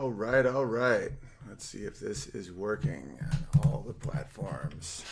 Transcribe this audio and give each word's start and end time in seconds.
All 0.00 0.10
right, 0.10 0.46
all 0.46 0.64
right. 0.64 1.10
Let's 1.46 1.66
see 1.66 1.80
if 1.80 2.00
this 2.00 2.28
is 2.28 2.50
working 2.50 3.18
on 3.20 3.70
all 3.70 3.84
the 3.86 3.92
platforms. 3.92 5.04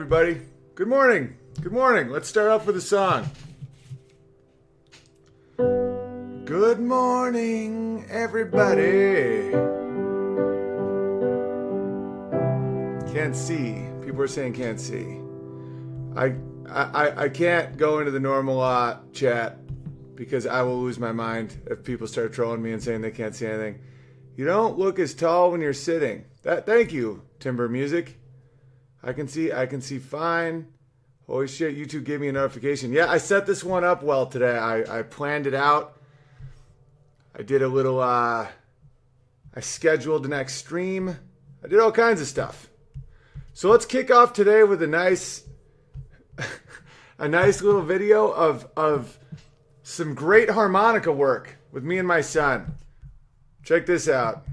Everybody. 0.00 0.40
Good 0.76 0.88
morning. 0.88 1.36
Good 1.60 1.72
morning. 1.72 2.08
Let's 2.08 2.26
start 2.26 2.48
off 2.48 2.64
with 2.64 2.74
a 2.74 2.80
song. 2.80 3.28
Good 6.46 6.80
morning, 6.80 8.06
everybody. 8.08 9.50
Can't 13.12 13.36
see. 13.36 13.84
People 14.00 14.22
are 14.22 14.26
saying 14.26 14.54
can't 14.54 14.80
see. 14.80 15.20
I 16.16 16.34
I, 16.66 17.24
I 17.24 17.28
can't 17.28 17.76
go 17.76 17.98
into 17.98 18.10
the 18.10 18.20
normal 18.20 18.58
uh, 18.58 19.00
chat 19.12 19.58
because 20.14 20.46
I 20.46 20.62
will 20.62 20.80
lose 20.80 20.98
my 20.98 21.12
mind 21.12 21.58
if 21.66 21.84
people 21.84 22.06
start 22.06 22.32
trolling 22.32 22.62
me 22.62 22.72
and 22.72 22.82
saying 22.82 23.02
they 23.02 23.10
can't 23.10 23.34
see 23.34 23.44
anything. 23.44 23.80
You 24.34 24.46
don't 24.46 24.78
look 24.78 24.98
as 24.98 25.12
tall 25.12 25.52
when 25.52 25.60
you're 25.60 25.74
sitting. 25.74 26.24
That 26.40 26.64
thank 26.64 26.90
you, 26.90 27.20
Timber 27.38 27.68
Music. 27.68 28.16
I 29.02 29.12
can 29.12 29.28
see 29.28 29.52
I 29.52 29.66
can 29.66 29.80
see 29.80 29.98
fine. 29.98 30.66
Holy 31.26 31.46
shit, 31.46 31.76
YouTube 31.76 32.04
gave 32.04 32.20
me 32.20 32.28
a 32.28 32.32
notification. 32.32 32.92
Yeah, 32.92 33.08
I 33.08 33.18
set 33.18 33.46
this 33.46 33.62
one 33.62 33.84
up 33.84 34.02
well 34.02 34.26
today. 34.26 34.58
I, 34.58 34.98
I 34.98 35.02
planned 35.02 35.46
it 35.46 35.54
out. 35.54 35.96
I 37.38 37.42
did 37.42 37.62
a 37.62 37.68
little 37.68 38.00
uh 38.00 38.48
I 39.54 39.60
scheduled 39.60 40.24
the 40.24 40.28
next 40.28 40.54
stream. 40.54 41.16
I 41.64 41.68
did 41.68 41.80
all 41.80 41.92
kinds 41.92 42.20
of 42.20 42.26
stuff. 42.26 42.68
So 43.52 43.70
let's 43.70 43.86
kick 43.86 44.10
off 44.10 44.32
today 44.32 44.62
with 44.62 44.82
a 44.82 44.86
nice 44.86 45.44
a 47.18 47.28
nice 47.28 47.62
little 47.62 47.82
video 47.82 48.30
of 48.30 48.68
of 48.76 49.18
some 49.82 50.14
great 50.14 50.50
harmonica 50.50 51.12
work 51.12 51.56
with 51.72 51.84
me 51.84 51.98
and 51.98 52.06
my 52.06 52.20
son. 52.20 52.74
Check 53.64 53.86
this 53.86 54.08
out. 54.08 54.44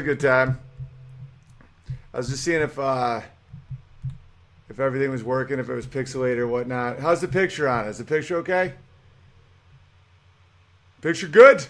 Was 0.00 0.08
a 0.08 0.14
good 0.14 0.20
time. 0.20 0.58
I 2.14 2.16
was 2.16 2.28
just 2.30 2.42
seeing 2.42 2.62
if 2.62 2.78
uh, 2.78 3.20
if 4.70 4.80
everything 4.80 5.10
was 5.10 5.22
working, 5.22 5.58
if 5.58 5.68
it 5.68 5.74
was 5.74 5.86
pixelated 5.86 6.38
or 6.38 6.48
whatnot. 6.48 7.00
How's 7.00 7.20
the 7.20 7.28
picture 7.28 7.68
on? 7.68 7.86
Is 7.86 7.98
the 7.98 8.04
picture 8.04 8.36
okay? 8.36 8.72
Picture 11.02 11.28
good. 11.28 11.66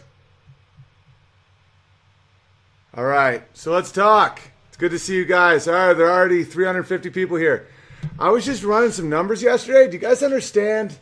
All 2.95 3.05
right, 3.05 3.43
so 3.53 3.73
let's 3.73 3.91
talk. 3.91 4.41
It's 4.69 4.77
good 4.77 4.91
to 4.93 4.99
see 4.99 5.17
you 5.17 5.25
guys. 5.25 5.67
All 5.67 5.75
right, 5.75 5.95
there 5.95 6.07
are 6.07 6.19
already 6.19 6.45
350 6.45 7.11
people 7.11 7.37
here. 7.37 7.67
I 8.19 8.31
was 8.31 8.45
just 8.45 8.63
running 8.63 8.93
some 8.93 9.09
numbers 9.09 9.43
yesterday. 9.43 9.87
Do 9.87 9.95
you 9.95 9.99
guys 9.99 10.23
understand 10.23 10.99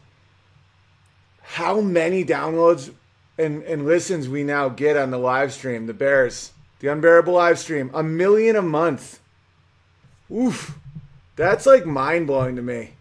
how 1.43 1.81
many 1.81 2.25
downloads 2.25 2.93
and, 3.37 3.63
and 3.65 3.85
listens 3.85 4.29
we 4.29 4.45
now 4.45 4.69
get 4.69 4.97
on 4.97 5.11
the 5.11 5.19
live 5.19 5.53
stream, 5.53 5.87
the 5.87 5.95
Bears, 5.95 6.53
the 6.81 6.89
unbearable 6.89 7.33
live 7.33 7.59
stream? 7.59 7.91
A 7.95 8.03
million 8.03 8.57
a 8.57 8.63
month. 8.63 9.21
Oof. 10.31 10.79
That's 11.37 11.67
like 11.67 11.87
mind 11.87 12.27
blowing 12.27 12.57
to 12.57 12.63
me. 12.63 12.93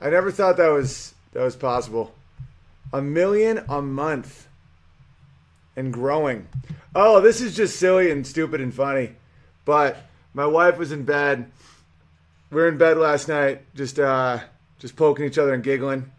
I 0.00 0.10
never 0.10 0.30
thought 0.30 0.56
that 0.56 0.68
was 0.68 1.14
that 1.32 1.42
was 1.42 1.56
possible. 1.56 2.14
A 2.92 3.00
million 3.02 3.64
a 3.68 3.80
month. 3.82 4.48
And 5.76 5.92
growing. 5.92 6.48
Oh, 6.94 7.20
this 7.20 7.40
is 7.40 7.54
just 7.54 7.78
silly 7.78 8.10
and 8.10 8.26
stupid 8.26 8.60
and 8.60 8.74
funny. 8.74 9.12
But 9.64 9.98
my 10.32 10.46
wife 10.46 10.78
was 10.78 10.92
in 10.92 11.04
bed. 11.04 11.50
We 12.50 12.56
were 12.56 12.68
in 12.68 12.78
bed 12.78 12.96
last 12.96 13.28
night, 13.28 13.62
just 13.74 13.98
uh 13.98 14.40
just 14.78 14.96
poking 14.96 15.24
each 15.24 15.38
other 15.38 15.54
and 15.54 15.62
giggling 15.62 16.10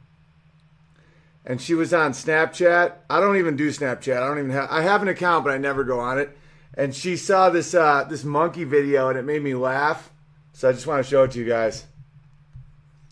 and 1.47 1.61
she 1.61 1.73
was 1.73 1.93
on 1.93 2.11
Snapchat. 2.11 2.91
I 3.09 3.21
don't 3.21 3.37
even 3.37 3.55
do 3.55 3.69
Snapchat. 3.69 4.17
I 4.17 4.27
don't 4.27 4.37
even 4.37 4.51
have. 4.51 4.67
I 4.69 4.81
have 4.81 5.01
an 5.01 5.07
account, 5.07 5.45
but 5.45 5.53
I 5.53 5.57
never 5.57 5.85
go 5.85 5.97
on 5.97 6.19
it. 6.19 6.36
And 6.73 6.93
she 6.93 7.17
saw 7.17 7.49
this 7.49 7.73
uh, 7.73 8.03
this 8.03 8.23
monkey 8.23 8.63
video, 8.63 9.09
and 9.09 9.17
it 9.17 9.23
made 9.23 9.41
me 9.41 9.55
laugh. 9.55 10.11
So 10.53 10.69
I 10.69 10.71
just 10.71 10.87
want 10.87 11.03
to 11.03 11.09
show 11.09 11.23
it 11.23 11.31
to 11.31 11.39
you 11.39 11.45
guys. 11.45 11.85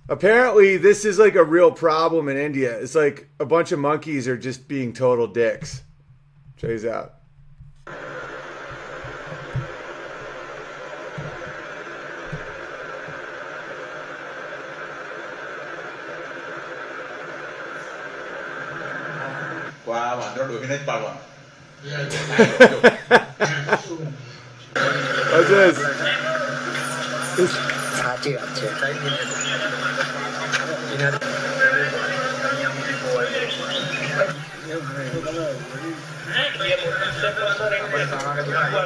Apparently, 0.08 0.78
this 0.78 1.04
is 1.04 1.18
like 1.18 1.36
a 1.36 1.44
real 1.44 1.72
problem 1.72 2.30
in 2.30 2.38
India. 2.38 2.78
It's 2.78 2.96
like 2.96 3.30
a 3.40 3.46
bunch 3.46 3.72
of 3.72 3.80
monkeys 3.80 4.28
are 4.28 4.38
just 4.38 4.68
being 4.68 4.94
total 4.94 5.28
dicks. 5.28 5.82
Check 6.58 6.70
this 6.70 6.86
out. 6.86 7.16
nó 20.38 20.48
đuổi 20.48 20.68
cái 20.68 20.80
Also 25.34 25.56
es 25.62 25.78
ist. 27.38 27.56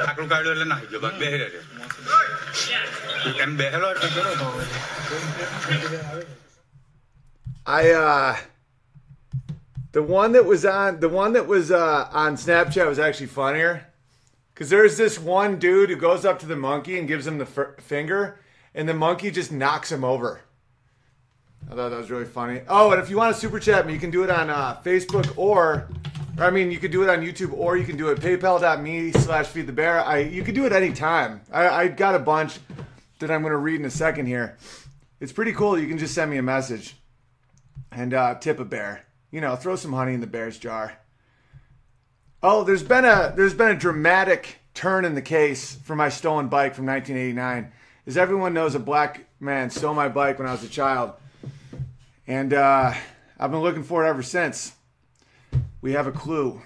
આકડું 0.01 0.29
કાઢ્યું 0.29 0.53
એટલે 0.53 0.65
નાહી 0.65 0.89
ગયો 0.91 1.11
બે 1.19 1.27
રહ્યો 1.33 1.63
એમ 3.45 3.51
બેહેલો 3.57 3.89
I 7.67 7.87
uh 7.93 8.35
the 9.91 10.03
one 10.03 10.31
that 10.33 10.45
was 10.45 10.65
on 10.65 10.99
the 10.99 11.09
one 11.09 11.33
that 11.33 11.47
was 11.47 11.71
uh 11.71 12.09
on 12.11 12.35
Snapchat 12.35 12.87
was 12.87 12.99
actually 12.99 13.27
funnier 13.27 13.87
cuz 14.55 14.69
there's 14.69 14.97
this 14.97 15.19
one 15.19 15.57
dude 15.57 15.89
who 15.89 15.95
goes 15.95 16.25
up 16.25 16.39
to 16.39 16.45
the 16.45 16.55
monkey 16.55 16.97
and 16.97 17.07
gives 17.07 17.25
him 17.25 17.37
the 17.37 17.45
f- 17.45 17.83
finger 17.83 18.39
and 18.73 18.87
the 18.87 18.93
monkey 18.93 19.31
just 19.31 19.51
knocks 19.51 19.91
him 19.91 20.03
over. 20.03 20.41
I 21.69 21.75
thought 21.75 21.89
that 21.89 21.97
was 21.97 22.09
really 22.09 22.25
funny. 22.25 22.61
Oh, 22.67 22.91
and 22.91 23.01
if 23.01 23.09
you 23.09 23.17
want 23.17 23.33
to 23.33 23.39
super 23.39 23.59
chat 23.59 23.85
me, 23.85 23.93
you 23.93 23.99
can 23.99 24.11
do 24.11 24.23
it 24.23 24.29
on 24.29 24.49
uh, 24.49 24.79
Facebook 24.83 25.31
or, 25.37 25.87
or 26.37 26.43
I 26.43 26.49
mean, 26.49 26.71
you 26.71 26.79
could 26.79 26.91
do 26.91 27.03
it 27.03 27.09
on 27.09 27.21
YouTube 27.21 27.53
or 27.53 27.77
you 27.77 27.83
can 27.83 27.97
do 27.97 28.09
it 28.09 28.19
paypal.me 28.19 29.11
slash 29.11 29.47
feed 29.47 29.67
the 29.67 29.73
bear. 29.73 30.03
I 30.03 30.19
you 30.19 30.43
can 30.43 30.55
do 30.55 30.65
it 30.65 30.71
anytime. 30.71 31.41
I, 31.51 31.67
I 31.69 31.87
got 31.87 32.15
a 32.15 32.19
bunch 32.19 32.59
that 33.19 33.29
I'm 33.29 33.41
going 33.41 33.51
to 33.51 33.57
read 33.57 33.79
in 33.79 33.85
a 33.85 33.91
second 33.91 34.25
here. 34.25 34.57
It's 35.19 35.33
pretty 35.33 35.51
cool. 35.53 35.77
You 35.77 35.87
can 35.87 35.97
just 35.97 36.15
send 36.15 36.31
me 36.31 36.37
a 36.37 36.41
message 36.43 36.95
and 37.91 38.13
uh, 38.13 38.35
tip 38.35 38.59
a 38.59 38.65
bear. 38.65 39.05
You 39.31 39.41
know, 39.41 39.55
throw 39.55 39.75
some 39.75 39.93
honey 39.93 40.13
in 40.13 40.21
the 40.21 40.27
bear's 40.27 40.57
jar. 40.57 40.97
Oh, 42.41 42.63
there's 42.63 42.83
been 42.83 43.05
a 43.05 43.33
there's 43.35 43.53
been 43.53 43.71
a 43.71 43.79
dramatic 43.79 44.59
turn 44.73 45.03
in 45.05 45.13
the 45.13 45.21
case 45.21 45.75
for 45.75 45.95
my 45.95 46.09
stolen 46.09 46.47
bike 46.47 46.73
from 46.73 46.85
1989. 46.85 47.71
is 48.05 48.17
everyone 48.17 48.53
knows 48.53 48.75
a 48.75 48.79
black 48.79 49.25
man 49.39 49.69
stole 49.69 49.93
my 49.93 50.07
bike 50.07 50.39
when 50.39 50.47
I 50.47 50.51
was 50.51 50.63
a 50.63 50.69
child. 50.69 51.13
And 52.25 52.53
uh, 52.53 52.93
I've 53.37 53.51
been 53.51 53.61
looking 53.61 53.83
for 53.83 54.05
it 54.05 54.09
ever 54.09 54.23
since. 54.23 54.73
We 55.81 55.93
have 55.93 56.07
a 56.07 56.11
clue. 56.11 56.61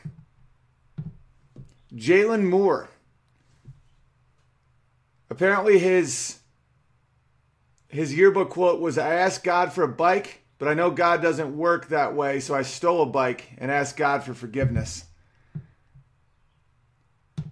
Jalen 1.96 2.44
Moore. 2.50 2.90
Apparently 5.30 5.80
his 5.80 6.40
his 7.88 8.16
yearbook 8.16 8.50
quote 8.50 8.80
was 8.80 8.98
I 8.98 9.14
asked 9.16 9.44
God 9.44 9.74
for 9.74 9.84
a 9.84 9.88
bike, 9.88 10.43
but 10.64 10.70
I 10.70 10.76
know 10.76 10.92
God 10.92 11.22
doesn't 11.22 11.58
work 11.58 11.90
that 11.90 12.16
way, 12.16 12.40
so 12.40 12.56
I 12.56 12.62
stole 12.62 13.02
a 13.02 13.06
bike 13.06 13.50
and 13.58 13.70
asked 13.70 13.98
God 13.98 14.24
for 14.24 14.34
forgiveness. 14.34 15.04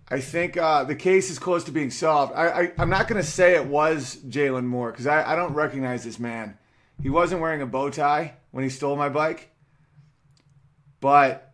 I 0.09 0.21
think 0.21 0.55
uh, 0.55 0.85
the 0.85 0.95
case 0.95 1.29
is 1.29 1.37
close 1.37 1.65
to 1.65 1.73
being 1.73 1.91
solved. 1.91 2.31
I, 2.33 2.71
am 2.77 2.89
not 2.89 3.09
going 3.09 3.21
to 3.21 3.27
say 3.27 3.55
it 3.55 3.65
was 3.65 4.15
Jalen 4.15 4.63
Moore 4.63 4.91
because 4.91 5.07
I, 5.07 5.33
I 5.33 5.35
don't 5.35 5.53
recognize 5.53 6.05
this 6.05 6.19
man. 6.19 6.57
He 7.03 7.09
wasn't 7.09 7.41
wearing 7.41 7.61
a 7.61 7.65
bow 7.65 7.89
tie 7.89 8.35
when 8.51 8.63
he 8.63 8.69
stole 8.69 8.95
my 8.95 9.09
bike, 9.09 9.49
but 11.01 11.53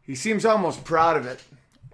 he 0.00 0.14
seems 0.14 0.44
almost 0.44 0.84
proud 0.84 1.16
of 1.16 1.26
it. 1.26 1.42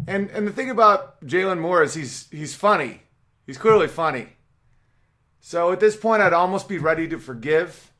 And 0.06 0.28
and 0.28 0.46
the 0.46 0.52
thing 0.52 0.68
about 0.68 1.24
Jalen 1.24 1.58
Moore 1.58 1.82
is 1.82 1.94
he's 1.94 2.28
he's 2.30 2.54
funny. 2.54 3.00
He's 3.46 3.56
clearly 3.56 3.88
funny. 3.88 4.26
So 5.40 5.72
at 5.72 5.80
this 5.80 5.96
point, 5.96 6.20
I'd 6.20 6.34
almost 6.34 6.68
be 6.68 6.76
ready 6.76 7.08
to 7.08 7.18
forgive, 7.18 7.91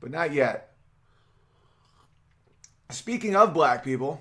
but 0.00 0.10
not 0.10 0.32
yet. 0.32 0.72
Speaking 2.90 3.36
of 3.36 3.54
black 3.54 3.84
people. 3.84 4.20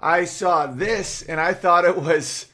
I 0.00 0.26
saw 0.26 0.66
this 0.66 1.22
and 1.22 1.40
I 1.40 1.54
thought 1.54 1.84
it 1.84 1.96
was 1.96 2.46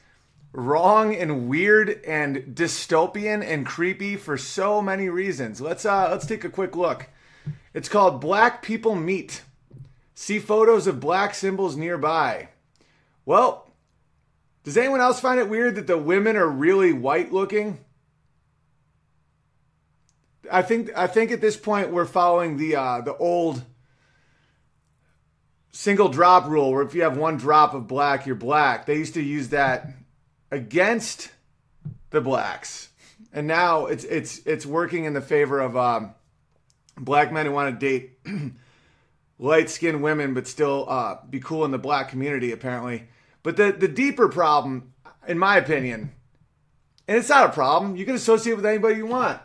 wrong 0.52 1.14
and 1.14 1.49
weird 1.49 2.00
and 2.06 2.55
dystopian 2.55 3.44
and 3.44 3.67
creepy 3.67 4.17
for 4.17 4.38
so 4.38 4.81
many 4.81 5.08
reasons. 5.11 5.61
Let's 5.61 5.85
uh 5.85 6.08
let's 6.11 6.26
take 6.26 6.44
a 6.44 6.49
quick 6.50 6.75
look. 6.75 7.08
It's 7.75 7.88
called 7.88 8.20
Black 8.20 8.62
People 8.62 8.94
Meet. 8.94 9.43
See 10.14 10.38
photos 10.38 10.87
of 10.87 11.00
black 11.00 11.35
symbols 11.35 11.76
nearby. 11.76 12.49
Well, 13.26 13.70
does 14.62 14.76
anyone 14.76 15.00
else 15.00 15.20
find 15.20 15.41
it 15.41 15.49
weird 15.49 15.75
that 15.75 15.87
the 15.87 15.99
women 15.99 16.37
are 16.37 16.49
really 16.49 16.93
white 16.93 17.32
looking? 17.32 17.83
I 20.50 20.62
think 20.62 20.91
I 20.96 21.06
think 21.06 21.31
at 21.31 21.41
this 21.41 21.56
point 21.56 21.91
we're 21.91 22.06
following 22.06 22.56
the 22.56 22.76
uh, 22.76 23.00
the 23.00 23.17
old 23.17 23.62
single 25.70 26.08
drop 26.08 26.49
rule 26.49 26.73
where 26.73 26.82
if 26.82 26.94
you 26.94 27.02
have 27.02 27.17
one 27.17 27.37
drop 27.37 27.75
of 27.75 27.87
black, 27.88 28.26
you're 28.26 28.37
black. 28.37 28.87
They 28.87 28.96
used 28.96 29.14
to 29.14 29.23
use 29.23 29.49
that 29.49 29.88
against 30.50 31.31
the 32.11 32.20
blacks. 32.20 32.91
And 33.32 33.46
now 33.46 33.87
it's 33.87 34.05
it's 34.05 34.38
it's 34.46 34.64
working 34.64 35.05
in 35.05 35.14
the 35.14 35.20
favor 35.20 35.61
of 35.61 35.76
um, 35.76 36.14
black 36.96 37.32
men 37.32 37.46
who 37.46 37.52
want 37.52 37.79
to 37.79 37.87
date 37.87 38.19
light 39.38 39.69
skinned 39.69 40.02
women 40.02 40.35
but 40.35 40.46
still 40.46 40.87
uh, 40.88 41.19
be 41.29 41.41
cool 41.41 41.64
in 41.64 41.70
the 41.70 41.79
black 41.79 42.08
community, 42.08 42.52
apparently. 42.52 43.08
But 43.43 43.56
the, 43.56 43.73
the 43.73 43.88
deeper 43.88 44.29
problem, 44.29 44.94
in 45.29 45.38
my 45.38 45.58
opinion, 45.58 46.12
and 47.06 47.19
it's 47.19 47.29
not 47.29 47.50
a 47.50 47.52
problem, 47.52 47.96
you 47.96 48.06
can 48.06 48.14
associate 48.14 48.55
with 48.55 48.64
anybody 48.64 48.96
you 48.96 49.06
want. 49.06 49.41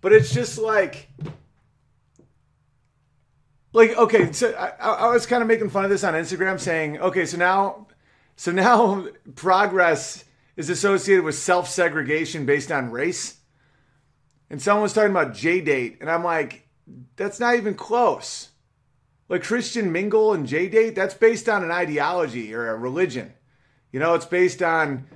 But 0.00 0.12
it's 0.12 0.32
just 0.32 0.58
like 0.58 1.08
like 3.72 3.96
okay 3.96 4.32
so 4.32 4.52
I, 4.52 4.90
I 4.90 5.12
was 5.12 5.26
kind 5.26 5.42
of 5.42 5.48
making 5.48 5.70
fun 5.70 5.84
of 5.84 5.90
this 5.90 6.04
on 6.04 6.14
instagram 6.14 6.58
saying 6.58 6.98
okay 6.98 7.24
so 7.24 7.36
now 7.36 7.86
so 8.36 8.50
now 8.50 9.06
progress 9.34 10.24
is 10.56 10.70
associated 10.70 11.24
with 11.24 11.36
self-segregation 11.36 12.44
based 12.44 12.72
on 12.72 12.90
race. 12.90 13.38
And 14.50 14.60
someone 14.60 14.82
was 14.82 14.92
talking 14.92 15.10
about 15.10 15.34
j-date 15.34 15.98
and 16.00 16.10
i'm 16.10 16.24
like 16.24 16.66
that's 17.16 17.38
not 17.38 17.54
even 17.54 17.74
close. 17.74 18.48
Like 19.28 19.44
christian 19.44 19.92
mingle 19.92 20.32
and 20.32 20.46
j-date 20.46 20.94
that's 20.94 21.14
based 21.14 21.48
on 21.48 21.62
an 21.62 21.70
ideology 21.70 22.52
or 22.52 22.68
a 22.68 22.76
religion. 22.76 23.32
You 23.92 24.00
know 24.00 24.14
it's 24.14 24.26
based 24.26 24.62
on 24.62 25.06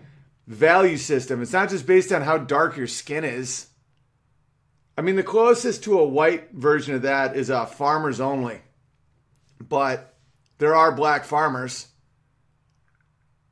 value 0.47 0.97
system. 0.97 1.43
It's 1.43 1.53
not 1.53 1.71
just 1.71 1.87
based 1.87 2.13
on 2.13 2.23
how 2.23 2.39
dark 2.39 2.77
your 2.77 2.87
skin 2.87 3.25
is 3.25 3.69
I 4.97 5.03
mean, 5.03 5.17
the 5.17 5.23
closest 5.23 5.85
to 5.85 5.99
a 5.99 6.07
white 6.07 6.53
version 6.53 6.95
of 6.95 7.03
that 7.03 7.37
is 7.37 7.51
uh, 7.51 7.67
farmers 7.67 8.21
only, 8.21 8.61
but 9.61 10.15
there 10.59 10.75
are 10.75 10.93
black 10.93 11.25
farmers. 11.25 11.89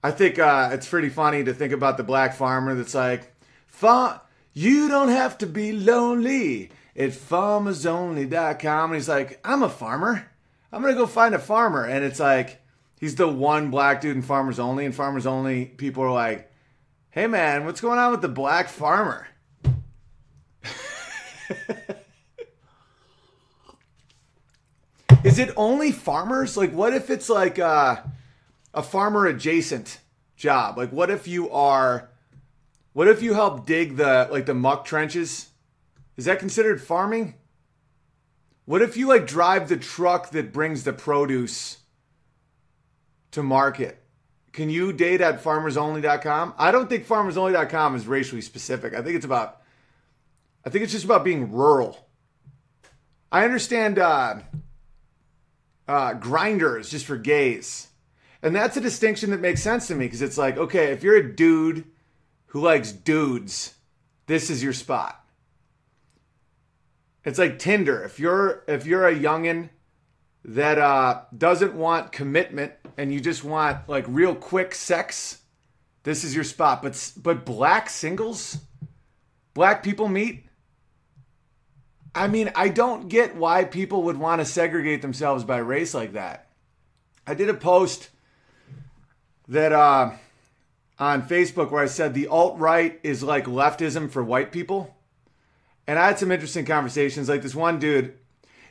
I 0.04 0.10
think 0.10 0.38
uh, 0.38 0.70
it's 0.72 0.88
pretty 0.88 1.08
funny 1.08 1.44
to 1.44 1.54
think 1.54 1.72
about 1.72 1.96
the 1.96 2.04
black 2.04 2.34
farmer 2.34 2.74
that's 2.74 2.94
like, 2.94 3.32
you 4.52 4.88
don't 4.88 5.08
have 5.08 5.38
to 5.38 5.46
be 5.46 5.72
lonely 5.72 6.70
at 6.96 7.10
farmersonly.com. 7.10 8.90
And 8.90 8.94
he's 8.94 9.08
like, 9.08 9.40
I'm 9.44 9.62
a 9.62 9.68
farmer. 9.68 10.28
I'm 10.72 10.82
going 10.82 10.94
to 10.94 11.00
go 11.00 11.06
find 11.06 11.34
a 11.34 11.38
farmer. 11.38 11.84
And 11.84 12.04
it's 12.04 12.20
like, 12.20 12.60
he's 13.00 13.16
the 13.16 13.28
one 13.28 13.70
black 13.70 14.00
dude 14.00 14.16
in 14.16 14.22
Farmers 14.22 14.58
Only. 14.58 14.84
And 14.84 14.94
Farmers 14.94 15.26
Only 15.26 15.66
people 15.66 16.04
are 16.04 16.12
like, 16.12 16.52
hey 17.10 17.26
man, 17.26 17.64
what's 17.64 17.80
going 17.80 17.98
on 17.98 18.10
with 18.10 18.22
the 18.22 18.28
black 18.28 18.68
farmer? 18.68 19.26
Is 25.24 25.38
it 25.38 25.50
only 25.56 25.92
farmers? 25.92 26.56
Like, 26.56 26.72
what 26.72 26.92
if 26.92 27.08
it's 27.08 27.28
like 27.28 27.58
a, 27.58 28.10
a 28.74 28.82
farmer 28.82 29.26
adjacent 29.26 29.98
job? 30.36 30.76
Like, 30.76 30.90
what 30.90 31.10
if 31.10 31.28
you 31.28 31.48
are, 31.50 32.10
what 32.92 33.06
if 33.06 33.22
you 33.22 33.34
help 33.34 33.64
dig 33.64 33.96
the 33.96 34.28
like 34.30 34.46
the 34.46 34.54
muck 34.54 34.84
trenches? 34.84 35.50
Is 36.16 36.24
that 36.24 36.40
considered 36.40 36.82
farming? 36.82 37.34
What 38.64 38.82
if 38.82 38.96
you 38.96 39.08
like 39.08 39.26
drive 39.26 39.68
the 39.68 39.76
truck 39.76 40.30
that 40.30 40.52
brings 40.52 40.84
the 40.84 40.92
produce 40.92 41.78
to 43.30 43.42
market? 43.42 44.02
Can 44.52 44.68
you 44.68 44.92
date 44.92 45.20
at 45.20 45.42
farmersonly.com? 45.42 46.54
I 46.58 46.70
don't 46.70 46.88
think 46.88 47.06
farmersonly.com 47.06 47.96
is 47.96 48.06
racially 48.06 48.42
specific. 48.42 48.92
I 48.92 49.02
think 49.02 49.16
it's 49.16 49.24
about 49.24 49.61
I 50.64 50.70
think 50.70 50.84
it's 50.84 50.92
just 50.92 51.04
about 51.04 51.24
being 51.24 51.52
rural. 51.52 52.08
I 53.30 53.44
understand 53.44 53.98
uh, 53.98 54.40
uh, 55.88 56.14
Grindr 56.14 56.78
is 56.78 56.90
just 56.90 57.06
for 57.06 57.16
gays. 57.16 57.88
And 58.42 58.54
that's 58.54 58.76
a 58.76 58.80
distinction 58.80 59.30
that 59.30 59.40
makes 59.40 59.62
sense 59.62 59.86
to 59.88 59.94
me 59.94 60.06
because 60.06 60.22
it's 60.22 60.38
like, 60.38 60.56
okay, 60.56 60.92
if 60.92 61.02
you're 61.02 61.16
a 61.16 61.34
dude 61.34 61.84
who 62.46 62.60
likes 62.60 62.92
dudes, 62.92 63.74
this 64.26 64.50
is 64.50 64.62
your 64.62 64.72
spot. 64.72 65.24
It's 67.24 67.38
like 67.38 67.58
Tinder. 67.58 68.02
If 68.02 68.18
you're 68.18 68.64
if 68.66 68.84
you're 68.84 69.06
a 69.06 69.14
youngin 69.14 69.70
that 70.44 70.78
uh, 70.78 71.22
doesn't 71.36 71.74
want 71.74 72.10
commitment 72.10 72.72
and 72.98 73.12
you 73.12 73.20
just 73.20 73.44
want 73.44 73.88
like 73.88 74.04
real 74.08 74.34
quick 74.34 74.74
sex, 74.74 75.40
this 76.02 76.24
is 76.24 76.34
your 76.34 76.44
spot. 76.44 76.82
But 76.82 77.12
but 77.22 77.44
black 77.44 77.88
singles, 77.88 78.58
black 79.54 79.84
people 79.84 80.08
meet. 80.08 80.46
I 82.14 82.28
mean, 82.28 82.50
I 82.54 82.68
don't 82.68 83.08
get 83.08 83.36
why 83.36 83.64
people 83.64 84.02
would 84.04 84.18
want 84.18 84.40
to 84.40 84.44
segregate 84.44 85.02
themselves 85.02 85.44
by 85.44 85.58
race 85.58 85.94
like 85.94 86.12
that. 86.12 86.48
I 87.26 87.34
did 87.34 87.48
a 87.48 87.54
post 87.54 88.10
that 89.48 89.72
uh, 89.72 90.12
on 90.98 91.22
Facebook 91.22 91.70
where 91.70 91.82
I 91.82 91.86
said 91.86 92.14
the 92.14 92.28
alt 92.28 92.58
right 92.58 92.98
is 93.02 93.22
like 93.22 93.44
leftism 93.44 94.10
for 94.10 94.22
white 94.22 94.52
people. 94.52 94.96
And 95.86 95.98
I 95.98 96.06
had 96.06 96.18
some 96.18 96.30
interesting 96.30 96.64
conversations. 96.64 97.28
Like 97.28 97.42
this 97.42 97.54
one 97.54 97.78
dude, 97.78 98.14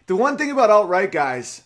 the 0.08 0.16
one 0.16 0.38
thing 0.38 0.52
about 0.52 0.70
alt 0.70 0.88
right 0.88 1.12
guys 1.12 1.64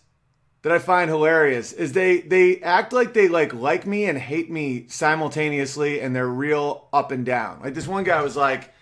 that 0.61 0.71
I 0.71 0.79
find 0.79 1.09
hilarious 1.09 1.71
is 1.71 1.93
they 1.93 2.21
they 2.21 2.59
act 2.61 2.91
like 2.91 3.13
they 3.13 3.27
like 3.27 3.53
like 3.53 3.85
me 3.85 4.05
and 4.05 4.17
hate 4.17 4.49
me 4.49 4.85
simultaneously, 4.87 6.01
and 6.01 6.15
they're 6.15 6.27
real 6.27 6.87
up 6.91 7.11
and 7.11 7.25
down. 7.25 7.61
Like 7.61 7.75
this 7.75 7.87
one 7.87 8.03
guy 8.03 8.23
was 8.23 8.35
like, 8.35 8.73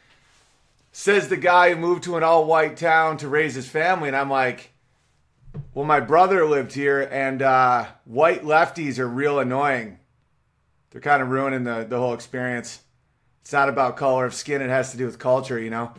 says 0.93 1.27
the 1.27 1.35
guy 1.35 1.71
who 1.71 1.75
moved 1.75 2.03
to 2.03 2.15
an 2.15 2.23
all 2.23 2.45
white 2.45 2.77
town 2.77 3.17
to 3.17 3.27
raise 3.27 3.55
his 3.55 3.67
family. 3.67 4.07
And 4.07 4.15
I'm 4.15 4.29
like, 4.29 4.69
well, 5.73 5.85
my 5.85 5.99
brother 5.99 6.45
lived 6.45 6.73
here, 6.73 7.01
and 7.01 7.41
uh, 7.41 7.87
white 8.05 8.43
lefties 8.43 8.99
are 8.99 9.07
real 9.07 9.39
annoying. 9.39 9.99
They're 10.91 11.01
kind 11.01 11.21
of 11.21 11.29
ruining 11.29 11.63
the, 11.63 11.85
the 11.89 11.97
whole 11.97 12.13
experience. 12.13 12.79
It's 13.41 13.51
not 13.51 13.69
about 13.69 13.97
color 13.97 14.25
of 14.25 14.33
skin, 14.33 14.61
it 14.61 14.69
has 14.69 14.91
to 14.91 14.97
do 14.97 15.05
with 15.05 15.19
culture, 15.19 15.59
you 15.59 15.69
know? 15.69 15.91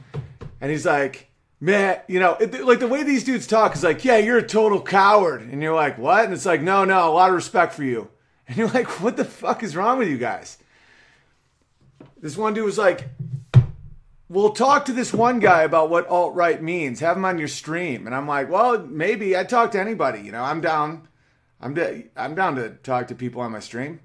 And 0.60 0.70
he's 0.70 0.86
like, 0.86 1.28
man, 1.60 2.00
you 2.06 2.20
know, 2.20 2.34
it, 2.34 2.64
like 2.64 2.78
the 2.78 2.88
way 2.88 3.02
these 3.02 3.24
dudes 3.24 3.46
talk 3.46 3.74
is 3.74 3.82
like, 3.82 4.04
yeah, 4.04 4.16
you're 4.16 4.38
a 4.38 4.46
total 4.46 4.80
coward. 4.80 5.42
And 5.42 5.60
you're 5.60 5.74
like, 5.74 5.98
what? 5.98 6.24
And 6.24 6.32
it's 6.32 6.46
like, 6.46 6.62
no, 6.62 6.84
no, 6.84 7.10
a 7.10 7.12
lot 7.12 7.30
of 7.30 7.34
respect 7.34 7.74
for 7.74 7.84
you. 7.84 8.08
And 8.46 8.56
you're 8.56 8.68
like, 8.68 9.00
what 9.00 9.16
the 9.16 9.24
fuck 9.24 9.62
is 9.62 9.74
wrong 9.74 9.98
with 9.98 10.08
you 10.08 10.18
guys? 10.18 10.58
This 12.20 12.36
one 12.36 12.54
dude 12.54 12.64
was 12.64 12.78
like, 12.78 13.08
we'll 14.28 14.50
talk 14.50 14.84
to 14.86 14.92
this 14.92 15.12
one 15.12 15.40
guy 15.40 15.62
about 15.62 15.90
what 15.90 16.06
alt 16.08 16.34
right 16.34 16.62
means. 16.62 17.00
Have 17.00 17.16
him 17.16 17.24
on 17.24 17.38
your 17.38 17.48
stream. 17.48 18.06
And 18.06 18.14
I'm 18.14 18.26
like, 18.26 18.50
well, 18.50 18.78
maybe 18.78 19.36
I 19.36 19.44
talk 19.44 19.72
to 19.72 19.80
anybody. 19.80 20.20
You 20.20 20.32
know, 20.32 20.42
I'm 20.42 20.60
down. 20.60 21.08
I'm 21.60 21.76
I'm 22.16 22.34
down 22.34 22.56
to 22.56 22.70
talk 22.70 23.08
to 23.08 23.14
people 23.14 23.40
on 23.40 23.52
my 23.52 23.60
stream. 23.60 24.00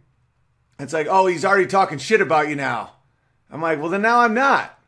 It's 0.79 0.93
like, 0.93 1.07
oh, 1.09 1.27
he's 1.27 1.43
already 1.43 1.67
talking 1.67 1.97
shit 1.97 2.21
about 2.21 2.47
you 2.47 2.55
now. 2.55 2.93
I'm 3.51 3.61
like, 3.61 3.79
well, 3.79 3.89
then 3.89 4.01
now 4.01 4.19
I'm 4.19 4.33
not. 4.33 4.79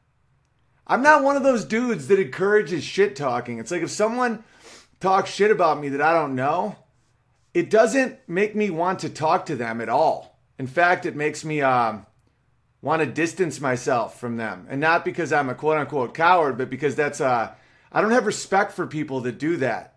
I'm 0.87 1.01
not 1.01 1.23
one 1.23 1.35
of 1.35 1.43
those 1.43 1.65
dudes 1.65 2.07
that 2.07 2.19
encourages 2.19 2.83
shit 2.83 3.15
talking. 3.15 3.59
It's 3.59 3.71
like 3.71 3.81
if 3.81 3.91
someone 3.91 4.43
talks 4.99 5.31
shit 5.31 5.51
about 5.51 5.79
me 5.79 5.89
that 5.89 6.01
I 6.01 6.13
don't 6.13 6.35
know, 6.35 6.75
it 7.53 7.69
doesn't 7.69 8.19
make 8.27 8.55
me 8.55 8.69
want 8.69 8.99
to 8.99 9.09
talk 9.09 9.45
to 9.47 9.55
them 9.55 9.81
at 9.81 9.89
all. 9.89 10.39
In 10.57 10.67
fact, 10.67 11.05
it 11.05 11.15
makes 11.15 11.43
me 11.43 11.61
um, 11.61 12.05
want 12.81 13.01
to 13.01 13.05
distance 13.05 13.61
myself 13.61 14.19
from 14.19 14.37
them. 14.37 14.67
And 14.69 14.81
not 14.81 15.05
because 15.05 15.31
I'm 15.31 15.49
a 15.49 15.55
quote 15.55 15.77
unquote 15.77 16.13
coward, 16.13 16.57
but 16.57 16.69
because 16.69 16.95
that's, 16.95 17.21
uh, 17.21 17.53
I 17.91 18.01
don't 18.01 18.11
have 18.11 18.25
respect 18.25 18.71
for 18.71 18.87
people 18.87 19.21
that 19.21 19.37
do 19.37 19.57
that, 19.57 19.95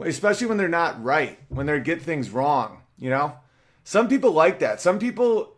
especially 0.00 0.46
when 0.46 0.56
they're 0.56 0.68
not 0.68 1.02
right, 1.02 1.38
when 1.48 1.66
they 1.66 1.80
get 1.80 2.02
things 2.02 2.30
wrong, 2.30 2.82
you 2.98 3.10
know? 3.10 3.34
Some 3.84 4.08
people 4.08 4.32
like 4.32 4.58
that. 4.60 4.80
Some 4.80 4.98
people 4.98 5.56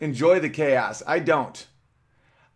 enjoy 0.00 0.40
the 0.40 0.48
chaos. 0.48 1.02
I 1.06 1.18
don't. 1.18 1.66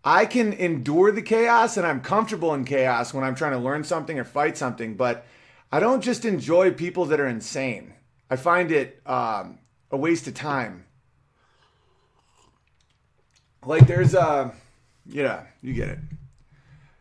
I 0.04 0.26
can 0.26 0.52
endure 0.52 1.12
the 1.12 1.22
chaos 1.22 1.76
and 1.76 1.86
I'm 1.86 2.00
comfortable 2.00 2.54
in 2.54 2.64
chaos 2.64 3.14
when 3.14 3.22
I'm 3.22 3.34
trying 3.34 3.52
to 3.52 3.58
learn 3.58 3.84
something 3.84 4.18
or 4.18 4.24
fight 4.24 4.56
something, 4.56 4.94
but 4.94 5.24
I 5.70 5.80
don't 5.80 6.02
just 6.02 6.24
enjoy 6.24 6.72
people 6.72 7.06
that 7.06 7.20
are 7.20 7.26
insane. 7.26 7.94
I 8.28 8.36
find 8.36 8.72
it 8.72 9.00
um, 9.06 9.58
a 9.90 9.96
waste 9.96 10.26
of 10.26 10.34
time. 10.34 10.86
Like 13.64 13.86
there's 13.86 14.14
a, 14.14 14.52
yeah, 15.06 15.44
you 15.62 15.72
get 15.72 15.88
it. 15.88 15.98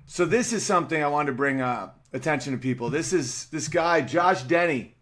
So 0.06 0.26
this 0.26 0.54
is 0.54 0.66
something 0.66 1.02
I 1.02 1.08
wanted 1.08 1.32
to 1.32 1.38
bring 1.38 1.62
uh, 1.62 1.92
attention 2.14 2.54
to 2.54 2.60
people. 2.60 2.90
This 2.90 3.14
is 3.14 3.46
this 3.48 3.68
guy 3.68 4.02
Josh 4.02 4.44
Denny 4.44 4.96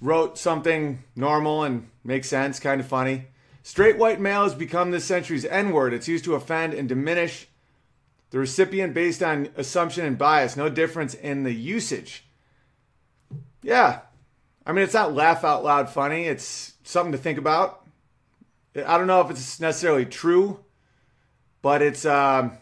wrote 0.00 0.38
something 0.38 1.02
normal 1.16 1.64
and 1.64 1.88
makes 2.04 2.28
sense, 2.28 2.60
kind 2.60 2.80
of 2.80 2.86
funny. 2.86 3.26
Straight 3.62 3.98
white 3.98 4.20
male 4.20 4.44
has 4.44 4.54
become 4.54 4.90
this 4.90 5.04
century's 5.04 5.44
N 5.44 5.72
word. 5.72 5.92
It's 5.92 6.06
used 6.06 6.24
to 6.26 6.34
offend 6.34 6.74
and 6.74 6.88
diminish 6.88 7.48
the 8.30 8.38
recipient 8.38 8.94
based 8.94 9.22
on 9.22 9.48
assumption 9.56 10.04
and 10.04 10.18
bias. 10.18 10.56
No 10.56 10.68
difference 10.68 11.14
in 11.14 11.42
the 11.42 11.52
usage. 11.52 12.24
Yeah. 13.62 14.00
I 14.64 14.72
mean, 14.72 14.84
it's 14.84 14.94
not 14.94 15.14
laugh 15.14 15.44
out 15.44 15.64
loud 15.64 15.88
funny, 15.88 16.24
it's 16.24 16.74
something 16.84 17.12
to 17.12 17.18
think 17.18 17.38
about. 17.38 17.85
I 18.76 18.98
don't 18.98 19.06
know 19.06 19.20
if 19.20 19.30
it's 19.30 19.60
necessarily 19.60 20.04
true, 20.04 20.60
but 21.62 21.82
it's 21.82 22.04
um, 22.04 22.52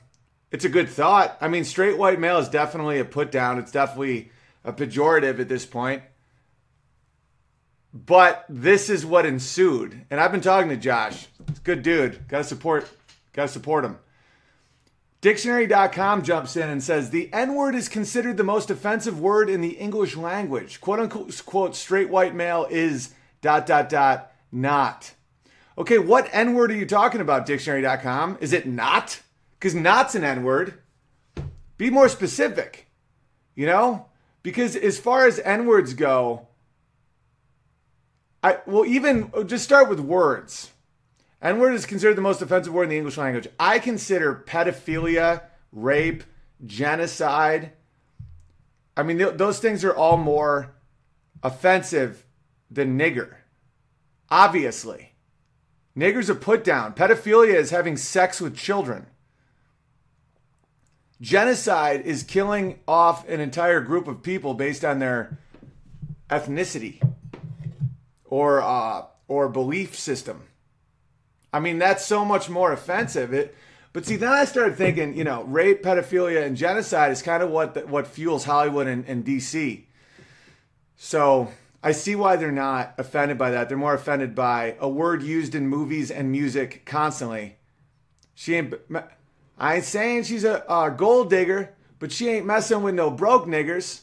it's 0.50 0.64
a 0.64 0.68
good 0.68 0.88
thought. 0.88 1.36
I 1.40 1.48
mean, 1.48 1.64
straight 1.64 1.98
white 1.98 2.20
male 2.20 2.38
is 2.38 2.48
definitely 2.48 3.00
a 3.00 3.04
put 3.04 3.32
down. 3.32 3.58
It's 3.58 3.72
definitely 3.72 4.30
a 4.64 4.72
pejorative 4.72 5.40
at 5.40 5.48
this 5.48 5.66
point. 5.66 6.02
But 7.92 8.44
this 8.48 8.90
is 8.90 9.06
what 9.06 9.24
ensued. 9.24 10.04
And 10.10 10.20
I've 10.20 10.32
been 10.32 10.40
talking 10.40 10.68
to 10.70 10.76
Josh. 10.76 11.28
It's 11.48 11.60
a 11.60 11.62
good 11.62 11.82
dude. 11.82 12.26
Gotta 12.26 12.44
support, 12.44 12.88
gotta 13.32 13.48
support 13.48 13.84
him. 13.84 13.98
Dictionary.com 15.20 16.22
jumps 16.22 16.54
in 16.56 16.68
and 16.68 16.82
says 16.82 17.10
the 17.10 17.32
N 17.32 17.54
word 17.54 17.74
is 17.74 17.88
considered 17.88 18.36
the 18.36 18.44
most 18.44 18.68
offensive 18.68 19.20
word 19.20 19.48
in 19.48 19.60
the 19.60 19.70
English 19.70 20.16
language. 20.16 20.80
Quote 20.80 21.00
unquote, 21.00 21.74
straight 21.74 22.10
white 22.10 22.34
male 22.34 22.66
is 22.68 23.14
dot 23.40 23.64
dot 23.64 23.88
dot 23.88 24.32
not. 24.52 25.14
Okay, 25.76 25.98
what 25.98 26.28
N 26.32 26.54
word 26.54 26.70
are 26.70 26.76
you 26.76 26.86
talking 26.86 27.20
about, 27.20 27.46
Dictionary.com? 27.46 28.38
Is 28.40 28.52
it 28.52 28.66
not? 28.66 29.20
Because 29.58 29.74
not's 29.74 30.14
an 30.14 30.22
N 30.22 30.44
word. 30.44 30.74
Be 31.76 31.90
more 31.90 32.08
specific, 32.08 32.86
you 33.54 33.66
know? 33.66 34.06
Because 34.44 34.76
as 34.76 34.98
far 34.98 35.26
as 35.26 35.40
N 35.40 35.66
words 35.66 35.94
go, 35.94 36.48
I 38.42 38.58
well 38.66 38.84
even 38.84 39.30
oh, 39.32 39.42
just 39.42 39.64
start 39.64 39.88
with 39.88 39.98
words. 39.98 40.70
N 41.42 41.58
word 41.58 41.74
is 41.74 41.86
considered 41.86 42.16
the 42.16 42.22
most 42.22 42.40
offensive 42.40 42.72
word 42.72 42.84
in 42.84 42.90
the 42.90 42.96
English 42.98 43.16
language. 43.16 43.48
I 43.58 43.78
consider 43.78 44.44
pedophilia, 44.46 45.42
rape, 45.72 46.22
genocide. 46.64 47.72
I 48.96 49.02
mean, 49.02 49.18
th- 49.18 49.38
those 49.38 49.58
things 49.58 49.82
are 49.82 49.94
all 49.94 50.18
more 50.18 50.74
offensive 51.42 52.24
than 52.70 52.98
nigger. 52.98 53.36
Obviously, 54.30 55.13
nigger's 55.96 56.30
are 56.30 56.34
put 56.34 56.64
down. 56.64 56.94
Pedophilia 56.94 57.54
is 57.54 57.70
having 57.70 57.96
sex 57.96 58.40
with 58.40 58.56
children. 58.56 59.06
Genocide 61.20 62.02
is 62.02 62.22
killing 62.22 62.80
off 62.86 63.28
an 63.28 63.40
entire 63.40 63.80
group 63.80 64.08
of 64.08 64.22
people 64.22 64.54
based 64.54 64.84
on 64.84 64.98
their 64.98 65.38
ethnicity 66.28 67.00
or 68.24 68.60
uh, 68.60 69.04
or 69.28 69.48
belief 69.48 69.96
system. 69.96 70.42
I 71.52 71.60
mean, 71.60 71.78
that's 71.78 72.04
so 72.04 72.24
much 72.24 72.50
more 72.50 72.72
offensive. 72.72 73.32
It, 73.32 73.54
but 73.92 74.04
see, 74.04 74.16
then 74.16 74.32
I 74.32 74.44
started 74.44 74.76
thinking, 74.76 75.16
you 75.16 75.22
know, 75.22 75.44
rape, 75.44 75.84
pedophilia, 75.84 76.44
and 76.44 76.56
genocide 76.56 77.12
is 77.12 77.22
kind 77.22 77.42
of 77.42 77.50
what 77.50 77.88
what 77.88 78.08
fuels 78.08 78.44
Hollywood 78.44 78.88
and, 78.88 79.06
and 79.06 79.24
DC. 79.24 79.84
So 80.96 81.52
I 81.84 81.92
see 81.92 82.16
why 82.16 82.36
they're 82.36 82.50
not 82.50 82.94
offended 82.96 83.36
by 83.36 83.50
that. 83.50 83.68
They're 83.68 83.76
more 83.76 83.92
offended 83.92 84.34
by 84.34 84.74
a 84.80 84.88
word 84.88 85.22
used 85.22 85.54
in 85.54 85.68
movies 85.68 86.10
and 86.10 86.32
music 86.32 86.86
constantly. 86.86 87.58
She 88.34 88.54
ain't. 88.54 88.74
I 89.58 89.76
ain't 89.76 89.84
saying 89.84 90.22
she's 90.22 90.44
a, 90.44 90.64
a 90.66 90.90
gold 90.90 91.28
digger, 91.28 91.74
but 91.98 92.10
she 92.10 92.30
ain't 92.30 92.46
messing 92.46 92.82
with 92.82 92.94
no 92.94 93.10
broke 93.10 93.44
niggers. 93.44 94.00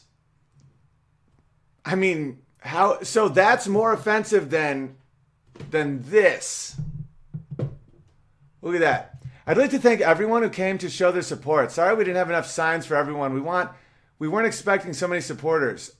I 1.84 1.96
mean, 1.96 2.38
how 2.58 3.02
so 3.02 3.28
that's 3.28 3.66
more 3.66 3.92
offensive 3.92 4.48
than 4.48 4.94
than 5.72 6.08
this. 6.08 6.80
Look 8.62 8.76
at 8.76 8.80
that. 8.80 9.24
I'd 9.44 9.58
like 9.58 9.70
to 9.70 9.80
thank 9.80 10.00
everyone 10.00 10.44
who 10.44 10.50
came 10.50 10.78
to 10.78 10.88
show 10.88 11.10
their 11.10 11.20
support. 11.20 11.72
Sorry 11.72 11.96
we 11.96 12.04
didn't 12.04 12.18
have 12.18 12.30
enough 12.30 12.46
signs 12.46 12.86
for 12.86 12.94
everyone. 12.94 13.34
We 13.34 13.40
want 13.40 13.72
we 14.20 14.28
weren't 14.28 14.46
expecting 14.46 14.92
so 14.92 15.08
many 15.08 15.20
supporters. 15.20 15.96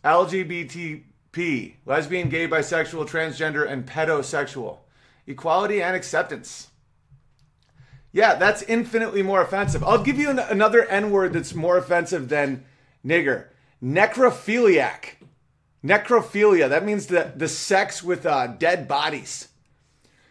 LGBTP, 1.32 1.74
lesbian, 1.86 2.28
gay, 2.28 2.48
bisexual, 2.48 3.08
transgender, 3.08 3.68
and 3.68 3.86
pedosexual. 3.86 4.78
Equality 5.26 5.82
and 5.82 5.96
acceptance. 5.96 6.68
Yeah, 8.12 8.34
that's 8.34 8.62
infinitely 8.62 9.22
more 9.22 9.40
offensive. 9.40 9.82
I'll 9.82 10.02
give 10.02 10.18
you 10.18 10.28
an, 10.28 10.38
another 10.38 10.84
N 10.86 11.10
word 11.10 11.32
that's 11.32 11.54
more 11.54 11.78
offensive 11.78 12.28
than 12.28 12.64
nigger. 13.04 13.46
Necrophiliac. 13.82 15.16
Necrophilia, 15.82 16.68
that 16.68 16.84
means 16.84 17.06
the, 17.06 17.32
the 17.34 17.48
sex 17.48 18.02
with 18.02 18.24
uh, 18.24 18.46
dead 18.46 18.86
bodies. 18.86 19.48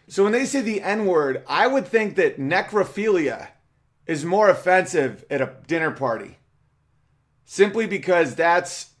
So 0.08 0.22
when 0.22 0.32
they 0.32 0.46
say 0.46 0.60
the 0.60 0.80
N 0.80 1.06
word, 1.06 1.42
I 1.46 1.66
would 1.66 1.86
think 1.86 2.16
that 2.16 2.38
necrophilia 2.38 3.48
is 4.06 4.24
more 4.24 4.48
offensive 4.48 5.24
at 5.30 5.40
a 5.40 5.56
dinner 5.66 5.90
party. 5.90 6.38
Simply 7.44 7.86
because 7.86 8.34
that's 8.34 8.91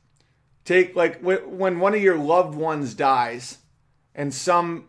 take 0.64 0.94
like 0.96 1.20
when 1.20 1.78
one 1.78 1.94
of 1.94 2.02
your 2.02 2.16
loved 2.16 2.54
ones 2.54 2.94
dies 2.94 3.58
and 4.14 4.32
some 4.32 4.88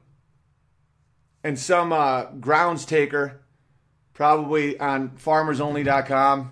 and 1.43 1.57
some 1.57 1.91
uh, 1.91 2.25
grounds 2.39 2.85
taker 2.85 3.41
probably 4.13 4.79
on 4.79 5.09
farmersonly.com 5.09 6.51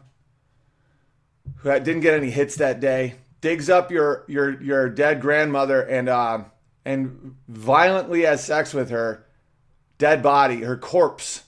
who 1.58 1.70
didn't 1.80 2.02
get 2.02 2.14
any 2.14 2.32
hits 2.32 2.56
that 2.56 2.80
day 2.80 3.16
digs 3.42 3.70
up 3.70 3.92
your 3.92 4.24
your 4.28 4.62
your 4.62 4.90
dead 4.90 5.20
grandmother 5.20 5.82
and 5.82 6.08
uh, 6.08 6.44
and 6.86 7.36
violently 7.48 8.22
has 8.22 8.44
sex 8.44 8.74
with 8.74 8.90
her 8.90 9.26
dead 9.98 10.24
body, 10.24 10.62
her 10.62 10.78
corpse. 10.78 11.44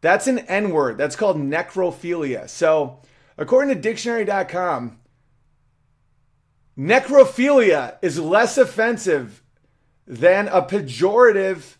That's 0.00 0.26
an 0.26 0.38
N 0.40 0.70
word. 0.70 0.96
That's 0.96 1.16
called 1.16 1.36
necrophilia. 1.36 2.48
So, 2.48 3.00
according 3.36 3.74
to 3.74 3.80
dictionary.com, 3.80 4.98
necrophilia 6.78 7.96
is 8.02 8.18
less 8.18 8.58
offensive 8.58 9.42
than 10.06 10.48
a 10.48 10.62
pejorative 10.62 11.76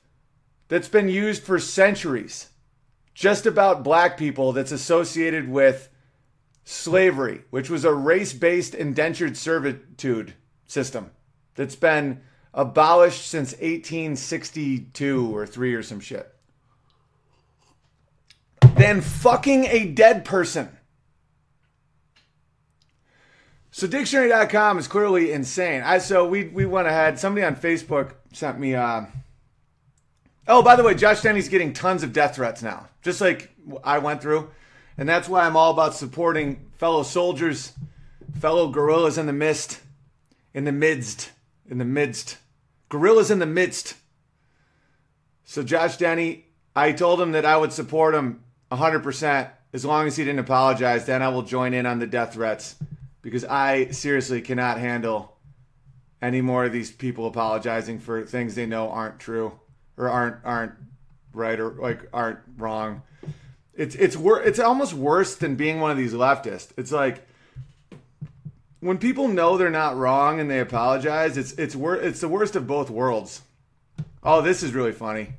that's 0.68 0.88
been 0.88 1.08
used 1.08 1.42
for 1.42 1.58
centuries 1.58 2.50
just 3.14 3.46
about 3.46 3.82
black 3.82 4.18
people 4.18 4.52
that's 4.52 4.72
associated 4.72 5.48
with 5.48 5.88
slavery, 6.64 7.42
which 7.48 7.70
was 7.70 7.84
a 7.84 7.94
race 7.94 8.34
based 8.34 8.74
indentured 8.74 9.36
servitude 9.36 10.34
system 10.66 11.10
that's 11.54 11.76
been 11.76 12.20
abolished 12.52 13.26
since 13.26 13.52
1862 13.52 15.34
or 15.34 15.46
3 15.46 15.74
or 15.74 15.82
some 15.82 16.00
shit. 16.00 16.30
Than 18.74 19.00
fucking 19.00 19.64
a 19.64 19.86
dead 19.86 20.24
person. 20.24 20.75
So 23.76 23.86
dictionary.com 23.86 24.78
is 24.78 24.88
clearly 24.88 25.32
insane. 25.32 25.82
I 25.82 25.98
so 25.98 26.26
we 26.26 26.44
we 26.44 26.64
went 26.64 26.88
ahead. 26.88 27.18
Somebody 27.18 27.44
on 27.44 27.56
Facebook 27.56 28.14
sent 28.32 28.58
me 28.58 28.74
uh 28.74 29.04
Oh, 30.48 30.62
by 30.62 30.76
the 30.76 30.82
way, 30.82 30.94
Josh 30.94 31.20
Denny's 31.20 31.50
getting 31.50 31.74
tons 31.74 32.02
of 32.02 32.14
death 32.14 32.36
threats 32.36 32.62
now. 32.62 32.88
Just 33.02 33.20
like 33.20 33.54
I 33.84 33.98
went 33.98 34.22
through. 34.22 34.50
And 34.96 35.06
that's 35.06 35.28
why 35.28 35.44
I'm 35.44 35.58
all 35.58 35.72
about 35.72 35.94
supporting 35.94 36.70
fellow 36.78 37.02
soldiers, 37.02 37.74
fellow 38.40 38.70
guerrillas 38.70 39.18
in 39.18 39.26
the 39.26 39.34
mist, 39.34 39.82
in 40.54 40.64
the 40.64 40.72
midst, 40.72 41.32
in 41.68 41.76
the 41.76 41.84
midst. 41.84 42.38
Gorillas 42.88 43.30
in 43.30 43.40
the 43.40 43.44
midst. 43.44 43.92
So 45.44 45.62
Josh 45.62 45.98
Denny, 45.98 46.46
I 46.74 46.92
told 46.92 47.20
him 47.20 47.32
that 47.32 47.44
I 47.44 47.58
would 47.58 47.74
support 47.74 48.14
him 48.14 48.42
100% 48.72 49.50
as 49.74 49.84
long 49.84 50.06
as 50.06 50.16
he 50.16 50.24
didn't 50.24 50.38
apologize. 50.38 51.04
Then 51.04 51.20
I 51.20 51.28
will 51.28 51.42
join 51.42 51.74
in 51.74 51.84
on 51.84 51.98
the 51.98 52.06
death 52.06 52.32
threats 52.32 52.76
because 53.26 53.44
I 53.44 53.88
seriously 53.88 54.40
cannot 54.40 54.78
handle 54.78 55.36
any 56.22 56.40
more 56.40 56.64
of 56.64 56.70
these 56.70 56.92
people 56.92 57.26
apologizing 57.26 57.98
for 57.98 58.24
things 58.24 58.54
they 58.54 58.66
know 58.66 58.88
aren't 58.88 59.18
true 59.18 59.58
or 59.96 60.08
aren't 60.08 60.36
aren't 60.44 60.74
right 61.32 61.58
or 61.58 61.70
like 61.70 62.08
aren't 62.12 62.38
wrong. 62.56 63.02
It's 63.74 63.96
it's 63.96 64.16
wor- 64.16 64.44
it's 64.44 64.60
almost 64.60 64.94
worse 64.94 65.34
than 65.34 65.56
being 65.56 65.80
one 65.80 65.90
of 65.90 65.96
these 65.96 66.12
leftists. 66.12 66.70
It's 66.76 66.92
like 66.92 67.26
when 68.78 68.96
people 68.96 69.26
know 69.26 69.56
they're 69.56 69.70
not 69.70 69.96
wrong 69.96 70.38
and 70.38 70.48
they 70.48 70.60
apologize, 70.60 71.36
it's 71.36 71.50
it's 71.54 71.74
wor- 71.74 71.96
it's 71.96 72.20
the 72.20 72.28
worst 72.28 72.54
of 72.54 72.68
both 72.68 72.90
worlds. 72.90 73.42
Oh, 74.22 74.40
this 74.40 74.62
is 74.62 74.72
really 74.72 74.92
funny. 74.92 75.32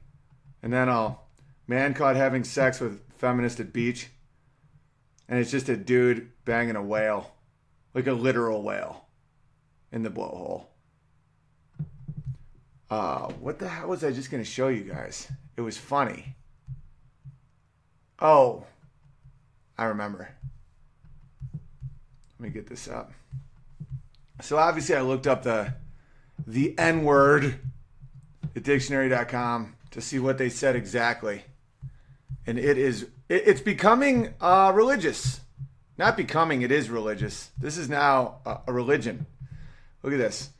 And 0.61 0.73
then 0.73 0.89
I'll 0.89 1.23
man 1.69 1.93
caught 1.93 2.17
having 2.17 2.43
sex 2.43 2.81
with 2.81 2.99
feminist 3.13 3.61
at 3.61 3.71
beach. 3.71 4.09
And 5.29 5.39
it's 5.39 5.51
just 5.51 5.69
a 5.69 5.77
dude 5.77 6.31
banging 6.43 6.75
a 6.75 6.83
whale. 6.83 7.31
Like 7.97 8.05
a 8.05 8.13
literal 8.13 8.61
whale 8.61 9.07
in 9.91 10.03
the 10.03 10.11
blowhole. 10.11 10.65
Uh, 12.91 13.29
what 13.39 13.57
the 13.57 13.67
hell 13.67 13.87
was 13.87 14.03
I 14.03 14.11
just 14.11 14.29
going 14.29 14.43
to 14.43 14.47
show 14.47 14.67
you 14.67 14.83
guys? 14.83 15.27
It 15.55 15.61
was 15.61 15.77
funny. 15.79 16.35
Oh, 18.19 18.65
I 19.79 19.85
remember. 19.85 20.29
Let 22.37 22.39
me 22.39 22.49
get 22.49 22.67
this 22.67 22.87
up. 22.87 23.13
So 24.41 24.57
obviously, 24.59 24.93
I 24.93 25.01
looked 25.01 25.25
up 25.25 25.41
the 25.41 25.73
the 26.45 26.77
N 26.77 27.03
word 27.03 27.59
at 28.55 28.61
dictionary.com 28.61 29.75
to 29.89 30.01
see 30.01 30.19
what 30.19 30.37
they 30.37 30.49
said 30.49 30.75
exactly, 30.75 31.45
and 32.45 32.59
it 32.59 32.77
is 32.77 33.07
it, 33.27 33.47
it's 33.47 33.61
becoming 33.61 34.35
uh, 34.39 34.71
religious. 34.75 35.41
Not 35.97 36.15
becoming, 36.15 36.61
it 36.61 36.71
is 36.71 36.89
religious. 36.89 37.49
This 37.59 37.77
is 37.77 37.89
now 37.89 38.35
a, 38.45 38.59
a 38.67 38.73
religion. 38.73 39.25
Look 40.03 40.13
at 40.13 40.19
this. 40.19 40.51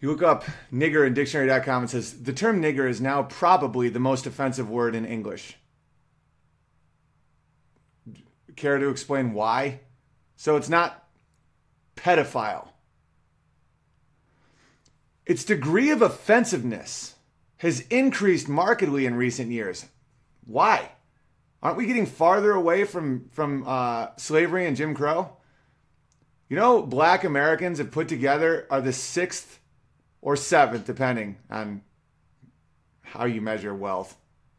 You 0.00 0.10
look 0.10 0.22
up 0.22 0.44
nigger 0.72 1.06
in 1.06 1.14
dictionary.com 1.14 1.82
and 1.84 1.90
says 1.90 2.22
the 2.22 2.32
term 2.32 2.60
nigger 2.60 2.88
is 2.88 3.00
now 3.00 3.22
probably 3.22 3.88
the 3.88 4.00
most 4.00 4.26
offensive 4.26 4.68
word 4.68 4.94
in 4.94 5.06
English. 5.06 5.56
Care 8.56 8.78
to 8.78 8.88
explain 8.88 9.32
why? 9.32 9.80
So 10.36 10.56
it's 10.56 10.68
not 10.68 11.06
pedophile. 11.96 12.68
Its 15.24 15.44
degree 15.44 15.90
of 15.90 16.02
offensiveness 16.02 17.14
has 17.58 17.80
increased 17.88 18.48
markedly 18.48 19.06
in 19.06 19.14
recent 19.14 19.50
years. 19.50 19.86
Why? 20.44 20.90
Aren't 21.66 21.78
we 21.78 21.86
getting 21.86 22.06
farther 22.06 22.52
away 22.52 22.84
from 22.84 23.28
from 23.32 23.64
uh, 23.66 24.10
slavery 24.18 24.68
and 24.68 24.76
Jim 24.76 24.94
Crow? 24.94 25.36
You 26.48 26.54
know, 26.54 26.80
Black 26.80 27.24
Americans 27.24 27.78
have 27.78 27.90
put 27.90 28.06
together 28.06 28.68
are 28.70 28.80
the 28.80 28.92
sixth 28.92 29.58
or 30.20 30.36
seventh, 30.36 30.86
depending 30.86 31.38
on 31.50 31.82
how 33.02 33.24
you 33.24 33.40
measure 33.40 33.74
wealth. 33.74 34.16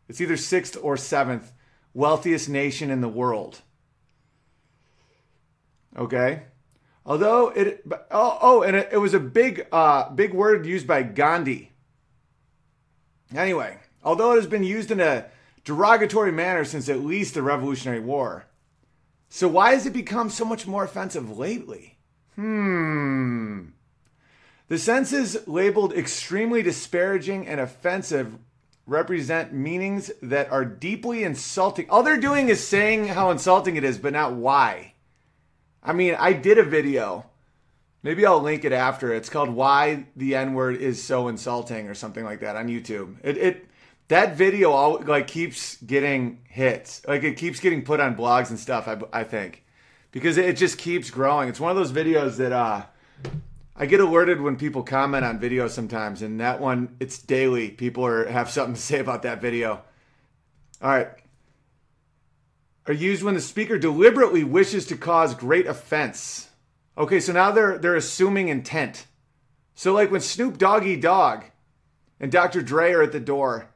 It's 0.10 0.20
either 0.20 0.36
sixth 0.36 0.78
or 0.82 0.98
seventh 0.98 1.54
wealthiest 1.94 2.50
nation 2.50 2.92
in 2.92 3.00
the 3.00 3.08
world. 3.08 3.62
Okay, 5.98 6.44
although 7.06 7.52
it 7.52 7.86
oh, 8.12 8.38
oh 8.42 8.64
and 8.64 8.76
it, 8.76 8.90
it 8.92 8.98
was 8.98 9.14
a 9.14 9.20
big 9.22 9.66
uh, 9.72 10.10
big 10.10 10.34
word 10.34 10.66
used 10.66 10.86
by 10.86 11.04
Gandhi. 11.04 11.72
Anyway, 13.34 13.78
although 14.04 14.34
it 14.34 14.42
has 14.42 14.48
been 14.48 14.66
used 14.66 14.92
in 14.92 15.00
a 15.00 15.28
derogatory 15.68 16.32
manner 16.32 16.64
since 16.64 16.88
at 16.88 17.04
least 17.04 17.34
the 17.34 17.42
Revolutionary 17.42 18.00
War. 18.00 18.46
So 19.28 19.50
why 19.50 19.74
has 19.74 19.86
it 19.86 19.92
become 19.92 20.30
so 20.30 20.46
much 20.46 20.66
more 20.66 20.86
offensive 20.86 21.38
lately? 21.38 21.98
Hmm. 22.36 23.66
The 24.70 24.78
senses 24.78 25.46
labeled 25.46 25.92
extremely 25.92 26.64
disparaging 26.64 27.46
and 27.46 27.60
offensive 27.60 28.38
represent 28.86 29.52
meanings 29.52 30.10
that 30.22 30.50
are 30.52 30.64
deeply 30.64 31.26
insulting. 31.26 31.90
All 31.90 32.02
they're 32.02 32.16
doing 32.16 32.48
is 32.48 32.66
saying 32.66 33.10
how 33.10 33.30
insulting 33.30 33.76
it 33.76 33.84
is, 33.84 33.98
but 33.98 34.14
not 34.14 34.32
why. 34.32 34.94
I 35.84 35.92
mean, 35.92 36.16
I 36.18 36.32
did 36.32 36.58
a 36.58 36.64
video. 36.64 37.26
Maybe 38.04 38.26
I'll 38.26 38.40
link 38.40 38.64
it 38.64 38.72
after. 38.72 39.14
It's 39.14 39.30
called 39.30 39.50
"Why 39.50 40.06
the 40.16 40.34
N 40.36 40.54
Word 40.54 40.78
Is 40.78 41.04
So 41.04 41.28
Insulting" 41.28 41.90
or 41.90 41.94
something 41.94 42.24
like 42.24 42.40
that 42.40 42.56
on 42.56 42.70
YouTube. 42.70 43.18
It, 43.22 43.36
it 43.36 43.68
that 44.08 44.36
video 44.36 44.72
all 44.72 45.02
like 45.02 45.28
keeps 45.28 45.78
getting 45.78 46.40
hits. 46.48 47.02
Like 47.08 47.24
it 47.24 47.38
keeps 47.38 47.60
getting 47.60 47.84
put 47.84 48.00
on 48.00 48.16
blogs 48.16 48.50
and 48.50 48.60
stuff. 48.60 48.88
I, 48.88 49.00
I 49.12 49.24
think 49.24 49.64
because 50.12 50.38
it 50.38 50.58
just 50.58 50.78
keeps 50.78 51.10
growing. 51.10 51.50
It's 51.50 51.60
one 51.60 51.72
of 51.72 51.78
those 51.78 51.92
videos 51.92 52.38
that 52.38 52.52
uh, 52.52 52.86
I 53.76 53.86
get 53.86 54.00
alerted 54.00 54.42
when 54.42 54.56
people 54.56 54.84
comment 54.84 55.26
on 55.26 55.40
videos 55.40 55.72
sometimes, 55.72 56.22
and 56.22 56.40
that 56.40 56.60
one 56.60 56.96
it's 57.00 57.20
daily. 57.20 57.70
People 57.70 58.06
are 58.06 58.28
have 58.28 58.50
something 58.50 58.76
to 58.76 58.82
say 58.82 59.00
about 59.00 59.24
that 59.24 59.42
video. 59.42 59.82
All 60.82 60.90
right. 60.90 61.10
Are 62.86 62.94
used 62.94 63.22
when 63.22 63.34
the 63.34 63.42
speaker 63.42 63.78
deliberately 63.78 64.46
wishes 64.46 64.86
to 64.88 64.96
cause 64.96 65.36
great 65.36 65.68
offense. 65.68 66.48
Okay, 66.98 67.20
so 67.20 67.34
now 67.34 67.52
they're 67.52 67.78
they're 67.78 67.96
assuming 67.96 68.48
intent. 68.48 69.06
So 69.76 69.94
like 69.94 70.10
when 70.10 70.22
Snoop 70.22 70.58
Doggy 70.58 70.96
Dogg 70.96 71.44
and 72.20 72.32
Dr. 72.32 72.62
Dre 72.62 72.94
are 72.94 73.04
at 73.04 73.12
the 73.12 73.20
door, 73.20 73.70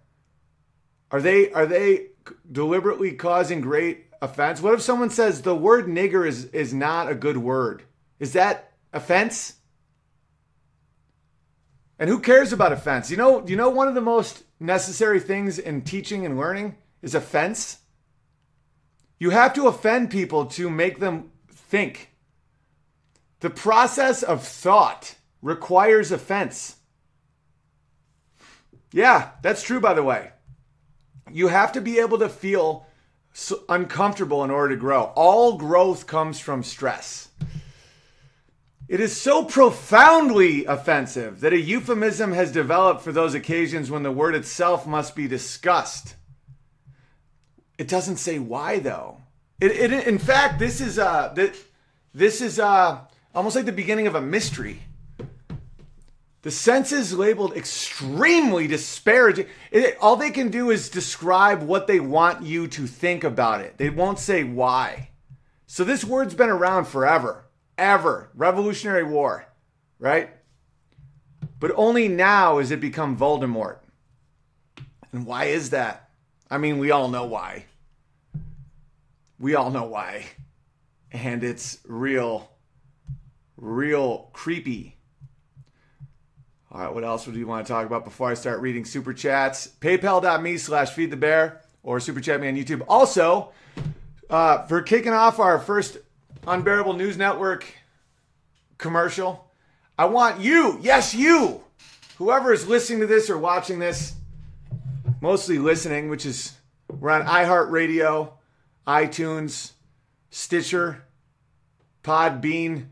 are 1.12 1.22
they 1.22 1.52
are 1.52 1.66
they 1.66 2.08
deliberately 2.52 3.14
causing 3.14 3.62
great 3.62 4.06
offense? 4.22 4.62
What 4.62 4.74
if 4.74 4.82
someone 4.82 5.10
says 5.10 5.42
the 5.42 5.56
word 5.56 5.88
nigger 5.88 6.28
is 6.28 6.46
is 6.46 6.74
not 6.74 7.12
a 7.12 7.16
good 7.16 7.38
word? 7.38 7.84
Is 8.20 8.34
that 8.34 8.72
offense? 8.94 9.56
And 12.00 12.10
who 12.10 12.20
cares 12.20 12.52
about 12.52 12.72
offense? 12.72 13.12
You 13.12 13.18
know, 13.18 13.46
you 13.46 13.56
know 13.56 13.70
one 13.70 13.88
of 13.88 13.94
the 13.94 14.02
most 14.02 14.44
necessary 14.60 15.20
things 15.20 15.60
in 15.60 15.82
teaching 15.82 16.26
and 16.26 16.38
learning 16.38 16.76
is 17.02 17.14
offense. 17.14 17.80
You 19.20 19.30
have 19.30 19.54
to 19.54 19.68
offend 19.68 20.10
people 20.10 20.46
to 20.48 20.70
make 20.70 21.00
them 21.00 21.32
think. 21.52 22.12
The 23.42 23.52
process 23.52 24.24
of 24.24 24.44
thought 24.44 25.16
requires 25.42 26.12
offense. 26.12 26.78
Yeah, 28.92 29.30
that's 29.42 29.64
true, 29.64 29.80
by 29.80 29.94
the 29.94 30.04
way. 30.04 30.32
You 31.30 31.50
have 31.50 31.72
to 31.74 31.82
be 31.82 32.00
able 32.00 32.20
to 32.20 32.30
feel 32.30 32.86
uncomfortable 33.70 34.44
in 34.44 34.52
order 34.52 34.76
to 34.76 34.80
grow. 34.80 35.12
All 35.16 35.58
growth 35.58 36.08
comes 36.08 36.40
from 36.40 36.64
stress. 36.64 37.30
It 38.88 39.00
is 39.00 39.16
so 39.16 39.46
profoundly 39.46 40.66
offensive 40.66 41.40
that 41.40 41.54
a 41.54 41.60
euphemism 41.60 42.34
has 42.34 42.52
developed 42.52 43.02
for 43.02 43.14
those 43.14 43.34
occasions 43.34 43.90
when 43.90 44.04
the 44.04 44.12
word 44.12 44.36
itself 44.36 44.86
must 44.86 45.16
be 45.16 45.30
discussed. 45.30 46.16
It 47.78 47.88
doesn't 47.88 48.18
say 48.18 48.38
why 48.38 48.80
though. 48.80 49.18
It, 49.62 49.72
it 49.72 50.08
in 50.08 50.18
fact, 50.18 50.60
this 50.60 50.82
is 50.82 50.96
this 52.14 52.42
is 52.42 52.60
almost 52.60 53.56
like 53.56 53.66
the 53.66 53.72
beginning 53.72 54.08
of 54.08 54.16
a 54.16 54.22
mystery. 54.22 54.82
The 56.44 56.52
senses 56.52 57.14
labeled 57.14 57.56
extremely 57.56 58.66
disparaging. 58.66 59.46
It, 59.70 59.96
all 60.02 60.16
they 60.16 60.32
can 60.32 60.50
do 60.50 60.72
is 60.72 60.90
describe 60.90 61.62
what 61.62 61.86
they 61.86 62.00
want 62.00 62.44
you 62.44 62.68
to 62.70 62.88
think 62.88 63.24
about 63.24 63.62
it. 63.62 63.78
They 63.78 63.92
won't 63.92 64.18
say 64.18 64.44
why. 64.44 65.10
So 65.68 65.84
this 65.84 66.04
word's 66.04 66.34
been 66.34 66.50
around 66.50 66.86
forever, 66.86 67.46
ever. 67.78 68.32
Revolutionary 68.34 69.04
War, 69.04 69.46
right? 70.00 70.32
But 71.60 71.74
only 71.76 72.08
now 72.08 72.58
has 72.58 72.72
it 72.72 72.82
become 72.82 73.18
Voldemort. 73.18 73.78
And 75.12 75.28
why 75.28 75.46
is 75.46 75.70
that? 75.70 76.10
I 76.50 76.58
mean, 76.58 76.80
we 76.80 76.90
all 76.90 77.08
know 77.08 77.26
why. 77.26 77.66
We 79.40 79.54
all 79.54 79.70
know 79.70 79.86
why. 79.86 80.26
And 81.12 81.44
it's 81.44 81.78
real, 81.86 82.50
real 83.58 84.30
creepy 84.34 84.98
all 86.74 86.80
right, 86.80 86.94
what 86.94 87.04
else 87.04 87.28
would 87.28 87.36
you 87.36 87.46
want 87.46 87.68
to 87.68 87.74
talk 87.74 87.86
about 87.86 88.06
before 88.06 88.30
I 88.30 88.34
start 88.34 88.62
reading 88.62 88.86
super 88.86 89.14
chats? 89.14 89.68
PayPal.me 89.82 90.56
slash 90.56 90.92
feed 90.92 91.12
the 91.12 91.18
bear 91.18 91.62
or 91.84 92.00
super 92.00 92.22
chat 92.22 92.40
me 92.40 92.48
on 92.48 92.56
YouTube. 92.56 92.82
Also, 92.88 93.52
uh, 94.30 94.66
for 94.68 94.82
kicking 94.82 95.12
off 95.12 95.40
our 95.40 95.60
first 95.60 95.98
Unbearable 96.48 96.94
News 96.94 97.18
Network 97.18 97.66
commercial, 98.78 99.52
I 100.00 100.06
want 100.06 100.40
you, 100.40 100.80
yes, 100.82 101.14
you, 101.14 101.62
whoever 102.18 102.54
is 102.54 102.66
listening 102.66 103.02
to 103.02 103.08
this 103.08 103.30
or 103.30 103.38
watching 103.38 103.80
this, 103.80 104.14
mostly 105.20 105.60
listening, 105.60 106.10
which 106.10 106.26
is 106.26 106.54
we're 106.88 107.12
on 107.12 107.26
iHeartRadio, 107.26 108.32
iTunes, 108.88 109.74
Stitcher, 110.30 111.04
Podbean, 112.02 112.86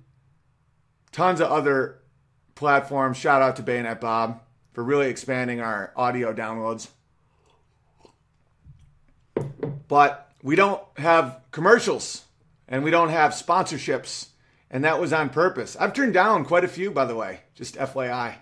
tons 1.14 1.40
of 1.40 1.50
other 1.50 2.00
platform. 2.60 3.14
Shout 3.14 3.42
out 3.42 3.56
to 3.56 3.64
Bayonet 3.64 4.02
Bob 4.02 4.42
for 4.74 4.84
really 4.84 5.08
expanding 5.08 5.62
our 5.62 5.92
audio 5.96 6.34
downloads. 6.34 6.90
but 9.88 10.32
we 10.44 10.56
don't 10.56 10.82
have 10.98 11.42
commercials 11.52 12.26
and 12.68 12.84
we 12.84 12.92
don't 12.92 13.10
have 13.10 13.32
sponsorships. 13.32 14.28
And 14.70 14.84
that 14.84 15.00
was 15.00 15.12
on 15.12 15.30
purpose. 15.30 15.76
I've 15.80 15.94
turned 15.94 16.14
down 16.14 16.46
quite 16.46 16.64
a 16.64 16.68
few, 16.68 16.92
by 16.92 17.06
the 17.06 17.16
way, 17.16 17.40
just 17.56 17.76
FYI, 17.76 18.36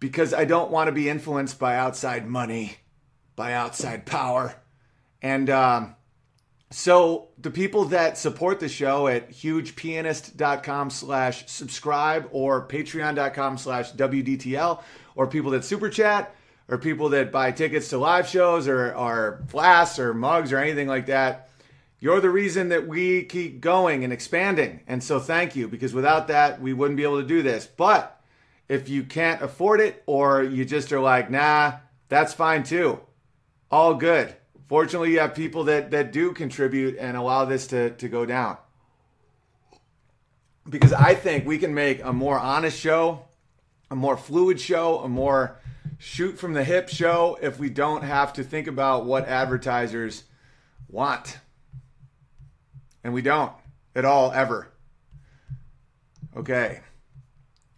because 0.00 0.32
I 0.32 0.46
don't 0.46 0.70
want 0.70 0.88
to 0.88 0.92
be 0.92 1.10
influenced 1.10 1.58
by 1.58 1.76
outside 1.76 2.26
money, 2.26 2.78
by 3.34 3.52
outside 3.52 4.06
power. 4.06 4.54
And 5.20 5.50
um, 5.50 5.96
so 6.70 7.28
the 7.38 7.50
people 7.50 7.84
that 7.86 8.18
support 8.18 8.58
the 8.58 8.68
show 8.68 9.06
at 9.06 9.30
hugepianist.com 9.30 10.90
slash 10.90 11.48
subscribe 11.48 12.28
or 12.32 12.66
patreon.com 12.66 13.58
slash 13.58 13.92
WDTL 13.92 14.82
or 15.14 15.26
people 15.28 15.52
that 15.52 15.64
super 15.64 15.88
chat 15.88 16.34
or 16.68 16.78
people 16.78 17.10
that 17.10 17.30
buy 17.30 17.52
tickets 17.52 17.88
to 17.90 17.98
live 17.98 18.26
shows 18.28 18.66
or, 18.66 18.92
or 18.94 19.44
flasks 19.46 20.00
or 20.00 20.12
mugs 20.12 20.52
or 20.52 20.58
anything 20.58 20.88
like 20.88 21.06
that, 21.06 21.50
you're 22.00 22.20
the 22.20 22.30
reason 22.30 22.68
that 22.70 22.88
we 22.88 23.22
keep 23.22 23.60
going 23.60 24.02
and 24.02 24.12
expanding. 24.12 24.80
And 24.88 25.02
so 25.02 25.20
thank 25.20 25.54
you 25.54 25.68
because 25.68 25.94
without 25.94 26.26
that, 26.28 26.60
we 26.60 26.72
wouldn't 26.72 26.96
be 26.96 27.04
able 27.04 27.20
to 27.20 27.26
do 27.26 27.42
this. 27.42 27.66
But 27.66 28.20
if 28.68 28.88
you 28.88 29.04
can't 29.04 29.40
afford 29.40 29.80
it 29.80 30.02
or 30.06 30.42
you 30.42 30.64
just 30.64 30.92
are 30.92 31.00
like, 31.00 31.30
nah, 31.30 31.74
that's 32.08 32.34
fine 32.34 32.64
too. 32.64 33.00
All 33.70 33.94
good. 33.94 34.34
Fortunately, 34.68 35.12
you 35.12 35.20
have 35.20 35.34
people 35.34 35.64
that, 35.64 35.92
that 35.92 36.12
do 36.12 36.32
contribute 36.32 36.96
and 36.98 37.16
allow 37.16 37.44
this 37.44 37.68
to, 37.68 37.90
to 37.90 38.08
go 38.08 38.26
down. 38.26 38.56
Because 40.68 40.92
I 40.92 41.14
think 41.14 41.46
we 41.46 41.58
can 41.58 41.72
make 41.72 42.02
a 42.02 42.12
more 42.12 42.38
honest 42.38 42.78
show, 42.78 43.22
a 43.90 43.96
more 43.96 44.16
fluid 44.16 44.58
show, 44.58 44.98
a 44.98 45.08
more 45.08 45.58
shoot 45.98 46.38
from 46.38 46.52
the 46.52 46.64
hip 46.64 46.88
show 46.88 47.38
if 47.40 47.58
we 47.58 47.70
don't 47.70 48.02
have 48.02 48.32
to 48.34 48.42
think 48.42 48.66
about 48.66 49.04
what 49.04 49.28
advertisers 49.28 50.24
want. 50.88 51.38
And 53.04 53.14
we 53.14 53.22
don't 53.22 53.52
at 53.94 54.04
all, 54.04 54.32
ever. 54.32 54.68
Okay. 56.36 56.80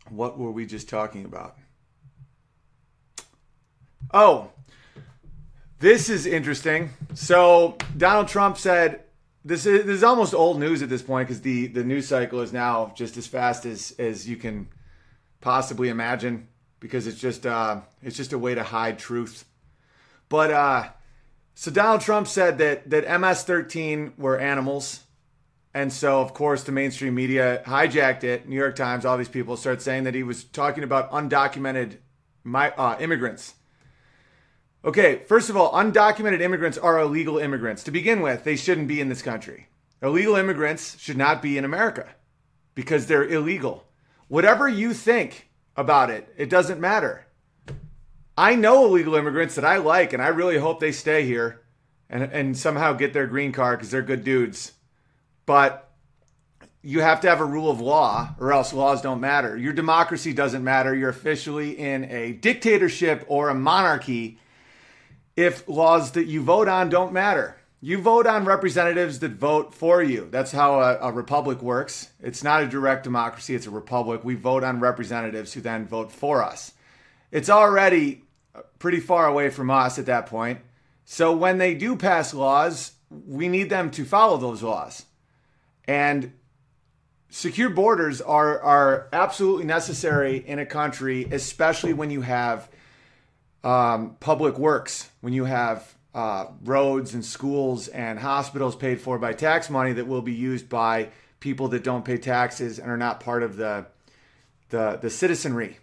What 0.08 0.38
were 0.38 0.50
we 0.50 0.64
just 0.64 0.88
talking 0.88 1.26
about? 1.26 1.56
Oh, 4.12 4.50
this 5.80 6.08
is 6.08 6.26
interesting. 6.26 6.90
So 7.14 7.76
Donald 7.96 8.28
Trump 8.28 8.58
said 8.58 9.04
this 9.44 9.66
is 9.66 9.86
this 9.86 9.96
is 9.96 10.04
almost 10.04 10.34
old 10.34 10.58
news 10.58 10.82
at 10.82 10.88
this 10.88 11.02
point 11.02 11.28
because 11.28 11.40
the 11.42 11.68
the 11.68 11.84
news 11.84 12.08
cycle 12.08 12.40
is 12.40 12.52
now 12.52 12.92
just 12.96 13.16
as 13.16 13.26
fast 13.26 13.64
as 13.64 13.94
as 13.98 14.28
you 14.28 14.36
can 14.36 14.68
possibly 15.40 15.88
imagine 15.88 16.48
because 16.80 17.06
it's 17.06 17.20
just 17.20 17.46
uh, 17.46 17.80
it's 18.02 18.16
just 18.16 18.32
a 18.32 18.38
way 18.38 18.54
to 18.54 18.62
hide 18.62 18.98
truth. 18.98 19.44
But 20.28 20.50
uh, 20.50 20.88
so 21.54 21.70
Donald 21.70 22.00
Trump 22.00 22.26
said 22.26 22.58
that 22.58 22.90
that 22.90 23.04
MS-13 23.20 24.18
were 24.18 24.38
animals, 24.38 25.04
and 25.72 25.92
so 25.92 26.20
of 26.20 26.34
course 26.34 26.64
the 26.64 26.72
mainstream 26.72 27.14
media 27.14 27.62
hijacked 27.66 28.24
it. 28.24 28.48
New 28.48 28.56
York 28.56 28.76
Times, 28.76 29.04
all 29.04 29.16
these 29.16 29.28
people 29.28 29.56
start 29.56 29.80
saying 29.80 30.04
that 30.04 30.14
he 30.14 30.22
was 30.22 30.44
talking 30.44 30.84
about 30.84 31.10
undocumented 31.10 31.98
my, 32.44 32.70
uh, 32.72 32.96
immigrants. 32.98 33.54
Okay, 34.88 35.18
first 35.26 35.50
of 35.50 35.56
all, 35.58 35.70
undocumented 35.72 36.40
immigrants 36.40 36.78
are 36.78 36.98
illegal 36.98 37.36
immigrants. 37.36 37.84
To 37.84 37.90
begin 37.90 38.22
with, 38.22 38.44
they 38.44 38.56
shouldn't 38.56 38.88
be 38.88 39.02
in 39.02 39.10
this 39.10 39.20
country. 39.20 39.68
Illegal 40.02 40.34
immigrants 40.34 40.98
should 40.98 41.18
not 41.18 41.42
be 41.42 41.58
in 41.58 41.66
America 41.66 42.08
because 42.74 43.06
they're 43.06 43.28
illegal. 43.28 43.84
Whatever 44.28 44.66
you 44.66 44.94
think 44.94 45.50
about 45.76 46.08
it, 46.08 46.32
it 46.38 46.48
doesn't 46.48 46.80
matter. 46.80 47.26
I 48.38 48.54
know 48.54 48.86
illegal 48.86 49.14
immigrants 49.14 49.56
that 49.56 49.64
I 49.66 49.76
like, 49.76 50.14
and 50.14 50.22
I 50.22 50.28
really 50.28 50.56
hope 50.56 50.80
they 50.80 50.92
stay 50.92 51.26
here 51.26 51.60
and, 52.08 52.22
and 52.22 52.56
somehow 52.56 52.94
get 52.94 53.12
their 53.12 53.26
green 53.26 53.52
card 53.52 53.80
because 53.80 53.90
they're 53.90 54.00
good 54.00 54.24
dudes. 54.24 54.72
But 55.44 55.92
you 56.80 57.02
have 57.02 57.20
to 57.20 57.28
have 57.28 57.42
a 57.42 57.44
rule 57.44 57.70
of 57.70 57.82
law, 57.82 58.34
or 58.40 58.54
else 58.54 58.72
laws 58.72 59.02
don't 59.02 59.20
matter. 59.20 59.54
Your 59.54 59.74
democracy 59.74 60.32
doesn't 60.32 60.64
matter. 60.64 60.94
You're 60.94 61.10
officially 61.10 61.78
in 61.78 62.04
a 62.04 62.32
dictatorship 62.32 63.26
or 63.28 63.50
a 63.50 63.54
monarchy 63.54 64.38
if 65.38 65.68
laws 65.68 66.10
that 66.12 66.26
you 66.26 66.42
vote 66.42 66.66
on 66.66 66.88
don't 66.88 67.12
matter. 67.12 67.56
You 67.80 67.98
vote 67.98 68.26
on 68.26 68.44
representatives 68.44 69.20
that 69.20 69.34
vote 69.34 69.72
for 69.72 70.02
you. 70.02 70.26
That's 70.32 70.50
how 70.50 70.80
a, 70.80 70.96
a, 70.96 71.12
republic 71.12 71.62
works. 71.62 72.10
It's 72.20 72.42
not 72.42 72.64
a 72.64 72.66
direct 72.66 73.04
democracy, 73.04 73.54
it's 73.54 73.68
a 73.68 73.70
republic. 73.70 74.24
We 74.24 74.34
vote 74.34 74.64
on 74.64 74.80
representatives 74.80 75.52
who 75.52 75.60
then 75.60 75.86
vote 75.86 76.10
for 76.10 76.42
us. 76.42 76.72
It's 77.30 77.48
already 77.48 78.24
pretty 78.80 78.98
far 78.98 79.28
away 79.28 79.50
from 79.50 79.70
us 79.70 79.96
at 79.96 80.06
that 80.06 80.26
point. 80.26 80.58
So 81.04 81.36
when 81.36 81.58
they 81.58 81.76
do 81.76 81.94
pass 81.94 82.34
laws, 82.34 82.94
we 83.08 83.46
need 83.48 83.70
them 83.70 83.92
to 83.92 84.04
follow 84.04 84.38
those 84.38 84.60
laws. 84.60 85.04
And 85.86 86.32
secure 87.30 87.70
borders 87.70 88.20
are, 88.20 88.60
are 88.60 89.08
absolutely 89.12 89.66
necessary 89.66 90.38
in 90.38 90.58
a 90.58 90.66
country, 90.66 91.28
especially 91.30 91.92
when 91.92 92.10
you 92.10 92.22
have 92.22 92.68
um, 93.64 94.16
public 94.20 94.58
works, 94.58 95.10
when 95.20 95.32
you 95.32 95.44
have 95.44 95.94
uh, 96.14 96.46
roads 96.64 97.14
and 97.14 97.24
schools 97.24 97.88
and 97.88 98.18
hospitals 98.18 98.76
paid 98.76 99.00
for 99.00 99.18
by 99.18 99.32
tax 99.32 99.68
money 99.70 99.92
that 99.92 100.06
will 100.06 100.22
be 100.22 100.32
used 100.32 100.68
by 100.68 101.10
people 101.40 101.68
that 101.68 101.84
don't 101.84 102.04
pay 102.04 102.16
taxes 102.16 102.78
and 102.78 102.90
are 102.90 102.96
not 102.96 103.20
part 103.20 103.42
of 103.42 103.56
the 103.56 103.86
the, 104.70 104.98
the 105.00 105.10
citizenry. 105.10 105.78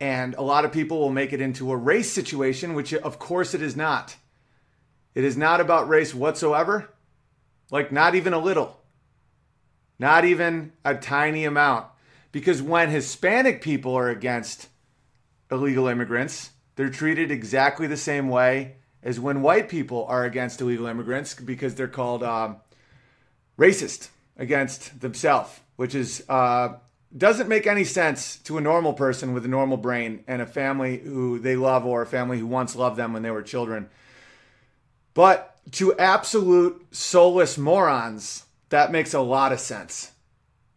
And 0.00 0.34
a 0.34 0.42
lot 0.42 0.64
of 0.64 0.72
people 0.72 0.98
will 0.98 1.10
make 1.10 1.32
it 1.32 1.40
into 1.40 1.70
a 1.70 1.76
race 1.76 2.10
situation, 2.10 2.74
which 2.74 2.94
of 2.94 3.18
course 3.18 3.52
it 3.52 3.60
is 3.60 3.76
not. 3.76 4.16
It 5.14 5.24
is 5.24 5.36
not 5.36 5.60
about 5.60 5.88
race 5.88 6.14
whatsoever, 6.14 6.90
like 7.70 7.92
not 7.92 8.14
even 8.14 8.32
a 8.32 8.38
little, 8.38 8.80
not 9.98 10.24
even 10.24 10.72
a 10.84 10.94
tiny 10.94 11.44
amount. 11.44 11.86
Because 12.32 12.62
when 12.62 12.88
Hispanic 12.88 13.60
people 13.60 13.94
are 13.94 14.08
against 14.08 14.68
illegal 15.50 15.86
immigrants, 15.86 16.50
they're 16.76 16.90
treated 16.90 17.30
exactly 17.30 17.86
the 17.86 17.96
same 17.96 18.28
way 18.28 18.76
as 19.02 19.20
when 19.20 19.42
white 19.42 19.68
people 19.68 20.06
are 20.06 20.24
against 20.24 20.60
illegal 20.60 20.86
immigrants 20.86 21.34
because 21.34 21.74
they're 21.74 21.86
called 21.86 22.22
um, 22.22 22.56
racist 23.58 24.08
against 24.36 25.00
themselves, 25.00 25.60
which 25.76 25.94
is 25.94 26.24
uh, 26.28 26.74
doesn't 27.16 27.48
make 27.48 27.66
any 27.66 27.84
sense 27.84 28.36
to 28.38 28.58
a 28.58 28.60
normal 28.60 28.92
person 28.92 29.34
with 29.34 29.44
a 29.44 29.48
normal 29.48 29.76
brain 29.76 30.24
and 30.26 30.42
a 30.42 30.46
family 30.46 30.98
who 30.98 31.38
they 31.38 31.54
love 31.54 31.86
or 31.86 32.02
a 32.02 32.06
family 32.06 32.38
who 32.38 32.46
once 32.46 32.74
loved 32.74 32.96
them 32.96 33.12
when 33.12 33.22
they 33.22 33.30
were 33.30 33.42
children. 33.42 33.88
But 35.12 35.56
to 35.72 35.96
absolute 35.96 36.84
soulless 36.90 37.56
morons, 37.56 38.44
that 38.70 38.90
makes 38.90 39.14
a 39.14 39.20
lot 39.20 39.52
of 39.52 39.60
sense. 39.60 40.10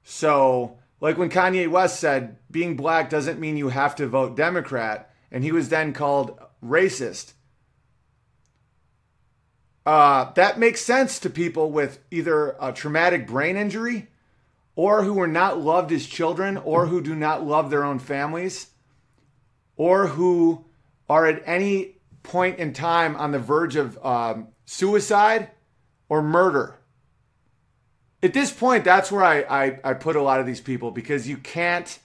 So, 0.03 0.77
like 1.01 1.17
when 1.17 1.29
Kanye 1.29 1.67
West 1.69 1.99
said, 1.99 2.37
being 2.51 2.75
black 2.75 3.09
doesn't 3.09 3.39
mean 3.39 3.57
you 3.57 3.69
have 3.69 3.95
to 3.95 4.07
vote 4.07 4.37
Democrat 4.37 5.06
and 5.31 5.43
he 5.43 5.51
was 5.51 5.69
then 5.69 5.93
called 5.93 6.39
racist. 6.63 7.33
Uh, 9.85 10.31
that 10.33 10.59
makes 10.59 10.81
sense 10.81 11.17
to 11.19 11.29
people 11.29 11.71
with 11.71 11.99
either 12.11 12.55
a 12.59 12.73
traumatic 12.73 13.25
brain 13.25 13.55
injury 13.55 14.07
or 14.75 15.03
who 15.03 15.13
were 15.13 15.27
not 15.27 15.59
loved 15.59 15.91
as 15.91 16.05
children 16.05 16.57
or 16.57 16.87
who 16.87 17.01
do 17.01 17.15
not 17.15 17.45
love 17.45 17.69
their 17.69 17.83
own 17.83 17.97
families 17.97 18.67
or 19.77 20.07
who 20.07 20.65
are 21.09 21.25
at 21.25 21.41
any 21.45 21.95
point 22.23 22.59
in 22.59 22.73
time 22.73 23.15
on 23.15 23.31
the 23.31 23.39
verge 23.39 23.75
of 23.75 24.03
um, 24.05 24.49
suicide 24.65 25.49
or 26.09 26.21
murder. 26.21 26.79
At 28.21 28.33
this 28.33 28.51
point, 28.51 28.83
that's 28.83 29.11
where 29.11 29.23
I, 29.23 29.39
I, 29.39 29.79
I 29.83 29.93
put 29.93 30.15
a 30.15 30.21
lot 30.21 30.39
of 30.39 30.45
these 30.45 30.59
people 30.59 30.91
because 30.91 31.29
you 31.29 31.37
can't 31.37 31.97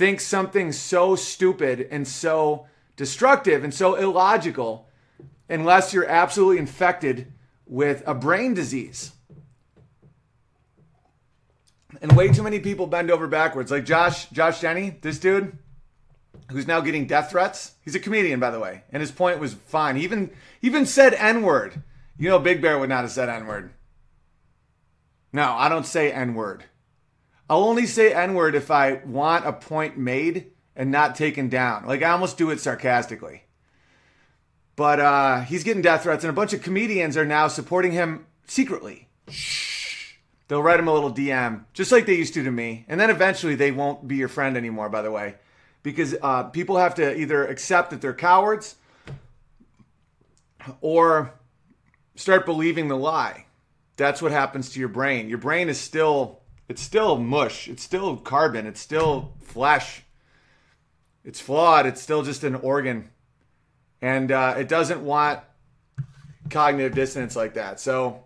think 0.00 0.18
something 0.18 0.72
so 0.72 1.14
stupid 1.14 1.86
and 1.90 2.08
so 2.08 2.66
destructive 2.96 3.62
and 3.62 3.74
so 3.74 3.96
illogical 3.96 4.88
unless 5.46 5.92
you're 5.92 6.06
absolutely 6.06 6.56
infected 6.56 7.30
with 7.66 8.02
a 8.06 8.14
brain 8.14 8.54
disease. 8.54 9.12
And 12.00 12.16
way 12.16 12.32
too 12.32 12.42
many 12.42 12.60
people 12.60 12.86
bend 12.86 13.10
over 13.10 13.26
backwards. 13.26 13.70
Like 13.70 13.84
Josh, 13.84 14.30
Josh 14.30 14.62
Denny, 14.62 14.96
this 15.02 15.18
dude 15.18 15.58
who's 16.50 16.66
now 16.66 16.80
getting 16.80 17.06
death 17.06 17.30
threats. 17.30 17.72
He's 17.84 17.94
a 17.94 18.00
comedian, 18.00 18.40
by 18.40 18.50
the 18.50 18.58
way, 18.58 18.84
and 18.90 19.02
his 19.02 19.10
point 19.10 19.38
was 19.38 19.52
fine. 19.52 19.96
He 19.96 20.04
even 20.04 20.30
even 20.62 20.86
said 20.86 21.12
N 21.12 21.42
word. 21.42 21.82
You 22.16 22.30
know, 22.30 22.38
Big 22.38 22.62
Bear 22.62 22.78
would 22.78 22.88
not 22.88 23.02
have 23.02 23.10
said 23.10 23.28
N 23.28 23.46
word. 23.46 23.74
No, 25.30 25.52
I 25.52 25.68
don't 25.68 25.84
say 25.84 26.10
N 26.10 26.34
word. 26.34 26.64
I'll 27.50 27.64
only 27.64 27.84
say 27.84 28.14
N 28.14 28.34
word 28.34 28.54
if 28.54 28.70
I 28.70 29.00
want 29.04 29.44
a 29.44 29.52
point 29.52 29.98
made 29.98 30.52
and 30.76 30.92
not 30.92 31.16
taken 31.16 31.48
down. 31.48 31.84
Like 31.84 32.00
I 32.00 32.10
almost 32.10 32.38
do 32.38 32.50
it 32.50 32.60
sarcastically. 32.60 33.42
But 34.76 35.00
uh, 35.00 35.40
he's 35.40 35.64
getting 35.64 35.82
death 35.82 36.04
threats, 36.04 36.22
and 36.22 36.30
a 36.30 36.32
bunch 36.32 36.52
of 36.52 36.62
comedians 36.62 37.16
are 37.16 37.26
now 37.26 37.48
supporting 37.48 37.90
him 37.90 38.26
secretly. 38.46 39.08
Shh. 39.28 40.14
They'll 40.46 40.62
write 40.62 40.78
him 40.78 40.86
a 40.86 40.92
little 40.94 41.12
DM, 41.12 41.64
just 41.72 41.90
like 41.90 42.06
they 42.06 42.14
used 42.14 42.34
to 42.34 42.44
to 42.44 42.52
me. 42.52 42.84
And 42.88 43.00
then 43.00 43.10
eventually 43.10 43.56
they 43.56 43.72
won't 43.72 44.06
be 44.06 44.16
your 44.16 44.28
friend 44.28 44.56
anymore, 44.56 44.88
by 44.88 45.02
the 45.02 45.10
way. 45.10 45.34
Because 45.82 46.14
uh, 46.22 46.44
people 46.44 46.76
have 46.76 46.94
to 46.94 47.18
either 47.18 47.44
accept 47.44 47.90
that 47.90 48.00
they're 48.00 48.14
cowards 48.14 48.76
or 50.80 51.34
start 52.14 52.46
believing 52.46 52.86
the 52.86 52.96
lie. 52.96 53.46
That's 53.96 54.22
what 54.22 54.30
happens 54.30 54.70
to 54.70 54.80
your 54.80 54.88
brain. 54.88 55.28
Your 55.28 55.38
brain 55.38 55.68
is 55.68 55.80
still 55.80 56.39
it's 56.70 56.80
still 56.80 57.18
mush. 57.18 57.66
It's 57.66 57.82
still 57.82 58.16
carbon. 58.16 58.64
It's 58.64 58.78
still 58.78 59.32
flesh. 59.40 60.04
It's 61.24 61.40
flawed. 61.40 61.84
It's 61.84 62.00
still 62.00 62.22
just 62.22 62.44
an 62.44 62.54
organ, 62.54 63.10
and 64.00 64.30
uh, 64.30 64.54
it 64.56 64.68
doesn't 64.68 65.04
want 65.04 65.40
cognitive 66.48 66.94
dissonance 66.94 67.34
like 67.34 67.54
that. 67.54 67.80
So 67.80 68.22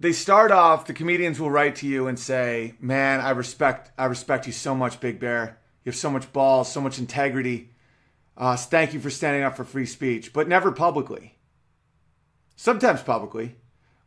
they 0.00 0.12
start 0.12 0.50
off. 0.50 0.86
The 0.86 0.94
comedians 0.94 1.38
will 1.38 1.50
write 1.50 1.76
to 1.76 1.86
you 1.86 2.06
and 2.06 2.18
say, 2.18 2.72
"Man, 2.80 3.20
I 3.20 3.30
respect 3.30 3.92
I 3.98 4.06
respect 4.06 4.46
you 4.46 4.54
so 4.54 4.74
much, 4.74 4.98
Big 4.98 5.20
Bear. 5.20 5.58
You 5.84 5.90
have 5.90 5.96
so 5.96 6.08
much 6.08 6.32
balls, 6.32 6.72
so 6.72 6.80
much 6.80 6.98
integrity. 6.98 7.68
Uh, 8.34 8.56
thank 8.56 8.94
you 8.94 9.00
for 9.00 9.10
standing 9.10 9.42
up 9.42 9.58
for 9.58 9.64
free 9.64 9.84
speech, 9.84 10.32
but 10.32 10.48
never 10.48 10.72
publicly. 10.72 11.36
Sometimes 12.56 13.02
publicly. 13.02 13.56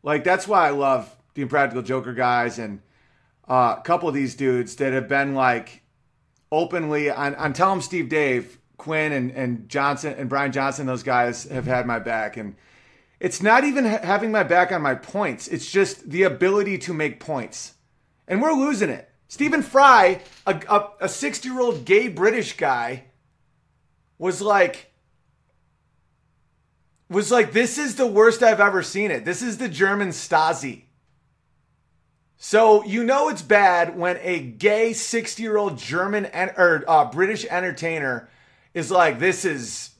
Like 0.01 0.23
that's 0.23 0.47
why 0.47 0.65
I 0.65 0.71
love 0.71 1.15
the 1.39 1.43
Impractical 1.43 1.81
Joker 1.81 2.13
guys 2.13 2.59
and 2.59 2.81
uh, 3.47 3.77
a 3.79 3.81
couple 3.81 4.09
of 4.09 4.13
these 4.13 4.35
dudes 4.35 4.75
that 4.75 4.91
have 4.91 5.07
been 5.07 5.35
like 5.35 5.83
openly 6.51 7.09
on, 7.09 7.33
on 7.35 7.53
Tell 7.53 7.71
'em 7.71 7.81
Steve 7.81 8.09
Dave, 8.09 8.57
Quinn 8.75 9.13
and, 9.13 9.31
and 9.31 9.69
Johnson 9.69 10.15
and 10.17 10.27
Bryan 10.27 10.51
Johnson, 10.51 10.85
those 10.85 11.01
guys 11.01 11.45
have 11.45 11.65
had 11.65 11.85
my 11.85 11.97
back. 11.97 12.35
And 12.35 12.57
it's 13.21 13.41
not 13.41 13.63
even 13.63 13.85
ha- 13.85 14.01
having 14.03 14.33
my 14.33 14.43
back 14.43 14.73
on 14.73 14.81
my 14.81 14.95
points, 14.95 15.47
it's 15.47 15.71
just 15.71 16.09
the 16.09 16.23
ability 16.23 16.77
to 16.79 16.93
make 16.93 17.21
points. 17.21 17.75
And 18.27 18.41
we're 18.41 18.51
losing 18.51 18.89
it. 18.89 19.09
Stephen 19.29 19.61
Fry, 19.61 20.21
a 20.45 21.07
60 21.07 21.47
year 21.47 21.61
old 21.61 21.85
gay 21.85 22.09
British 22.09 22.57
guy, 22.57 23.05
was 24.17 24.41
like, 24.41 24.91
was 27.09 27.31
like, 27.31 27.53
this 27.53 27.77
is 27.77 27.95
the 27.95 28.07
worst 28.07 28.43
I've 28.43 28.59
ever 28.59 28.83
seen 28.83 29.09
it. 29.09 29.23
This 29.23 29.41
is 29.41 29.57
the 29.57 29.69
German 29.69 30.09
Stasi. 30.09 30.83
So 32.41 32.85
you 32.85 33.03
know 33.03 33.27
it's 33.27 33.41
bad 33.41 33.97
when 33.97 34.17
a 34.21 34.39
gay 34.39 34.93
60 34.93 35.43
year 35.43 35.57
old 35.57 35.77
German 35.77 36.25
en- 36.27 36.53
or 36.57 36.85
uh, 36.87 37.11
British 37.11 37.45
entertainer 37.45 38.29
is 38.73 38.89
like, 38.89 39.19
this 39.19 39.43
is 39.43 39.91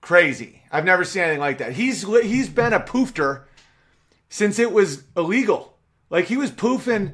crazy. 0.00 0.62
I've 0.72 0.86
never 0.86 1.04
seen 1.04 1.22
anything 1.22 1.40
like 1.40 1.58
that. 1.58 1.72
He's 1.72 2.02
he's 2.02 2.48
been 2.48 2.72
a 2.72 2.80
poofter 2.80 3.44
since 4.30 4.58
it 4.58 4.72
was 4.72 5.04
illegal. 5.14 5.76
Like 6.08 6.24
he 6.24 6.38
was 6.38 6.50
poofing 6.50 7.12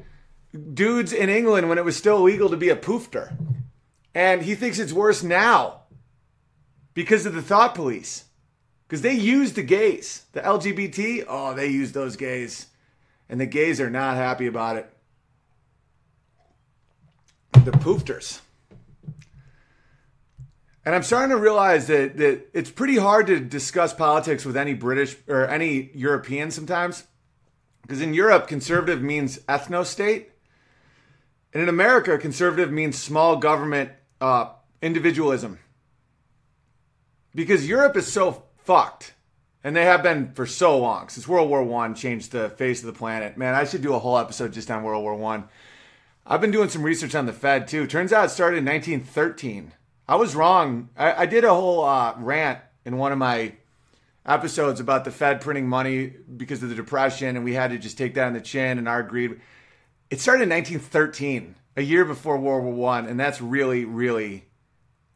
dudes 0.73 1.11
in 1.11 1.29
England 1.29 1.67
when 1.67 1.77
it 1.77 1.83
was 1.83 1.97
still 1.97 2.19
illegal 2.19 2.49
to 2.49 2.57
be 2.57 2.69
a 2.69 2.77
poofter. 2.77 3.35
And 4.13 4.41
he 4.41 4.55
thinks 4.55 4.79
it's 4.79 4.93
worse 4.93 5.21
now 5.21 5.81
because 6.93 7.25
of 7.25 7.33
the 7.33 7.41
thought 7.41 7.75
police. 7.75 8.23
Because 8.87 9.01
they 9.01 9.15
use 9.15 9.51
the 9.51 9.63
gays. 9.63 10.23
The 10.31 10.39
LGBT, 10.39 11.25
oh, 11.27 11.53
they 11.53 11.67
use 11.67 11.91
those 11.91 12.15
gays. 12.15 12.67
And 13.29 13.39
the 13.39 13.45
gays 13.45 13.81
are 13.81 13.89
not 13.89 14.15
happy 14.15 14.47
about 14.47 14.77
it. 14.77 14.89
The 17.53 17.71
poofters. 17.71 18.41
And 20.85 20.93
I'm 20.93 21.01
starting 21.01 21.31
to 21.31 21.37
realize 21.37 21.87
that, 21.87 22.17
that 22.17 22.47
it's 22.53 22.69
pretty 22.69 22.97
hard 22.97 23.25
to 23.27 23.39
discuss 23.39 23.91
politics 23.91 24.45
with 24.45 24.55
any 24.55 24.75
British 24.75 25.17
or 25.27 25.47
any 25.47 25.89
European 25.95 26.51
sometimes. 26.51 27.05
Because 27.81 28.01
in 28.01 28.13
Europe, 28.13 28.47
conservative 28.47 29.01
means 29.01 29.39
ethno 29.49 29.83
state. 29.83 30.31
And 31.53 31.63
in 31.63 31.69
America, 31.69 32.17
conservative 32.19 32.71
means 32.71 33.01
small 33.01 33.37
government 33.37 33.91
uh, 34.21 34.49
individualism. 34.81 35.57
Because 37.33 37.67
Europe 37.67 37.97
is 37.97 38.11
so 38.11 38.43
fucked. 38.57 39.14
And 39.65 39.75
they 39.75 39.85
have 39.85 40.03
been 40.03 40.31
for 40.35 40.45
so 40.45 40.77
long 40.77 41.09
since 41.09 41.27
World 41.27 41.49
War 41.49 41.63
One 41.63 41.95
changed 41.95 42.31
the 42.31 42.51
face 42.51 42.81
of 42.81 42.85
the 42.85 42.93
planet. 42.93 43.35
Man, 43.35 43.55
I 43.55 43.63
should 43.63 43.81
do 43.81 43.95
a 43.95 43.99
whole 43.99 44.19
episode 44.19 44.53
just 44.53 44.69
on 44.69 44.83
World 44.83 45.01
War 45.01 45.15
One. 45.15 45.45
I've 46.23 46.39
been 46.39 46.51
doing 46.51 46.69
some 46.69 46.83
research 46.83 47.15
on 47.15 47.25
the 47.25 47.33
Fed 47.33 47.67
too. 47.67 47.87
Turns 47.87 48.13
out 48.13 48.25
it 48.25 48.29
started 48.29 48.57
in 48.57 48.65
1913. 48.65 49.73
I 50.07 50.17
was 50.17 50.35
wrong. 50.35 50.89
I, 50.95 51.23
I 51.23 51.25
did 51.25 51.43
a 51.43 51.51
whole 51.51 51.83
uh, 51.83 52.13
rant 52.19 52.59
in 52.85 52.97
one 52.97 53.11
of 53.11 53.17
my 53.17 53.53
episodes 54.23 54.79
about 54.79 55.03
the 55.03 55.09
Fed 55.09 55.41
printing 55.41 55.67
money 55.67 56.13
because 56.37 56.61
of 56.61 56.69
the 56.69 56.75
Depression, 56.75 57.35
and 57.35 57.43
we 57.43 57.55
had 57.55 57.71
to 57.71 57.79
just 57.79 57.97
take 57.97 58.13
that 58.13 58.27
on 58.27 58.33
the 58.33 58.41
chin. 58.41 58.77
And 58.77 58.87
I 58.87 58.99
agreed. 58.99 59.41
It 60.11 60.19
started 60.19 60.43
in 60.43 60.49
1913, 60.49 61.55
a 61.75 61.81
year 61.81 62.05
before 62.05 62.37
World 62.37 62.65
War 62.65 62.71
One, 62.71 63.07
and 63.07 63.19
that's 63.19 63.41
really, 63.41 63.83
really 63.83 64.45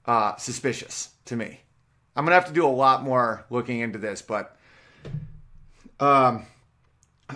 uh, 0.07 0.37
suspicious 0.37 1.09
to 1.25 1.35
me. 1.35 1.59
I'm 2.19 2.25
gonna 2.25 2.35
have 2.35 2.47
to 2.47 2.53
do 2.53 2.65
a 2.65 2.67
lot 2.67 3.01
more 3.01 3.45
looking 3.49 3.79
into 3.79 3.97
this, 3.97 4.21
but 4.21 4.57
um, 6.01 6.45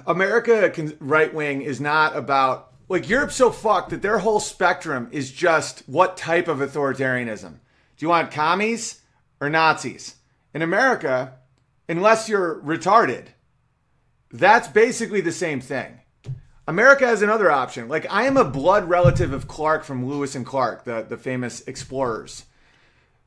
America 0.05 0.73
right 0.99 1.33
wing 1.33 1.61
is 1.61 1.79
not 1.79 2.17
about 2.17 2.73
like 2.89 3.07
Europe's 3.07 3.37
so 3.37 3.49
fucked 3.49 3.91
that 3.91 4.01
their 4.01 4.17
whole 4.17 4.41
spectrum 4.41 5.07
is 5.13 5.31
just 5.31 5.83
what 5.87 6.17
type 6.17 6.49
of 6.49 6.57
authoritarianism. 6.57 7.51
Do 7.51 8.05
you 8.05 8.09
want 8.09 8.31
commies 8.31 8.99
or 9.39 9.49
Nazis? 9.49 10.15
In 10.53 10.61
America, 10.61 11.35
unless 11.87 12.27
you're 12.27 12.61
retarded, 12.61 13.27
that's 14.33 14.67
basically 14.67 15.21
the 15.21 15.31
same 15.31 15.61
thing. 15.61 16.01
America 16.67 17.07
has 17.07 17.21
another 17.21 17.49
option. 17.49 17.87
Like 17.87 18.05
I 18.11 18.23
am 18.23 18.35
a 18.35 18.43
blood 18.43 18.89
relative 18.89 19.31
of 19.31 19.47
Clark 19.47 19.85
from 19.85 20.05
Lewis 20.05 20.35
and 20.35 20.45
Clark, 20.45 20.83
the, 20.83 21.05
the 21.07 21.15
famous 21.15 21.61
explorers 21.67 22.43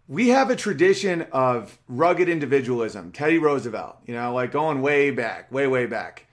we 0.09 0.29
have 0.29 0.51
a 0.51 0.57
tradition 0.57 1.27
of 1.33 1.79
rugged 1.89 2.29
individualism. 2.29 3.13
Teddy 3.13 3.39
Roosevelt, 3.39 3.97
you 4.07 4.15
know, 4.15 4.33
like 4.35 4.53
going 4.53 4.81
way 4.81 5.11
back, 5.11 5.51
way, 5.51 5.67
way 5.67 5.87
back. 5.87 6.27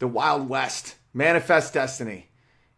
The 0.00 0.08
Wild 0.08 0.48
West, 0.48 0.96
Manifest 1.14 1.74
Destiny, 1.74 2.28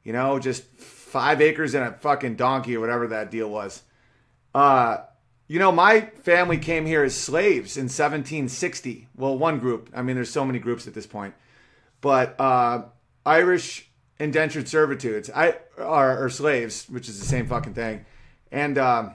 you 0.03 0.13
know, 0.13 0.39
just 0.39 0.65
five 0.65 1.41
acres 1.41 1.75
and 1.75 1.85
a 1.85 1.93
fucking 1.93 2.37
donkey 2.37 2.77
or 2.77 2.81
whatever 2.81 3.07
that 3.09 3.31
deal 3.31 3.49
was. 3.49 3.83
Uh, 4.55 4.99
you 5.49 5.59
know, 5.59 5.73
my 5.73 6.01
family 6.23 6.59
came 6.59 6.87
here 6.87 7.05
as 7.05 7.15
slaves 7.15 7.77
in 7.77 7.85
1760. 7.85 9.09
Well, 9.17 9.39
one 9.39 9.59
group. 9.59 9.91
I 9.95 10.03
mean, 10.03 10.17
there's 10.17 10.31
so 10.31 10.45
many 10.45 10.59
groups 10.59 10.87
at 10.87 10.95
this 10.95 11.07
point. 11.07 11.35
But 12.01 12.39
uh, 12.41 12.85
Irish 13.25 13.89
indentured 14.19 14.69
servitudes, 14.69 15.31
I 15.35 15.57
are, 15.79 16.25
are 16.25 16.31
slaves, 16.31 16.87
which 16.89 17.09
is 17.09 17.19
the 17.19 17.27
same 17.27 17.47
fucking 17.47 17.75
thing. 17.75 18.05
And 18.51 18.77
um, 18.79 19.15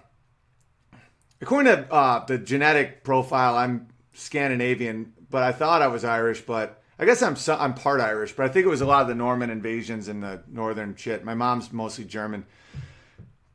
According 1.41 1.71
to 1.71 1.93
uh, 1.93 2.25
the 2.25 2.37
genetic 2.37 3.03
profile, 3.03 3.55
I'm 3.55 3.87
Scandinavian, 4.13 5.13
but 5.29 5.43
I 5.43 5.51
thought 5.51 5.81
I 5.81 5.87
was 5.87 6.03
Irish, 6.03 6.41
but 6.41 6.81
I 6.99 7.05
guess 7.05 7.21
I'm 7.21 7.37
I'm 7.59 7.75
part 7.75 8.01
Irish, 8.01 8.33
but 8.33 8.45
I 8.45 8.49
think 8.49 8.65
it 8.65 8.69
was 8.69 8.81
a 8.81 8.85
lot 8.85 9.03
of 9.03 9.07
the 9.07 9.15
Norman 9.15 9.49
invasions 9.49 10.07
and 10.07 10.23
the 10.23 10.41
northern 10.47 10.95
shit. 10.95 11.23
My 11.23 11.35
mom's 11.35 11.71
mostly 11.71 12.05
German. 12.05 12.45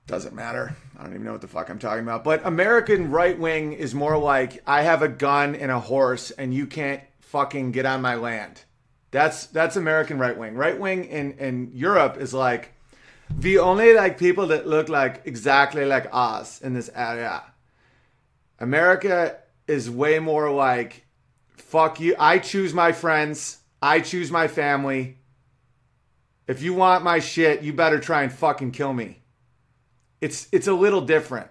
Doesn't 0.06 0.34
matter. 0.34 0.76
I 0.96 1.02
don't 1.02 1.14
even 1.14 1.24
know 1.24 1.32
what 1.32 1.40
the 1.40 1.48
fuck 1.48 1.70
I'm 1.70 1.78
talking 1.78 2.02
about. 2.02 2.24
But 2.24 2.44
American 2.44 3.10
right 3.10 3.38
wing 3.38 3.72
is 3.72 3.94
more 3.94 4.18
like 4.18 4.62
I 4.66 4.82
have 4.82 5.02
a 5.02 5.08
gun 5.08 5.54
and 5.54 5.70
a 5.70 5.80
horse 5.80 6.30
and 6.32 6.52
you 6.52 6.66
can't 6.66 7.02
fucking 7.20 7.72
get 7.72 7.86
on 7.86 8.02
my 8.02 8.16
land. 8.16 8.64
That's 9.10 9.46
that's 9.46 9.76
American 9.76 10.18
right 10.18 10.36
wing. 10.36 10.54
Right 10.54 10.78
wing 10.78 11.04
in 11.04 11.32
in 11.32 11.70
Europe 11.72 12.16
is 12.18 12.34
like 12.34 12.72
we 13.40 13.58
only 13.58 13.94
like 13.94 14.18
people 14.18 14.48
that 14.48 14.66
look 14.66 14.88
like 14.88 15.22
exactly 15.24 15.84
like 15.84 16.08
us 16.12 16.60
in 16.60 16.74
this 16.74 16.90
area. 16.94 17.42
America 18.62 19.38
is 19.66 19.90
way 19.90 20.20
more 20.20 20.48
like, 20.48 21.04
fuck 21.56 21.98
you. 21.98 22.14
I 22.16 22.38
choose 22.38 22.72
my 22.72 22.92
friends. 22.92 23.58
I 23.82 23.98
choose 23.98 24.30
my 24.30 24.46
family. 24.46 25.18
If 26.46 26.62
you 26.62 26.72
want 26.72 27.02
my 27.02 27.18
shit, 27.18 27.62
you 27.62 27.72
better 27.72 27.98
try 27.98 28.22
and 28.22 28.32
fucking 28.32 28.70
kill 28.70 28.92
me. 28.92 29.22
It's 30.20 30.46
it's 30.52 30.68
a 30.68 30.72
little 30.72 31.00
different. 31.00 31.48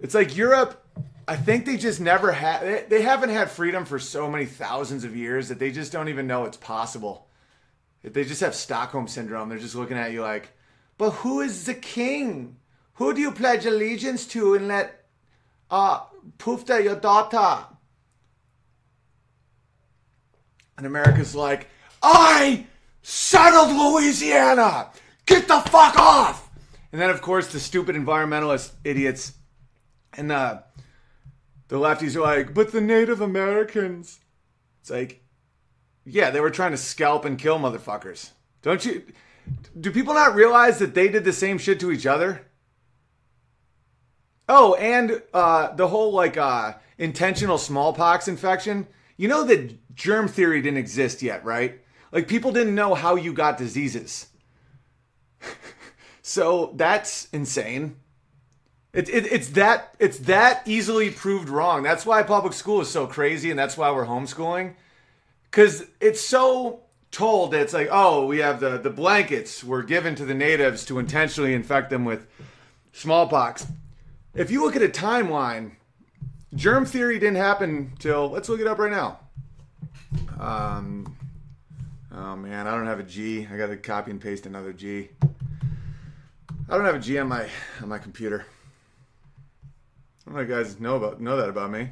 It's 0.00 0.14
like 0.14 0.36
Europe. 0.36 0.80
I 1.26 1.34
think 1.34 1.66
they 1.66 1.76
just 1.76 2.00
never 2.00 2.30
had. 2.30 2.62
They, 2.62 2.84
they 2.88 3.02
haven't 3.02 3.30
had 3.30 3.50
freedom 3.50 3.84
for 3.84 3.98
so 3.98 4.30
many 4.30 4.46
thousands 4.46 5.02
of 5.02 5.16
years 5.16 5.48
that 5.48 5.58
they 5.58 5.72
just 5.72 5.90
don't 5.90 6.08
even 6.08 6.28
know 6.28 6.44
it's 6.44 6.56
possible. 6.56 7.26
They 8.04 8.22
just 8.22 8.42
have 8.42 8.54
Stockholm 8.54 9.08
syndrome. 9.08 9.48
They're 9.48 9.58
just 9.58 9.74
looking 9.74 9.96
at 9.96 10.12
you 10.12 10.22
like, 10.22 10.50
but 10.98 11.10
who 11.10 11.40
is 11.40 11.66
the 11.66 11.74
king? 11.74 12.58
Who 12.94 13.12
do 13.12 13.20
you 13.20 13.32
pledge 13.32 13.66
allegiance 13.66 14.24
to 14.28 14.54
and 14.54 14.68
let 14.68 15.05
uh, 15.70 16.00
Pufta, 16.38 16.82
your 16.82 16.96
daughter. 16.96 17.66
And 20.76 20.86
America's 20.86 21.34
like, 21.34 21.68
I 22.02 22.66
settled 23.02 23.70
Louisiana. 23.70 24.90
Get 25.24 25.48
the 25.48 25.60
fuck 25.60 25.98
off. 25.98 26.50
And 26.92 27.00
then, 27.00 27.10
of 27.10 27.20
course, 27.20 27.48
the 27.48 27.60
stupid 27.60 27.96
environmentalist 27.96 28.72
idiots 28.84 29.32
and 30.16 30.30
the, 30.30 30.62
the 31.68 31.76
lefties 31.76 32.16
are 32.16 32.20
like, 32.20 32.54
but 32.54 32.72
the 32.72 32.80
Native 32.80 33.20
Americans. 33.20 34.20
It's 34.80 34.90
like, 34.90 35.22
yeah, 36.04 36.30
they 36.30 36.40
were 36.40 36.50
trying 36.50 36.70
to 36.70 36.76
scalp 36.76 37.24
and 37.24 37.38
kill 37.38 37.58
motherfuckers. 37.58 38.30
Don't 38.62 38.84
you? 38.84 39.02
Do 39.78 39.90
people 39.90 40.14
not 40.14 40.34
realize 40.34 40.78
that 40.78 40.94
they 40.94 41.08
did 41.08 41.24
the 41.24 41.32
same 41.32 41.58
shit 41.58 41.80
to 41.80 41.90
each 41.90 42.06
other? 42.06 42.45
Oh, 44.48 44.74
and 44.74 45.22
uh, 45.34 45.74
the 45.74 45.88
whole 45.88 46.12
like 46.12 46.36
uh, 46.36 46.74
intentional 46.98 47.58
smallpox 47.58 48.28
infection, 48.28 48.86
you 49.16 49.28
know 49.28 49.44
that 49.44 49.94
germ 49.94 50.28
theory 50.28 50.62
didn't 50.62 50.78
exist 50.78 51.22
yet, 51.22 51.44
right? 51.44 51.80
Like 52.12 52.28
people 52.28 52.52
didn't 52.52 52.74
know 52.74 52.94
how 52.94 53.16
you 53.16 53.32
got 53.32 53.58
diseases. 53.58 54.28
so 56.22 56.72
that's 56.76 57.28
insane. 57.32 57.96
It, 58.92 59.08
it, 59.08 59.30
it's 59.30 59.48
that 59.50 59.94
it's 59.98 60.18
that 60.20 60.62
easily 60.64 61.10
proved 61.10 61.48
wrong. 61.48 61.82
That's 61.82 62.06
why 62.06 62.22
public 62.22 62.54
school 62.54 62.80
is 62.80 62.88
so 62.88 63.06
crazy, 63.06 63.50
and 63.50 63.58
that's 63.58 63.76
why 63.76 63.90
we're 63.90 64.06
homeschooling, 64.06 64.74
because 65.50 65.84
it's 66.00 66.20
so 66.20 66.80
told 67.10 67.50
that 67.50 67.60
it's 67.60 67.74
like, 67.74 67.88
oh, 67.90 68.26
we 68.26 68.38
have 68.38 68.60
the 68.60 68.78
the 68.78 68.90
blankets 68.90 69.62
were 69.62 69.82
given 69.82 70.14
to 70.14 70.24
the 70.24 70.34
natives 70.34 70.84
to 70.86 70.98
intentionally 70.98 71.52
infect 71.52 71.90
them 71.90 72.04
with 72.04 72.26
smallpox. 72.92 73.66
If 74.36 74.50
you 74.50 74.62
look 74.62 74.76
at 74.76 74.82
a 74.82 74.88
timeline, 74.88 75.72
germ 76.54 76.84
theory 76.84 77.18
didn't 77.18 77.38
happen 77.38 77.92
till 77.98 78.28
let's 78.28 78.50
look 78.50 78.60
it 78.60 78.66
up 78.66 78.78
right 78.78 78.90
now. 78.90 79.18
Um, 80.38 81.16
oh 82.12 82.36
man, 82.36 82.66
I 82.66 82.72
don't 82.72 82.86
have 82.86 83.00
a 83.00 83.02
G. 83.02 83.48
I 83.50 83.56
got 83.56 83.68
to 83.68 83.78
copy 83.78 84.10
and 84.10 84.20
paste 84.20 84.44
another 84.44 84.74
G. 84.74 85.08
I 86.68 86.76
don't 86.76 86.84
have 86.84 86.96
a 86.96 87.00
G 87.00 87.18
on 87.18 87.28
my 87.28 87.48
on 87.80 87.88
my 87.88 87.96
computer. 87.96 88.44
I 89.64 90.30
don't 90.30 90.34
know 90.34 90.42
you 90.42 90.62
guys 90.62 90.78
know 90.78 90.96
about 90.96 91.18
know 91.18 91.38
that 91.38 91.48
about 91.48 91.70
me. 91.70 91.88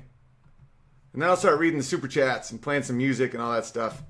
And 1.14 1.22
then 1.22 1.30
I'll 1.30 1.38
start 1.38 1.58
reading 1.58 1.78
the 1.78 1.84
super 1.84 2.08
chats 2.08 2.50
and 2.50 2.60
playing 2.60 2.82
some 2.82 2.98
music 2.98 3.32
and 3.32 3.42
all 3.42 3.52
that 3.52 3.64
stuff. 3.64 4.02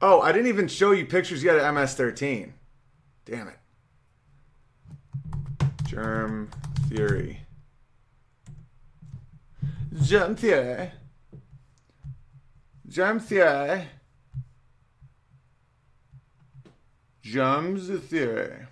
Oh, 0.00 0.20
I 0.20 0.30
didn't 0.30 0.48
even 0.48 0.68
show 0.68 0.92
you 0.92 1.04
pictures 1.04 1.42
yet 1.42 1.56
of 1.56 1.74
MS-13. 1.74 2.52
Damn 3.24 3.48
it. 3.48 3.56
Germ 5.94 6.50
theory. 6.88 7.38
Germ 10.02 10.34
theory. 10.34 10.90
Germ 12.88 13.20
theory. 13.20 13.84
Germs 17.22 17.88
theory. 18.08 18.66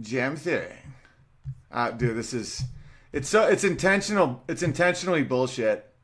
Jam 0.00 0.34
theory. 0.34 0.74
Uh, 1.70 1.92
dude, 1.92 2.16
this 2.16 2.34
is 2.34 2.64
it's 3.12 3.28
so 3.28 3.46
it's 3.46 3.62
intentional. 3.62 4.42
It's 4.48 4.64
intentionally 4.64 5.22
bullshit. 5.22 5.94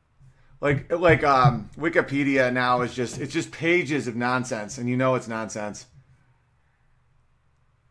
Like 0.61 0.89
like 0.89 1.25
um, 1.25 1.69
Wikipedia 1.77 2.53
now 2.53 2.83
is 2.83 2.93
just 2.93 3.19
it's 3.19 3.33
just 3.33 3.51
pages 3.51 4.07
of 4.07 4.15
nonsense, 4.15 4.77
and 4.77 4.87
you 4.87 4.95
know 4.95 5.15
it's 5.15 5.27
nonsense. 5.27 5.87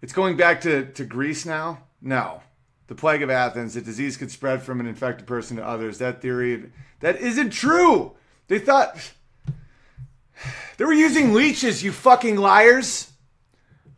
It's 0.03 0.13
going 0.13 0.37
back 0.37 0.61
to 0.63 0.87
to 0.93 1.05
Greece 1.05 1.47
now. 1.47 1.85
No, 2.01 2.43
the 2.89 2.95
plague 2.95 3.23
of 3.23 3.31
Athens. 3.31 3.75
The 3.75 3.81
disease 3.81 4.17
could 4.17 4.31
spread 4.31 4.63
from 4.63 4.81
an 4.81 4.87
infected 4.87 5.27
person 5.27 5.57
to 5.57 5.67
others. 5.67 5.99
That 5.99 6.21
theory 6.21 6.71
that 7.01 7.21
isn't 7.21 7.51
true. 7.51 8.13
They 8.49 8.59
thought 8.59 9.13
they 10.77 10.85
were 10.85 10.93
using 10.93 11.33
leeches. 11.33 11.85
You 11.85 11.93
fucking 11.93 12.37
liars. 12.37 13.13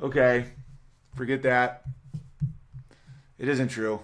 Okay, 0.01 0.45
forget 1.15 1.43
that. 1.43 1.85
It 3.39 3.49
isn't 3.49 3.69
true. 3.69 4.01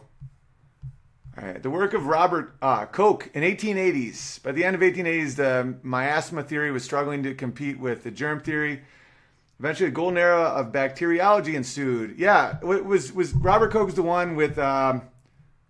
All 1.39 1.47
right. 1.47 1.63
The 1.63 1.71
work 1.71 1.95
of 1.95 2.07
Robert 2.07 2.55
uh, 2.61 2.87
Koch 2.87 3.31
in 3.35 3.43
1880s. 3.43 4.43
By 4.43 4.53
the 4.53 4.65
end 4.65 4.75
of 4.75 4.83
1880s, 4.83 5.37
the 5.37 5.75
miasma 5.83 6.43
theory 6.43 6.71
was 6.71 6.83
struggling 6.83 7.23
to 7.23 7.35
compete 7.35 7.79
with 7.79 8.03
the 8.03 8.11
germ 8.11 8.41
theory. 8.41 8.83
Eventually, 9.61 9.91
a 9.91 9.93
golden 9.93 10.17
era 10.17 10.41
of 10.41 10.73
bacteriology 10.73 11.55
ensued. 11.55 12.19
Yeah, 12.19 12.59
was 12.63 13.13
was 13.13 13.35
Robert 13.35 13.71
Koch 13.71 13.93
the 13.93 14.03
one 14.03 14.35
with 14.35 14.59
um, 14.59 15.03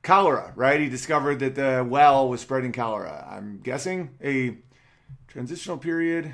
cholera, 0.04 0.52
right? 0.54 0.78
He 0.78 0.88
discovered 0.88 1.40
that 1.40 1.56
the 1.56 1.84
well 1.84 2.28
was 2.28 2.40
spreading 2.40 2.70
cholera. 2.70 3.26
I'm 3.28 3.58
guessing 3.64 4.10
a 4.22 4.58
transitional 5.26 5.76
period. 5.76 6.32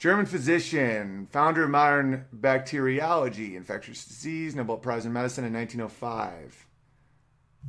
German 0.00 0.26
physician, 0.26 1.28
founder 1.30 1.62
of 1.62 1.70
modern 1.70 2.24
bacteriology, 2.32 3.54
infectious 3.54 4.04
disease, 4.04 4.56
Nobel 4.56 4.78
Prize 4.78 5.06
in 5.06 5.12
Medicine 5.12 5.44
in 5.44 5.52
1905. 5.52 6.66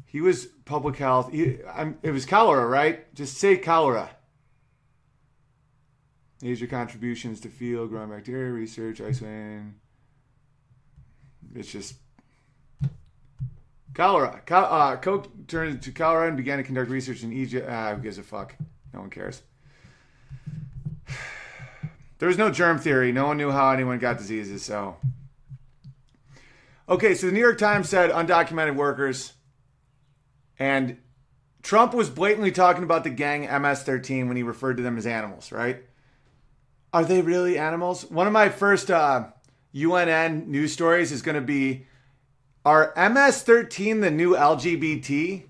He 0.07 0.19
was 0.19 0.47
public 0.65 0.97
health. 0.97 1.31
He, 1.31 1.59
it 2.01 2.11
was 2.11 2.25
cholera, 2.25 2.65
right? 2.65 3.13
Just 3.13 3.37
say 3.37 3.55
cholera. 3.55 4.09
Major 6.41 6.67
contributions 6.67 7.41
to 7.41 7.49
field 7.49 7.89
growing 7.89 8.09
bacteria 8.09 8.51
research, 8.51 9.01
isolating. 9.01 9.75
It's 11.53 11.71
just 11.71 11.95
cholera. 13.93 14.41
uh, 14.49 14.95
Koch 14.97 15.27
turned 15.47 15.81
to 15.81 15.91
cholera 15.91 16.27
and 16.27 16.37
began 16.37 16.57
to 16.57 16.63
conduct 16.63 16.89
research 16.89 17.23
in 17.23 17.33
Egypt. 17.33 17.67
Ah, 17.69 17.95
who 17.95 18.01
gives 18.01 18.17
a 18.17 18.23
fuck? 18.23 18.55
No 18.93 19.01
one 19.01 19.09
cares. 19.09 19.41
There 22.19 22.27
was 22.27 22.37
no 22.37 22.51
germ 22.51 22.79
theory. 22.79 23.13
No 23.13 23.27
one 23.27 23.37
knew 23.37 23.49
how 23.49 23.71
anyone 23.71 23.97
got 23.97 24.17
diseases. 24.17 24.61
So, 24.61 24.97
okay. 26.89 27.15
So 27.15 27.27
the 27.27 27.31
New 27.31 27.39
York 27.39 27.57
Times 27.57 27.87
said 27.87 28.11
undocumented 28.11 28.75
workers, 28.75 29.31
and 30.59 30.97
Trump 31.63 31.93
was 31.93 32.09
blatantly 32.09 32.51
talking 32.51 32.83
about 32.83 33.05
the 33.05 33.09
gang 33.09 33.43
MS-13 33.43 34.27
when 34.27 34.35
he 34.35 34.43
referred 34.43 34.75
to 34.75 34.83
them 34.83 34.97
as 34.97 35.07
animals. 35.07 35.53
Right? 35.53 35.85
Are 36.91 37.05
they 37.05 37.21
really 37.21 37.57
animals? 37.57 38.09
One 38.09 38.27
of 38.27 38.33
my 38.33 38.49
first 38.49 38.89
uh, 38.89 39.27
UNN 39.75 40.49
news 40.49 40.73
stories 40.73 41.11
is 41.11 41.21
going 41.21 41.35
to 41.35 41.41
be: 41.41 41.85
Are 42.65 42.93
MS-13 42.95 44.01
the 44.01 44.11
new 44.11 44.35
LGBT? 44.35 45.43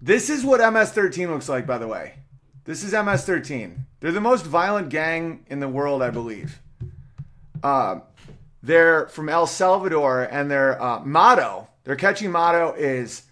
This 0.00 0.30
is 0.30 0.44
what 0.44 0.60
MS-13 0.60 1.28
looks 1.28 1.48
like, 1.48 1.66
by 1.66 1.76
the 1.76 1.86
way. 1.86 2.14
This 2.64 2.82
is 2.82 2.92
MS-13. 2.92 3.76
They're 4.00 4.12
the 4.12 4.20
most 4.20 4.46
violent 4.46 4.88
gang 4.88 5.44
in 5.48 5.60
the 5.60 5.68
world, 5.68 6.02
I 6.02 6.10
believe. 6.10 6.60
Uh, 7.62 8.00
they're 8.62 9.08
from 9.08 9.28
El 9.28 9.46
Salvador, 9.46 10.22
and 10.22 10.50
their 10.50 10.80
uh, 10.82 11.00
motto, 11.00 11.68
their 11.84 11.96
catchy 11.96 12.28
motto 12.28 12.74
is 12.74 13.22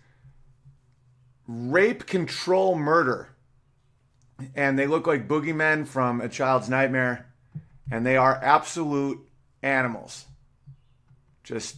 rape, 1.46 2.06
control, 2.06 2.76
murder. 2.76 3.28
And 4.54 4.78
they 4.78 4.86
look 4.86 5.06
like 5.06 5.28
boogeymen 5.28 5.86
from 5.86 6.20
a 6.20 6.28
child's 6.28 6.68
nightmare, 6.68 7.26
and 7.90 8.04
they 8.04 8.16
are 8.16 8.38
absolute 8.42 9.26
animals. 9.62 10.26
Just, 11.42 11.76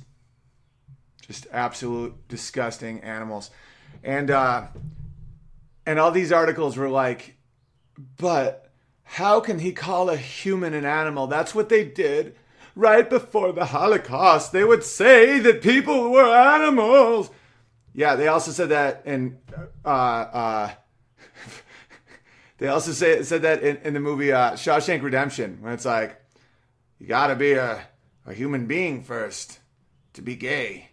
just 1.20 1.46
absolute 1.52 2.14
disgusting 2.28 3.00
animals. 3.00 3.50
And 4.02 4.30
uh, 4.30 4.68
and 5.86 5.98
all 5.98 6.10
these 6.10 6.32
articles 6.32 6.76
were 6.76 6.88
like, 6.88 7.36
but 8.16 8.70
how 9.04 9.40
can 9.40 9.58
he 9.58 9.72
call 9.72 10.10
a 10.10 10.16
human 10.16 10.74
an 10.74 10.84
animal? 10.84 11.26
That's 11.26 11.54
what 11.54 11.68
they 11.68 11.84
did 11.84 12.36
right 12.74 13.08
before 13.08 13.52
the 13.52 13.66
Holocaust. 13.66 14.52
They 14.52 14.64
would 14.64 14.84
say 14.84 15.38
that 15.38 15.62
people 15.62 16.10
were 16.10 16.26
animals. 16.26 17.30
Yeah, 17.94 18.16
they 18.16 18.28
also 18.28 18.50
said 18.50 18.68
that 18.68 19.02
in. 19.06 19.38
Uh, 19.84 19.88
uh, 19.88 20.70
they 22.58 22.68
also 22.68 22.92
say, 22.92 23.22
said 23.22 23.42
that 23.42 23.62
in, 23.62 23.76
in 23.78 23.94
the 23.94 24.00
movie 24.00 24.32
uh, 24.32 24.52
Shawshank 24.52 25.02
Redemption, 25.02 25.58
when 25.60 25.72
it's 25.72 25.84
like, 25.84 26.20
you 26.98 27.06
gotta 27.06 27.36
be 27.36 27.52
a, 27.52 27.86
a 28.26 28.34
human 28.34 28.66
being 28.66 29.02
first 29.02 29.60
to 30.14 30.22
be 30.22 30.34
gay. 30.34 30.90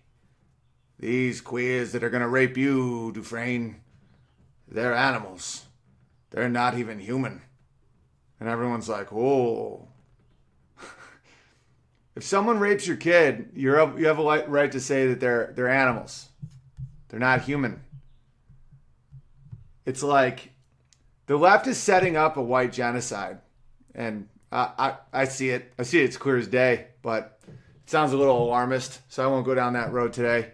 These 0.99 1.41
queers 1.41 1.91
that 1.91 2.03
are 2.03 2.09
gonna 2.09 2.29
rape 2.29 2.55
you, 2.55 3.11
Dufresne, 3.11 3.81
they're 4.67 4.93
animals. 4.93 5.65
They're 6.29 6.49
not 6.49 6.77
even 6.77 6.99
human. 6.99 7.41
And 8.39 8.47
everyone's 8.47 8.89
like, 8.89 9.11
"Oh." 9.11 9.87
if 12.15 12.23
someone 12.23 12.59
rapes 12.59 12.87
your 12.87 12.97
kid, 12.97 13.49
you're 13.55 13.97
you 13.97 14.07
have 14.07 14.19
a 14.19 14.45
right 14.47 14.71
to 14.71 14.79
say 14.79 15.07
that 15.07 15.19
they're 15.19 15.53
they're 15.55 15.69
animals. 15.69 16.29
They're 17.09 17.19
not 17.19 17.41
human. 17.41 17.81
It's 19.85 20.03
like 20.03 20.51
the 21.27 21.37
left 21.37 21.67
is 21.67 21.77
setting 21.77 22.17
up 22.17 22.37
a 22.37 22.41
white 22.41 22.71
genocide, 22.71 23.39
and 23.93 24.27
I, 24.51 24.71
I, 24.77 25.21
I 25.21 25.25
see 25.25 25.49
it. 25.49 25.73
I 25.77 25.83
see 25.83 25.99
it. 25.99 26.05
It's 26.05 26.17
clear 26.17 26.37
as 26.37 26.47
day, 26.47 26.87
but 27.01 27.39
it 27.47 27.89
sounds 27.89 28.13
a 28.13 28.17
little 28.17 28.43
alarmist, 28.43 29.01
so 29.09 29.23
I 29.23 29.27
won't 29.27 29.45
go 29.45 29.55
down 29.55 29.73
that 29.73 29.91
road 29.91 30.13
today. 30.13 30.51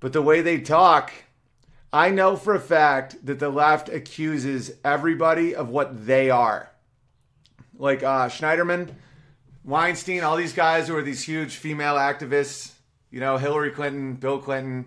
But 0.00 0.12
the 0.12 0.22
way 0.22 0.42
they 0.42 0.60
talk, 0.60 1.12
I 1.92 2.10
know 2.10 2.36
for 2.36 2.54
a 2.54 2.60
fact 2.60 3.24
that 3.24 3.38
the 3.38 3.48
left 3.48 3.88
accuses 3.88 4.72
everybody 4.84 5.54
of 5.54 5.70
what 5.70 6.06
they 6.06 6.30
are 6.30 6.70
like 7.78 8.02
uh, 8.02 8.28
Schneiderman, 8.28 8.90
Weinstein, 9.64 10.22
all 10.22 10.36
these 10.36 10.52
guys 10.52 10.88
who 10.88 10.96
are 10.96 11.02
these 11.02 11.22
huge 11.22 11.56
female 11.56 11.94
activists, 11.94 12.72
you 13.10 13.20
know, 13.20 13.36
Hillary 13.36 13.70
Clinton, 13.70 14.14
Bill 14.14 14.38
Clinton, 14.38 14.86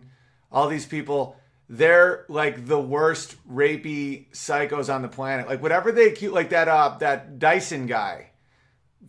all 0.52 0.68
these 0.68 0.86
people, 0.86 1.36
they're 1.70 2.26
like 2.28 2.66
the 2.66 2.80
worst 2.80 3.36
rapey 3.48 4.30
psychos 4.32 4.94
on 4.94 5.04
the 5.04 5.08
planet. 5.08 5.48
Like 5.48 5.62
whatever 5.62 5.92
they 5.92 6.12
cute, 6.12 6.34
like 6.34 6.50
that 6.50 6.68
uh 6.68 6.98
that 7.00 7.40
Dyson 7.40 7.86
guy, 7.86 8.30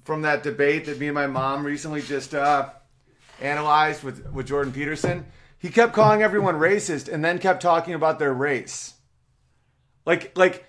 from 0.04 0.22
that 0.22 0.42
debate 0.42 0.86
that 0.86 0.98
me 0.98 1.08
and 1.08 1.14
my 1.14 1.26
mom 1.26 1.64
recently 1.64 2.02
just 2.02 2.34
uh, 2.34 2.68
analyzed 3.40 4.02
with, 4.02 4.26
with 4.32 4.46
Jordan 4.46 4.72
Peterson. 4.72 5.26
He 5.58 5.68
kept 5.68 5.92
calling 5.92 6.22
everyone 6.22 6.56
racist 6.56 7.12
and 7.12 7.24
then 7.24 7.38
kept 7.38 7.62
talking 7.62 7.94
about 7.94 8.18
their 8.18 8.32
race. 8.32 8.94
Like, 10.06 10.36
like 10.36 10.64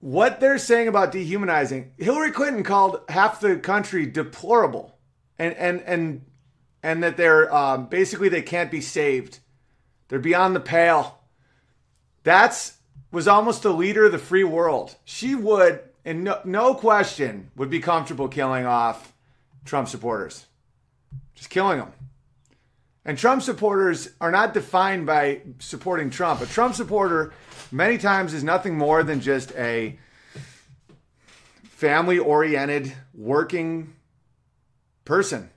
what 0.00 0.40
they're 0.40 0.58
saying 0.58 0.88
about 0.88 1.12
dehumanizing. 1.12 1.92
Hillary 1.98 2.30
Clinton 2.30 2.62
called 2.62 3.00
half 3.08 3.40
the 3.40 3.56
country 3.56 4.06
deplorable, 4.06 4.98
and 5.38 5.54
and 5.54 5.82
and 5.82 6.24
and 6.82 7.02
that 7.02 7.16
they're 7.16 7.52
um, 7.52 7.86
basically 7.86 8.28
they 8.28 8.42
can't 8.42 8.70
be 8.70 8.80
saved. 8.80 9.40
They're 10.12 10.18
beyond 10.18 10.54
the 10.54 10.60
pale. 10.60 11.20
That's 12.22 12.76
was 13.10 13.26
almost 13.26 13.62
the 13.62 13.72
leader 13.72 14.04
of 14.04 14.12
the 14.12 14.18
free 14.18 14.44
world. 14.44 14.94
She 15.06 15.34
would, 15.34 15.80
and 16.04 16.22
no, 16.22 16.38
no 16.44 16.74
question, 16.74 17.50
would 17.56 17.70
be 17.70 17.80
comfortable 17.80 18.28
killing 18.28 18.66
off 18.66 19.14
Trump 19.64 19.88
supporters. 19.88 20.44
Just 21.34 21.48
killing 21.48 21.78
them. 21.78 21.92
And 23.06 23.16
Trump 23.16 23.40
supporters 23.40 24.10
are 24.20 24.30
not 24.30 24.52
defined 24.52 25.06
by 25.06 25.40
supporting 25.60 26.10
Trump. 26.10 26.42
A 26.42 26.46
Trump 26.46 26.74
supporter, 26.74 27.32
many 27.70 27.96
times, 27.96 28.34
is 28.34 28.44
nothing 28.44 28.76
more 28.76 29.02
than 29.02 29.18
just 29.22 29.50
a 29.52 29.98
family 31.62 32.18
oriented, 32.18 32.92
working 33.14 33.94
person. 35.06 35.48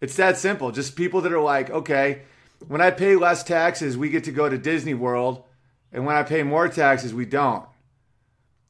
It's 0.00 0.16
that 0.16 0.36
simple. 0.36 0.72
Just 0.72 0.96
people 0.96 1.20
that 1.20 1.32
are 1.32 1.40
like, 1.40 1.70
okay, 1.70 2.22
when 2.66 2.80
I 2.80 2.90
pay 2.90 3.16
less 3.16 3.44
taxes, 3.44 3.96
we 3.96 4.10
get 4.10 4.24
to 4.24 4.32
go 4.32 4.48
to 4.48 4.58
Disney 4.58 4.94
World. 4.94 5.44
And 5.92 6.04
when 6.04 6.16
I 6.16 6.22
pay 6.22 6.42
more 6.42 6.68
taxes, 6.68 7.14
we 7.14 7.24
don't. 7.24 7.64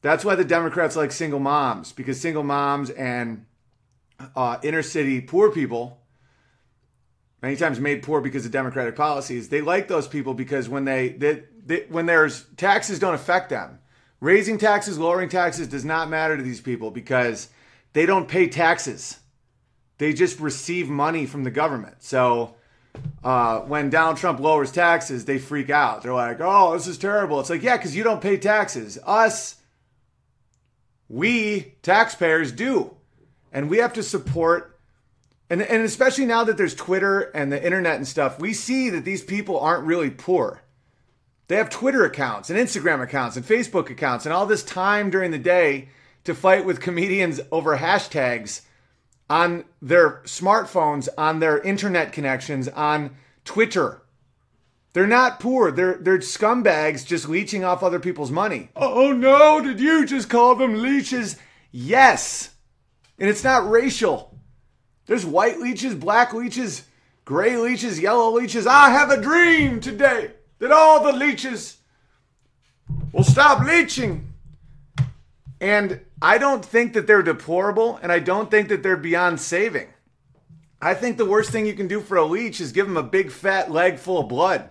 That's 0.01 0.23
why 0.23 0.35
the 0.35 0.45
Democrats 0.45 0.95
like 0.95 1.11
single 1.11 1.39
moms, 1.39 1.91
because 1.91 2.21
single 2.21 2.43
moms 2.43 2.89
and 2.89 3.45
uh, 4.35 4.57
inner 4.63 4.83
city 4.83 5.19
poor 5.19 5.51
people 5.51 5.99
many 7.41 7.55
times 7.55 7.79
made 7.79 8.03
poor 8.03 8.21
because 8.21 8.45
of 8.45 8.51
democratic 8.51 8.95
policies. 8.95 9.49
They 9.49 9.61
like 9.61 9.87
those 9.87 10.07
people 10.07 10.33
because 10.33 10.67
when 10.69 10.85
they, 10.85 11.09
they, 11.09 11.43
they, 11.65 11.85
when 11.89 12.05
there's 12.05 12.45
taxes 12.57 12.99
don't 12.99 13.13
affect 13.13 13.49
them. 13.49 13.79
Raising 14.21 14.57
taxes, 14.57 14.99
lowering 14.99 15.29
taxes 15.29 15.67
does 15.67 15.85
not 15.85 16.09
matter 16.09 16.35
to 16.35 16.43
these 16.43 16.59
people 16.59 16.91
because 16.91 17.47
they 17.93 18.05
don't 18.05 18.27
pay 18.27 18.47
taxes. 18.49 19.19
They 19.97 20.11
just 20.11 20.39
receive 20.39 20.89
money 20.89 21.25
from 21.25 21.45
the 21.45 21.51
government. 21.51 22.03
So 22.03 22.55
uh, 23.23 23.59
when 23.61 23.89
Donald 23.89 24.17
Trump 24.17 24.39
lowers 24.39 24.71
taxes, 24.71 25.25
they 25.25 25.37
freak 25.37 25.69
out. 25.69 26.01
They're 26.01 26.13
like, 26.13 26.37
"Oh, 26.39 26.73
this 26.73 26.87
is 26.87 26.97
terrible." 26.97 27.39
It's 27.39 27.49
like, 27.49 27.63
yeah, 27.63 27.77
because 27.77 27.95
you 27.95 28.03
don't 28.03 28.21
pay 28.21 28.37
taxes. 28.37 28.97
Us, 29.05 29.55
we 31.07 31.75
taxpayers 31.81 32.51
do, 32.51 32.95
and 33.51 33.69
we 33.69 33.77
have 33.77 33.93
to 33.93 34.03
support 34.03 34.79
and, 35.49 35.61
and 35.61 35.83
especially 35.83 36.25
now 36.25 36.43
that 36.43 36.57
there's 36.57 36.75
Twitter 36.75 37.21
and 37.33 37.51
the 37.51 37.63
internet 37.63 37.95
and 37.95 38.07
stuff, 38.07 38.39
we 38.39 38.53
see 38.53 38.89
that 38.91 39.03
these 39.03 39.23
people 39.23 39.59
aren't 39.59 39.85
really 39.85 40.11
poor. 40.11 40.61
They 41.47 41.55
have 41.55 41.71
Twitter 41.71 42.05
accounts 42.05 42.51
and 42.51 42.59
Instagram 42.59 43.01
accounts 43.01 43.35
and 43.35 43.43
Facebook 43.43 43.89
accounts 43.89 44.25
and 44.25 44.33
all 44.33 44.45
this 44.45 44.63
time 44.63 45.09
during 45.09 45.31
the 45.31 45.39
day 45.39 45.89
to 46.25 46.35
fight 46.35 46.65
with 46.65 46.79
comedians 46.79 47.41
over 47.51 47.77
hashtags 47.77 48.61
on 49.29 49.65
their 49.81 50.21
smartphones, 50.25 51.07
on 51.17 51.39
their 51.39 51.59
internet 51.59 52.11
connections, 52.11 52.67
on 52.69 53.15
Twitter. 53.45 54.01
They're 54.93 55.05
not 55.05 55.39
poor. 55.39 55.71
They're 55.71 55.97
they're 55.97 56.17
scumbags 56.17 57.05
just 57.05 57.29
leeching 57.29 57.63
off 57.63 57.83
other 57.83 57.99
people's 57.99 58.31
money. 58.31 58.69
Oh, 58.75 59.05
oh 59.05 59.11
no, 59.11 59.61
did 59.61 59.79
you 59.79 60.05
just 60.05 60.29
call 60.29 60.55
them 60.55 60.81
leeches? 60.81 61.37
Yes. 61.71 62.49
And 63.19 63.29
it's 63.29 63.43
not 63.43 63.69
racial. 63.69 64.37
There's 65.05 65.25
white 65.25 65.59
leeches, 65.59 65.93
black 65.93 66.33
leeches, 66.33 66.83
gray 67.25 67.57
leeches, 67.57 67.99
yellow 67.99 68.31
leeches. 68.31 68.65
I 68.65 68.89
have 68.89 69.11
a 69.11 69.21
dream 69.21 69.79
today 69.79 70.31
that 70.59 70.71
all 70.71 71.03
the 71.03 71.13
leeches 71.13 71.77
will 73.11 73.23
stop 73.23 73.63
leeching. 73.63 74.33
And 75.61 76.01
I 76.21 76.37
don't 76.37 76.65
think 76.65 76.93
that 76.93 77.07
they're 77.07 77.23
deplorable, 77.23 77.99
and 78.01 78.11
I 78.11 78.19
don't 78.19 78.51
think 78.51 78.69
that 78.69 78.83
they're 78.83 78.97
beyond 78.97 79.39
saving. 79.39 79.87
I 80.81 80.93
think 80.93 81.17
the 81.17 81.25
worst 81.25 81.51
thing 81.51 81.65
you 81.65 81.73
can 81.73 81.87
do 81.87 82.01
for 82.01 82.17
a 82.17 82.25
leech 82.25 82.61
is 82.61 82.71
give 82.71 82.87
him 82.87 82.97
a 82.97 83.03
big 83.03 83.31
fat 83.31 83.71
leg 83.71 83.97
full 83.97 84.19
of 84.19 84.29
blood. 84.29 84.69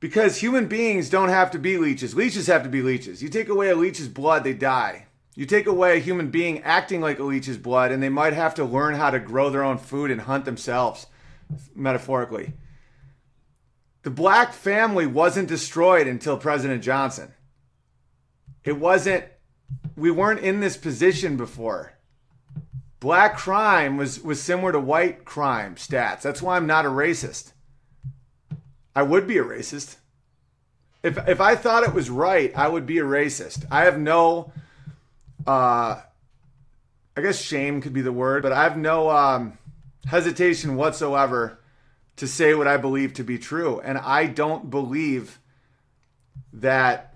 Because 0.00 0.38
human 0.38 0.66
beings 0.66 1.08
don't 1.08 1.28
have 1.28 1.50
to 1.52 1.58
be 1.58 1.78
leeches. 1.78 2.14
Leeches 2.14 2.46
have 2.46 2.62
to 2.62 2.68
be 2.68 2.82
leeches. 2.82 3.22
You 3.22 3.28
take 3.28 3.48
away 3.48 3.70
a 3.70 3.76
leech's 3.76 4.06
blood, 4.06 4.44
they 4.44 4.52
die. 4.52 5.06
You 5.34 5.46
take 5.46 5.66
away 5.66 5.96
a 5.96 6.00
human 6.00 6.30
being 6.30 6.62
acting 6.62 7.00
like 7.00 7.18
a 7.18 7.24
leech's 7.24 7.56
blood, 7.56 7.90
and 7.90 8.02
they 8.02 8.08
might 8.08 8.34
have 8.34 8.54
to 8.54 8.64
learn 8.64 8.94
how 8.94 9.10
to 9.10 9.18
grow 9.18 9.50
their 9.50 9.64
own 9.64 9.78
food 9.78 10.10
and 10.10 10.20
hunt 10.20 10.44
themselves, 10.44 11.06
metaphorically. 11.74 12.52
The 14.02 14.10
black 14.10 14.52
family 14.52 15.06
wasn't 15.06 15.48
destroyed 15.48 16.06
until 16.06 16.36
President 16.36 16.82
Johnson. 16.84 17.32
It 18.62 18.78
wasn't, 18.78 19.24
we 19.96 20.10
weren't 20.10 20.40
in 20.40 20.60
this 20.60 20.76
position 20.76 21.36
before. 21.36 21.94
Black 23.00 23.36
crime 23.36 23.96
was, 23.96 24.20
was 24.20 24.42
similar 24.42 24.72
to 24.72 24.80
white 24.80 25.24
crime 25.24 25.74
stats. 25.74 26.22
That's 26.22 26.40
why 26.40 26.56
I'm 26.56 26.66
not 26.66 26.86
a 26.86 26.88
racist. 26.88 27.52
I 28.96 29.02
would 29.02 29.26
be 29.26 29.38
a 29.38 29.44
racist. 29.44 29.96
If, 31.02 31.18
if 31.28 31.40
I 31.40 31.54
thought 31.54 31.82
it 31.82 31.92
was 31.92 32.08
right, 32.08 32.52
I 32.56 32.68
would 32.68 32.86
be 32.86 32.98
a 32.98 33.04
racist. 33.04 33.66
I 33.70 33.84
have 33.84 33.98
no 33.98 34.52
uh, 35.46 36.00
I 37.16 37.20
guess 37.20 37.40
shame 37.40 37.80
could 37.80 37.92
be 37.92 38.02
the 38.02 38.12
word, 38.12 38.42
but 38.42 38.52
I 38.52 38.64
have 38.64 38.76
no 38.76 39.10
um, 39.10 39.58
hesitation 40.06 40.76
whatsoever 40.76 41.60
to 42.16 42.26
say 42.26 42.54
what 42.54 42.66
I 42.66 42.76
believe 42.76 43.14
to 43.14 43.24
be 43.24 43.38
true. 43.38 43.80
And 43.80 43.98
I 43.98 44.26
don't 44.26 44.70
believe 44.70 45.38
that 46.52 47.13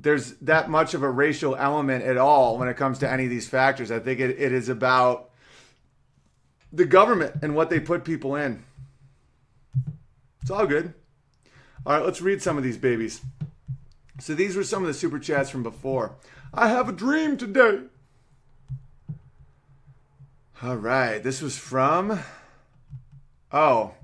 there's 0.00 0.34
that 0.36 0.70
much 0.70 0.94
of 0.94 1.02
a 1.02 1.10
racial 1.10 1.56
element 1.56 2.04
at 2.04 2.16
all 2.16 2.56
when 2.56 2.68
it 2.68 2.76
comes 2.76 2.98
to 3.00 3.10
any 3.10 3.24
of 3.24 3.30
these 3.30 3.48
factors. 3.48 3.90
I 3.90 3.98
think 3.98 4.20
it, 4.20 4.30
it 4.38 4.52
is 4.52 4.68
about 4.68 5.30
the 6.72 6.84
government 6.84 7.36
and 7.42 7.54
what 7.54 7.68
they 7.68 7.80
put 7.80 8.04
people 8.04 8.36
in. 8.36 8.64
It's 10.42 10.50
all 10.50 10.66
good. 10.66 10.94
All 11.84 11.94
right, 11.94 12.04
let's 12.04 12.20
read 12.20 12.42
some 12.42 12.56
of 12.56 12.62
these 12.64 12.76
babies. 12.76 13.20
So 14.20 14.34
these 14.34 14.56
were 14.56 14.64
some 14.64 14.82
of 14.82 14.88
the 14.88 14.94
super 14.94 15.18
chats 15.18 15.50
from 15.50 15.62
before. 15.62 16.14
I 16.54 16.68
have 16.68 16.88
a 16.88 16.92
dream 16.92 17.36
today. 17.36 17.80
All 20.62 20.76
right, 20.76 21.22
this 21.22 21.42
was 21.42 21.56
from. 21.56 22.20
Oh. 23.52 23.94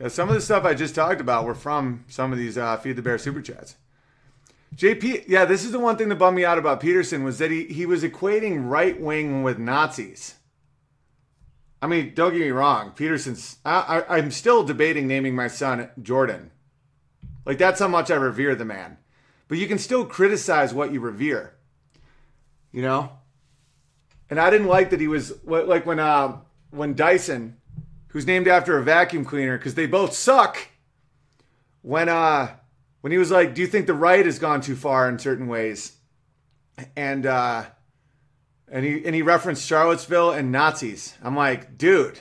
Yeah, 0.00 0.08
some 0.08 0.28
of 0.28 0.34
the 0.34 0.40
stuff 0.40 0.64
I 0.64 0.74
just 0.74 0.94
talked 0.94 1.20
about 1.20 1.44
were 1.44 1.54
from 1.54 2.04
some 2.08 2.32
of 2.32 2.38
these 2.38 2.58
uh, 2.58 2.76
Feed 2.76 2.96
the 2.96 3.02
Bear 3.02 3.18
super 3.18 3.40
chats. 3.40 3.76
JP, 4.74 5.24
yeah, 5.28 5.44
this 5.44 5.64
is 5.64 5.70
the 5.70 5.78
one 5.78 5.96
thing 5.96 6.08
that 6.08 6.16
bummed 6.16 6.36
me 6.36 6.44
out 6.44 6.58
about 6.58 6.80
Peterson 6.80 7.22
was 7.22 7.38
that 7.38 7.50
he, 7.50 7.64
he 7.66 7.86
was 7.86 8.02
equating 8.02 8.68
right 8.68 9.00
wing 9.00 9.44
with 9.44 9.58
Nazis. 9.58 10.34
I 11.80 11.86
mean, 11.86 12.12
don't 12.14 12.32
get 12.32 12.40
me 12.40 12.50
wrong, 12.50 12.90
Peterson's. 12.90 13.58
I, 13.64 14.02
I, 14.08 14.16
I'm 14.16 14.30
still 14.30 14.64
debating 14.64 15.06
naming 15.06 15.36
my 15.36 15.48
son 15.48 15.90
Jordan. 16.02 16.50
Like, 17.44 17.58
that's 17.58 17.78
how 17.78 17.88
much 17.88 18.10
I 18.10 18.16
revere 18.16 18.54
the 18.54 18.64
man 18.64 18.96
but 19.48 19.58
you 19.58 19.66
can 19.66 19.78
still 19.78 20.04
criticize 20.04 20.72
what 20.72 20.92
you 20.92 21.00
revere. 21.00 21.54
You 22.72 22.82
know? 22.82 23.12
And 24.30 24.40
I 24.40 24.50
didn't 24.50 24.66
like 24.66 24.90
that 24.90 25.00
he 25.00 25.08
was 25.08 25.32
like 25.44 25.86
when 25.86 26.00
uh, 26.00 26.38
when 26.70 26.94
Dyson, 26.94 27.58
who's 28.14 28.26
named 28.26 28.48
after 28.48 28.78
a 28.78 28.82
vacuum 28.82 29.26
cleaner, 29.26 29.58
because 29.58 29.74
they 29.74 29.86
both 29.86 30.14
suck. 30.14 30.56
When 31.82 32.08
uh 32.08 32.56
when 33.02 33.12
he 33.12 33.18
was 33.18 33.30
like, 33.30 33.54
"Do 33.54 33.60
you 33.60 33.66
think 33.66 33.86
the 33.86 33.92
right 33.92 34.24
has 34.24 34.38
gone 34.38 34.62
too 34.62 34.76
far 34.76 35.06
in 35.10 35.18
certain 35.18 35.48
ways?" 35.48 35.92
and 36.96 37.26
uh, 37.26 37.64
and 38.68 38.84
he 38.84 39.04
and 39.04 39.14
he 39.14 39.22
referenced 39.22 39.66
Charlottesville 39.66 40.32
and 40.32 40.50
Nazis. 40.50 41.16
I'm 41.22 41.36
like, 41.36 41.76
dude, 41.76 42.20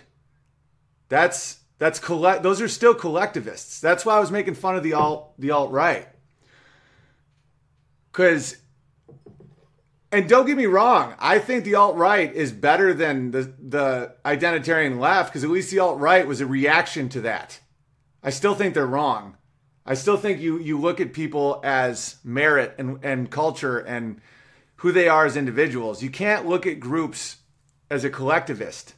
that's 1.09 1.59
that's 1.79 1.99
collect. 1.99 2.43
Those 2.43 2.61
are 2.61 2.67
still 2.67 2.93
collectivists. 2.93 3.79
That's 3.79 4.05
why 4.05 4.17
I 4.17 4.19
was 4.19 4.31
making 4.31 4.55
fun 4.55 4.75
of 4.75 4.83
the 4.83 4.93
alt 4.93 5.33
the 5.39 5.51
alt 5.51 5.71
right. 5.71 6.07
Because, 8.11 8.57
and 10.13 10.29
don't 10.29 10.45
get 10.45 10.55
me 10.55 10.67
wrong, 10.67 11.15
I 11.17 11.39
think 11.39 11.63
the 11.63 11.73
alt 11.75 11.95
right 11.95 12.31
is 12.33 12.51
better 12.51 12.93
than 12.93 13.31
the, 13.31 13.51
the 13.59 14.15
identitarian 14.23 14.99
left 14.99 15.31
because 15.31 15.43
at 15.43 15.49
least 15.49 15.71
the 15.71 15.79
alt 15.79 15.99
right 15.99 16.27
was 16.27 16.39
a 16.39 16.45
reaction 16.45 17.09
to 17.09 17.21
that. 17.21 17.59
I 18.21 18.29
still 18.29 18.53
think 18.53 18.75
they're 18.75 18.85
wrong. 18.85 19.37
I 19.85 19.95
still 19.95 20.15
think 20.15 20.39
you 20.39 20.59
you 20.59 20.79
look 20.79 21.01
at 21.01 21.13
people 21.13 21.59
as 21.63 22.17
merit 22.23 22.75
and, 22.77 23.03
and 23.03 23.29
culture 23.29 23.79
and 23.79 24.21
who 24.77 24.91
they 24.91 25.09
are 25.09 25.25
as 25.25 25.35
individuals. 25.35 26.03
You 26.03 26.11
can't 26.11 26.47
look 26.47 26.67
at 26.67 26.79
groups 26.79 27.37
as 27.89 28.03
a 28.03 28.09
collectivist. 28.09 28.93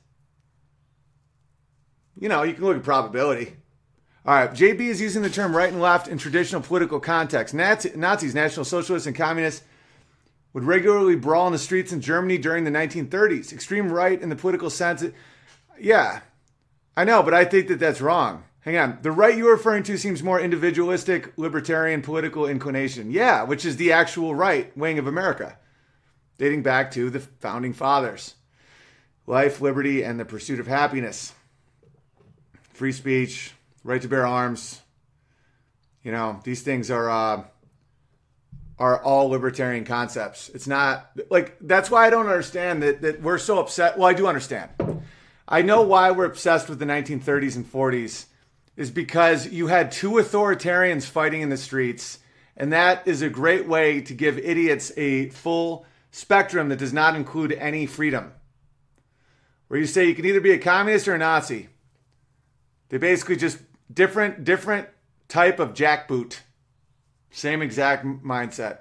You 2.19 2.27
know, 2.27 2.43
you 2.43 2.53
can 2.53 2.65
look 2.65 2.77
at 2.77 2.83
probability. 2.83 3.55
All 4.25 4.35
right, 4.35 4.51
JB 4.51 4.81
is 4.81 4.99
using 4.99 5.21
the 5.21 5.29
term 5.29 5.55
right 5.55 5.71
and 5.71 5.81
left 5.81 6.07
in 6.07 6.17
traditional 6.17 6.61
political 6.61 6.99
context. 6.99 7.53
Nazi, 7.53 7.91
Nazis, 7.95 8.35
National 8.35 8.65
Socialists, 8.65 9.07
and 9.07 9.15
Communists 9.15 9.63
would 10.55 10.63
regularly 10.63 11.17
brawl 11.17 11.47
in 11.47 11.51
the 11.51 11.59
streets 11.59 11.91
in 11.91 11.99
Germany 11.99 12.37
during 12.37 12.63
the 12.63 12.71
1930s. 12.71 13.51
Extreme 13.51 13.91
right 13.91 14.21
in 14.21 14.29
the 14.29 14.37
political 14.37 14.69
sense. 14.69 15.03
Yeah, 15.77 16.21
I 16.95 17.03
know, 17.03 17.21
but 17.21 17.33
I 17.33 17.43
think 17.43 17.67
that 17.67 17.77
that's 17.77 17.99
wrong. 17.99 18.45
Hang 18.61 18.77
on. 18.77 18.99
The 19.01 19.11
right 19.11 19.37
you're 19.37 19.51
referring 19.51 19.83
to 19.83 19.97
seems 19.97 20.23
more 20.23 20.39
individualistic, 20.39 21.33
libertarian 21.37 22.01
political 22.01 22.47
inclination. 22.47 23.11
Yeah, 23.11 23.43
which 23.43 23.65
is 23.65 23.75
the 23.75 23.91
actual 23.91 24.33
right 24.33 24.75
wing 24.77 24.97
of 24.97 25.07
America, 25.07 25.57
dating 26.37 26.63
back 26.63 26.89
to 26.91 27.09
the 27.09 27.19
founding 27.19 27.73
fathers. 27.73 28.35
Life, 29.27 29.59
liberty, 29.59 30.03
and 30.03 30.17
the 30.17 30.23
pursuit 30.23 30.61
of 30.61 30.67
happiness. 30.67 31.33
Free 32.71 32.93
speech, 32.93 33.51
right 33.83 34.01
to 34.01 34.07
bear 34.07 34.25
arms. 34.25 34.79
You 36.01 36.13
know, 36.13 36.39
these 36.45 36.61
things 36.61 36.89
are 36.89 37.09
uh, 37.09 37.43
are 38.77 39.01
all 39.01 39.29
libertarian 39.29 39.85
concepts. 39.85 40.49
It's 40.49 40.67
not 40.67 41.11
like 41.29 41.57
that's 41.61 41.89
why 41.89 42.05
I 42.05 42.09
don't 42.09 42.27
understand 42.27 42.83
that 42.83 43.01
that 43.01 43.21
we're 43.21 43.37
so 43.37 43.59
upset. 43.59 43.97
Well, 43.97 44.07
I 44.07 44.13
do 44.13 44.27
understand. 44.27 44.69
I 45.47 45.61
know 45.61 45.81
why 45.81 46.11
we're 46.11 46.25
obsessed 46.25 46.69
with 46.69 46.79
the 46.79 46.85
1930s 46.85 47.55
and 47.55 47.71
40s 47.71 48.25
is 48.75 48.91
because 48.91 49.47
you 49.47 49.67
had 49.67 49.91
two 49.91 50.11
authoritarians 50.13 51.05
fighting 51.05 51.41
in 51.41 51.49
the 51.49 51.57
streets, 51.57 52.19
and 52.57 52.73
that 52.73 53.07
is 53.07 53.21
a 53.21 53.29
great 53.29 53.67
way 53.67 54.01
to 54.01 54.13
give 54.13 54.37
idiots 54.39 54.91
a 54.97 55.29
full 55.29 55.85
spectrum 56.11 56.69
that 56.69 56.79
does 56.79 56.93
not 56.93 57.15
include 57.15 57.51
any 57.53 57.85
freedom. 57.85 58.33
Where 59.67 59.79
you 59.79 59.85
say 59.85 60.05
you 60.05 60.15
can 60.15 60.25
either 60.25 60.41
be 60.41 60.51
a 60.51 60.57
communist 60.57 61.07
or 61.07 61.15
a 61.15 61.17
Nazi. 61.17 61.69
They 62.89 62.97
basically 62.97 63.35
just 63.35 63.59
different 63.91 64.43
different 64.43 64.89
type 65.27 65.59
of 65.59 65.73
jackboot. 65.73 66.39
Same 67.35 67.61
exact 67.61 68.05
mindset. 68.05 68.77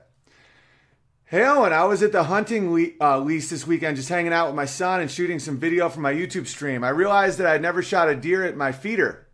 Hey 1.25 1.43
Owen, 1.43 1.73
I 1.73 1.87
was 1.87 2.05
at 2.05 2.13
the 2.13 2.23
hunting 2.23 2.73
le- 2.73 2.93
uh, 3.01 3.19
lease 3.19 3.51
this 3.51 3.67
weekend 3.67 3.97
just 3.97 4.09
hanging 4.09 4.33
out 4.33 4.47
with 4.47 4.55
my 4.55 4.65
son 4.65 5.01
and 5.01 5.11
shooting 5.11 5.41
some 5.41 5.59
video 5.59 5.89
for 5.89 5.99
my 5.99 6.15
YouTube 6.15 6.47
stream. 6.47 6.85
I 6.85 6.91
realized 6.91 7.39
that 7.39 7.49
I'd 7.49 7.61
never 7.61 7.83
shot 7.83 8.09
a 8.09 8.15
deer 8.15 8.45
at 8.45 8.57
my 8.57 8.71
feeder. 8.71 9.27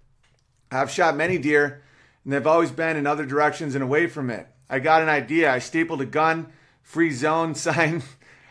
I've 0.71 0.91
shot 0.91 1.17
many 1.17 1.37
deer, 1.37 1.83
and 2.25 2.33
they've 2.33 2.47
always 2.47 2.71
been 2.71 2.97
in 2.97 3.07
other 3.07 3.27
directions 3.27 3.75
and 3.75 3.85
away 3.85 4.07
from 4.07 4.31
it. 4.31 4.49
I 4.71 4.79
got 4.79 5.03
an 5.03 5.11
idea. 5.11 5.53
I 5.53 5.59
stapled 5.59 6.01
a 6.01 6.07
gun 6.07 6.51
free 6.81 7.11
zone 7.11 7.55
sign 7.67 8.03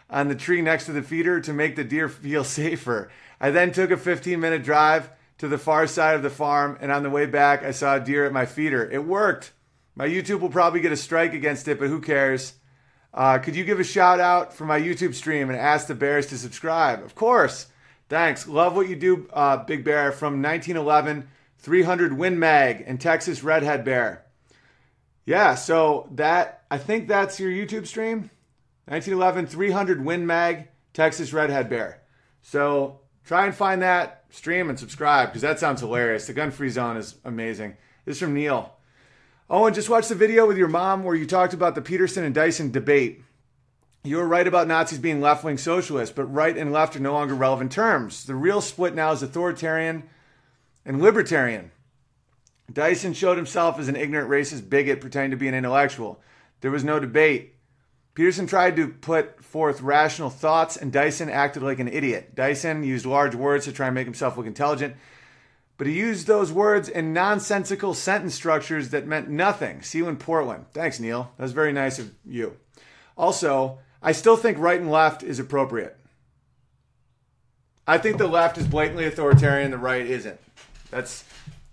on 0.07 0.27
the 0.27 0.35
tree 0.35 0.61
next 0.61 0.85
to 0.85 0.91
the 0.91 1.01
feeder 1.01 1.41
to 1.41 1.51
make 1.51 1.77
the 1.77 1.83
deer 1.83 2.07
feel 2.07 2.43
safer. 2.43 3.09
I 3.41 3.49
then 3.49 3.71
took 3.71 3.89
a 3.89 3.97
15 3.97 4.39
minute 4.39 4.63
drive 4.63 5.09
to 5.39 5.47
the 5.47 5.57
far 5.57 5.87
side 5.87 6.15
of 6.15 6.21
the 6.21 6.29
farm, 6.29 6.77
and 6.79 6.91
on 6.91 7.01
the 7.01 7.09
way 7.09 7.25
back, 7.25 7.63
I 7.63 7.71
saw 7.71 7.95
a 7.95 7.99
deer 7.99 8.23
at 8.27 8.31
my 8.31 8.45
feeder. 8.45 8.87
It 8.87 9.03
worked. 9.03 9.53
My 9.99 10.07
YouTube 10.07 10.39
will 10.39 10.49
probably 10.49 10.79
get 10.79 10.93
a 10.93 10.97
strike 10.97 11.33
against 11.33 11.67
it, 11.67 11.77
but 11.77 11.89
who 11.89 11.99
cares? 11.99 12.53
Uh, 13.13 13.37
could 13.37 13.53
you 13.57 13.65
give 13.65 13.81
a 13.81 13.83
shout 13.83 14.21
out 14.21 14.53
for 14.53 14.63
my 14.63 14.79
YouTube 14.79 15.13
stream 15.13 15.49
and 15.49 15.59
ask 15.59 15.87
the 15.87 15.93
Bears 15.93 16.27
to 16.27 16.37
subscribe? 16.37 17.03
Of 17.03 17.15
course. 17.15 17.67
Thanks. 18.07 18.47
Love 18.47 18.77
what 18.77 18.87
you 18.87 18.95
do, 18.95 19.27
uh, 19.33 19.57
Big 19.57 19.83
Bear. 19.83 20.13
From 20.13 20.41
1911, 20.41 21.27
300 21.57 22.13
Win 22.13 22.39
Mag 22.39 22.81
and 22.87 23.01
Texas 23.01 23.43
Redhead 23.43 23.83
Bear. 23.83 24.23
Yeah, 25.25 25.55
so 25.55 26.07
that 26.11 26.63
I 26.71 26.77
think 26.77 27.09
that's 27.09 27.37
your 27.37 27.51
YouTube 27.51 27.85
stream. 27.85 28.31
1911, 28.85 29.47
300 29.47 30.05
Win 30.05 30.25
Mag, 30.25 30.69
Texas 30.93 31.33
Redhead 31.33 31.69
Bear. 31.69 32.03
So 32.41 33.01
try 33.25 33.45
and 33.45 33.53
find 33.53 33.81
that 33.81 34.23
stream 34.29 34.69
and 34.69 34.79
subscribe 34.79 35.27
because 35.27 35.41
that 35.41 35.59
sounds 35.59 35.81
hilarious. 35.81 36.25
The 36.25 36.33
gun 36.33 36.51
free 36.51 36.69
zone 36.69 36.95
is 36.95 37.15
amazing. 37.25 37.75
This 38.05 38.15
is 38.15 38.21
from 38.21 38.33
Neil. 38.33 38.78
And 39.49 39.75
just 39.75 39.89
watch 39.89 40.07
the 40.07 40.15
video 40.15 40.45
with 40.45 40.57
your 40.57 40.67
mom 40.67 41.03
where 41.03 41.15
you 41.15 41.25
talked 41.25 41.53
about 41.53 41.75
the 41.75 41.81
Peterson 41.81 42.23
and 42.23 42.35
Dyson 42.35 42.71
debate. 42.71 43.23
You 44.03 44.17
were 44.17 44.27
right 44.27 44.47
about 44.47 44.67
Nazis 44.67 44.99
being 44.99 45.21
left 45.21 45.43
wing 45.43 45.57
socialists, 45.57 46.15
but 46.15 46.25
right 46.25 46.55
and 46.55 46.71
left 46.71 46.95
are 46.95 47.01
no 47.01 47.13
longer 47.13 47.33
relevant 47.33 47.71
terms. 47.71 48.25
The 48.25 48.35
real 48.35 48.61
split 48.61 48.95
now 48.95 49.11
is 49.11 49.23
authoritarian 49.23 50.03
and 50.85 51.01
libertarian. 51.01 51.71
Dyson 52.71 53.13
showed 53.13 53.37
himself 53.37 53.79
as 53.79 53.87
an 53.87 53.95
ignorant 53.95 54.29
racist 54.29 54.69
bigot 54.69 55.01
pretending 55.01 55.31
to 55.31 55.37
be 55.37 55.47
an 55.47 55.55
intellectual. 55.55 56.21
There 56.61 56.71
was 56.71 56.83
no 56.83 56.99
debate. 56.99 57.55
Peterson 58.13 58.47
tried 58.47 58.75
to 58.75 58.87
put 58.87 59.43
forth 59.43 59.81
rational 59.81 60.29
thoughts, 60.29 60.77
and 60.77 60.91
Dyson 60.91 61.29
acted 61.29 61.63
like 61.63 61.79
an 61.79 61.87
idiot. 61.87 62.35
Dyson 62.35 62.83
used 62.83 63.05
large 63.05 63.33
words 63.33 63.65
to 63.65 63.71
try 63.71 63.87
and 63.87 63.95
make 63.95 64.05
himself 64.05 64.37
look 64.37 64.45
intelligent, 64.45 64.95
but 65.79 65.87
he 65.87 65.93
used 65.93 66.27
those 66.27 66.51
words 66.51 66.89
in 66.89 67.13
nonsensical 67.13 67.93
sentence 67.93 68.35
structures 68.35 68.89
that 68.89 69.07
meant 69.07 69.29
nothing. 69.29 69.81
See 69.81 69.99
you 69.99 70.09
in 70.09 70.17
Portland. 70.17 70.65
Thanks, 70.73 70.99
Neil. 70.99 71.31
That 71.37 71.43
was 71.43 71.53
very 71.53 71.71
nice 71.71 71.97
of 71.97 72.11
you. 72.25 72.57
Also, 73.17 73.79
I 74.03 74.11
still 74.11 74.35
think 74.35 74.57
right 74.57 74.79
and 74.79 74.91
left 74.91 75.23
is 75.23 75.39
appropriate. 75.39 75.95
I 77.87 77.97
think 77.97 78.17
the 78.17 78.27
left 78.27 78.57
is 78.57 78.67
blatantly 78.67 79.05
authoritarian, 79.05 79.71
the 79.71 79.77
right 79.77 80.05
isn't. 80.05 80.37
That's 80.91 81.23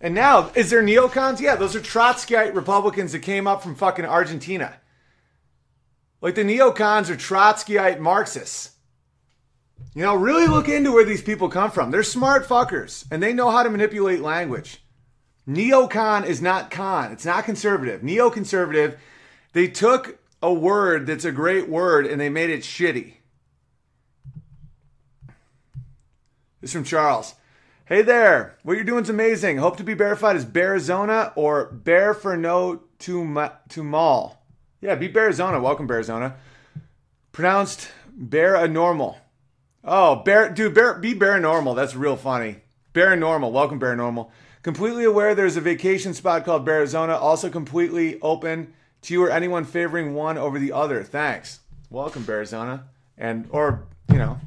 and 0.01 0.15
now 0.15 0.53
is 0.55 0.71
there 0.71 0.85
neocons? 0.85 1.41
Yeah, 1.41 1.57
those 1.57 1.75
are 1.75 1.81
Trotskyite 1.81 2.55
Republicans 2.55 3.11
that 3.11 3.21
came 3.21 3.49
up 3.49 3.61
from 3.61 3.75
fucking 3.75 4.05
Argentina. 4.05 4.77
Like 6.21 6.37
the 6.37 6.45
neocons 6.45 7.11
are 7.11 7.17
Trotskyite 7.17 7.99
Marxists. 7.99 8.76
You 9.95 10.03
know, 10.03 10.15
really 10.15 10.47
look 10.47 10.69
into 10.69 10.93
where 10.93 11.05
these 11.05 11.23
people 11.23 11.49
come 11.49 11.71
from. 11.71 11.91
They're 11.91 12.03
smart 12.03 12.47
fuckers 12.47 13.07
and 13.11 13.23
they 13.23 13.33
know 13.33 13.51
how 13.51 13.63
to 13.63 13.71
manipulate 13.71 14.21
language. 14.21 14.83
Neocon 15.49 16.27
is 16.27 16.43
not 16.43 16.71
con, 16.71 17.13
it's 17.13 17.25
not 17.25 17.45
conservative. 17.45 18.03
Neoconservative, 18.03 18.99
they 19.53 19.69
took 19.69 20.19
a 20.43 20.53
word 20.53 21.07
that's 21.07 21.25
a 21.25 21.33
great 21.33 21.69
word 21.69 22.07
and 22.07 22.21
they 22.21 22.29
made 22.29 22.51
it 22.51 22.61
shitty. 22.61 23.15
This 26.61 26.71
is 26.71 26.73
from 26.73 26.85
Charles. 26.85 27.35
Hey 27.87 28.03
there, 28.03 28.59
what 28.65 28.75
you're 28.75 28.85
doing 28.85 29.05
is 29.05 29.11
amazing. 29.11 29.59
Hope 29.59 29.77
to 29.77 29.85
be 29.85 29.95
verified 29.95 30.35
as 30.37 30.45
Bearizona 30.45 31.33
or 31.37 31.67
Bear 31.67 32.13
for 32.13 32.37
no 32.37 32.83
to 32.99 33.25
mall. 33.25 34.45
Yeah, 34.81 34.97
be 34.97 35.09
Bearizona. 35.09 35.63
Welcome, 35.63 35.87
Bearizona. 35.87 36.35
Pronounced 37.33 37.89
Bear 38.19 38.57
a 38.57 38.67
normal. 38.67 39.19
Oh, 39.89 40.17
Bear, 40.17 40.51
dude, 40.51 40.75
Bear, 40.75 40.95
be 40.95 41.15
Bear 41.15 41.39
normal. 41.39 41.75
That's 41.75 41.95
real 41.95 42.17
funny. 42.17 42.57
Bear 42.93 43.15
normal. 43.15 43.53
Welcome, 43.53 43.79
Bear 43.79 43.95
normal. 43.95 44.33
Completely 44.63 45.05
aware 45.05 45.35
there's 45.35 45.57
a 45.57 45.61
vacation 45.61 46.13
spot 46.13 46.45
called 46.45 46.67
Bearizona. 46.67 47.21
Also 47.21 47.49
completely 47.49 48.21
open 48.21 48.75
to 49.03 49.15
you 49.15 49.23
or 49.23 49.31
anyone 49.31 49.65
favoring 49.65 50.15
one 50.15 50.37
over 50.37 50.59
the 50.59 50.73
other. 50.73 51.05
Thanks. 51.05 51.61
Welcome, 51.89 52.25
Bearizona. 52.25 52.83
And, 53.17 53.47
or, 53.51 53.85
you 54.11 54.19
know, 54.19 54.41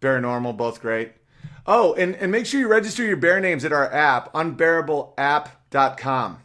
Bear 0.00 0.20
normal, 0.22 0.54
both 0.54 0.80
great. 0.80 1.12
Oh, 1.66 1.92
and, 1.94 2.14
and 2.16 2.32
make 2.32 2.46
sure 2.46 2.60
you 2.60 2.68
register 2.68 3.04
your 3.04 3.18
bear 3.18 3.40
names 3.40 3.64
at 3.64 3.72
our 3.72 3.92
app, 3.92 4.32
unbearableapp.com. 4.32 6.38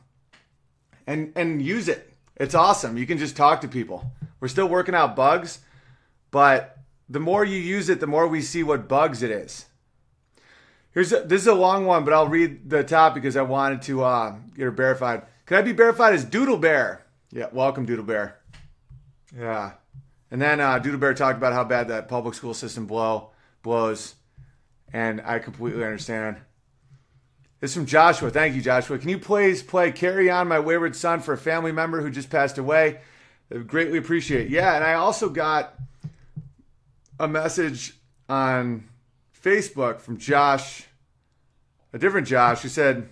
And 1.08 1.34
and 1.36 1.62
use 1.62 1.88
it. 1.88 2.14
It's 2.36 2.56
awesome. 2.56 2.98
You 2.98 3.06
can 3.06 3.18
just 3.18 3.36
talk 3.36 3.62
to 3.62 3.68
people. 3.68 4.12
We're 4.40 4.48
still 4.48 4.68
working 4.68 4.96
out 4.96 5.16
bugs, 5.16 5.60
but 6.32 6.78
the 7.12 7.20
more 7.20 7.44
you 7.44 7.58
use 7.58 7.90
it, 7.90 8.00
the 8.00 8.08
more 8.08 8.28
we 8.28 8.42
see 8.42 8.64
what 8.64 8.88
bugs 8.88 9.22
it 9.22 9.32
is. 9.32 9.66
Here's 10.94 11.12
a, 11.12 11.22
this 11.22 11.42
is 11.42 11.48
a 11.48 11.54
long 11.54 11.86
one, 11.86 12.04
but 12.06 12.14
I'll 12.14 12.28
read 12.28 12.70
the 12.70 12.84
top 12.84 13.14
because 13.14 13.36
I 13.36 13.42
wanted 13.42 13.82
to 13.84 14.04
uh, 14.04 14.36
get 14.56 14.64
her 14.64 14.72
verified. 14.72 15.24
Could 15.46 15.58
I 15.58 15.62
be 15.62 15.74
verified 15.74 16.14
as 16.14 16.24
Doodle 16.24 16.58
Bear? 16.58 17.06
Yeah, 17.32 17.48
welcome 17.52 17.86
Doodle 17.86 18.06
Bear. 18.06 18.40
Yeah, 19.38 19.74
and 20.30 20.42
then 20.42 20.60
uh, 20.60 20.80
Doodle 20.80 21.00
Bear 21.00 21.14
talked 21.14 21.38
about 21.38 21.54
how 21.54 21.64
bad 21.64 21.90
that 21.90 22.08
public 22.08 22.34
school 22.34 22.54
system 22.54 22.88
blow 22.88 23.32
blows 23.62 24.16
and 24.94 25.22
I 25.22 25.40
completely 25.40 25.84
understand. 25.84 26.38
Is 27.62 27.76
from 27.76 27.86
Joshua. 27.86 28.32
Thank 28.32 28.56
you, 28.56 28.62
Joshua. 28.62 28.98
Can 28.98 29.10
you 29.10 29.20
please 29.20 29.62
play 29.62 29.92
Carry 29.92 30.32
On 30.32 30.48
My 30.48 30.60
Wayward 30.60 30.96
Son 30.96 31.20
for 31.20 31.34
a 31.34 31.38
family 31.38 31.72
member 31.72 32.02
who 32.02 32.10
just 32.10 32.32
passed 32.32 32.58
away? 32.58 33.02
I 33.54 33.60
greatly 33.60 34.00
appreciate 34.00 34.48
it. 34.48 34.50
Yeah, 34.50 34.76
and 34.76 34.84
I 34.84 34.96
also 34.96 35.30
got 35.30 35.76
a 37.22 37.28
message 37.28 37.94
on 38.28 38.90
Facebook 39.40 40.02
from 40.02 40.18
Josh, 40.18 40.88
a 41.94 42.00
different 42.00 42.28
Josh, 42.28 42.64
who 42.64 42.70
said, 42.70 43.10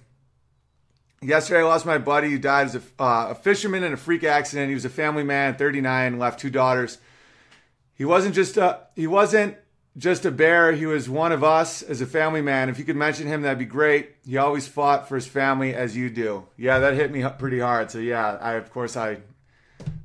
Yesterday 1.22 1.60
I 1.60 1.64
lost 1.64 1.86
my 1.86 1.99
buddy 1.99 2.32
who 2.32 2.39
died 2.39 2.66
as 2.68 2.76
a, 2.76 2.82
uh, 2.97 3.28
a 3.30 3.36
fisherman 3.36 3.84
in 3.84 3.93
a 3.93 3.97
freak 3.97 4.24
accident. 4.24 4.70
He 4.70 4.74
was 4.74 4.86
a 4.86 4.89
family 4.89 5.24
man, 5.24 5.55
39, 5.55 6.18
left 6.18 6.39
two 6.39 6.49
daughters. 6.49 6.97
He 7.93 8.03
wasn't 8.03 8.34
just 8.34 8.57
a, 8.57 8.80
he 8.95 9.05
wasn't 9.05 9.57
just 9.95 10.26
a 10.26 10.32
bear. 10.32 10.72
He 10.72 10.88
was 10.88 11.07
one 11.07 11.32
of 11.32 11.43
us 11.43 11.84
as 11.84 12.01
a 12.01 12.07
family 12.07 12.41
man. 12.41 12.70
If 12.70 12.80
you 12.80 12.86
could 12.86 12.95
mention 12.95 13.28
him, 13.28 13.43
that'd 13.43 13.60
be 13.60 13.66
great. 13.66 14.16
He 14.26 14.38
always 14.38 14.68
fought 14.68 15.07
for 15.07 15.16
his 15.16 15.28
family 15.28 15.76
as 15.76 15.95
you 15.95 16.10
do. 16.10 16.47
Yeah, 16.57 16.80
that 16.80 16.95
hit 16.95 17.12
me 17.12 17.24
pretty 17.38 17.60
hard. 17.60 17.91
So 17.91 17.99
yeah, 17.99 18.39
I 18.41 18.53
of 18.53 18.72
course 18.72 18.97
I 18.97 19.18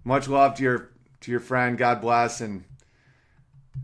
much 0.02 0.28
love 0.28 0.56
to 0.56 0.62
your 0.62 0.90
to 1.20 1.30
your 1.30 1.40
friend. 1.40 1.78
God 1.78 2.02
bless 2.02 2.42
and 2.42 2.64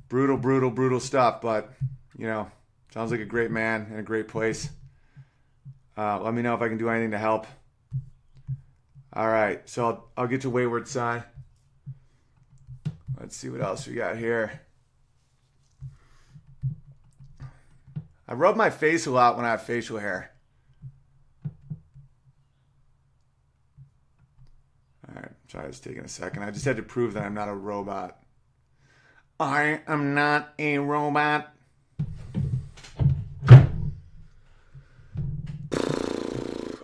brutal, 0.09 0.37
brutal, 0.37 0.71
brutal 0.71 1.01
stuff. 1.01 1.41
But 1.41 1.73
you 2.17 2.27
know, 2.27 2.51
sounds 2.93 3.11
like 3.11 3.21
a 3.21 3.25
great 3.25 3.51
man 3.51 3.89
in 3.93 3.99
a 3.99 4.03
great 4.03 4.29
place. 4.29 4.69
Uh, 5.97 6.21
let 6.23 6.35
me 6.35 6.43
know 6.43 6.55
if 6.55 6.63
I 6.63 6.69
can 6.69 6.79
do 6.79 6.89
anything 6.89 7.11
to 7.11 7.19
help. 7.19 7.47
All 9.13 9.29
right, 9.29 9.69
so 9.69 9.87
I'll, 9.87 10.09
I'll 10.17 10.27
get 10.29 10.43
to 10.43 10.51
Wayward 10.51 10.87
Son. 10.87 11.25
Let's 13.19 13.37
see 13.37 13.49
what 13.49 13.61
else 13.61 13.87
we 13.87 13.95
got 13.95 14.17
here. 14.17 14.61
I 18.27 18.35
rub 18.35 18.55
my 18.55 18.71
face 18.71 19.07
a 19.07 19.11
lot 19.11 19.37
when 19.37 19.45
I 19.45 19.51
have 19.51 19.63
facial 19.63 19.99
hair. 19.99 20.31
All 25.09 25.17
right, 25.17 25.33
sorry, 25.49 25.69
it's 25.69 25.81
taking 25.81 26.05
a 26.05 26.09
second. 26.09 26.45
I 26.45 26.53
just 26.53 26.65
had 26.65 26.77
to 26.77 26.83
prove 26.85 27.15
that 27.15 27.25
I'm 27.25 27.35
not 27.35 27.49
a 27.49 27.55
robot. 27.55 28.20
I 29.41 29.81
am 29.89 30.15
not 30.15 30.53
a 30.59 30.77
robot. 30.77 31.51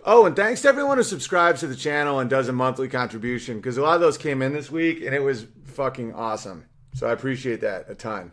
Oh, 0.03 0.25
and 0.25 0.35
thanks 0.35 0.63
to 0.63 0.67
everyone 0.67 0.97
who 0.97 1.03
subscribes 1.03 1.59
to 1.59 1.67
the 1.67 1.75
channel 1.75 2.19
and 2.19 2.27
does 2.27 2.47
a 2.47 2.53
monthly 2.53 2.87
contribution 2.87 3.57
because 3.57 3.77
a 3.77 3.83
lot 3.83 3.93
of 3.93 4.01
those 4.01 4.17
came 4.17 4.41
in 4.41 4.53
this 4.53 4.71
week 4.71 5.03
and 5.03 5.13
it 5.13 5.21
was 5.21 5.45
fucking 5.65 6.15
awesome. 6.15 6.65
So 6.95 7.05
I 7.05 7.11
appreciate 7.11 7.61
that 7.61 7.85
a 7.89 7.93
ton. 7.93 8.31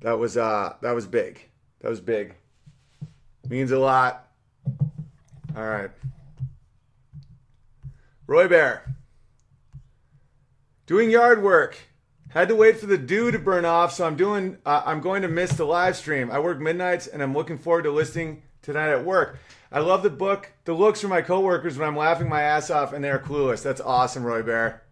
That 0.00 0.18
was 0.18 0.38
uh 0.38 0.76
that 0.80 0.92
was 0.92 1.06
big. 1.06 1.50
That 1.82 1.90
was 1.90 2.00
big. 2.00 2.34
Means 3.46 3.72
a 3.72 3.78
lot. 3.78 4.26
All 5.54 5.68
right. 5.68 5.90
Roy 8.26 8.48
Bear. 8.48 8.94
Doing 10.86 11.10
yard 11.10 11.42
work. 11.42 11.76
Had 12.30 12.48
to 12.48 12.54
wait 12.54 12.78
for 12.78 12.86
the 12.86 12.98
dew 12.98 13.30
to 13.30 13.38
burn 13.38 13.64
off, 13.64 13.92
so 13.92 14.06
I'm 14.06 14.16
doing. 14.16 14.58
Uh, 14.64 14.82
I'm 14.86 15.00
going 15.00 15.22
to 15.22 15.28
miss 15.28 15.52
the 15.52 15.64
live 15.64 15.96
stream. 15.96 16.30
I 16.30 16.38
work 16.38 16.60
midnights, 16.60 17.06
and 17.06 17.22
I'm 17.22 17.34
looking 17.34 17.58
forward 17.58 17.82
to 17.82 17.90
listening 17.90 18.42
tonight 18.62 18.90
at 18.90 19.04
work. 19.04 19.38
I 19.72 19.80
love 19.80 20.02
the 20.02 20.10
book, 20.10 20.52
the 20.64 20.72
looks 20.72 21.00
from 21.00 21.10
my 21.10 21.22
coworkers 21.22 21.78
when 21.78 21.86
I'm 21.86 21.96
laughing 21.96 22.28
my 22.28 22.42
ass 22.42 22.70
off 22.70 22.92
and 22.92 23.04
they're 23.04 23.20
clueless. 23.20 23.62
That's 23.62 23.80
awesome, 23.80 24.24
Roy 24.24 24.42
Bear. 24.42 24.82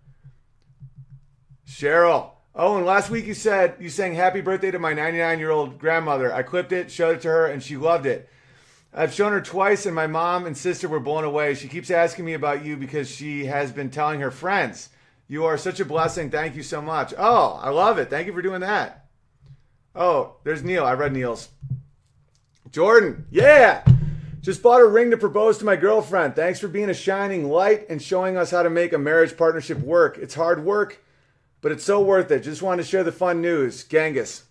Cheryl. 1.66 2.30
Oh, 2.54 2.76
and 2.76 2.86
last 2.86 3.10
week 3.10 3.26
you 3.26 3.34
said 3.34 3.74
you 3.80 3.88
sang 3.88 4.14
happy 4.14 4.40
birthday 4.40 4.70
to 4.70 4.78
my 4.78 4.92
99 4.92 5.38
year 5.38 5.50
old 5.50 5.78
grandmother. 5.78 6.32
I 6.32 6.42
clipped 6.42 6.72
it, 6.72 6.90
showed 6.90 7.16
it 7.16 7.22
to 7.22 7.28
her, 7.28 7.46
and 7.46 7.62
she 7.62 7.76
loved 7.76 8.06
it. 8.06 8.28
I've 8.92 9.12
shown 9.12 9.32
her 9.32 9.40
twice, 9.40 9.84
and 9.84 9.94
my 9.94 10.06
mom 10.06 10.46
and 10.46 10.56
sister 10.56 10.88
were 10.88 11.00
blown 11.00 11.24
away. 11.24 11.54
She 11.54 11.68
keeps 11.68 11.90
asking 11.90 12.24
me 12.24 12.34
about 12.34 12.64
you 12.64 12.76
because 12.76 13.10
she 13.10 13.46
has 13.46 13.70
been 13.70 13.90
telling 13.90 14.20
her 14.20 14.30
friends. 14.30 14.88
You 15.28 15.44
are 15.44 15.58
such 15.58 15.78
a 15.78 15.84
blessing. 15.84 16.30
Thank 16.30 16.56
you 16.56 16.62
so 16.62 16.80
much. 16.80 17.12
Oh, 17.16 17.60
I 17.62 17.68
love 17.68 17.98
it. 17.98 18.08
Thank 18.08 18.26
you 18.26 18.32
for 18.32 18.42
doing 18.42 18.62
that. 18.62 19.04
Oh, 19.94 20.36
there's 20.42 20.64
Neil. 20.64 20.84
I 20.84 20.94
read 20.94 21.12
Neil's. 21.12 21.50
Jordan, 22.70 23.26
yeah. 23.30 23.84
Just 24.40 24.62
bought 24.62 24.80
a 24.80 24.86
ring 24.86 25.10
to 25.10 25.16
propose 25.16 25.58
to 25.58 25.64
my 25.64 25.76
girlfriend. 25.76 26.34
Thanks 26.34 26.60
for 26.60 26.68
being 26.68 26.88
a 26.88 26.94
shining 26.94 27.50
light 27.50 27.86
and 27.90 28.00
showing 28.00 28.36
us 28.36 28.50
how 28.50 28.62
to 28.62 28.70
make 28.70 28.92
a 28.94 28.98
marriage 28.98 29.36
partnership 29.36 29.78
work. 29.80 30.16
It's 30.16 30.34
hard 30.34 30.64
work, 30.64 31.04
but 31.60 31.72
it's 31.72 31.84
so 31.84 32.00
worth 32.00 32.30
it. 32.30 32.40
Just 32.40 32.62
wanted 32.62 32.82
to 32.82 32.88
share 32.88 33.04
the 33.04 33.12
fun 33.12 33.42
news. 33.42 33.84
Genghis. 33.84 34.44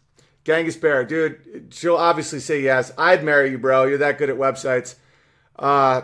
Genghis 0.44 0.78
Bear, 0.78 1.04
dude, 1.04 1.74
she'll 1.74 1.98
obviously 1.98 2.40
say 2.40 2.62
yes. 2.62 2.94
I'd 2.98 3.24
marry 3.24 3.52
you, 3.52 3.58
bro. 3.58 3.84
You're 3.84 3.98
that 3.98 4.18
good 4.18 4.30
at 4.30 4.38
websites. 4.38 4.96
Uh, 5.58 6.04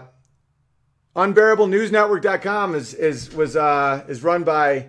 UnbearableNewsNetwork.com 1.16 2.74
is 2.74 2.94
is 2.94 3.34
was 3.34 3.56
uh, 3.56 4.04
is 4.08 4.24
run 4.24 4.44
by 4.44 4.88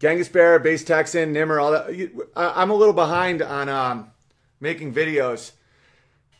Genghis 0.00 0.28
Bear, 0.28 0.58
Base 0.58 0.82
Texan, 0.82 1.32
Nimmer. 1.32 1.60
All 1.60 1.70
that. 1.70 2.10
I'm 2.34 2.70
a 2.70 2.74
little 2.74 2.94
behind 2.94 3.40
on 3.40 3.68
um, 3.68 4.10
making 4.58 4.92
videos, 4.92 5.52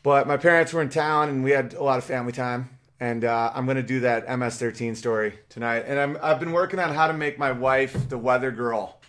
but 0.03 0.27
my 0.27 0.37
parents 0.37 0.73
were 0.73 0.83
in 0.83 0.89
town 0.89 1.29
and 1.29 1.45
we 1.45 1.53
had 1.53 1.75
a 1.75 1.83
lot 1.83 1.99
of 1.99 2.05
family 2.05 2.33
time. 2.33 2.71
And 2.99 3.25
uh, 3.25 3.53
I'm 3.55 3.67
gonna 3.67 3.85
do 3.85 4.01
that 4.01 4.27
MS13 4.27 4.97
story 4.97 5.39
tonight. 5.49 5.85
And 5.87 5.99
I'm 5.99 6.19
I've 6.21 6.41
been 6.41 6.53
working 6.53 6.81
on 6.81 6.93
how 6.93 7.07
to 7.07 7.13
make 7.13 7.39
my 7.39 7.53
wife 7.53 8.09
the 8.09 8.19
weather 8.19 8.51
girl. 8.51 9.01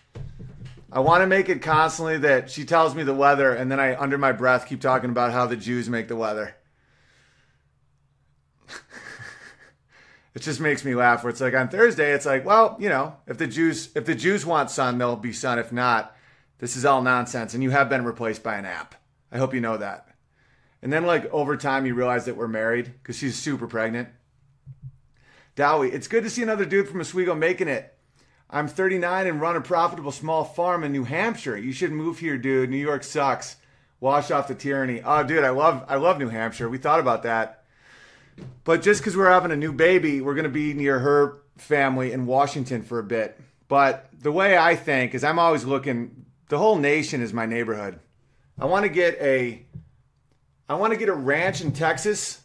I 0.94 1.00
want 1.00 1.22
to 1.22 1.28
make 1.28 1.48
it 1.50 1.62
constantly 1.62 2.18
that 2.20 2.52
she 2.52 2.66
tells 2.66 2.94
me 2.94 3.04
the 3.04 3.14
weather, 3.14 3.54
and 3.54 3.72
then 3.72 3.80
I, 3.80 3.96
under 3.96 4.18
my 4.18 4.34
breath, 4.34 4.68
keep 4.68 4.82
talking 4.82 5.10
about 5.10 5.32
how 5.32 5.48
the 5.48 5.56
Jews 5.56 5.90
make 5.90 6.10
the 6.10 6.18
weather. 6.18 6.54
it 10.34 10.42
just 10.42 10.60
makes 10.60 10.86
me 10.86 10.96
laugh. 10.96 11.24
Where 11.24 11.30
it's 11.30 11.42
like 11.42 11.54
on 11.54 11.70
Thursday, 11.70 12.14
it's 12.14 12.26
like, 12.26 12.46
well, 12.46 12.78
you 12.80 12.90
know, 12.90 13.16
if 13.28 13.38
the 13.38 13.48
Jews 13.48 13.90
if 13.96 14.06
the 14.06 14.16
Jews 14.16 14.46
want 14.46 14.72
sun, 14.72 14.98
there'll 14.98 15.16
be 15.16 15.34
sun. 15.34 15.60
If 15.60 15.72
not, 15.72 16.16
this 16.60 16.76
is 16.76 16.86
all 16.86 17.02
nonsense. 17.02 17.54
And 17.54 17.64
you 17.64 17.72
have 17.72 17.90
been 17.90 18.06
replaced 18.06 18.44
by 18.44 18.56
an 18.56 18.66
app. 18.66 18.96
I 19.32 19.38
hope 19.38 19.54
you 19.54 19.62
know 19.62 19.78
that. 19.78 20.08
And 20.82 20.92
then 20.92 21.06
like 21.06 21.32
over 21.32 21.58
time, 21.58 21.86
you 21.86 21.94
realize 21.94 22.26
that 22.26 22.38
we're 22.38 22.48
married 22.48 22.94
because 23.02 23.18
she's 23.18 23.36
super 23.36 23.68
pregnant. 23.68 24.10
Dowie, 25.56 25.92
it's 25.92 26.08
good 26.08 26.24
to 26.24 26.30
see 26.30 26.44
another 26.44 26.66
dude 26.66 26.88
from 26.88 27.02
Oswego 27.02 27.36
making 27.36 27.68
it. 27.68 27.94
I'm 28.50 28.68
39 28.68 29.28
and 29.28 29.42
run 29.42 29.56
a 29.56 29.62
profitable 29.62 30.12
small 30.12 30.44
farm 30.44 30.84
in 30.84 30.92
New 30.92 31.04
Hampshire. 31.04 31.58
You 31.58 31.72
should 31.72 31.92
move 31.92 32.20
here, 32.20 32.38
dude. 32.38 32.70
New 32.70 32.78
York 32.78 33.04
sucks. 33.04 33.58
Wash 34.00 34.32
off 34.32 34.48
the 34.48 34.56
tyranny. 34.56 35.02
Oh, 35.04 35.24
dude, 35.24 35.44
I 35.44 35.52
love 35.52 35.86
I 35.88 35.96
love 35.98 36.18
New 36.18 36.30
Hampshire. 36.30 36.68
We 36.68 36.78
thought 36.78 37.00
about 37.00 37.24
that. 37.24 37.61
But 38.64 38.82
just 38.82 39.02
because 39.02 39.18
we're 39.18 39.30
having 39.30 39.52
a 39.52 39.56
new 39.56 39.74
baby, 39.74 40.22
we're 40.22 40.36
going 40.36 40.44
to 40.44 40.50
be 40.50 40.74
near 40.74 41.00
her 41.00 41.40
family 41.58 42.12
in 42.12 42.26
Washington 42.26 42.84
for 42.84 43.00
a 43.00 43.04
bit. 43.04 43.40
But 43.68 44.10
the 44.20 44.32
way 44.32 44.58
I 44.58 44.76
think 44.76 45.14
is 45.14 45.24
I'm 45.24 45.40
always 45.40 45.64
looking, 45.64 46.26
the 46.50 46.58
whole 46.58 46.76
nation 46.76 47.22
is 47.22 47.34
my 47.34 47.46
neighborhood. 47.46 48.00
I 48.60 48.66
want 48.66 48.84
to 48.84 48.90
get 48.90 49.16
a 49.22 49.66
I 50.70 50.76
want 50.76 50.94
to 50.94 51.00
get 51.00 51.10
a 51.10 51.14
ranch 51.14 51.62
in 51.62 51.72
Texas. 51.72 52.42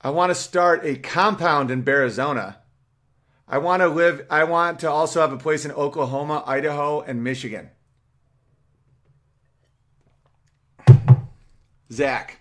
I 0.00 0.10
want 0.10 0.30
to 0.30 0.34
start 0.34 0.84
a 0.84 0.96
compound 0.96 1.70
in 1.70 1.88
Arizona. 1.88 2.58
I 3.46 3.58
want 3.58 3.82
to 3.82 3.88
live 3.88 4.26
I 4.30 4.44
want 4.44 4.80
to 4.80 4.90
also 4.90 5.20
have 5.20 5.32
a 5.32 5.38
place 5.38 5.64
in 5.64 5.72
Oklahoma, 5.72 6.42
Idaho, 6.46 7.02
and 7.02 7.22
Michigan. 7.22 7.70
Zach. 11.92 12.37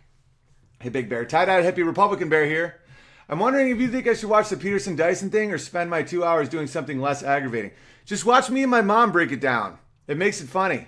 Hey, 0.88 0.92
Big 0.92 1.10
Bear. 1.10 1.26
Tie 1.26 1.44
dyed 1.44 1.66
hippie 1.66 1.86
Republican 1.86 2.30
Bear 2.30 2.46
here. 2.46 2.80
I'm 3.28 3.40
wondering 3.40 3.68
if 3.72 3.78
you 3.78 3.90
think 3.90 4.08
I 4.08 4.14
should 4.14 4.30
watch 4.30 4.48
the 4.48 4.56
Peterson 4.56 4.96
Dyson 4.96 5.30
thing 5.30 5.52
or 5.52 5.58
spend 5.58 5.90
my 5.90 6.02
two 6.02 6.24
hours 6.24 6.48
doing 6.48 6.66
something 6.66 7.02
less 7.02 7.24
aggravating. 7.24 7.72
Just 8.06 8.26
watch 8.26 8.50
me 8.50 8.62
and 8.62 8.72
my 8.72 8.80
mom 8.80 9.12
break 9.12 9.34
it 9.34 9.42
down. 9.42 9.80
It 10.08 10.16
makes 10.16 10.40
it 10.40 10.48
funny. 10.48 10.88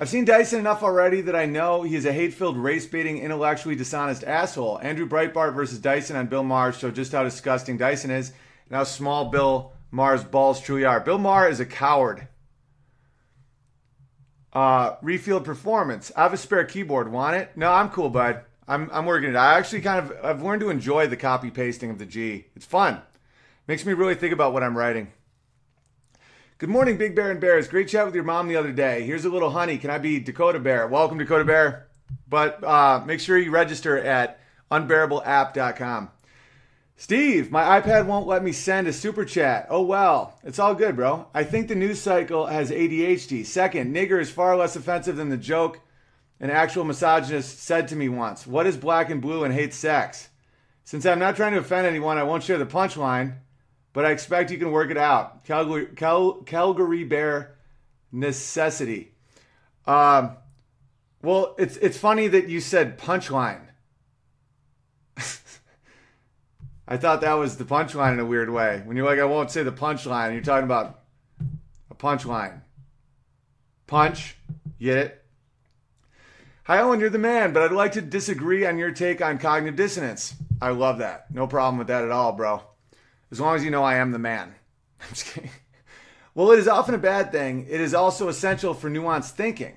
I've 0.00 0.08
seen 0.08 0.24
Dyson 0.24 0.58
enough 0.58 0.82
already 0.82 1.20
that 1.20 1.36
I 1.36 1.46
know 1.46 1.84
he 1.84 1.94
is 1.94 2.06
a 2.06 2.12
hate 2.12 2.34
filled, 2.34 2.56
race 2.56 2.86
baiting, 2.86 3.18
intellectually 3.18 3.76
dishonest 3.76 4.24
asshole. 4.24 4.80
Andrew 4.82 5.08
Breitbart 5.08 5.54
versus 5.54 5.78
Dyson 5.78 6.16
on 6.16 6.26
Bill 6.26 6.42
Maher 6.42 6.72
showed 6.72 6.96
just 6.96 7.12
how 7.12 7.22
disgusting 7.22 7.78
Dyson 7.78 8.10
is 8.10 8.32
and 8.68 8.76
how 8.76 8.82
small 8.82 9.26
Bill 9.26 9.74
Maher's 9.92 10.24
balls 10.24 10.60
truly 10.60 10.84
are. 10.84 10.98
Bill 10.98 11.18
Maher 11.18 11.48
is 11.48 11.60
a 11.60 11.66
coward. 11.66 12.26
Uh, 14.52 14.96
refield 15.02 15.44
performance. 15.44 16.10
I 16.16 16.22
have 16.22 16.32
a 16.32 16.36
spare 16.36 16.64
keyboard. 16.64 17.12
Want 17.12 17.36
it? 17.36 17.56
No, 17.56 17.70
I'm 17.70 17.90
cool, 17.90 18.10
bud. 18.10 18.42
I'm, 18.68 18.90
I'm 18.92 19.06
working 19.06 19.30
it. 19.30 19.36
I 19.36 19.58
actually 19.58 19.80
kind 19.80 19.98
of 20.10 20.24
I've 20.24 20.42
learned 20.42 20.60
to 20.60 20.70
enjoy 20.70 21.06
the 21.06 21.16
copy 21.16 21.50
pasting 21.50 21.90
of 21.90 21.98
the 21.98 22.06
G. 22.06 22.46
It's 22.56 22.66
fun. 22.66 23.00
Makes 23.66 23.86
me 23.86 23.92
really 23.92 24.14
think 24.14 24.32
about 24.32 24.52
what 24.52 24.62
I'm 24.62 24.76
writing. 24.76 25.12
Good 26.58 26.70
morning, 26.70 26.96
Big 26.96 27.14
Bear 27.14 27.30
and 27.30 27.40
Bears. 27.40 27.68
Great 27.68 27.88
chat 27.88 28.06
with 28.06 28.14
your 28.14 28.24
mom 28.24 28.48
the 28.48 28.56
other 28.56 28.72
day. 28.72 29.02
Here's 29.02 29.24
a 29.24 29.28
little 29.28 29.50
honey. 29.50 29.76
Can 29.78 29.90
I 29.90 29.98
be 29.98 30.18
Dakota 30.18 30.58
Bear? 30.58 30.86
Welcome, 30.86 31.18
Dakota 31.18 31.44
Bear. 31.44 31.88
But 32.28 32.62
uh, 32.64 33.02
make 33.04 33.20
sure 33.20 33.36
you 33.36 33.50
register 33.50 33.98
at 33.98 34.40
unbearableapp.com. 34.70 36.10
Steve, 36.96 37.50
my 37.50 37.78
iPad 37.78 38.06
won't 38.06 38.26
let 38.26 38.42
me 38.42 38.52
send 38.52 38.88
a 38.88 38.92
super 38.92 39.24
chat. 39.26 39.66
Oh 39.68 39.82
well, 39.82 40.38
it's 40.42 40.58
all 40.58 40.74
good, 40.74 40.96
bro. 40.96 41.26
I 41.34 41.44
think 41.44 41.68
the 41.68 41.74
news 41.74 42.00
cycle 42.00 42.46
has 42.46 42.70
ADHD. 42.70 43.44
Second, 43.44 43.94
nigger 43.94 44.18
is 44.18 44.30
far 44.30 44.56
less 44.56 44.76
offensive 44.76 45.16
than 45.16 45.28
the 45.28 45.36
joke 45.36 45.80
an 46.40 46.50
actual 46.50 46.84
misogynist 46.84 47.60
said 47.60 47.88
to 47.88 47.96
me 47.96 48.08
once. 48.08 48.46
What 48.46 48.66
is 48.66 48.76
black 48.76 49.10
and 49.10 49.22
blue 49.22 49.44
and 49.44 49.54
hates 49.54 49.76
sex? 49.76 50.28
Since 50.84 51.04
I'm 51.06 51.18
not 51.18 51.36
trying 51.36 51.52
to 51.52 51.58
offend 51.58 51.86
anyone, 51.86 52.18
I 52.18 52.22
won't 52.22 52.42
share 52.42 52.58
the 52.58 52.66
punchline, 52.66 53.38
but 53.92 54.04
I 54.04 54.10
expect 54.10 54.50
you 54.50 54.58
can 54.58 54.70
work 54.70 54.90
it 54.90 54.98
out. 54.98 55.44
Calgary, 55.44 55.86
Cal, 55.96 56.34
Calgary 56.42 57.04
Bear 57.04 57.56
necessity. 58.12 59.12
Um, 59.86 60.36
well, 61.22 61.54
it's 61.58 61.76
it's 61.78 61.98
funny 61.98 62.28
that 62.28 62.48
you 62.48 62.60
said 62.60 62.98
punchline. 62.98 63.62
I 66.88 66.96
thought 66.96 67.20
that 67.22 67.34
was 67.34 67.56
the 67.56 67.64
punchline 67.64 68.12
in 68.12 68.20
a 68.20 68.26
weird 68.26 68.50
way. 68.50 68.82
When 68.84 68.96
you're 68.96 69.06
like, 69.06 69.18
I 69.18 69.24
won't 69.24 69.50
say 69.50 69.62
the 69.64 69.72
punchline, 69.72 70.34
you're 70.34 70.42
talking 70.42 70.64
about 70.64 71.00
a 71.90 71.94
punchline. 71.94 72.60
Punch, 73.86 74.36
get 74.78 74.98
it? 74.98 75.25
Hi, 76.66 76.80
Owen, 76.80 76.98
you're 76.98 77.10
the 77.10 77.16
man, 77.16 77.52
but 77.52 77.62
I'd 77.62 77.70
like 77.70 77.92
to 77.92 78.02
disagree 78.02 78.66
on 78.66 78.76
your 78.76 78.90
take 78.90 79.22
on 79.22 79.38
cognitive 79.38 79.76
dissonance. 79.76 80.34
I 80.60 80.70
love 80.70 80.98
that. 80.98 81.32
No 81.32 81.46
problem 81.46 81.78
with 81.78 81.86
that 81.86 82.02
at 82.02 82.10
all, 82.10 82.32
bro. 82.32 82.60
As 83.30 83.38
long 83.38 83.54
as 83.54 83.62
you 83.62 83.70
know 83.70 83.84
I 83.84 83.98
am 83.98 84.10
the 84.10 84.18
man. 84.18 84.52
I'm 85.00 85.08
just 85.10 85.26
kidding. 85.26 85.50
Well, 86.34 86.50
it 86.50 86.58
is 86.58 86.66
often 86.66 86.96
a 86.96 86.98
bad 86.98 87.30
thing. 87.30 87.68
It 87.70 87.80
is 87.80 87.94
also 87.94 88.26
essential 88.26 88.74
for 88.74 88.90
nuanced 88.90 89.30
thinking. 89.30 89.74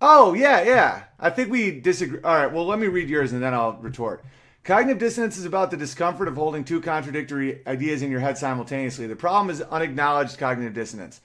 Oh, 0.00 0.34
yeah, 0.34 0.62
yeah. 0.62 1.04
I 1.20 1.30
think 1.30 1.48
we 1.48 1.78
disagree. 1.78 2.20
All 2.24 2.34
right, 2.34 2.52
well, 2.52 2.66
let 2.66 2.80
me 2.80 2.88
read 2.88 3.08
yours 3.08 3.32
and 3.32 3.40
then 3.40 3.54
I'll 3.54 3.74
retort. 3.74 4.24
Cognitive 4.64 4.98
dissonance 4.98 5.38
is 5.38 5.44
about 5.44 5.70
the 5.70 5.76
discomfort 5.76 6.26
of 6.26 6.34
holding 6.34 6.64
two 6.64 6.80
contradictory 6.80 7.64
ideas 7.68 8.02
in 8.02 8.10
your 8.10 8.18
head 8.18 8.36
simultaneously. 8.36 9.06
The 9.06 9.14
problem 9.14 9.48
is 9.48 9.62
unacknowledged 9.62 10.38
cognitive 10.38 10.74
dissonance. 10.74 11.20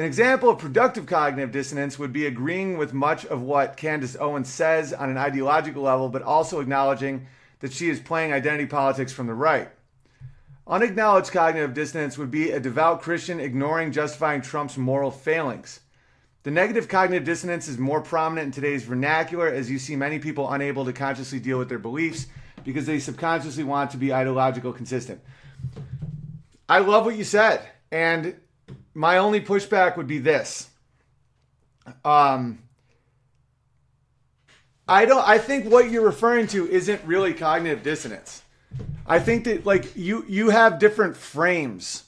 An 0.00 0.06
example 0.06 0.48
of 0.48 0.56
productive 0.56 1.04
cognitive 1.04 1.52
dissonance 1.52 1.98
would 1.98 2.10
be 2.10 2.24
agreeing 2.24 2.78
with 2.78 2.94
much 2.94 3.26
of 3.26 3.42
what 3.42 3.76
Candace 3.76 4.16
Owens 4.18 4.48
says 4.48 4.94
on 4.94 5.10
an 5.10 5.18
ideological 5.18 5.82
level, 5.82 6.08
but 6.08 6.22
also 6.22 6.60
acknowledging 6.60 7.26
that 7.58 7.70
she 7.70 7.90
is 7.90 8.00
playing 8.00 8.32
identity 8.32 8.64
politics 8.64 9.12
from 9.12 9.26
the 9.26 9.34
right. 9.34 9.68
Unacknowledged 10.66 11.32
cognitive 11.32 11.74
dissonance 11.74 12.16
would 12.16 12.30
be 12.30 12.50
a 12.50 12.58
devout 12.58 13.02
Christian 13.02 13.40
ignoring 13.40 13.92
justifying 13.92 14.40
Trump's 14.40 14.78
moral 14.78 15.10
failings. 15.10 15.80
The 16.44 16.50
negative 16.50 16.88
cognitive 16.88 17.26
dissonance 17.26 17.68
is 17.68 17.76
more 17.76 18.00
prominent 18.00 18.46
in 18.46 18.52
today's 18.52 18.84
vernacular 18.84 19.48
as 19.48 19.70
you 19.70 19.78
see 19.78 19.96
many 19.96 20.18
people 20.18 20.50
unable 20.50 20.86
to 20.86 20.94
consciously 20.94 21.40
deal 21.40 21.58
with 21.58 21.68
their 21.68 21.78
beliefs 21.78 22.26
because 22.64 22.86
they 22.86 23.00
subconsciously 23.00 23.64
want 23.64 23.90
to 23.90 23.98
be 23.98 24.14
ideological 24.14 24.72
consistent. 24.72 25.20
I 26.70 26.78
love 26.78 27.04
what 27.04 27.16
you 27.16 27.24
said. 27.24 27.68
And 27.92 28.36
my 28.94 29.18
only 29.18 29.40
pushback 29.40 29.96
would 29.96 30.06
be 30.06 30.18
this. 30.18 30.68
Um, 32.04 32.60
I 34.90 35.04
don't 35.04 35.26
I 35.26 35.38
think 35.38 35.70
what 35.70 35.90
you're 35.90 36.04
referring 36.04 36.48
to 36.48 36.68
isn't 36.68 37.02
really 37.04 37.32
cognitive 37.32 37.82
dissonance. 37.82 38.42
I 39.06 39.20
think 39.20 39.44
that 39.44 39.64
like 39.64 39.96
you 39.96 40.24
you 40.28 40.50
have 40.50 40.78
different 40.78 41.16
frames. 41.16 42.04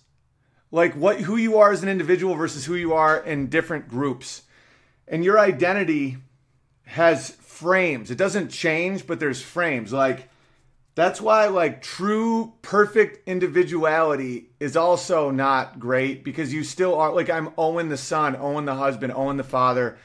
Like 0.71 0.95
what 0.95 1.21
who 1.21 1.37
you 1.37 1.59
are 1.59 1.71
as 1.71 1.83
an 1.83 1.89
individual 1.89 2.35
versus 2.35 2.65
who 2.65 2.75
you 2.75 2.93
are 2.93 3.19
in 3.19 3.47
different 3.49 3.89
groups. 3.89 4.43
And 5.07 5.25
your 5.25 5.39
identity 5.39 6.17
has 6.85 7.31
frames. 7.31 8.11
It 8.11 8.19
doesn't 8.19 8.49
change, 8.49 9.07
but 9.07 9.21
there's 9.21 9.43
frames. 9.43 9.93
Like 9.93 10.29
that's 10.95 11.21
why 11.21 11.47
like 11.47 11.83
true 11.83 12.53
perfect 12.63 13.27
individuality 13.27 14.51
is 14.61 14.77
also 14.77 15.31
not 15.31 15.81
great 15.81 16.23
because 16.23 16.53
you 16.53 16.65
still 16.65 16.95
are 16.97 17.13
like 17.15 17.31
I'm 17.31 17.51
Owen 17.57 17.89
the 17.89 17.97
son, 17.97 18.37
Owen 18.37 18.67
the 18.67 18.75
husband, 18.75 19.13
Owen 19.15 19.37
the 19.37 19.45
father, 19.45 19.97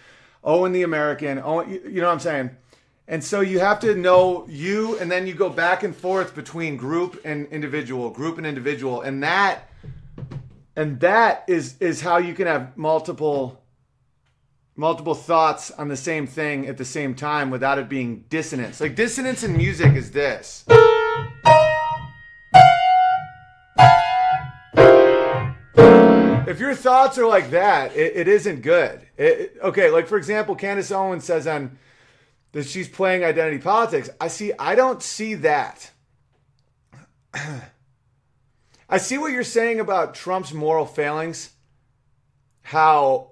Owen 0.44 0.72
the 0.72 0.84
American, 0.84 1.40
Owen 1.40 1.70
you 1.70 2.02
know 2.02 2.08
what 2.08 2.14
I'm 2.14 2.20
saying? 2.20 2.52
And 3.10 3.24
so 3.24 3.42
you 3.42 3.60
have 3.60 3.80
to 3.82 3.96
know 3.96 4.46
you 4.50 4.98
and 5.00 5.10
then 5.12 5.28
you 5.28 5.34
go 5.34 5.50
back 5.50 5.84
and 5.84 5.96
forth 5.96 6.36
between 6.36 6.78
group 6.78 7.22
and 7.24 7.48
individual, 7.48 8.10
group 8.10 8.38
and 8.38 8.48
individual 8.48 9.02
and 9.02 9.24
that 9.24 9.70
and 10.78 11.00
that 11.02 11.44
is 11.48 11.76
is 11.82 12.00
how 12.00 12.18
you 12.18 12.34
can 12.34 12.48
have 12.48 12.78
multiple 12.78 13.62
multiple 14.78 15.16
thoughts 15.16 15.72
on 15.72 15.88
the 15.88 15.98
same 15.98 16.28
thing 16.28 16.68
at 16.68 16.78
the 16.78 16.86
same 16.86 17.16
time 17.16 17.50
without 17.50 17.80
it 17.80 17.90
being 17.90 18.24
dissonance. 18.30 18.80
Like 18.80 18.96
dissonance 18.96 19.44
in 19.44 19.58
music 19.58 19.94
is 19.96 20.12
this. 20.12 20.64
If 26.48 26.60
your 26.60 26.76
thoughts 26.76 27.18
are 27.18 27.28
like 27.28 27.50
that, 27.50 27.96
it, 27.96 28.16
it 28.16 28.28
isn't 28.28 28.62
good. 28.62 29.02
It, 29.18 29.58
okay, 29.62 29.90
like 29.90 30.08
for 30.08 30.18
example, 30.18 30.56
Candace 30.56 30.92
Owens 30.92 31.26
says 31.26 31.48
on 31.48 31.78
that 32.54 32.68
she's 32.68 32.88
playing 32.88 33.24
identity 33.24 33.58
politics. 33.58 34.10
I 34.22 34.28
see. 34.30 34.54
I 34.58 34.76
don't 34.76 35.04
see 35.04 35.34
that. 35.36 35.92
I 38.90 38.98
see 38.98 39.18
what 39.18 39.34
you're 39.34 39.44
saying 39.44 39.80
about 39.80 40.14
Trump's 40.14 40.54
moral 40.54 40.86
failings. 40.86 41.50
How 42.62 43.32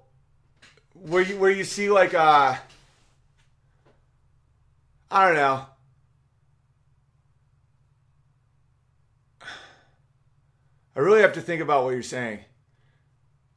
where 1.02 1.22
you 1.22 1.36
where 1.38 1.50
you 1.50 1.64
see 1.64 1.90
like 1.90 2.14
uh 2.14 2.56
I 5.10 5.26
don't 5.26 5.36
know. 5.36 5.66
I 10.96 11.00
really 11.00 11.20
have 11.20 11.34
to 11.34 11.40
think 11.40 11.62
about 11.62 11.84
what 11.84 11.90
you're 11.90 12.02
saying. 12.02 12.40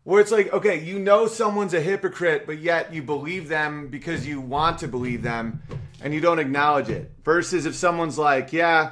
Where 0.03 0.21
it's 0.21 0.31
like, 0.31 0.51
okay, 0.53 0.83
you 0.83 0.99
know 0.99 1.27
someone's 1.27 1.73
a 1.73 1.81
hypocrite, 1.81 2.45
but 2.45 2.59
yet 2.59 2.93
you 2.93 3.01
believe 3.01 3.47
them 3.47 3.87
because 3.87 4.27
you 4.27 4.41
want 4.41 4.79
to 4.79 4.87
believe 4.87 5.21
them 5.21 5.61
and 6.01 6.13
you 6.13 6.19
don't 6.19 6.39
acknowledge 6.39 6.89
it. 6.89 7.11
Versus 7.23 7.65
if 7.65 7.75
someone's 7.75 8.17
like, 8.17 8.51
yeah, 8.53 8.91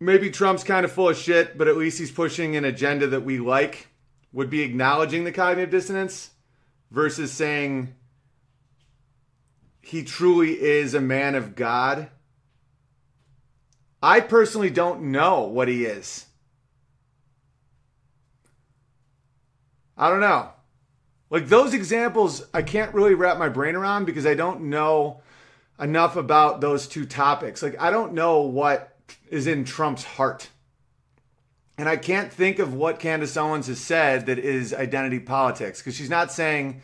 maybe 0.00 0.30
Trump's 0.30 0.64
kind 0.64 0.84
of 0.84 0.92
full 0.92 1.08
of 1.08 1.16
shit, 1.16 1.58
but 1.58 1.68
at 1.68 1.76
least 1.76 1.98
he's 1.98 2.12
pushing 2.12 2.56
an 2.56 2.64
agenda 2.64 3.06
that 3.08 3.24
we 3.24 3.38
like, 3.38 3.88
would 4.32 4.50
be 4.50 4.62
acknowledging 4.62 5.24
the 5.24 5.32
cognitive 5.32 5.70
dissonance 5.70 6.30
versus 6.94 7.32
saying 7.32 7.92
he 9.82 10.04
truly 10.04 10.62
is 10.62 10.94
a 10.94 11.00
man 11.00 11.34
of 11.34 11.56
God. 11.56 12.08
I 14.00 14.20
personally 14.20 14.70
don't 14.70 15.02
know 15.02 15.42
what 15.42 15.66
he 15.66 15.84
is. 15.84 16.26
I 19.98 20.08
don't 20.08 20.20
know. 20.20 20.50
Like 21.30 21.48
those 21.48 21.74
examples, 21.74 22.46
I 22.54 22.62
can't 22.62 22.94
really 22.94 23.14
wrap 23.14 23.38
my 23.38 23.48
brain 23.48 23.74
around 23.74 24.04
because 24.04 24.24
I 24.24 24.34
don't 24.34 24.62
know 24.62 25.20
enough 25.80 26.14
about 26.14 26.60
those 26.60 26.86
two 26.86 27.06
topics. 27.06 27.60
Like, 27.60 27.80
I 27.80 27.90
don't 27.90 28.12
know 28.12 28.42
what 28.42 28.96
is 29.28 29.48
in 29.48 29.64
Trump's 29.64 30.04
heart. 30.04 30.48
And 31.76 31.88
I 31.88 31.96
can't 31.96 32.32
think 32.32 32.60
of 32.60 32.74
what 32.74 33.00
Candace 33.00 33.36
Owens 33.36 33.66
has 33.66 33.80
said 33.80 34.26
that 34.26 34.38
is 34.38 34.72
identity 34.72 35.18
politics 35.18 35.80
because 35.80 35.96
she's 35.96 36.10
not 36.10 36.30
saying 36.30 36.82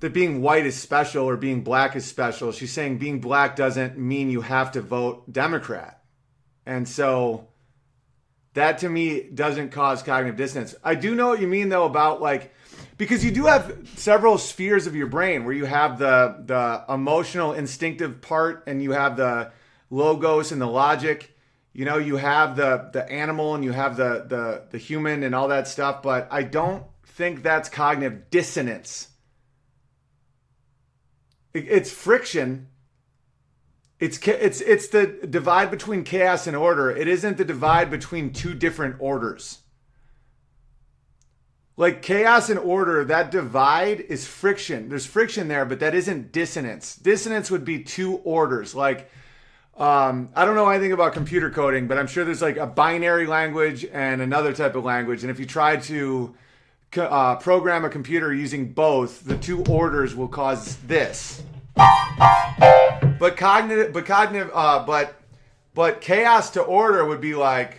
that 0.00 0.12
being 0.12 0.40
white 0.40 0.64
is 0.64 0.80
special 0.80 1.26
or 1.26 1.36
being 1.36 1.62
black 1.62 1.94
is 1.94 2.06
special. 2.06 2.52
She's 2.52 2.72
saying 2.72 2.98
being 2.98 3.20
black 3.20 3.54
doesn't 3.54 3.98
mean 3.98 4.30
you 4.30 4.40
have 4.40 4.72
to 4.72 4.80
vote 4.80 5.30
Democrat. 5.30 6.02
And 6.64 6.88
so 6.88 7.48
that 8.54 8.78
to 8.78 8.88
me 8.88 9.22
doesn't 9.22 9.70
cause 9.70 10.02
cognitive 10.02 10.36
dissonance. 10.36 10.74
I 10.82 10.94
do 10.94 11.14
know 11.14 11.28
what 11.28 11.40
you 11.40 11.46
mean 11.46 11.68
though 11.68 11.84
about 11.84 12.22
like 12.22 12.54
because 12.96 13.22
you 13.22 13.30
do 13.30 13.44
have 13.44 13.88
several 13.96 14.38
spheres 14.38 14.86
of 14.86 14.96
your 14.96 15.06
brain 15.06 15.44
where 15.44 15.54
you 15.54 15.66
have 15.66 15.98
the 15.98 16.42
the 16.46 16.92
emotional 16.92 17.52
instinctive 17.52 18.22
part 18.22 18.64
and 18.66 18.82
you 18.82 18.92
have 18.92 19.18
the 19.18 19.52
logos 19.90 20.50
and 20.50 20.60
the 20.60 20.66
logic 20.66 21.35
you 21.76 21.84
know 21.84 21.98
you 21.98 22.16
have 22.16 22.56
the 22.56 22.90
the 22.92 23.08
animal 23.10 23.54
and 23.54 23.62
you 23.62 23.72
have 23.72 23.96
the 23.96 24.24
the 24.28 24.64
the 24.70 24.78
human 24.78 25.22
and 25.22 25.34
all 25.34 25.48
that 25.48 25.68
stuff 25.68 26.02
but 26.02 26.26
i 26.30 26.42
don't 26.42 26.82
think 27.16 27.42
that's 27.42 27.70
cognitive 27.70 28.28
dissonance. 28.30 29.08
It's 31.54 31.90
friction. 31.90 32.68
It's 33.98 34.18
it's 34.28 34.60
it's 34.60 34.88
the 34.88 35.06
divide 35.06 35.70
between 35.70 36.04
chaos 36.04 36.46
and 36.46 36.54
order. 36.54 36.90
It 36.90 37.08
isn't 37.08 37.38
the 37.38 37.44
divide 37.46 37.90
between 37.90 38.34
two 38.34 38.52
different 38.52 38.96
orders. 38.98 39.60
Like 41.78 42.02
chaos 42.02 42.50
and 42.50 42.58
order 42.58 43.02
that 43.06 43.30
divide 43.30 44.00
is 44.00 44.26
friction. 44.26 44.90
There's 44.90 45.06
friction 45.06 45.48
there 45.48 45.64
but 45.64 45.80
that 45.80 45.94
isn't 45.94 46.32
dissonance. 46.32 46.96
Dissonance 46.96 47.50
would 47.50 47.64
be 47.64 47.82
two 47.82 48.18
orders. 48.18 48.74
Like 48.74 49.10
um, 49.76 50.30
I 50.34 50.46
don't 50.46 50.54
know 50.54 50.68
anything 50.70 50.92
about 50.92 51.12
computer 51.12 51.50
coding, 51.50 51.86
but 51.86 51.98
I'm 51.98 52.06
sure 52.06 52.24
there's 52.24 52.40
like 52.40 52.56
a 52.56 52.66
binary 52.66 53.26
language 53.26 53.84
and 53.84 54.22
another 54.22 54.54
type 54.54 54.74
of 54.74 54.84
language. 54.84 55.22
And 55.22 55.30
if 55.30 55.38
you 55.38 55.44
try 55.44 55.76
to 55.76 56.34
uh, 56.96 57.36
program 57.36 57.84
a 57.84 57.90
computer 57.90 58.32
using 58.32 58.72
both, 58.72 59.24
the 59.24 59.36
two 59.36 59.62
orders 59.64 60.14
will 60.14 60.28
cause 60.28 60.76
this. 60.86 61.42
But 61.74 63.36
cognitive, 63.36 63.92
but 63.92 64.06
cognitive, 64.06 64.50
uh, 64.54 64.84
but 64.84 65.20
but 65.74 66.00
chaos 66.00 66.50
to 66.50 66.62
order 66.62 67.04
would 67.04 67.20
be 67.20 67.34
like. 67.34 67.78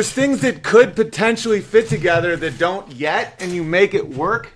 There's 0.00 0.12
things 0.12 0.40
that 0.40 0.62
could 0.62 0.96
potentially 0.96 1.60
fit 1.60 1.86
together 1.86 2.34
that 2.34 2.56
don't 2.56 2.90
yet, 2.90 3.36
and 3.38 3.52
you 3.52 3.62
make 3.62 3.92
it 3.92 4.08
work, 4.08 4.50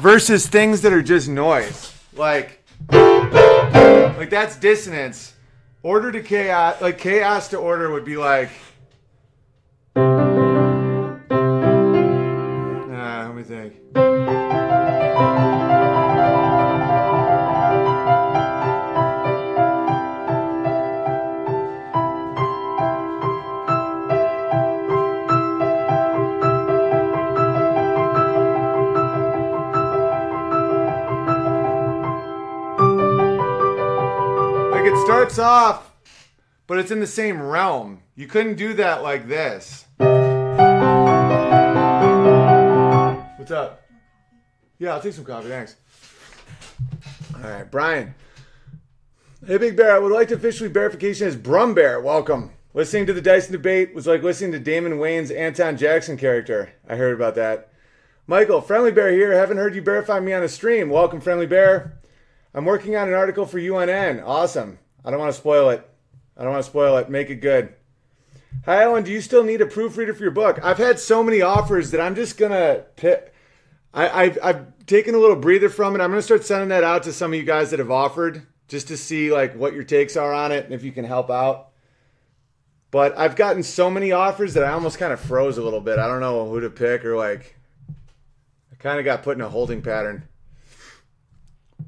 versus 0.00 0.46
things 0.46 0.80
that 0.80 0.90
are 0.90 1.02
just 1.02 1.28
noise. 1.28 1.92
Like, 2.14 2.64
like 2.90 4.30
that's 4.30 4.56
dissonance. 4.56 5.34
Order 5.82 6.12
to 6.12 6.22
chaos, 6.22 6.80
like 6.80 6.96
chaos 6.96 7.48
to 7.48 7.58
order 7.58 7.90
would 7.90 8.06
be 8.06 8.16
like. 8.16 8.48
Nah, 9.94 10.86
let 13.26 13.34
me 13.34 13.42
think. 13.42 13.74
Starts 35.30 35.38
off, 35.40 35.92
but 36.68 36.78
it's 36.78 36.92
in 36.92 37.00
the 37.00 37.06
same 37.06 37.42
realm. 37.42 38.00
You 38.14 38.28
couldn't 38.28 38.54
do 38.54 38.74
that 38.74 39.02
like 39.02 39.26
this. 39.26 39.84
What's 43.36 43.50
up? 43.50 43.82
Yeah, 44.78 44.94
I'll 44.94 45.00
take 45.00 45.14
some 45.14 45.24
coffee. 45.24 45.48
Thanks. 45.48 45.74
All 47.34 47.40
right, 47.40 47.68
Brian. 47.68 48.14
Hey, 49.44 49.58
Big 49.58 49.76
Bear. 49.76 49.96
I 49.96 49.98
would 49.98 50.12
like 50.12 50.28
to 50.28 50.34
officially 50.34 50.70
verification 50.70 51.26
as 51.26 51.34
Brum 51.34 51.74
Bear. 51.74 52.00
Welcome. 52.00 52.52
Listening 52.72 53.06
to 53.06 53.12
the 53.12 53.20
Dyson 53.20 53.50
debate 53.50 53.96
was 53.96 54.06
like 54.06 54.22
listening 54.22 54.52
to 54.52 54.60
Damon 54.60 54.92
Wayans' 54.92 55.36
Anton 55.36 55.76
Jackson 55.76 56.16
character. 56.16 56.72
I 56.88 56.94
heard 56.94 57.14
about 57.14 57.34
that. 57.34 57.72
Michael, 58.28 58.60
Friendly 58.60 58.92
Bear 58.92 59.10
here. 59.10 59.32
Haven't 59.32 59.56
heard 59.56 59.74
you 59.74 59.82
verify 59.82 60.20
me 60.20 60.32
on 60.32 60.44
a 60.44 60.48
stream. 60.48 60.88
Welcome, 60.88 61.20
Friendly 61.20 61.46
Bear. 61.46 61.98
I'm 62.54 62.64
working 62.64 62.94
on 62.94 63.08
an 63.08 63.14
article 63.14 63.44
for 63.44 63.58
UNN. 63.58 64.20
Awesome. 64.20 64.78
I 65.06 65.10
don't 65.12 65.20
want 65.20 65.32
to 65.32 65.40
spoil 65.40 65.70
it. 65.70 65.88
I 66.36 66.42
don't 66.42 66.52
want 66.52 66.64
to 66.64 66.70
spoil 66.70 66.96
it. 66.96 67.08
Make 67.08 67.30
it 67.30 67.36
good. 67.36 67.72
Hi, 68.64 68.82
Ellen. 68.82 69.04
Do 69.04 69.12
you 69.12 69.20
still 69.20 69.44
need 69.44 69.60
a 69.60 69.66
proofreader 69.66 70.12
for 70.12 70.24
your 70.24 70.32
book? 70.32 70.58
I've 70.64 70.78
had 70.78 70.98
so 70.98 71.22
many 71.22 71.40
offers 71.42 71.92
that 71.92 72.00
I'm 72.00 72.16
just 72.16 72.36
gonna 72.36 72.84
pick. 72.96 73.32
I, 73.94 74.24
I've, 74.24 74.38
I've 74.42 74.86
taken 74.86 75.14
a 75.14 75.18
little 75.18 75.36
breather 75.36 75.68
from 75.68 75.94
it. 75.94 76.00
I'm 76.00 76.10
gonna 76.10 76.22
start 76.22 76.44
sending 76.44 76.70
that 76.70 76.82
out 76.82 77.04
to 77.04 77.12
some 77.12 77.32
of 77.32 77.38
you 77.38 77.44
guys 77.44 77.70
that 77.70 77.78
have 77.78 77.90
offered, 77.90 78.44
just 78.66 78.88
to 78.88 78.96
see 78.96 79.32
like 79.32 79.54
what 79.54 79.74
your 79.74 79.84
takes 79.84 80.16
are 80.16 80.34
on 80.34 80.50
it 80.50 80.64
and 80.64 80.74
if 80.74 80.82
you 80.82 80.90
can 80.90 81.04
help 81.04 81.30
out. 81.30 81.68
But 82.90 83.16
I've 83.16 83.36
gotten 83.36 83.62
so 83.62 83.88
many 83.88 84.10
offers 84.10 84.54
that 84.54 84.64
I 84.64 84.72
almost 84.72 84.98
kind 84.98 85.12
of 85.12 85.20
froze 85.20 85.56
a 85.58 85.62
little 85.62 85.80
bit. 85.80 86.00
I 86.00 86.08
don't 86.08 86.20
know 86.20 86.48
who 86.48 86.60
to 86.60 86.70
pick 86.70 87.04
or 87.04 87.16
like. 87.16 87.56
I 88.72 88.74
kind 88.76 88.98
of 88.98 89.04
got 89.04 89.22
put 89.22 89.36
in 89.36 89.42
a 89.42 89.48
holding 89.48 89.82
pattern. 89.82 90.26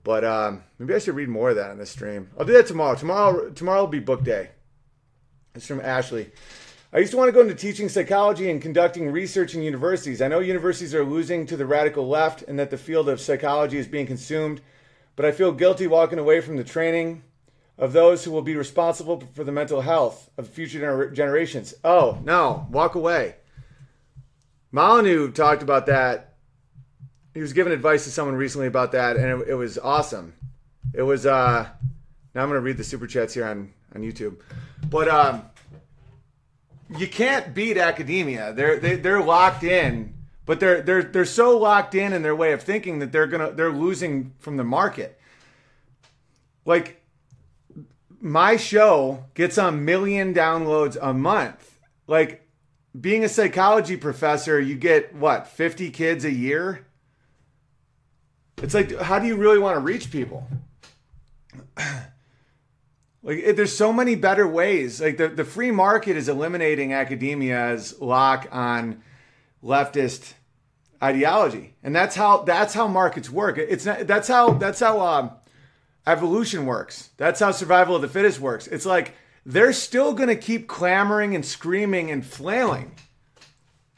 But 0.09 0.25
um, 0.25 0.65
maybe 0.79 0.95
I 0.95 1.01
should 1.01 1.17
read 1.17 1.29
more 1.29 1.51
of 1.51 1.57
that 1.57 1.71
on 1.71 1.77
this 1.77 1.91
stream. 1.91 2.31
I'll 2.39 2.47
do 2.47 2.55
that 2.55 2.67
tomorrow. 2.67 2.95
Tomorrow, 2.95 3.51
tomorrow 3.51 3.81
will 3.81 3.89
be 3.89 3.99
book 3.99 4.25
day. 4.25 4.49
It's 5.55 5.67
from 5.67 5.83
Ashley. 5.83 6.31
I 6.95 7.01
used 7.01 7.11
to 7.11 7.19
want 7.19 7.29
to 7.29 7.33
go 7.33 7.43
into 7.43 7.55
teaching 7.55 7.91
psychology 7.91 8.51
and 8.51 8.63
conducting 8.63 9.11
research 9.11 9.55
in 9.55 9.61
universities. 9.61 10.23
I 10.23 10.29
know 10.29 10.39
universities 10.39 10.95
are 10.95 11.05
losing 11.05 11.45
to 11.45 11.59
the 11.59 11.67
radical 11.67 12.09
left 12.09 12.41
and 12.41 12.59
that 12.59 12.71
the 12.71 12.79
field 12.79 13.07
of 13.11 13.21
psychology 13.21 13.77
is 13.77 13.87
being 13.87 14.07
consumed, 14.07 14.63
but 15.15 15.27
I 15.27 15.31
feel 15.31 15.53
guilty 15.53 15.87
walking 15.87 16.19
away 16.19 16.41
from 16.41 16.57
the 16.57 16.65
training 16.65 17.23
of 17.77 17.93
those 17.93 18.25
who 18.25 18.31
will 18.31 18.41
be 18.41 18.57
responsible 18.57 19.23
for 19.35 19.45
the 19.45 19.53
mental 19.53 19.83
health 19.83 20.31
of 20.39 20.49
future 20.49 20.81
gener- 20.81 21.13
generations. 21.13 21.75
Oh, 21.85 22.19
no, 22.25 22.67
walk 22.71 22.95
away. 22.95 23.35
Molyneux 24.73 25.33
talked 25.33 25.63
about 25.63 25.85
that. 25.85 26.28
He 27.39 27.43
was 27.43 27.53
giving 27.53 27.73
advice 27.73 28.03
to 28.03 28.11
someone 28.11 28.35
recently 28.35 28.67
about 28.67 28.91
that, 28.91 29.17
and 29.17 29.43
it, 29.43 29.51
it 29.51 29.55
was 29.55 29.79
awesome. 29.79 30.35
It 30.93 31.03
was, 31.03 31.25
uh, 31.25 31.69
now 32.35 32.43
I'm 32.43 32.51
to 32.51 32.59
read 32.59 32.77
the 32.77 32.83
super 32.83 33.07
chats 33.07 33.33
here 33.33 33.47
on, 33.47 33.73
on 33.95 34.03
YouTube. 34.03 34.41
But, 34.91 35.07
um, 35.07 35.43
you 36.97 37.07
can't 37.07 37.55
beat 37.55 37.79
academia. 37.79 38.53
They're 38.55 38.81
they, 38.81 38.97
they're 38.97 39.23
locked 39.23 39.63
in, 39.63 40.15
but 40.47 40.59
they're 40.59 40.83
they're 40.83 41.05
they're 41.05 41.25
so 41.25 41.57
locked 41.57 41.95
in 41.95 42.13
in 42.13 42.23
their 42.23 42.35
way 42.35 42.51
of 42.51 42.61
thinking 42.61 42.99
that 42.99 43.13
they're 43.13 43.29
gonna 43.29 43.53
they're 43.53 43.71
losing 43.71 44.33
from 44.41 44.57
the 44.57 44.65
market. 44.65 45.21
Like 46.65 47.01
my 48.21 48.57
show 48.57 49.27
gets 49.35 49.59
a 49.59 49.71
million 49.71 50.35
downloads 50.35 50.97
a 51.01 51.15
month. 51.15 51.79
Like 52.09 52.49
being 52.99 53.23
a 53.23 53.29
psychology 53.29 53.97
professor, 53.97 54.59
you 54.59 54.75
get 54.75 55.15
what 55.15 55.47
fifty 55.47 55.91
kids 55.93 56.25
a 56.25 56.33
year. 56.33 56.88
It's 58.63 58.75
like, 58.75 58.97
how 58.99 59.19
do 59.19 59.27
you 59.27 59.37
really 59.37 59.59
want 59.59 59.77
to 59.77 59.81
reach 59.81 60.11
people? 60.11 60.47
Like 63.29 63.39
it, 63.39 63.57
there's 63.57 63.77
so 63.77 63.93
many 63.93 64.15
better 64.15 64.47
ways. 64.47 65.01
Like 65.03 65.19
the, 65.19 65.29
the 65.29 65.45
free 65.45 65.71
market 65.71 66.17
is 66.17 66.29
eliminating 66.29 66.95
academia's 66.95 68.01
lock 68.01 68.49
on 68.51 69.03
leftist 69.63 70.33
ideology, 71.03 71.75
and 71.83 71.95
that's 71.95 72.17
how 72.17 72.39
that's 72.45 72.73
how 72.75 72.87
markets 72.87 73.29
work. 73.29 73.59
It's 73.59 73.85
not 73.85 74.07
that's 74.07 74.29
how 74.29 74.55
that's 74.55 74.81
how 74.81 75.01
um, 75.01 75.33
evolution 76.07 76.65
works. 76.65 77.11
That's 77.19 77.41
how 77.41 77.51
survival 77.51 77.97
of 77.97 78.03
the 78.03 78.09
fittest 78.09 78.41
works. 78.41 78.67
It's 78.67 78.87
like 78.87 79.15
they're 79.45 79.73
still 79.73 80.15
going 80.15 80.31
to 80.31 80.37
keep 80.37 80.69
clamoring 80.69 81.35
and 81.35 81.45
screaming 81.45 82.11
and 82.11 82.25
flailing. 82.25 82.93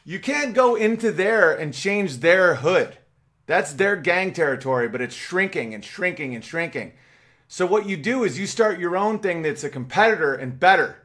You 0.05 0.19
can't 0.19 0.55
go 0.55 0.75
into 0.75 1.13
there 1.13 1.53
and 1.53 1.75
change 1.75 2.17
their 2.17 2.57
hood. 2.57 2.97
That's 3.51 3.73
their 3.73 3.97
gang 3.97 4.33
territory, 4.33 4.89
but 4.89 5.01
it's 5.01 5.13
shrinking 5.13 5.75
and 5.75 5.85
shrinking 5.85 6.37
and 6.37 6.45
shrinking. 6.45 6.93
So 7.49 7.67
what 7.67 7.85
you 7.85 7.97
do 7.97 8.23
is 8.23 8.39
you 8.39 8.47
start 8.47 8.79
your 8.79 8.97
own 8.97 9.19
thing 9.19 9.43
that's 9.43 9.65
a 9.65 9.69
competitor 9.69 10.35
and 10.35 10.61
better. 10.61 11.03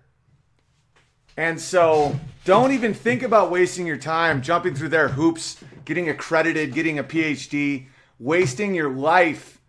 And 1.35 1.59
so 1.59 2.19
don't 2.43 2.71
even 2.71 2.93
think 2.93 3.23
about 3.23 3.49
wasting 3.49 3.87
your 3.87 3.97
time 3.97 4.43
jumping 4.43 4.75
through 4.75 4.89
their 4.89 5.07
hoops, 5.07 5.57
getting 5.85 6.07
accredited, 6.07 6.75
getting 6.75 6.99
a 6.99 7.03
PhD, 7.03 7.87
wasting 8.19 8.75
your 8.75 8.91
life 8.91 9.59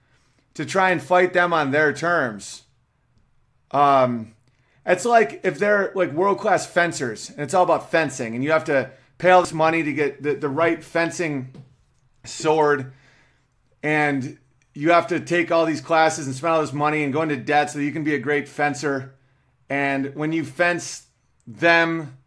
to 0.52 0.66
try 0.66 0.90
and 0.90 1.02
fight 1.02 1.32
them 1.32 1.54
on 1.54 1.70
their 1.70 1.94
terms. 1.94 2.64
Um, 3.70 4.34
it's 4.84 5.06
like 5.06 5.40
if 5.44 5.58
they're 5.58 5.92
like 5.94 6.12
world 6.12 6.40
class 6.40 6.66
fencers 6.66 7.30
and 7.30 7.40
it's 7.40 7.54
all 7.54 7.64
about 7.64 7.90
fencing 7.90 8.34
and 8.34 8.44
you 8.44 8.50
have 8.50 8.64
to 8.64 8.90
pay 9.16 9.30
all 9.30 9.40
this 9.40 9.54
money 9.54 9.82
to 9.82 9.94
get 9.94 10.22
the, 10.22 10.34
the 10.34 10.50
right 10.50 10.84
fencing 10.84 11.54
sword 12.26 12.92
and 13.82 14.38
you 14.74 14.90
have 14.90 15.06
to 15.06 15.20
take 15.20 15.50
all 15.50 15.64
these 15.64 15.80
classes 15.80 16.26
and 16.26 16.36
spend 16.36 16.52
all 16.52 16.60
this 16.60 16.72
money 16.72 17.02
and 17.02 17.12
go 17.12 17.22
into 17.22 17.36
debt 17.36 17.70
so 17.70 17.78
that 17.78 17.84
you 17.84 17.92
can 17.92 18.04
be 18.04 18.14
a 18.14 18.18
great 18.18 18.48
fencer. 18.48 19.14
And 19.70 20.14
when 20.14 20.32
you 20.32 20.44
fence 20.44 21.06
them, 21.46 22.18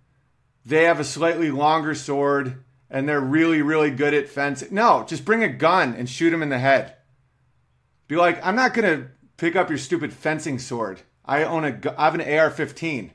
they 0.65 0.85
have 0.85 0.99
a 0.99 1.03
slightly 1.03 1.51
longer 1.51 1.93
sword 1.93 2.63
and 2.89 3.07
they're 3.07 3.21
really, 3.21 3.61
really 3.61 3.91
good 3.91 4.13
at 4.13 4.29
fencing. 4.29 4.69
No, 4.71 5.05
just 5.07 5.25
bring 5.25 5.43
a 5.43 5.49
gun 5.49 5.93
and 5.93 6.09
shoot 6.09 6.31
them 6.31 6.41
in 6.41 6.49
the 6.49 6.57
head. 6.57 6.95
Be 8.07 8.15
like, 8.15 8.43
I'm 8.43 8.55
not 8.55 8.73
going 8.73 8.99
to 8.99 9.07
pick 9.37 9.55
up 9.55 9.69
your 9.69 9.77
stupid 9.77 10.11
fencing 10.11 10.57
sword. 10.57 11.01
I 11.23 11.43
own 11.43 11.65
a, 11.65 11.79
I 11.97 12.05
have 12.05 12.15
an 12.15 12.21
AR-15. 12.21 13.11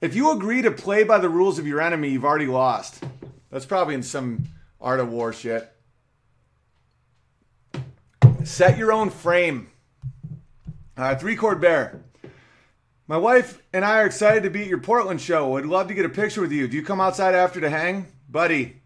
If 0.00 0.14
you 0.14 0.30
agree 0.30 0.62
to 0.62 0.70
play 0.70 1.04
by 1.04 1.18
the 1.18 1.28
rules 1.28 1.58
of 1.58 1.66
your 1.66 1.80
enemy, 1.80 2.08
you've 2.08 2.24
already 2.24 2.46
lost. 2.46 3.04
That's 3.50 3.66
probably 3.66 3.94
in 3.94 4.02
some 4.02 4.46
art 4.80 5.00
of 5.00 5.10
war 5.10 5.32
shit. 5.32 5.72
Set 8.44 8.78
your 8.78 8.92
own 8.92 9.10
frame. 9.10 9.70
Uh, 10.96 11.14
three 11.14 11.36
chord 11.36 11.60
bear. 11.60 12.02
My 13.06 13.16
wife 13.16 13.62
and 13.72 13.84
I 13.84 14.00
are 14.00 14.06
excited 14.06 14.42
to 14.42 14.50
be 14.50 14.62
at 14.62 14.68
your 14.68 14.78
Portland 14.78 15.20
show. 15.20 15.48
Would 15.50 15.66
love 15.66 15.88
to 15.88 15.94
get 15.94 16.04
a 16.04 16.10
picture 16.10 16.40
with 16.40 16.52
you. 16.52 16.68
Do 16.68 16.76
you 16.76 16.82
come 16.82 17.00
outside 17.00 17.34
after 17.34 17.60
to 17.60 17.70
hang? 17.70 18.06
Buddy, 18.28 18.82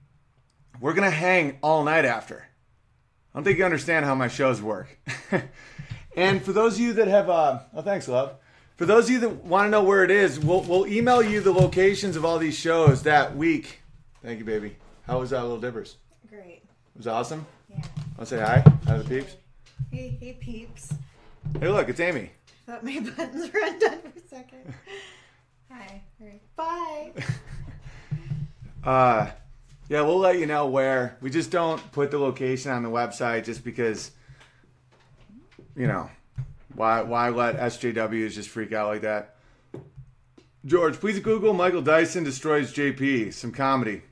we're 0.80 0.92
going 0.92 1.10
to 1.10 1.16
hang 1.16 1.58
all 1.62 1.82
night 1.82 2.04
after. 2.04 2.46
I 3.32 3.38
don't 3.38 3.44
think 3.44 3.58
you 3.58 3.64
understand 3.64 4.04
how 4.04 4.14
my 4.14 4.28
shows 4.28 4.62
work. 4.62 4.98
and 6.16 6.42
for 6.42 6.52
those 6.52 6.74
of 6.74 6.80
you 6.80 6.92
that 6.94 7.08
have, 7.08 7.30
uh, 7.30 7.60
oh, 7.74 7.82
thanks, 7.82 8.06
love. 8.06 8.36
For 8.76 8.86
those 8.86 9.06
of 9.06 9.10
you 9.10 9.20
that 9.20 9.44
want 9.44 9.66
to 9.66 9.70
know 9.70 9.82
where 9.82 10.04
it 10.04 10.10
is, 10.10 10.38
we'll, 10.38 10.62
we'll 10.62 10.86
email 10.86 11.22
you 11.22 11.40
the 11.40 11.52
locations 11.52 12.16
of 12.16 12.24
all 12.24 12.38
these 12.38 12.56
shows 12.56 13.02
that 13.02 13.36
week. 13.36 13.80
Thank 14.22 14.38
you, 14.38 14.44
baby. 14.44 14.76
How 15.06 15.18
was 15.18 15.32
uh, 15.32 15.42
Little 15.42 15.60
Dippers? 15.60 15.96
Great. 16.28 16.62
It 16.94 16.98
was 16.98 17.06
awesome. 17.06 17.44
Yeah. 17.68 17.76
Want 18.16 18.20
to 18.20 18.26
say 18.26 18.40
hi? 18.40 18.62
Hi 18.86 18.96
to 18.96 19.02
the 19.02 19.08
peeps. 19.08 19.36
Hey, 19.90 20.16
hey, 20.20 20.32
peeps. 20.34 20.94
Hey, 21.58 21.68
look, 21.68 21.88
it's 21.88 22.00
Amy. 22.00 22.30
Thought 22.66 22.84
my 22.84 23.00
buttons 23.16 23.52
were 23.52 23.60
undone 23.64 24.00
for 24.00 24.18
a 24.18 24.28
second. 24.28 24.74
Hi. 25.70 26.02
Right. 26.20 26.40
Bye. 26.56 27.12
Uh, 28.84 29.30
yeah, 29.88 30.00
we'll 30.00 30.18
let 30.18 30.40
you 30.40 30.46
know 30.46 30.66
where. 30.66 31.16
We 31.20 31.30
just 31.30 31.52
don't 31.52 31.92
put 31.92 32.10
the 32.10 32.18
location 32.18 32.72
on 32.72 32.82
the 32.82 32.88
website 32.88 33.44
just 33.44 33.62
because, 33.62 34.10
you 35.76 35.86
know, 35.86 36.10
why 36.74 37.02
why 37.02 37.28
let 37.28 37.58
SJWs 37.58 38.32
just 38.32 38.48
freak 38.48 38.72
out 38.72 38.88
like 38.88 39.02
that? 39.02 39.36
George, 40.64 40.98
please 40.98 41.20
Google 41.20 41.52
Michael 41.52 41.80
Dyson 41.80 42.24
destroys 42.24 42.74
JP. 42.74 43.32
Some 43.34 43.52
comedy. 43.52 44.02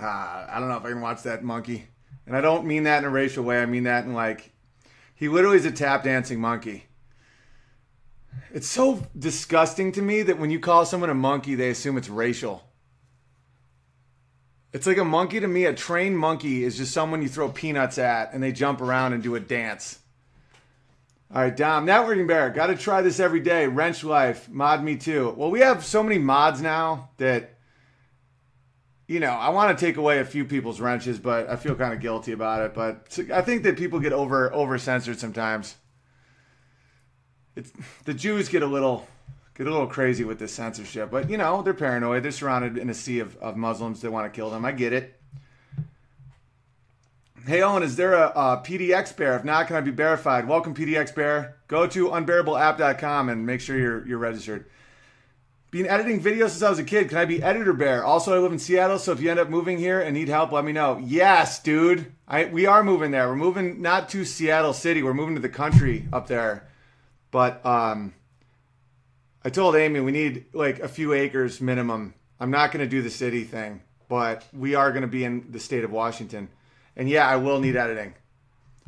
Uh, 0.00 0.46
I 0.48 0.58
don't 0.60 0.68
know 0.68 0.76
if 0.76 0.84
I 0.84 0.90
can 0.90 1.00
watch 1.00 1.22
that 1.24 1.42
monkey. 1.42 1.88
And 2.26 2.36
I 2.36 2.40
don't 2.40 2.66
mean 2.66 2.84
that 2.84 2.98
in 2.98 3.04
a 3.04 3.10
racial 3.10 3.42
way. 3.42 3.60
I 3.60 3.66
mean 3.66 3.84
that 3.84 4.04
in 4.04 4.12
like, 4.12 4.52
he 5.14 5.28
literally 5.28 5.56
is 5.56 5.64
a 5.64 5.72
tap 5.72 6.04
dancing 6.04 6.40
monkey. 6.40 6.84
It's 8.52 8.68
so 8.68 9.06
disgusting 9.18 9.92
to 9.92 10.02
me 10.02 10.22
that 10.22 10.38
when 10.38 10.50
you 10.50 10.60
call 10.60 10.84
someone 10.84 11.10
a 11.10 11.14
monkey, 11.14 11.54
they 11.54 11.70
assume 11.70 11.96
it's 11.96 12.08
racial. 12.08 12.62
It's 14.72 14.86
like 14.86 14.98
a 14.98 15.04
monkey 15.04 15.40
to 15.40 15.48
me. 15.48 15.64
A 15.64 15.74
trained 15.74 16.18
monkey 16.18 16.62
is 16.62 16.76
just 16.76 16.92
someone 16.92 17.22
you 17.22 17.28
throw 17.28 17.48
peanuts 17.48 17.98
at 17.98 18.32
and 18.32 18.42
they 18.42 18.52
jump 18.52 18.80
around 18.80 19.14
and 19.14 19.22
do 19.22 19.34
a 19.34 19.40
dance. 19.40 19.98
All 21.34 21.42
right, 21.42 21.54
Dom, 21.54 21.86
networking 21.86 22.26
bear. 22.26 22.48
Got 22.50 22.68
to 22.68 22.76
try 22.76 23.02
this 23.02 23.20
every 23.20 23.40
day. 23.40 23.66
Wrench 23.66 24.04
life, 24.04 24.48
mod 24.48 24.82
me 24.82 24.96
too. 24.96 25.34
Well, 25.36 25.50
we 25.50 25.60
have 25.60 25.84
so 25.84 26.02
many 26.02 26.18
mods 26.18 26.62
now 26.62 27.10
that, 27.18 27.57
you 29.08 29.20
know, 29.20 29.30
I 29.30 29.48
want 29.48 29.76
to 29.76 29.84
take 29.84 29.96
away 29.96 30.18
a 30.18 30.24
few 30.24 30.44
people's 30.44 30.80
wrenches, 30.80 31.18
but 31.18 31.48
I 31.48 31.56
feel 31.56 31.74
kind 31.74 31.94
of 31.94 32.00
guilty 32.00 32.32
about 32.32 32.62
it. 32.62 32.74
But 32.74 33.18
I 33.32 33.40
think 33.40 33.62
that 33.62 33.78
people 33.78 33.98
get 34.00 34.12
over 34.12 34.52
over 34.52 34.78
censored 34.78 35.18
sometimes. 35.18 35.76
it's 37.56 37.72
the 38.04 38.12
Jews 38.12 38.50
get 38.50 38.62
a 38.62 38.66
little 38.66 39.08
get 39.54 39.66
a 39.66 39.70
little 39.70 39.86
crazy 39.86 40.24
with 40.24 40.38
this 40.38 40.52
censorship, 40.52 41.10
but 41.10 41.30
you 41.30 41.38
know 41.38 41.62
they're 41.62 41.72
paranoid. 41.72 42.22
They're 42.22 42.30
surrounded 42.30 42.76
in 42.76 42.90
a 42.90 42.94
sea 42.94 43.18
of, 43.20 43.34
of 43.38 43.56
Muslims 43.56 44.02
that 44.02 44.12
want 44.12 44.30
to 44.30 44.36
kill 44.36 44.50
them. 44.50 44.66
I 44.66 44.72
get 44.72 44.92
it. 44.92 45.18
Hey 47.46 47.62
Owen, 47.62 47.82
is 47.82 47.96
there 47.96 48.12
a, 48.12 48.26
a 48.28 48.62
PDX 48.62 49.16
bear? 49.16 49.34
If 49.36 49.42
not, 49.42 49.68
can 49.68 49.76
I 49.76 49.80
be 49.80 49.90
verified? 49.90 50.46
Welcome 50.46 50.74
PDX 50.74 51.14
bear. 51.14 51.56
Go 51.66 51.86
to 51.86 52.08
unbearableapp.com 52.08 53.30
and 53.30 53.46
make 53.46 53.62
sure 53.62 53.78
you're 53.78 54.06
you're 54.06 54.18
registered. 54.18 54.66
Been 55.70 55.86
editing 55.86 56.22
videos 56.22 56.50
since 56.50 56.62
I 56.62 56.70
was 56.70 56.78
a 56.78 56.84
kid. 56.84 57.10
Can 57.10 57.18
I 57.18 57.26
be 57.26 57.42
editor 57.42 57.74
bear? 57.74 58.02
Also, 58.02 58.34
I 58.34 58.38
live 58.38 58.52
in 58.52 58.58
Seattle, 58.58 58.98
so 58.98 59.12
if 59.12 59.20
you 59.20 59.30
end 59.30 59.38
up 59.38 59.50
moving 59.50 59.76
here 59.76 60.00
and 60.00 60.14
need 60.14 60.28
help, 60.28 60.50
let 60.50 60.64
me 60.64 60.72
know. 60.72 60.96
Yes, 61.04 61.62
dude. 61.62 62.10
I 62.26 62.46
we 62.46 62.64
are 62.64 62.82
moving 62.82 63.10
there. 63.10 63.28
We're 63.28 63.36
moving 63.36 63.82
not 63.82 64.08
to 64.10 64.24
Seattle 64.24 64.72
City. 64.72 65.02
We're 65.02 65.12
moving 65.12 65.34
to 65.34 65.42
the 65.42 65.48
country 65.50 66.08
up 66.10 66.26
there. 66.26 66.66
But 67.30 67.64
um 67.66 68.14
I 69.44 69.50
told 69.50 69.76
Amy 69.76 70.00
we 70.00 70.10
need 70.10 70.46
like 70.54 70.80
a 70.80 70.88
few 70.88 71.12
acres 71.12 71.60
minimum. 71.60 72.14
I'm 72.40 72.50
not 72.50 72.72
going 72.72 72.84
to 72.84 72.90
do 72.90 73.02
the 73.02 73.10
city 73.10 73.44
thing, 73.44 73.82
but 74.08 74.44
we 74.52 74.74
are 74.74 74.90
going 74.90 75.02
to 75.02 75.08
be 75.08 75.24
in 75.24 75.50
the 75.50 75.60
state 75.60 75.84
of 75.84 75.90
Washington. 75.90 76.48
And 76.96 77.08
yeah, 77.10 77.28
I 77.28 77.36
will 77.36 77.60
need 77.60 77.76
editing. 77.76 78.14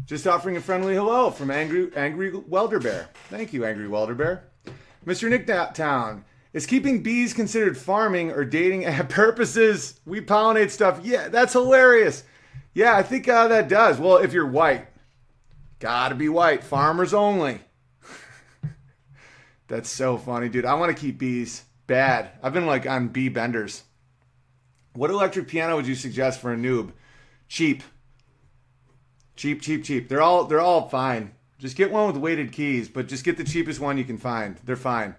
Just 0.06 0.26
offering 0.26 0.56
a 0.56 0.60
friendly 0.60 0.94
hello 0.94 1.30
from 1.30 1.50
Angry 1.50 1.90
Angry 1.94 2.32
Welder 2.34 2.78
Bear. 2.78 3.10
Thank 3.28 3.52
you, 3.52 3.66
Angry 3.66 3.86
Welder 3.86 4.14
Bear. 4.14 4.44
Mr. 5.06 5.28
Nick 5.28 5.46
Town. 5.74 6.24
Is 6.52 6.66
keeping 6.66 7.02
bees 7.02 7.32
considered 7.32 7.78
farming 7.78 8.32
or 8.32 8.44
dating 8.44 8.82
purposes? 9.08 10.00
We 10.04 10.20
pollinate 10.20 10.70
stuff. 10.70 11.00
Yeah, 11.02 11.28
that's 11.28 11.52
hilarious. 11.52 12.24
Yeah, 12.74 12.96
I 12.96 13.02
think 13.02 13.28
uh, 13.28 13.48
that 13.48 13.68
does. 13.68 13.98
Well, 13.98 14.16
if 14.16 14.32
you're 14.32 14.46
white, 14.46 14.86
gotta 15.78 16.14
be 16.14 16.28
white. 16.28 16.64
Farmers 16.64 17.14
only. 17.14 17.60
that's 19.68 19.88
so 19.88 20.16
funny, 20.16 20.48
dude. 20.48 20.64
I 20.64 20.74
want 20.74 20.94
to 20.94 21.00
keep 21.00 21.18
bees. 21.18 21.64
Bad. 21.86 22.30
I've 22.42 22.52
been 22.52 22.66
like 22.66 22.86
on 22.86 23.08
bee 23.08 23.28
benders. 23.28 23.82
What 24.92 25.10
electric 25.10 25.48
piano 25.48 25.76
would 25.76 25.86
you 25.86 25.94
suggest 25.94 26.40
for 26.40 26.52
a 26.52 26.56
noob? 26.56 26.92
Cheap. 27.48 27.82
Cheap, 29.34 29.62
cheap, 29.62 29.84
cheap. 29.84 30.08
They're 30.08 30.22
all 30.22 30.44
they're 30.44 30.60
all 30.60 30.88
fine. 30.88 31.32
Just 31.58 31.76
get 31.76 31.90
one 31.90 32.06
with 32.06 32.16
weighted 32.16 32.52
keys, 32.52 32.88
but 32.88 33.08
just 33.08 33.24
get 33.24 33.36
the 33.36 33.44
cheapest 33.44 33.80
one 33.80 33.98
you 33.98 34.04
can 34.04 34.18
find. 34.18 34.56
They're 34.64 34.76
fine. 34.76 35.14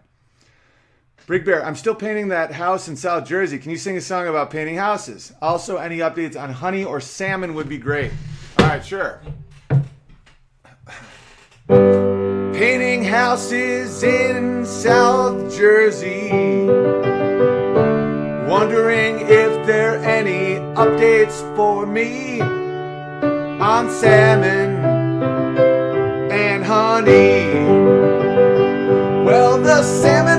Brig 1.28 1.46
Bear, 1.46 1.64
I'm 1.64 1.76
still 1.76 1.96
painting 1.96 2.30
that 2.30 2.52
house 2.52 2.88
in 2.88 2.96
South 2.96 3.26
Jersey. 3.26 3.60
Can 3.60 3.72
you 3.72 3.78
sing 3.78 3.96
a 3.96 4.02
song 4.02 4.28
about 4.28 4.50
painting 4.50 4.76
houses? 4.76 5.32
Also, 5.42 5.78
any 5.78 6.00
updates 6.00 6.40
on 6.40 6.52
honey 6.52 6.84
or 6.84 7.00
salmon 7.00 7.54
would 7.54 7.70
be 7.70 7.78
great. 7.78 8.12
All 8.60 8.66
right, 8.66 8.84
sure. 8.84 9.22
Painting 11.68 13.04
houses 13.04 14.04
in 14.04 14.66
South 14.66 15.56
Jersey. 15.56 16.30
Wondering 18.50 19.22
if 19.22 19.66
there 19.66 19.94
are 20.00 20.04
any 20.04 20.56
updates 20.76 21.40
for 21.56 21.86
me 21.86 22.42
on 22.42 23.90
salmon 23.90 24.84
and 26.32 26.64
honey. 26.64 28.02
Well, 29.24 29.62
the 29.62 29.84
salmon 29.84 30.31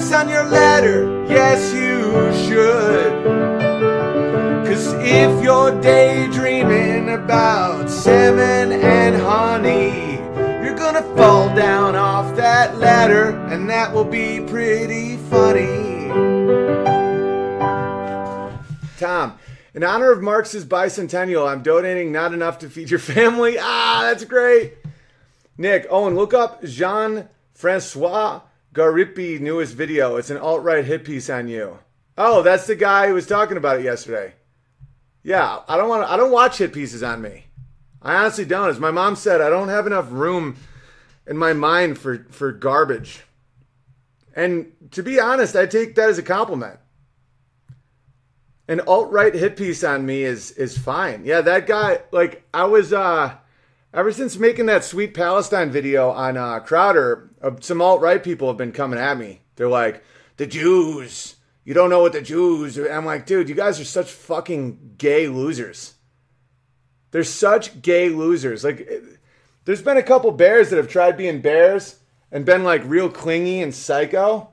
should 0.00 0.12
on 0.12 0.28
your 0.30 0.44
letter, 0.44 1.26
yes, 1.28 1.74
you 1.74 2.48
should. 2.48 3.24
Cause 4.66 4.94
if 4.94 5.44
you're 5.44 5.78
daydreaming 5.82 7.10
about 7.10 7.90
salmon 7.90 8.72
and 8.72 9.16
honey, 9.16 10.14
you're 10.64 10.74
gonna 10.74 11.02
fall 11.16 11.54
down 11.54 11.96
off 11.96 12.34
that 12.36 12.78
ladder, 12.78 13.36
and 13.48 13.68
that 13.68 13.92
will 13.92 14.06
be 14.06 14.40
pretty 14.40 15.18
funny. 15.28 16.08
Tom, 18.98 19.38
in 19.74 19.84
honor 19.84 20.12
of 20.12 20.22
Marx's 20.22 20.64
bicentennial, 20.64 21.46
I'm 21.46 21.62
donating 21.62 22.10
not 22.10 22.32
enough 22.32 22.58
to 22.60 22.70
feed 22.70 22.88
your 22.88 23.00
family. 23.00 23.58
Ah, 23.60 24.00
that's 24.04 24.24
great. 24.24 24.78
Nick, 25.58 25.86
Owen, 25.90 26.14
look 26.14 26.32
up 26.32 26.64
Jean 26.64 27.28
Francois 27.52 28.40
Gariépy 28.74 29.40
newest 29.40 29.74
video. 29.74 30.16
It's 30.16 30.30
an 30.30 30.36
alt 30.36 30.62
right 30.62 30.84
hit 30.84 31.04
piece 31.04 31.28
on 31.28 31.48
you. 31.48 31.78
Oh, 32.16 32.42
that's 32.42 32.66
the 32.66 32.76
guy 32.76 33.08
who 33.08 33.14
was 33.14 33.26
talking 33.26 33.56
about 33.56 33.80
it 33.80 33.84
yesterday. 33.84 34.34
Yeah, 35.22 35.60
I 35.68 35.76
don't 35.76 35.88
want 35.88 36.08
I 36.08 36.16
don't 36.16 36.32
watch 36.32 36.58
hit 36.58 36.72
pieces 36.72 37.02
on 37.02 37.22
me. 37.22 37.46
I 38.02 38.14
honestly 38.14 38.44
don't. 38.44 38.68
As 38.68 38.80
my 38.80 38.90
mom 38.90 39.16
said, 39.16 39.40
I 39.40 39.50
don't 39.50 39.68
have 39.68 39.86
enough 39.86 40.06
room 40.10 40.56
in 41.26 41.36
my 41.36 41.52
mind 41.52 41.98
for 41.98 42.26
for 42.30 42.52
garbage. 42.52 43.22
And 44.34 44.72
to 44.92 45.02
be 45.02 45.20
honest, 45.20 45.56
I 45.56 45.66
take 45.66 45.94
that 45.96 46.08
as 46.08 46.18
a 46.18 46.22
compliment 46.22 46.78
an 48.70 48.80
alt 48.86 49.10
right 49.10 49.34
hit 49.34 49.56
piece 49.56 49.82
on 49.82 50.06
me 50.06 50.22
is 50.22 50.52
is 50.52 50.78
fine. 50.78 51.24
Yeah, 51.24 51.40
that 51.40 51.66
guy. 51.66 51.98
Like 52.12 52.44
I 52.54 52.64
was 52.64 52.92
uh 52.92 53.34
ever 53.92 54.12
since 54.12 54.36
making 54.36 54.66
that 54.66 54.84
sweet 54.84 55.14
Palestine 55.14 55.70
video 55.70 56.10
on 56.10 56.36
uh, 56.36 56.60
Crowder, 56.60 57.30
uh, 57.42 57.52
some 57.60 57.82
alt 57.82 58.00
right 58.00 58.22
people 58.22 58.48
have 58.48 58.56
been 58.56 58.72
coming 58.72 58.98
at 58.98 59.18
me. 59.18 59.42
They're 59.56 59.68
like, 59.68 60.02
the 60.36 60.46
Jews. 60.46 61.36
You 61.64 61.74
don't 61.74 61.90
know 61.90 62.00
what 62.00 62.12
the 62.12 62.22
Jews. 62.22 62.78
Are. 62.78 62.88
I'm 62.90 63.04
like, 63.04 63.26
dude, 63.26 63.48
you 63.48 63.54
guys 63.54 63.78
are 63.80 63.84
such 63.84 64.10
fucking 64.10 64.94
gay 64.98 65.28
losers. 65.28 65.94
They're 67.10 67.24
such 67.24 67.82
gay 67.82 68.08
losers. 68.08 68.64
Like, 68.64 68.80
it- 68.80 69.18
there's 69.66 69.82
been 69.82 69.98
a 69.98 70.02
couple 70.02 70.32
bears 70.32 70.70
that 70.70 70.78
have 70.78 70.88
tried 70.88 71.18
being 71.18 71.42
bears 71.42 72.00
and 72.32 72.46
been 72.46 72.64
like 72.64 72.82
real 72.86 73.10
clingy 73.10 73.60
and 73.60 73.74
psycho. 73.74 74.48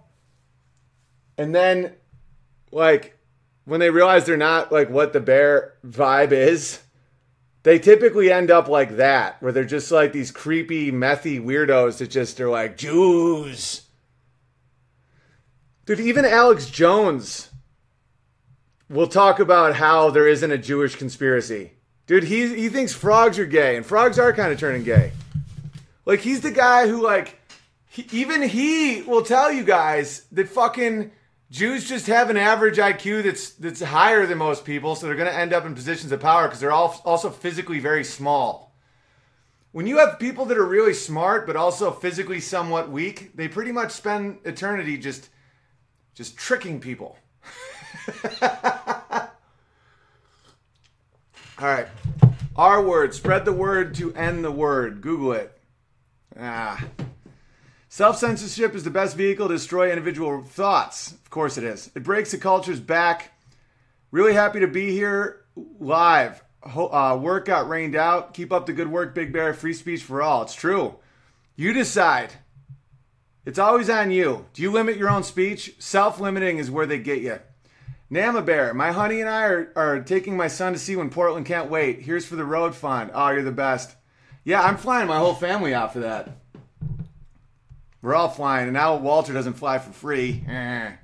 And 1.38 1.56
then, 1.56 1.94
like, 2.72 3.18
when 3.64 3.80
they 3.80 3.90
realize 3.90 4.26
they're 4.26 4.38
not 4.38 4.72
like 4.72 4.90
what 4.90 5.14
the 5.14 5.22
bear 5.22 5.76
vibe 5.86 6.34
is, 6.34 6.82
they 7.68 7.80
typically 7.80 8.32
end 8.32 8.50
up 8.50 8.70
like 8.70 8.96
that, 8.96 9.42
where 9.42 9.52
they're 9.52 9.66
just 9.66 9.92
like 9.92 10.14
these 10.14 10.32
creepy, 10.32 10.90
methy 10.90 11.44
weirdos 11.44 11.98
that 11.98 12.10
just 12.10 12.40
are 12.40 12.50
like, 12.50 12.78
Jews. 12.78 13.82
Dude, 15.86 16.00
even 16.00 16.24
Alex 16.24 16.70
Jones 16.70 17.50
will 18.90 19.10
talk 19.10 19.42
about 19.42 19.76
how 19.76 20.10
there 20.10 20.30
isn't 20.30 20.50
a 20.50 20.58
Jewish 20.58 20.96
conspiracy. 20.96 21.74
Dude, 22.06 22.24
he, 22.24 22.56
he 22.56 22.70
thinks 22.70 22.94
frogs 22.94 23.38
are 23.38 23.46
gay, 23.46 23.76
and 23.76 23.86
frogs 23.86 24.18
are 24.18 24.32
kind 24.32 24.54
of 24.54 24.58
turning 24.58 24.86
gay. 24.86 25.12
Like, 26.06 26.22
he's 26.22 26.40
the 26.40 26.52
guy 26.52 26.88
who, 26.88 27.04
like, 27.04 27.38
he, 27.90 28.08
even 28.14 28.44
he 28.44 29.02
will 29.02 29.24
tell 29.24 29.52
you 29.52 29.66
guys 29.66 30.26
that 30.32 30.48
fucking 30.48 31.12
Jews 31.50 31.88
just 31.88 32.08
have 32.08 32.30
an 32.30 32.38
average 32.38 32.78
IQ 32.78 33.24
that's 33.24 33.52
that's 33.52 33.82
higher 33.82 34.26
than 34.26 34.38
most 34.38 34.66
people, 34.66 34.96
so 34.96 35.06
they're 35.06 35.16
going 35.16 35.32
to 35.32 35.38
end 35.38 35.54
up 35.54 35.66
in 35.66 35.74
positions 35.76 36.12
of 36.12 36.20
power 36.20 36.44
because 36.44 36.60
they're 36.60 36.74
all 36.74 37.02
also 37.06 37.30
physically 37.30 37.80
very 37.80 38.04
small. 38.04 38.76
When 39.72 39.88
you 39.88 40.00
have 40.00 40.20
people 40.20 40.46
that 40.46 40.58
are 40.58 40.66
really 40.66 40.94
smart 40.94 41.48
but 41.48 41.56
also 41.56 41.92
physically 41.92 42.42
somewhat 42.42 42.90
weak, 42.90 43.36
they 43.36 43.48
pretty 43.48 43.72
much 43.72 43.92
spend 43.92 44.40
eternity 44.44 44.98
just 44.98 45.30
just 46.16 46.36
tricking 46.36 46.80
people. 46.80 47.18
All 51.60 51.68
right. 51.68 51.88
Our 52.56 52.82
word. 52.82 53.14
Spread 53.14 53.46
the 53.46 53.54
word 53.54 53.96
to 53.96 54.14
end 54.14 54.44
the 54.44 54.52
word. 54.52 55.02
Google 55.02 55.34
it. 55.34 55.60
Ah. 56.40 56.84
Self 57.98 58.20
censorship 58.20 58.76
is 58.76 58.84
the 58.84 58.92
best 58.92 59.18
vehicle 59.18 59.48
to 59.48 59.56
destroy 59.56 59.90
individual 59.90 60.44
thoughts. 60.44 61.14
Of 61.14 61.32
course 61.32 61.58
it 61.58 61.64
is. 61.64 61.90
It 61.96 62.04
breaks 62.04 62.30
the 62.30 62.38
culture's 62.38 62.80
back. 62.80 63.32
Really 64.12 64.34
happy 64.34 64.60
to 64.60 64.68
be 64.68 64.92
here 64.92 65.46
live. 65.80 66.44
Uh, 66.62 67.18
work 67.20 67.46
got 67.46 67.68
rained 67.68 67.96
out. 67.96 68.36
Keep 68.36 68.54
up 68.54 68.68
the 68.68 68.74
good 68.74 68.92
work, 68.92 69.16
Big 69.16 69.34
Bear. 69.34 69.52
Free 69.52 69.74
speech 69.74 70.04
for 70.04 70.22
all. 70.22 70.44
It's 70.44 70.54
true. 70.54 70.98
You 71.56 71.74
decide. 71.74 72.34
It's 73.48 73.58
always 73.58 73.90
on 73.90 74.12
you. 74.12 74.46
Do 74.54 74.62
you 74.62 74.72
limit 74.72 74.98
your 74.98 75.10
own 75.10 75.24
speech? 75.24 75.74
Self 75.80 76.20
limiting 76.20 76.60
is 76.60 76.70
where 76.70 76.86
they 76.86 77.00
get 77.00 77.22
you. 77.22 77.40
Nama 78.12 78.44
Bear, 78.44 78.76
my 78.76 78.92
honey 78.92 79.22
and 79.22 79.30
I 79.30 79.42
are, 79.46 79.74
are 79.76 80.02
taking 80.02 80.38
my 80.38 80.50
son 80.50 80.74
to 80.74 80.78
see 80.78 80.96
when 80.96 81.10
Portland 81.10 81.48
can't 81.48 81.72
wait. 81.72 82.04
Here's 82.04 82.28
for 82.28 82.36
the 82.36 82.46
road 82.46 82.76
fund. 82.76 83.10
Oh, 83.16 83.30
you're 83.30 83.42
the 83.42 83.52
best. 83.52 83.96
Yeah, 84.46 84.62
I'm 84.62 84.78
flying 84.78 85.08
my 85.08 85.18
whole 85.18 85.34
family 85.34 85.74
out 85.74 85.94
for 85.94 86.02
that. 86.02 86.30
We're 88.02 88.16
all 88.16 88.30
flying, 88.30 88.66
and 88.66 88.74
now 88.74 88.96
Walter 88.96 89.34
doesn't 89.34 89.54
fly 89.54 89.80
for 89.80 89.92
free. 89.92 90.44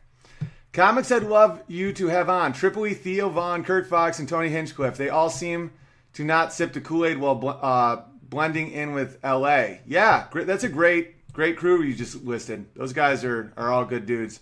Comics 0.73 1.11
I'd 1.11 1.23
love 1.23 1.61
you 1.67 1.93
to 1.93 2.07
have 2.07 2.29
on 2.29 2.51
Tripoli, 2.51 2.95
Theo 2.95 3.29
Von, 3.29 3.63
Kurt 3.63 3.85
Fox, 3.87 4.17
and 4.17 4.27
Tony 4.27 4.49
Hinchcliffe. 4.49 4.97
They 4.97 5.09
all 5.09 5.29
seem 5.29 5.71
to 6.13 6.23
not 6.23 6.51
sip 6.51 6.73
the 6.73 6.81
Kool 6.81 7.05
Aid 7.05 7.19
while 7.19 7.35
bl- 7.35 7.49
uh, 7.49 8.01
blending 8.23 8.71
in 8.71 8.93
with 8.93 9.19
LA. 9.23 9.75
Yeah, 9.85 10.25
that's 10.33 10.63
a 10.63 10.69
great, 10.69 11.31
great 11.31 11.57
crew 11.57 11.83
you 11.83 11.93
just 11.93 12.23
listed. 12.23 12.65
Those 12.75 12.91
guys 12.91 13.23
are, 13.23 13.53
are 13.55 13.71
all 13.71 13.85
good 13.85 14.07
dudes. 14.07 14.39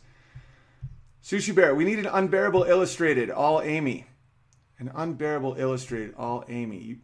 Sushi 1.21 1.53
Bear, 1.53 1.75
we 1.75 1.83
need 1.83 1.99
an 1.99 2.05
unbearable 2.05 2.63
illustrated, 2.63 3.29
all 3.29 3.61
Amy. 3.61 4.05
An 4.79 4.89
unbearable 4.95 5.55
illustrated 5.59 6.15
all 6.17 6.45
Amy. 6.47 6.77
You, 6.77 6.97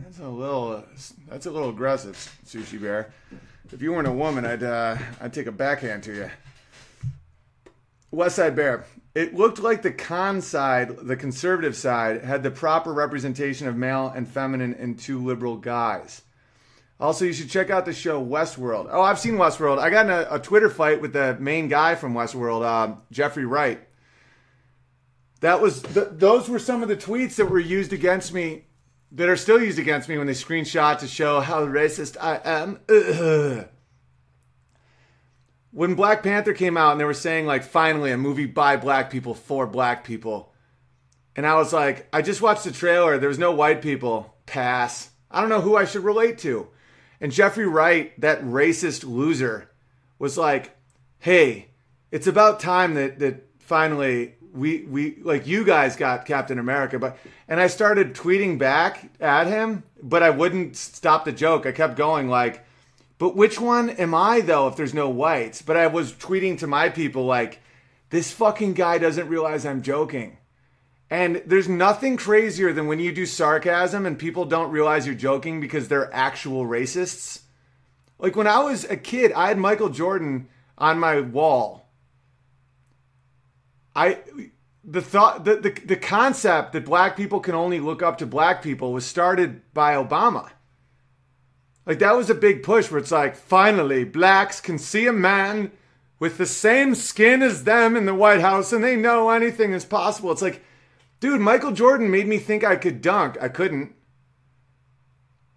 that's 0.00 0.20
a 0.20 0.28
little 0.28 0.84
that's 1.28 1.46
a 1.46 1.50
little 1.50 1.68
aggressive, 1.68 2.16
Sushi 2.46 2.80
Bear. 2.80 3.12
If 3.72 3.80
you 3.80 3.92
weren't 3.92 4.06
a 4.06 4.12
woman, 4.12 4.44
I'd 4.44 4.62
uh, 4.62 4.98
I'd 5.20 5.32
take 5.32 5.46
a 5.46 5.52
backhand 5.52 6.02
to 6.04 6.14
you. 6.14 6.30
West 8.10 8.36
Side 8.36 8.54
Bear. 8.54 8.84
It 9.14 9.34
looked 9.34 9.58
like 9.58 9.80
the 9.80 9.92
con 9.92 10.42
side, 10.42 10.98
the 10.98 11.16
conservative 11.16 11.74
side, 11.74 12.22
had 12.22 12.42
the 12.42 12.50
proper 12.50 12.92
representation 12.92 13.66
of 13.66 13.76
male 13.76 14.12
and 14.14 14.28
feminine 14.28 14.74
and 14.74 14.98
two 14.98 15.22
liberal 15.24 15.56
guys. 15.56 16.22
Also, 17.00 17.24
you 17.24 17.32
should 17.32 17.50
check 17.50 17.70
out 17.70 17.86
the 17.86 17.92
show 17.94 18.24
Westworld. 18.24 18.88
Oh, 18.90 19.02
I've 19.02 19.18
seen 19.18 19.34
Westworld. 19.34 19.78
I 19.78 19.90
got 19.90 20.06
in 20.06 20.12
a, 20.12 20.26
a 20.30 20.38
Twitter 20.38 20.70
fight 20.70 21.00
with 21.00 21.14
the 21.14 21.36
main 21.40 21.68
guy 21.68 21.94
from 21.94 22.14
Westworld, 22.14 22.64
uh, 22.64 22.96
Jeffrey 23.10 23.46
Wright. 23.46 23.80
That 25.40 25.60
was 25.60 25.82
th- 25.82 26.08
those 26.12 26.48
were 26.48 26.58
some 26.58 26.82
of 26.82 26.88
the 26.88 26.96
tweets 26.96 27.36
that 27.36 27.46
were 27.46 27.58
used 27.58 27.92
against 27.92 28.32
me, 28.34 28.66
that 29.12 29.28
are 29.28 29.36
still 29.36 29.62
used 29.62 29.78
against 29.78 30.08
me 30.08 30.18
when 30.18 30.26
they 30.26 30.32
screenshot 30.32 30.98
to 30.98 31.06
show 31.06 31.40
how 31.40 31.66
racist 31.66 32.16
I 32.20 32.40
am. 32.44 32.80
Ugh. 32.88 33.68
When 35.74 35.94
Black 35.94 36.22
Panther 36.22 36.52
came 36.52 36.76
out 36.76 36.92
and 36.92 37.00
they 37.00 37.06
were 37.06 37.14
saying 37.14 37.46
like, 37.46 37.62
finally 37.64 38.12
a 38.12 38.18
movie 38.18 38.44
by 38.44 38.76
black 38.76 39.08
people 39.08 39.32
for 39.32 39.66
black 39.66 40.04
people, 40.04 40.52
and 41.34 41.46
I 41.46 41.54
was 41.54 41.72
like, 41.72 42.06
I 42.12 42.20
just 42.20 42.42
watched 42.42 42.64
the 42.64 42.72
trailer. 42.72 43.16
There 43.16 43.30
was 43.30 43.38
no 43.38 43.52
white 43.52 43.80
people. 43.80 44.36
Pass. 44.44 45.08
I 45.30 45.40
don't 45.40 45.48
know 45.48 45.62
who 45.62 45.74
I 45.74 45.86
should 45.86 46.04
relate 46.04 46.36
to. 46.40 46.68
And 47.22 47.32
Jeffrey 47.32 47.66
Wright, 47.66 48.12
that 48.20 48.42
racist 48.42 49.04
loser, 49.04 49.70
was 50.18 50.36
like, 50.36 50.76
"Hey, 51.20 51.70
it's 52.10 52.26
about 52.26 52.60
time 52.60 52.92
that 52.94 53.18
that 53.20 53.48
finally 53.58 54.34
we 54.52 54.82
we 54.82 55.16
like 55.22 55.46
you 55.46 55.64
guys 55.64 55.96
got 55.96 56.26
Captain 56.26 56.58
America." 56.58 56.98
But 56.98 57.18
and 57.48 57.60
I 57.60 57.66
started 57.66 58.14
tweeting 58.14 58.58
back 58.58 59.10
at 59.20 59.46
him, 59.46 59.82
but 60.02 60.22
I 60.22 60.30
wouldn't 60.30 60.76
stop 60.76 61.24
the 61.24 61.32
joke. 61.32 61.66
I 61.66 61.72
kept 61.72 61.96
going 61.96 62.28
like, 62.28 62.64
"But 63.18 63.36
which 63.36 63.60
one 63.60 63.90
am 63.90 64.14
I 64.14 64.40
though 64.40 64.68
if 64.68 64.76
there's 64.76 64.94
no 64.94 65.08
whites?" 65.08 65.62
But 65.62 65.76
I 65.76 65.86
was 65.86 66.12
tweeting 66.12 66.58
to 66.58 66.66
my 66.66 66.88
people 66.88 67.24
like, 67.24 67.60
"This 68.10 68.32
fucking 68.32 68.74
guy 68.74 68.98
doesn't 68.98 69.28
realize 69.28 69.64
I'm 69.64 69.82
joking." 69.82 70.38
And 71.12 71.42
there's 71.44 71.68
nothing 71.68 72.16
crazier 72.16 72.72
than 72.72 72.86
when 72.86 72.98
you 72.98 73.12
do 73.12 73.26
sarcasm 73.26 74.06
and 74.06 74.18
people 74.18 74.46
don't 74.46 74.70
realize 74.70 75.04
you're 75.04 75.14
joking 75.14 75.60
because 75.60 75.88
they're 75.88 76.08
actual 76.14 76.64
racists. 76.64 77.40
Like 78.18 78.34
when 78.34 78.46
I 78.46 78.60
was 78.60 78.84
a 78.84 78.96
kid, 78.96 79.30
I 79.32 79.48
had 79.48 79.58
Michael 79.58 79.90
Jordan 79.90 80.48
on 80.78 80.98
my 80.98 81.20
wall. 81.20 81.81
I 83.94 84.18
the 84.84 85.02
thought 85.02 85.44
the, 85.44 85.56
the 85.56 85.70
the 85.84 85.96
concept 85.96 86.72
that 86.72 86.84
black 86.84 87.16
people 87.16 87.40
can 87.40 87.54
only 87.54 87.80
look 87.80 88.02
up 88.02 88.18
to 88.18 88.26
black 88.26 88.62
people 88.62 88.92
was 88.92 89.06
started 89.06 89.62
by 89.72 89.94
Obama. 89.94 90.50
Like 91.84 91.98
that 91.98 92.16
was 92.16 92.30
a 92.30 92.34
big 92.34 92.62
push 92.62 92.90
where 92.90 93.00
it's 93.00 93.10
like 93.10 93.36
finally 93.36 94.04
blacks 94.04 94.60
can 94.60 94.78
see 94.78 95.06
a 95.06 95.12
man 95.12 95.72
with 96.18 96.38
the 96.38 96.46
same 96.46 96.94
skin 96.94 97.42
as 97.42 97.64
them 97.64 97.96
in 97.96 98.06
the 98.06 98.14
White 98.14 98.40
House 98.40 98.72
and 98.72 98.84
they 98.84 98.96
know 98.96 99.30
anything 99.30 99.72
is 99.72 99.84
possible. 99.84 100.30
It's 100.30 100.42
like 100.42 100.62
Dude, 101.22 101.40
Michael 101.40 101.70
Jordan 101.70 102.10
made 102.10 102.26
me 102.26 102.38
think 102.38 102.64
I 102.64 102.74
could 102.74 103.00
dunk. 103.00 103.38
I 103.40 103.46
couldn't. 103.46 103.94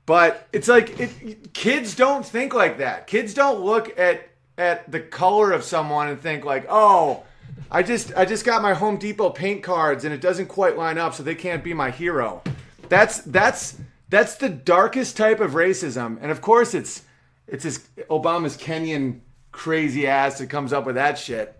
But 0.05 0.47
it's 0.53 0.67
like 0.67 0.99
it, 0.99 1.55
kids 1.55 1.95
don't 1.95 2.23
think 2.23 2.53
like 2.53 2.77
that. 2.77 3.07
Kids 3.07 3.33
don't 3.33 3.65
look 3.65 3.97
at 3.97 4.29
at 4.59 4.91
the 4.91 4.99
color 4.99 5.51
of 5.51 5.63
someone 5.63 6.07
and 6.07 6.21
think 6.21 6.45
like, 6.45 6.67
"Oh, 6.69 7.23
I 7.71 7.83
just 7.83 8.13
I 8.15 8.25
just 8.25 8.45
got 8.45 8.61
my 8.61 8.73
Home 8.73 8.97
Depot 8.97 9.31
paint 9.31 9.63
cards 9.63 10.05
and 10.05 10.13
it 10.13 10.21
doesn't 10.21 10.47
quite 10.47 10.77
line 10.77 10.97
up, 10.97 11.13
so 11.13 11.23
they 11.23 11.35
can't 11.35 11.63
be 11.63 11.73
my 11.73 11.91
hero." 11.91 12.41
That's 12.89 13.19
that's 13.21 13.77
that's 14.09 14.35
the 14.35 14.49
darkest 14.49 15.17
type 15.17 15.39
of 15.39 15.51
racism. 15.51 16.17
And 16.21 16.31
of 16.31 16.41
course, 16.41 16.73
it's 16.73 17.03
it's 17.47 17.63
this 17.63 17.87
Obama's 18.09 18.57
Kenyan 18.57 19.21
crazy 19.51 20.07
ass 20.07 20.39
that 20.39 20.49
comes 20.49 20.73
up 20.73 20.85
with 20.85 20.95
that 20.95 21.17
shit. 21.17 21.57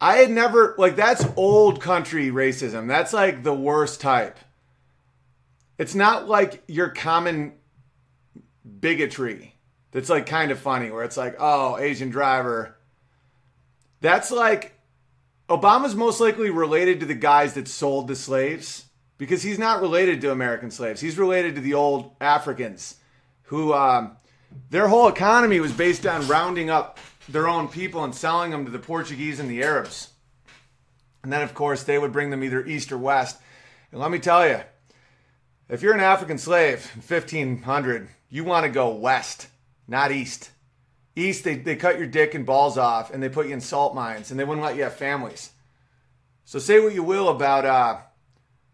I 0.00 0.16
had 0.16 0.30
never 0.30 0.74
like 0.78 0.96
that's 0.96 1.26
old 1.36 1.80
country 1.80 2.30
racism. 2.30 2.88
That's 2.88 3.12
like 3.12 3.42
the 3.42 3.54
worst 3.54 4.00
type. 4.00 4.38
It's 5.78 5.94
not 5.94 6.28
like 6.28 6.62
your 6.68 6.90
common 6.90 7.54
bigotry. 8.80 9.54
That's 9.92 10.08
like 10.08 10.26
kind 10.26 10.50
of 10.50 10.58
funny 10.58 10.90
where 10.90 11.04
it's 11.04 11.16
like, 11.16 11.36
"Oh, 11.38 11.78
Asian 11.78 12.10
driver." 12.10 12.73
That's 14.04 14.30
like 14.30 14.78
Obama's 15.48 15.94
most 15.94 16.20
likely 16.20 16.50
related 16.50 17.00
to 17.00 17.06
the 17.06 17.14
guys 17.14 17.54
that 17.54 17.66
sold 17.66 18.06
the 18.06 18.14
slaves 18.14 18.84
because 19.16 19.42
he's 19.42 19.58
not 19.58 19.80
related 19.80 20.20
to 20.20 20.30
American 20.30 20.70
slaves. 20.70 21.00
He's 21.00 21.16
related 21.16 21.54
to 21.54 21.62
the 21.62 21.72
old 21.72 22.14
Africans 22.20 22.96
who 23.44 23.72
um, 23.72 24.18
their 24.68 24.88
whole 24.88 25.08
economy 25.08 25.58
was 25.58 25.72
based 25.72 26.06
on 26.06 26.28
rounding 26.28 26.68
up 26.68 26.98
their 27.30 27.48
own 27.48 27.66
people 27.66 28.04
and 28.04 28.14
selling 28.14 28.50
them 28.50 28.66
to 28.66 28.70
the 28.70 28.78
Portuguese 28.78 29.40
and 29.40 29.48
the 29.48 29.62
Arabs. 29.62 30.10
And 31.22 31.32
then, 31.32 31.40
of 31.40 31.54
course, 31.54 31.82
they 31.82 31.98
would 31.98 32.12
bring 32.12 32.28
them 32.28 32.44
either 32.44 32.62
east 32.66 32.92
or 32.92 32.98
west. 32.98 33.40
And 33.90 34.02
let 34.02 34.10
me 34.10 34.18
tell 34.18 34.46
you, 34.46 34.60
if 35.70 35.80
you're 35.80 35.94
an 35.94 36.00
African 36.00 36.36
slave 36.36 36.90
in 36.94 37.00
1500, 37.00 38.08
you 38.28 38.44
want 38.44 38.64
to 38.64 38.70
go 38.70 38.90
west, 38.90 39.46
not 39.88 40.12
east. 40.12 40.50
East, 41.16 41.44
they, 41.44 41.54
they 41.56 41.76
cut 41.76 41.98
your 41.98 42.08
dick 42.08 42.34
and 42.34 42.44
balls 42.44 42.76
off 42.76 43.12
and 43.12 43.22
they 43.22 43.28
put 43.28 43.46
you 43.46 43.52
in 43.52 43.60
salt 43.60 43.94
mines 43.94 44.30
and 44.30 44.38
they 44.38 44.44
wouldn't 44.44 44.64
let 44.64 44.76
you 44.76 44.82
have 44.82 44.94
families. 44.94 45.50
So 46.44 46.58
say 46.58 46.80
what 46.80 46.94
you 46.94 47.02
will 47.02 47.28
about 47.28 47.64
uh, 47.64 47.98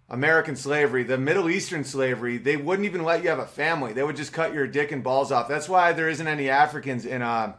American 0.08 0.56
slavery, 0.56 1.04
the 1.04 1.18
Middle 1.18 1.48
Eastern 1.48 1.84
slavery, 1.84 2.38
they 2.38 2.56
wouldn't 2.56 2.86
even 2.86 3.04
let 3.04 3.22
you 3.22 3.28
have 3.28 3.38
a 3.38 3.46
family. 3.46 3.92
They 3.92 4.02
would 4.02 4.16
just 4.16 4.32
cut 4.32 4.54
your 4.54 4.66
dick 4.66 4.90
and 4.90 5.04
balls 5.04 5.30
off. 5.30 5.48
That's 5.48 5.68
why 5.68 5.92
there 5.92 6.08
isn't 6.08 6.26
any 6.26 6.48
Africans 6.48 7.06
in 7.06 7.22
uh, 7.22 7.54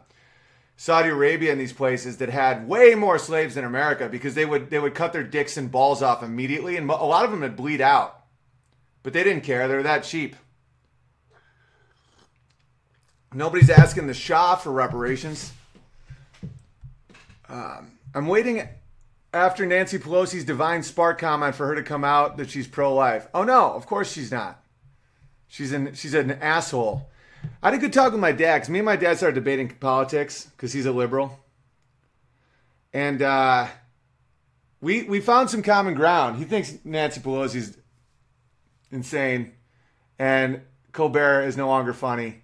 Saudi 0.76 1.10
Arabia 1.10 1.52
and 1.52 1.60
these 1.60 1.72
places 1.72 2.16
that 2.16 2.28
had 2.28 2.66
way 2.68 2.94
more 2.94 3.18
slaves 3.18 3.54
than 3.54 3.64
America 3.64 4.08
because 4.08 4.34
they 4.34 4.44
would 4.44 4.68
they 4.68 4.78
would 4.78 4.94
cut 4.94 5.12
their 5.12 5.22
dicks 5.22 5.56
and 5.56 5.70
balls 5.70 6.02
off 6.02 6.22
immediately, 6.22 6.76
and 6.76 6.90
a 6.90 6.94
lot 6.94 7.24
of 7.24 7.30
them 7.30 7.40
would 7.40 7.56
bleed 7.56 7.80
out. 7.80 8.24
But 9.02 9.12
they 9.12 9.22
didn't 9.22 9.44
care; 9.44 9.68
They 9.68 9.76
were 9.76 9.82
that 9.82 10.04
cheap. 10.04 10.34
Nobody's 13.34 13.70
asking 13.70 14.06
the 14.06 14.14
Shah 14.14 14.56
for 14.56 14.70
reparations. 14.70 15.52
Um, 17.48 17.92
I'm 18.14 18.26
waiting 18.26 18.68
after 19.34 19.64
Nancy 19.64 19.98
Pelosi's 19.98 20.44
divine 20.44 20.82
spark 20.82 21.18
comment 21.18 21.54
for 21.54 21.66
her 21.66 21.74
to 21.74 21.82
come 21.82 22.04
out 22.04 22.36
that 22.36 22.50
she's 22.50 22.66
pro-life. 22.66 23.28
Oh 23.32 23.44
no, 23.44 23.72
of 23.72 23.86
course 23.86 24.12
she's 24.12 24.30
not. 24.30 24.62
She's 25.48 25.72
an 25.72 25.94
she's 25.94 26.14
an 26.14 26.32
asshole. 26.32 27.08
I 27.62 27.68
had 27.68 27.74
a 27.74 27.78
good 27.78 27.92
talk 27.92 28.12
with 28.12 28.20
my 28.20 28.32
dad 28.32 28.58
because 28.58 28.70
me 28.70 28.78
and 28.78 28.86
my 28.86 28.96
dad 28.96 29.16
started 29.16 29.34
debating 29.34 29.68
politics 29.68 30.50
because 30.56 30.72
he's 30.72 30.86
a 30.86 30.92
liberal, 30.92 31.40
and 32.92 33.20
uh, 33.20 33.66
we 34.80 35.02
we 35.04 35.20
found 35.20 35.50
some 35.50 35.62
common 35.62 35.94
ground. 35.94 36.36
He 36.38 36.44
thinks 36.44 36.78
Nancy 36.84 37.20
Pelosi's 37.20 37.76
insane, 38.90 39.52
and 40.18 40.62
Colbert 40.92 41.42
is 41.44 41.56
no 41.56 41.66
longer 41.66 41.92
funny, 41.92 42.41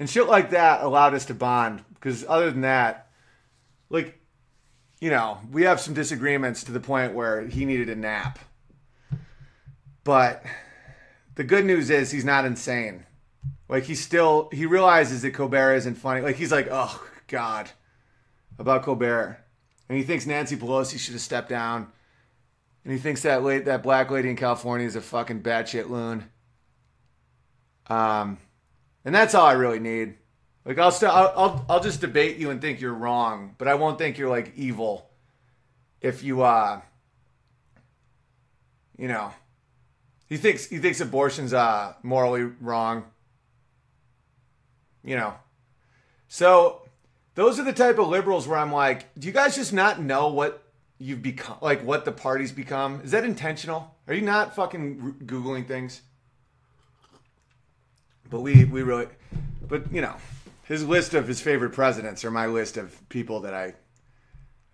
and 0.00 0.08
shit 0.08 0.26
like 0.26 0.50
that 0.50 0.82
allowed 0.82 1.14
us 1.14 1.26
to 1.26 1.34
bond. 1.34 1.84
Because 1.92 2.24
other 2.26 2.50
than 2.50 2.62
that, 2.62 3.08
like, 3.90 4.18
you 4.98 5.10
know, 5.10 5.38
we 5.52 5.62
have 5.64 5.78
some 5.78 5.92
disagreements 5.92 6.64
to 6.64 6.72
the 6.72 6.80
point 6.80 7.14
where 7.14 7.46
he 7.46 7.66
needed 7.66 7.90
a 7.90 7.94
nap. 7.94 8.38
But 10.02 10.42
the 11.34 11.44
good 11.44 11.66
news 11.66 11.90
is 11.90 12.10
he's 12.10 12.24
not 12.24 12.46
insane. 12.46 13.04
Like 13.68 13.84
he 13.84 13.94
still 13.94 14.48
he 14.52 14.66
realizes 14.66 15.22
that 15.22 15.32
Colbert 15.32 15.74
isn't 15.74 15.94
funny. 15.96 16.22
Like 16.22 16.36
he's 16.36 16.50
like, 16.50 16.68
oh 16.70 17.06
God, 17.28 17.70
about 18.58 18.82
Colbert, 18.82 19.38
and 19.88 19.98
he 19.98 20.02
thinks 20.02 20.26
Nancy 20.26 20.56
Pelosi 20.56 20.98
should 20.98 21.12
have 21.12 21.20
stepped 21.20 21.48
down, 21.48 21.92
and 22.84 22.92
he 22.92 22.98
thinks 22.98 23.22
that 23.22 23.44
late 23.44 23.66
that 23.66 23.82
black 23.82 24.10
lady 24.10 24.30
in 24.30 24.36
California 24.36 24.86
is 24.86 24.96
a 24.96 25.00
fucking 25.00 25.42
batshit 25.42 25.88
loon. 25.88 26.28
Um, 27.86 28.38
and 29.04 29.14
that's 29.14 29.34
all 29.34 29.46
I 29.46 29.52
really 29.52 29.78
need. 29.78 30.14
Like 30.64 30.78
I'll 30.78 30.92
still 30.92 31.10
I'll, 31.10 31.32
I'll 31.36 31.66
I'll 31.68 31.80
just 31.80 32.00
debate 32.00 32.36
you 32.36 32.50
and 32.50 32.60
think 32.60 32.80
you're 32.80 32.94
wrong, 32.94 33.54
but 33.58 33.68
I 33.68 33.74
won't 33.74 33.98
think 33.98 34.18
you're 34.18 34.30
like 34.30 34.52
evil. 34.56 35.10
If 36.00 36.22
you 36.22 36.42
uh, 36.42 36.80
you 38.98 39.08
know, 39.08 39.32
he 40.28 40.36
thinks 40.36 40.66
he 40.66 40.78
thinks 40.78 41.00
abortion's 41.00 41.52
uh 41.52 41.94
morally 42.02 42.42
wrong 42.60 43.04
you 45.02 45.16
know. 45.16 45.34
So 46.28 46.82
those 47.34 47.58
are 47.58 47.64
the 47.64 47.72
type 47.72 47.98
of 47.98 48.08
liberals 48.08 48.46
where 48.46 48.58
I'm 48.58 48.72
like, 48.72 49.12
do 49.18 49.26
you 49.26 49.32
guys 49.32 49.56
just 49.56 49.72
not 49.72 50.00
know 50.00 50.28
what 50.28 50.62
you've 50.98 51.22
become, 51.22 51.56
like 51.60 51.82
what 51.82 52.04
the 52.04 52.12
party's 52.12 52.52
become? 52.52 53.00
Is 53.02 53.10
that 53.12 53.24
intentional? 53.24 53.94
Are 54.06 54.14
you 54.14 54.22
not 54.22 54.54
fucking 54.54 55.16
googling 55.24 55.66
things? 55.66 56.02
But 58.30 58.40
we 58.40 58.64
we 58.64 58.82
really, 58.82 59.08
but 59.66 59.92
you 59.92 60.00
know, 60.00 60.16
his 60.64 60.86
list 60.86 61.14
of 61.14 61.26
his 61.26 61.40
favorite 61.40 61.72
presidents 61.72 62.24
are 62.24 62.30
my 62.30 62.46
list 62.46 62.76
of 62.76 63.08
people 63.08 63.40
that 63.40 63.54
I 63.54 63.74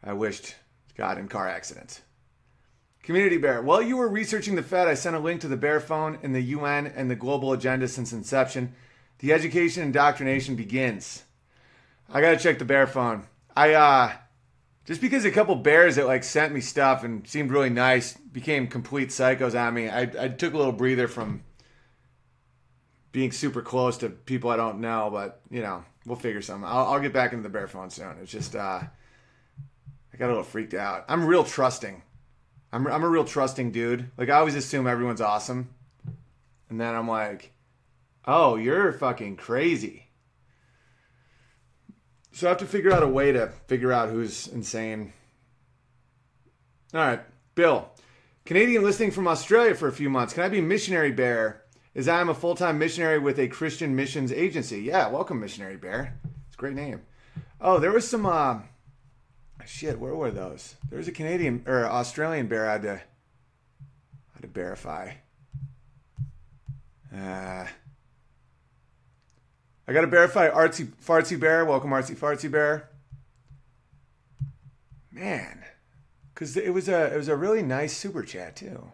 I 0.05 0.13
wished 0.13 0.55
got 0.97 1.19
in 1.19 1.27
car 1.27 1.49
accidents. 1.49 2.03
Community 3.03 3.39
Bear. 3.39 3.63
While 3.63 3.83
you 3.83 3.97
were 3.97 4.09
researching 4.09 4.57
the 4.57 4.63
Fed, 4.63 4.89
I 4.89 4.95
sent 4.95 5.17
a 5.17 5.21
link 5.21 5.41
to 5.41 5.49
the 5.49 5.57
Bear 5.57 5.81
Phone 5.81 6.19
and 6.23 6.35
the 6.35 6.41
UN 6.41 6.89
and 6.89 7.11
the 7.11 7.15
global 7.15 7.53
agenda 7.53 7.89
since 7.89 8.13
inception. 8.13 8.75
The 9.21 9.33
education 9.33 9.85
indoctrination 9.85 10.57
begins. 10.57 11.23
I 12.13 12.21
gotta 12.21 12.37
check 12.37 12.59
the 12.59 12.65
Bear 12.65 12.87
Phone. 12.87 13.27
I 13.57 13.73
uh 13.73 14.13
just 14.85 15.01
because 15.01 15.25
a 15.25 15.31
couple 15.31 15.55
bears 15.57 15.97
that 15.97 16.07
like 16.07 16.25
sent 16.25 16.53
me 16.53 16.61
stuff 16.61 17.05
and 17.05 17.27
seemed 17.27 17.51
really 17.51 17.71
nice 17.71 18.17
became 18.17 18.67
complete 18.67 19.09
psychos 19.09 19.59
on 19.59 19.75
me. 19.75 19.89
I, 19.89 20.03
I 20.03 20.29
took 20.29 20.55
a 20.55 20.59
little 20.59 20.73
breather 20.73 21.09
from 21.09 21.43
being 23.17 23.33
super 23.33 23.63
close 23.63 23.97
to 23.97 24.11
people 24.11 24.51
I 24.51 24.57
don't 24.57 24.79
know, 24.79 25.09
but 25.11 25.41
you 25.51 25.63
know 25.63 25.83
we'll 26.05 26.19
figure 26.19 26.43
something. 26.43 26.69
I'll, 26.69 26.93
I'll 26.93 27.01
get 27.01 27.15
back 27.15 27.33
into 27.33 27.43
the 27.43 27.49
bear 27.49 27.67
phone 27.67 27.89
soon. 27.89 28.15
It's 28.21 28.31
just 28.31 28.55
uh, 28.55 28.83
I 28.83 30.17
got 30.19 30.27
a 30.27 30.29
little 30.29 30.43
freaked 30.43 30.75
out. 30.75 31.07
I'm 31.09 31.25
real 31.25 31.43
trusting. 31.43 32.03
I'm 32.75 32.87
I'm 32.87 33.05
a 33.05 33.09
real 33.09 33.25
trusting 33.25 33.71
dude. 33.73 34.11
Like 34.19 34.29
I 34.29 34.35
always 34.35 34.55
assume 34.55 34.87
everyone's 34.87 35.23
awesome, 35.23 35.71
and 36.69 36.79
then 36.79 36.95
I'm 36.95 37.09
like, 37.09 37.55
oh, 38.27 38.57
you're 38.57 38.93
fucking 38.93 39.37
crazy. 39.37 40.09
So 42.33 42.49
I 42.49 42.51
have 42.51 42.59
to 42.59 42.67
figure 42.67 42.93
out 42.93 43.03
a 43.03 43.09
way 43.09 43.33
to 43.33 43.49
figure 43.67 43.95
out 43.95 44.11
who's 44.11 44.47
insane. 44.47 45.15
All 46.93 47.01
right, 47.01 47.23
Bill. 47.55 47.89
Canadian 48.45 48.85
listening 48.85 49.11
from 49.11 49.27
Australia 49.27 49.75
for 49.75 49.89
a 49.89 49.93
few 49.93 50.11
months. 50.11 50.35
Can 50.35 50.43
I 50.43 50.51
be 50.51 50.61
missionary 50.61 51.13
bear? 51.13 51.63
As 51.97 52.09
I 52.09 52.21
am 52.21 52.29
a 52.29 52.35
full 52.35 52.55
time 52.55 52.79
missionary 52.79 53.19
with 53.19 53.39
a 53.39 53.49
Christian 53.49 53.97
missions 53.97 54.31
agency. 54.31 54.83
Yeah, 54.83 55.09
welcome, 55.09 55.41
missionary 55.41 55.79
bear. 55.79 56.21
It's 56.47 56.55
a 56.55 56.59
great 56.59 56.75
name. 56.75 57.01
Oh, 57.59 57.79
there 57.79 57.91
was 57.91 58.07
some. 58.07 58.27
Uh, 58.27 58.59
shit, 59.65 59.99
where 59.99 60.15
were 60.15 60.31
those? 60.31 60.75
There 60.91 60.99
was 60.99 61.09
a 61.09 61.13
Canadian 61.13 61.65
or 61.67 61.87
Australian 61.87 62.49
bear 62.49 62.69
I 62.69 62.73
had 62.73 62.83
to 62.83 62.93
I 62.93 64.35
had 64.35 64.43
to 64.43 64.49
verify. 64.49 65.13
Uh, 67.11 67.65
I 69.89 69.93
got 69.95 70.03
to 70.03 70.07
verify 70.07 70.51
Artsy 70.51 70.93
Fartsy 71.03 71.41
Bear. 71.41 71.65
Welcome, 71.65 71.93
Artsy 71.93 72.15
Fartsy 72.15 72.51
Bear. 72.51 72.91
Man, 75.11 75.65
because 76.35 76.59
it 76.59 76.75
was 76.75 76.91
a 76.91 77.15
it 77.15 77.17
was 77.17 77.29
a 77.29 77.37
really 77.37 77.63
nice 77.63 77.97
super 77.97 78.23
chat 78.23 78.55
too. 78.55 78.93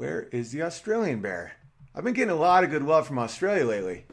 Where 0.00 0.28
is 0.32 0.50
the 0.50 0.62
Australian 0.62 1.20
bear? 1.20 1.56
I've 1.94 2.04
been 2.04 2.14
getting 2.14 2.30
a 2.30 2.34
lot 2.34 2.64
of 2.64 2.70
good 2.70 2.82
love 2.82 3.06
from 3.06 3.18
Australia 3.18 3.66
lately. 3.66 4.06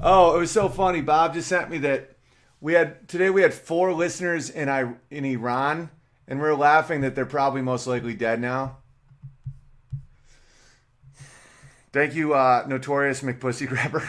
Oh, 0.00 0.34
it 0.34 0.38
was 0.38 0.50
so 0.50 0.70
funny. 0.70 1.02
Bob 1.02 1.34
just 1.34 1.50
sent 1.50 1.68
me 1.68 1.76
that 1.80 2.16
we 2.62 2.72
had 2.72 3.06
today. 3.10 3.28
We 3.28 3.42
had 3.42 3.52
four 3.52 3.92
listeners 3.92 4.48
in 4.48 4.70
I 4.70 4.94
in 5.10 5.26
Iran, 5.26 5.90
and 6.26 6.40
we're 6.40 6.54
laughing 6.54 7.02
that 7.02 7.14
they're 7.14 7.26
probably 7.26 7.60
most 7.60 7.86
likely 7.86 8.14
dead 8.14 8.40
now. 8.40 8.78
Thank 11.92 12.14
you, 12.14 12.32
uh, 12.32 12.64
Notorious 12.66 13.20
McPussy 13.20 13.68
Grabber. 13.68 14.08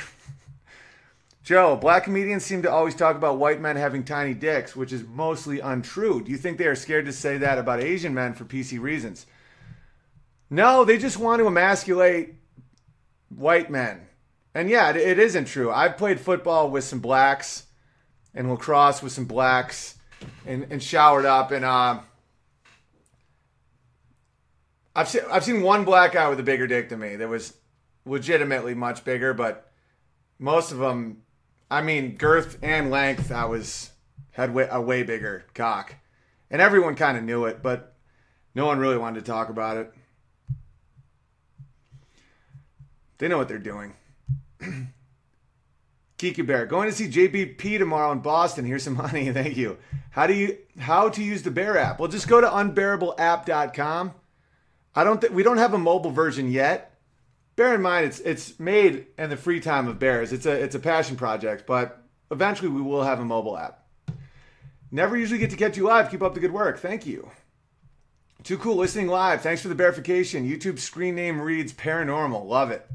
Joe, 1.43 1.75
black 1.75 2.05
comedians 2.05 2.45
seem 2.45 2.61
to 2.61 2.71
always 2.71 2.95
talk 2.95 3.17
about 3.17 3.39
white 3.39 3.59
men 3.59 3.75
having 3.75 4.05
tiny 4.05 4.33
dicks, 4.33 4.73
which 4.73 4.93
is 4.93 5.03
mostly 5.03 5.59
untrue. 5.59 6.23
Do 6.23 6.31
you 6.31 6.37
think 6.37 6.57
they 6.57 6.67
are 6.67 6.75
scared 6.75 7.07
to 7.07 7.11
say 7.11 7.37
that 7.39 7.57
about 7.57 7.83
Asian 7.83 8.13
men 8.13 8.35
for 8.35 8.45
PC 8.45 8.79
reasons? 8.79 9.25
No, 10.49 10.83
they 10.83 10.97
just 10.97 11.17
want 11.17 11.39
to 11.39 11.47
emasculate 11.47 12.35
white 13.29 13.69
men. 13.69 14.07
And 14.55 14.69
yeah, 14.69 14.89
it, 14.89 15.19
isn't 15.19 15.45
true. 15.45 15.71
I've 15.71 15.97
played 15.97 16.19
football 16.19 16.69
with 16.69 16.83
some 16.83 16.99
blacks 16.99 17.67
and 18.33 18.49
lacrosse 18.49 19.03
with 19.03 19.11
some 19.11 19.25
blacks 19.25 19.95
and, 20.45 20.67
and 20.69 20.81
showered 20.81 21.25
up 21.25 21.51
and 21.51 21.63
uh, 21.63 21.99
I've 24.95 25.07
seen 25.07 25.21
I've 25.31 25.43
seen 25.43 25.61
one 25.61 25.85
black 25.85 26.13
guy 26.13 26.27
with 26.29 26.39
a 26.39 26.43
bigger 26.43 26.67
dick 26.67 26.89
than 26.89 26.99
me 26.99 27.15
that 27.15 27.29
was 27.29 27.53
legitimately 28.05 28.73
much 28.73 29.05
bigger, 29.05 29.33
but 29.33 29.71
most 30.39 30.71
of 30.71 30.79
them 30.79 31.21
I 31.71 31.81
mean, 31.81 32.15
girth 32.17 32.57
and 32.63 32.89
length, 32.89 33.31
I 33.31 33.45
was 33.45 33.91
had 34.31 34.53
way, 34.53 34.67
a 34.69 34.81
way 34.81 35.03
bigger 35.03 35.45
cock, 35.53 35.95
and 36.49 36.61
everyone 36.61 36.95
kind 36.95 37.17
of 37.17 37.23
knew 37.23 37.45
it, 37.45 37.61
but 37.61 37.95
no 38.55 38.65
one 38.65 38.79
really 38.79 38.97
wanted 38.97 39.23
to 39.23 39.31
talk 39.31 39.49
about 39.49 39.77
it. 39.77 39.93
They 43.19 43.27
know 43.27 43.37
what 43.37 43.47
they're 43.47 43.59
doing. 43.59 43.93
Kiki 46.17 46.41
Bear, 46.41 46.65
going 46.65 46.89
to 46.89 46.95
see 46.95 47.07
JBP 47.07 47.77
tomorrow 47.77 48.11
in 48.11 48.19
Boston. 48.19 48.65
Here's 48.65 48.83
some 48.83 48.97
money. 48.97 49.31
Thank 49.31 49.55
you. 49.55 49.77
How 50.11 50.25
do 50.25 50.33
you 50.33 50.57
how 50.79 51.09
to 51.09 51.23
use 51.23 51.43
the 51.43 51.51
Bear 51.51 51.77
app? 51.77 51.99
Well, 51.99 52.09
just 52.09 52.27
go 52.27 52.41
to 52.41 52.47
unbearableapp.com. 52.47 54.13
I 54.95 55.03
don't 55.03 55.21
think 55.21 55.33
we 55.33 55.43
don't 55.43 55.57
have 55.57 55.73
a 55.73 55.77
mobile 55.77 56.11
version 56.11 56.49
yet 56.51 56.89
bear 57.59 57.75
in 57.75 57.81
mind 57.81 58.05
it's 58.05 58.21
it's 58.21 58.57
made 58.57 59.07
in 59.17 59.29
the 59.29 59.35
free 59.35 59.59
time 59.59 59.89
of 59.89 59.99
bears. 59.99 60.31
It's 60.31 60.45
a 60.45 60.51
it's 60.51 60.75
a 60.75 60.79
passion 60.79 61.17
project, 61.17 61.67
but 61.67 62.01
eventually 62.31 62.69
we 62.69 62.81
will 62.81 63.03
have 63.03 63.19
a 63.19 63.25
mobile 63.25 63.57
app. 63.57 63.85
Never 64.91 65.17
usually 65.17 65.39
get 65.39 65.49
to 65.51 65.57
catch 65.57 65.75
you 65.75 65.83
live. 65.83 66.09
Keep 66.09 66.23
up 66.23 66.33
the 66.33 66.39
good 66.39 66.53
work. 66.53 66.79
Thank 66.79 67.05
you. 67.05 67.29
Too 68.43 68.57
cool 68.57 68.77
listening 68.77 69.07
live. 69.09 69.41
Thanks 69.41 69.61
for 69.61 69.67
the 69.67 69.75
verification. 69.75 70.49
YouTube 70.49 70.79
screen 70.79 71.15
name 71.15 71.41
reads 71.41 71.73
paranormal. 71.73 72.45
Love 72.45 72.71
it. 72.71 72.89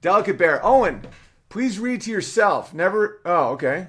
Delicate 0.00 0.38
Bear. 0.38 0.64
Owen, 0.64 1.06
please 1.48 1.78
read 1.78 2.00
to 2.02 2.10
yourself. 2.10 2.72
Never. 2.72 3.20
Oh, 3.24 3.48
okay. 3.50 3.88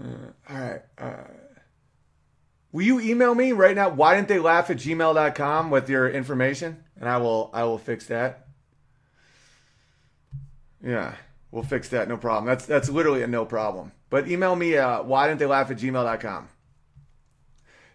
Uh, 0.00 0.04
all 0.48 0.56
right. 0.60 0.82
Uh, 0.98 1.14
Will 2.76 2.82
you 2.82 3.00
email 3.00 3.34
me 3.34 3.52
right 3.52 3.74
now? 3.74 3.88
Why 3.88 4.16
didn't 4.16 4.28
they 4.28 4.38
laugh 4.38 4.68
at 4.68 4.76
gmail.com 4.76 5.70
with 5.70 5.88
your 5.88 6.10
information? 6.10 6.84
And 7.00 7.08
I 7.08 7.16
will 7.16 7.48
I 7.54 7.64
will 7.64 7.78
fix 7.78 8.06
that. 8.08 8.48
Yeah, 10.84 11.14
we'll 11.50 11.62
fix 11.62 11.88
that. 11.88 12.06
No 12.06 12.18
problem. 12.18 12.44
That's 12.44 12.66
that's 12.66 12.90
literally 12.90 13.22
a 13.22 13.26
no 13.26 13.46
problem. 13.46 13.92
But 14.10 14.28
email 14.28 14.54
me 14.56 14.76
uh, 14.76 15.02
why 15.04 15.26
didn't 15.26 15.38
they 15.40 15.46
laugh 15.46 15.70
at 15.70 15.78
gmail.com. 15.78 16.48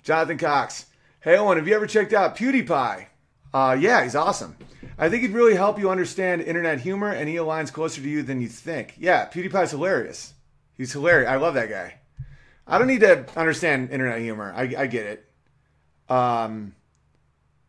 Jonathan 0.02 0.38
Cox. 0.40 0.88
Hey 1.23 1.38
Owen, 1.38 1.60
have 1.60 1.68
you 1.68 1.76
ever 1.76 1.85
checked 1.85 2.14
out 2.14 2.35
PewDiePie? 2.35 3.06
Uh, 3.53 3.77
yeah, 3.80 4.02
he's 4.02 4.15
awesome. 4.15 4.57
I 4.98 5.07
think 5.07 5.22
he'd 5.22 5.34
really 5.34 5.53
help 5.53 5.77
you 5.77 5.91
understand 5.91 6.41
internet 6.41 6.80
humor 6.80 7.11
and 7.11 7.30
he 7.30 7.35
aligns 7.35 7.72
closer 7.72 8.02
to 8.02 8.10
you 8.10 8.23
than 8.23 8.41
you 8.41 8.48
think. 8.48 8.95
Yeah, 8.98 9.27
PewDiePie's 9.27 9.69
hilarious. 9.69 10.34
He's 10.73 10.93
hilarious. 10.93 11.30
I 11.30 11.35
love 11.35 11.53
that 11.53 11.69
guy. 11.69 11.99
I 12.65 12.80
don't 12.80 12.88
need 12.88 13.02
to 13.02 13.27
understand 13.38 13.91
internet 13.91 14.19
humor. 14.19 14.52
I, 14.56 14.73
I 14.76 14.88
get 14.88 15.06
it. 15.06 15.31
Um, 16.11 16.73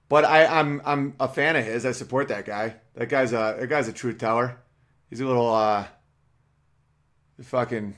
but 0.08 0.24
I, 0.24 0.46
I'm 0.46 0.80
I'm 0.86 1.14
a 1.20 1.28
fan 1.28 1.54
of 1.54 1.62
his. 1.66 1.84
I 1.84 1.92
support 1.92 2.28
that 2.28 2.46
guy. 2.46 2.76
That 2.94 3.10
guy's 3.10 3.34
a 3.34 3.56
that 3.60 3.68
guy's 3.68 3.86
a 3.86 3.92
truth 3.92 4.16
teller. 4.16 4.60
He's 5.10 5.20
a 5.20 5.26
little 5.26 5.54
uh, 5.54 5.84
fucking, 7.42 7.96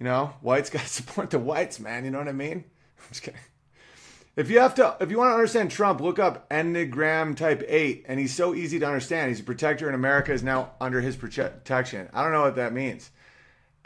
you 0.00 0.04
know, 0.04 0.34
whites 0.40 0.68
got 0.70 0.82
to 0.82 0.88
support 0.88 1.30
the 1.30 1.38
whites, 1.38 1.78
man. 1.78 2.04
You 2.04 2.10
know 2.10 2.18
what 2.18 2.26
I 2.26 2.32
mean? 2.32 2.64
I'm 2.98 3.08
just 3.10 3.22
kidding. 3.22 3.38
If 4.38 4.50
you 4.50 4.60
have 4.60 4.76
to, 4.76 4.96
if 5.00 5.10
you 5.10 5.18
want 5.18 5.30
to 5.30 5.34
understand 5.34 5.72
Trump, 5.72 6.00
look 6.00 6.20
up 6.20 6.48
Enneagram 6.48 7.36
Type 7.36 7.64
Eight, 7.66 8.04
and 8.06 8.20
he's 8.20 8.32
so 8.32 8.54
easy 8.54 8.78
to 8.78 8.86
understand. 8.86 9.30
He's 9.30 9.40
a 9.40 9.42
protector, 9.42 9.86
and 9.86 9.96
America 9.96 10.32
is 10.32 10.44
now 10.44 10.70
under 10.80 11.00
his 11.00 11.16
protection. 11.16 12.08
I 12.12 12.22
don't 12.22 12.30
know 12.30 12.42
what 12.42 12.54
that 12.54 12.72
means. 12.72 13.10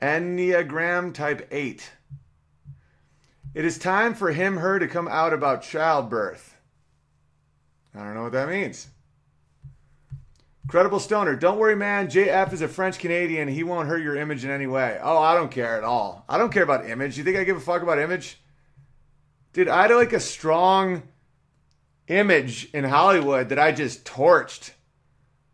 Enneagram 0.02 1.14
Type 1.14 1.48
Eight. 1.50 1.90
It 3.54 3.64
is 3.64 3.78
time 3.78 4.12
for 4.12 4.30
him, 4.30 4.58
her 4.58 4.78
to 4.78 4.86
come 4.86 5.08
out 5.08 5.32
about 5.32 5.62
childbirth. 5.62 6.54
I 7.94 8.00
don't 8.00 8.12
know 8.12 8.24
what 8.24 8.32
that 8.32 8.50
means. 8.50 8.88
Credible 10.68 11.00
Stoner, 11.00 11.34
don't 11.34 11.58
worry, 11.58 11.76
man. 11.76 12.08
JF 12.08 12.52
is 12.52 12.60
a 12.60 12.68
French 12.68 12.98
Canadian. 12.98 13.48
He 13.48 13.64
won't 13.64 13.88
hurt 13.88 14.02
your 14.02 14.16
image 14.16 14.44
in 14.44 14.50
any 14.50 14.66
way. 14.66 14.98
Oh, 15.02 15.16
I 15.16 15.34
don't 15.34 15.50
care 15.50 15.78
at 15.78 15.84
all. 15.84 16.26
I 16.28 16.36
don't 16.36 16.52
care 16.52 16.62
about 16.62 16.90
image. 16.90 17.16
You 17.16 17.24
think 17.24 17.38
I 17.38 17.44
give 17.44 17.56
a 17.56 17.60
fuck 17.60 17.80
about 17.80 17.98
image? 17.98 18.38
Dude, 19.52 19.68
I 19.68 19.82
had 19.82 19.90
like 19.94 20.12
a 20.12 20.20
strong 20.20 21.02
image 22.08 22.70
in 22.72 22.84
Hollywood 22.84 23.50
that 23.50 23.58
I 23.58 23.72
just 23.72 24.04
torched 24.04 24.72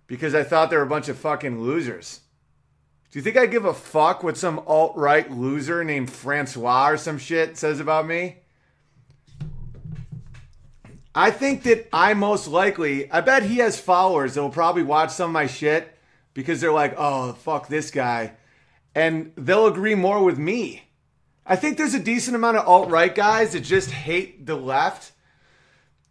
because 0.07 0.35
I 0.35 0.45
thought 0.45 0.71
they 0.71 0.77
were 0.77 0.83
a 0.83 0.87
bunch 0.87 1.09
of 1.09 1.19
fucking 1.19 1.61
losers. 1.61 2.21
Do 3.11 3.19
you 3.19 3.23
think 3.23 3.37
I 3.37 3.47
give 3.47 3.65
a 3.65 3.75
fuck 3.75 4.23
what 4.23 4.37
some 4.37 4.61
alt 4.67 4.97
right 4.97 5.31
loser 5.31 5.83
named 5.83 6.11
Francois 6.11 6.91
or 6.91 6.97
some 6.97 7.19
shit 7.19 7.57
says 7.57 7.81
about 7.81 8.07
me? 8.07 8.37
I 11.15 11.31
think 11.31 11.65
that 11.65 11.89
I 11.93 12.15
most 12.15 12.47
likely, 12.47 13.11
I 13.11 13.23
bet 13.23 13.43
he 13.43 13.57
has 13.59 13.81
followers 13.81 14.35
that 14.35 14.43
will 14.43 14.51
probably 14.51 14.83
watch 14.83 15.11
some 15.11 15.31
of 15.31 15.33
my 15.33 15.47
shit 15.47 15.97
because 16.35 16.61
they're 16.61 16.73
like, 16.73 16.95
oh, 16.97 17.33
fuck 17.33 17.67
this 17.69 17.91
guy. 17.91 18.35
And 18.95 19.33
they'll 19.37 19.67
agree 19.67 19.95
more 19.95 20.23
with 20.23 20.39
me. 20.39 20.88
I 21.51 21.57
think 21.57 21.79
there's 21.79 21.95
a 21.95 21.99
decent 21.99 22.37
amount 22.37 22.59
of 22.59 22.69
alt 22.69 22.91
right 22.91 23.15
guys 23.15 23.53
that 23.53 23.61
just 23.61 23.91
hate 23.91 24.45
the 24.45 24.55
left 24.55 25.13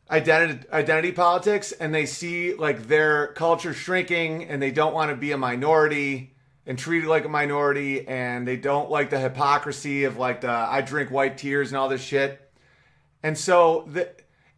identity 0.09 0.67
identity 0.73 1.11
politics 1.11 1.71
and 1.71 1.93
they 1.93 2.07
see 2.07 2.55
like 2.55 2.87
their 2.87 3.27
culture 3.33 3.71
shrinking 3.71 4.45
and 4.45 4.59
they 4.59 4.71
don't 4.71 4.95
want 4.95 5.11
to 5.11 5.15
be 5.15 5.33
a 5.33 5.37
minority 5.37 6.33
and 6.65 6.79
treated 6.79 7.07
like 7.07 7.23
a 7.23 7.29
minority 7.29 8.07
and 8.07 8.47
they 8.47 8.57
don't 8.57 8.89
like 8.89 9.11
the 9.11 9.19
hypocrisy 9.19 10.05
of 10.05 10.17
like 10.17 10.41
the 10.41 10.49
I 10.49 10.81
drink 10.81 11.11
white 11.11 11.37
tears 11.37 11.69
and 11.69 11.77
all 11.77 11.87
this 11.87 12.01
shit. 12.01 12.41
And 13.21 13.37
so 13.37 13.87
the 13.91 14.09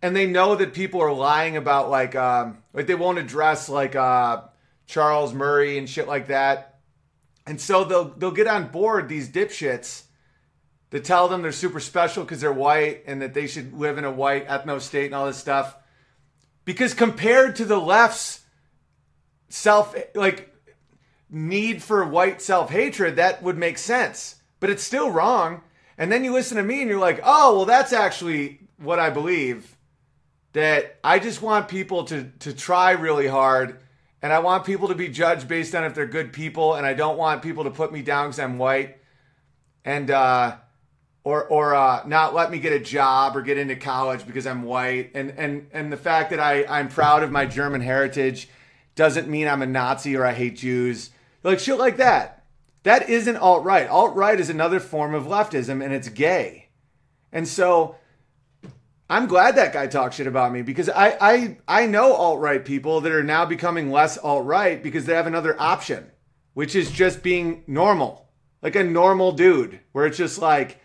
and 0.02 0.16
they 0.16 0.28
know 0.28 0.56
that 0.56 0.74
people 0.74 1.02
are 1.02 1.12
lying 1.12 1.58
about 1.58 1.90
like 1.90 2.16
um 2.16 2.60
like 2.72 2.88
they 2.88 2.96
won't 2.96 3.18
address 3.18 3.68
like 3.68 3.98
uh 3.98 4.44
Charles 4.88 5.34
Murray 5.34 5.78
and 5.78 5.90
shit 5.90 6.08
like 6.08 6.28
that. 6.28 6.80
And 7.46 7.60
so 7.60 7.84
they'll 7.84 8.06
they'll 8.06 8.32
get 8.32 8.48
on 8.48 8.70
board 8.70 9.10
these 9.10 9.28
dipshits 9.30 10.04
that 10.92 11.04
tell 11.04 11.28
them 11.28 11.42
they're 11.42 11.52
super 11.52 11.80
special 11.80 12.24
because 12.24 12.42
they're 12.42 12.52
white 12.52 13.04
and 13.06 13.22
that 13.22 13.34
they 13.34 13.48
should 13.48 13.74
live 13.74 13.98
in 13.98 14.06
a 14.06 14.12
white 14.12 14.48
ethno 14.48 14.82
state 14.82 15.06
and 15.06 15.16
all 15.16 15.28
this 15.28 15.38
stuff. 15.38 15.76
Because 16.66 16.94
compared 16.94 17.56
to 17.58 17.66
the 17.66 17.80
left's 17.80 18.42
self 19.50 19.96
like 20.16 20.54
need 21.30 21.84
for 21.84 22.04
white 22.06 22.42
self 22.42 22.72
hatred, 22.72 23.18
that 23.18 23.44
would 23.44 23.58
make 23.58 23.78
sense. 23.78 24.36
But 24.60 24.70
it's 24.70 24.84
still 24.84 25.12
wrong. 25.12 25.62
And 25.98 26.12
then 26.12 26.24
you 26.24 26.34
listen 26.34 26.58
to 26.58 26.64
me 26.64 26.82
and 26.82 26.90
you're 26.90 27.00
like, 27.00 27.22
oh, 27.24 27.58
well, 27.58 27.66
that's 27.66 27.94
actually 27.94 28.60
what 28.78 29.00
I 29.00 29.10
believe. 29.10 29.76
That 30.54 30.98
I 31.04 31.20
just 31.20 31.42
want 31.42 31.68
people 31.68 32.06
to, 32.06 32.32
to 32.40 32.54
try 32.54 32.92
really 32.92 33.28
hard. 33.28 33.80
And 34.22 34.34
I 34.34 34.40
want 34.40 34.66
people 34.66 34.88
to 34.88 34.96
be 34.96 35.08
judged 35.08 35.48
based 35.48 35.76
on 35.76 35.84
if 35.84 35.94
they're 35.94 36.08
good 36.08 36.34
people. 36.34 36.76
And 36.76 36.86
I 36.86 36.94
don't 36.94 37.18
want 37.18 37.44
people 37.44 37.66
to 37.66 37.70
put 37.70 37.92
me 37.92 38.02
down 38.02 38.28
because 38.28 38.40
I'm 38.40 38.58
white. 38.58 38.98
And, 39.86 40.10
uh, 40.10 40.58
or, 41.24 41.44
or 41.46 41.76
uh, 41.76 42.04
not 42.06 42.34
let 42.34 42.52
me 42.52 42.60
get 42.60 42.74
a 42.74 42.80
job 42.80 43.36
or 43.36 43.42
get 43.42 43.58
into 43.58 43.76
college 43.76 44.26
because 44.26 44.48
I'm 44.48 44.64
white. 44.64 45.12
And, 45.14 45.32
and, 45.32 45.68
and 45.74 45.92
the 45.92 45.98
fact 45.98 46.30
that 46.30 46.40
I, 46.40 46.66
I'm 46.66 46.88
proud 46.88 47.24
of 47.24 47.32
my 47.32 47.46
German 47.46 47.82
heritage 47.82 48.50
doesn't 48.96 49.28
mean 49.28 49.48
I'm 49.48 49.62
a 49.62 49.68
Nazi 49.68 50.16
or 50.16 50.26
I 50.26 50.34
hate 50.34 50.58
Jews. 50.58 51.12
Like 51.44 51.60
shit 51.60 51.78
like 51.78 51.98
that. 51.98 52.44
That 52.84 53.10
isn't 53.10 53.38
alt 53.38 53.64
right. 53.64 53.88
Alt 53.88 54.16
right 54.16 54.40
is 54.40 54.50
another 54.50 54.80
form 54.80 55.14
of 55.14 55.26
leftism 55.26 55.84
and 55.84 55.94
it's 55.94 56.10
gay. 56.10 56.70
And 57.32 57.48
so 57.48 57.96
I'm 59.10 59.28
glad 59.28 59.56
that 59.56 59.74
guy 59.74 59.88
talked 59.88 60.16
shit 60.16 60.28
about 60.28 60.52
me 60.52 60.62
because 60.62 60.90
I 60.90 61.18
I, 61.20 61.58
I 61.68 61.86
know 61.88 62.14
alt 62.14 62.40
right 62.40 62.64
people 62.64 63.02
that 63.02 63.12
are 63.12 63.24
now 63.24 63.46
becoming 63.46 63.92
less 63.92 64.18
alt 64.18 64.46
right 64.46 64.82
because 64.82 65.06
they 65.06 65.16
have 65.16 65.28
another 65.28 65.60
option, 65.60 66.12
which 66.54 66.76
is 66.76 66.92
just 66.92 67.24
being 67.24 67.64
normal. 67.68 68.28
Like 68.62 68.76
a 68.76 68.84
normal 68.84 69.32
dude, 69.32 69.80
where 69.94 70.06
it's 70.06 70.18
just 70.18 70.40
like 70.40 70.80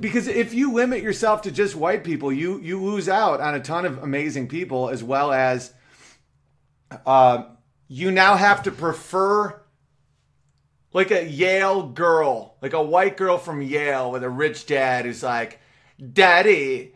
because 0.00 0.26
if 0.26 0.54
you 0.54 0.72
limit 0.72 1.02
yourself 1.02 1.42
to 1.42 1.50
just 1.50 1.76
white 1.76 2.04
people, 2.04 2.32
you 2.32 2.60
you 2.60 2.82
lose 2.82 3.08
out 3.08 3.40
on 3.40 3.54
a 3.54 3.60
ton 3.60 3.84
of 3.84 4.02
amazing 4.02 4.48
people 4.48 4.88
as 4.88 5.02
well 5.02 5.32
as 5.32 5.72
uh, 7.06 7.44
you 7.88 8.10
now 8.10 8.36
have 8.36 8.62
to 8.64 8.70
prefer 8.70 9.60
like 10.92 11.10
a 11.10 11.28
Yale 11.28 11.88
girl, 11.88 12.56
like 12.60 12.72
a 12.72 12.82
white 12.82 13.16
girl 13.16 13.38
from 13.38 13.62
Yale 13.62 14.10
with 14.10 14.24
a 14.24 14.30
rich 14.30 14.66
dad 14.66 15.04
who's 15.04 15.22
like, 15.22 15.60
Daddy, 16.12 16.94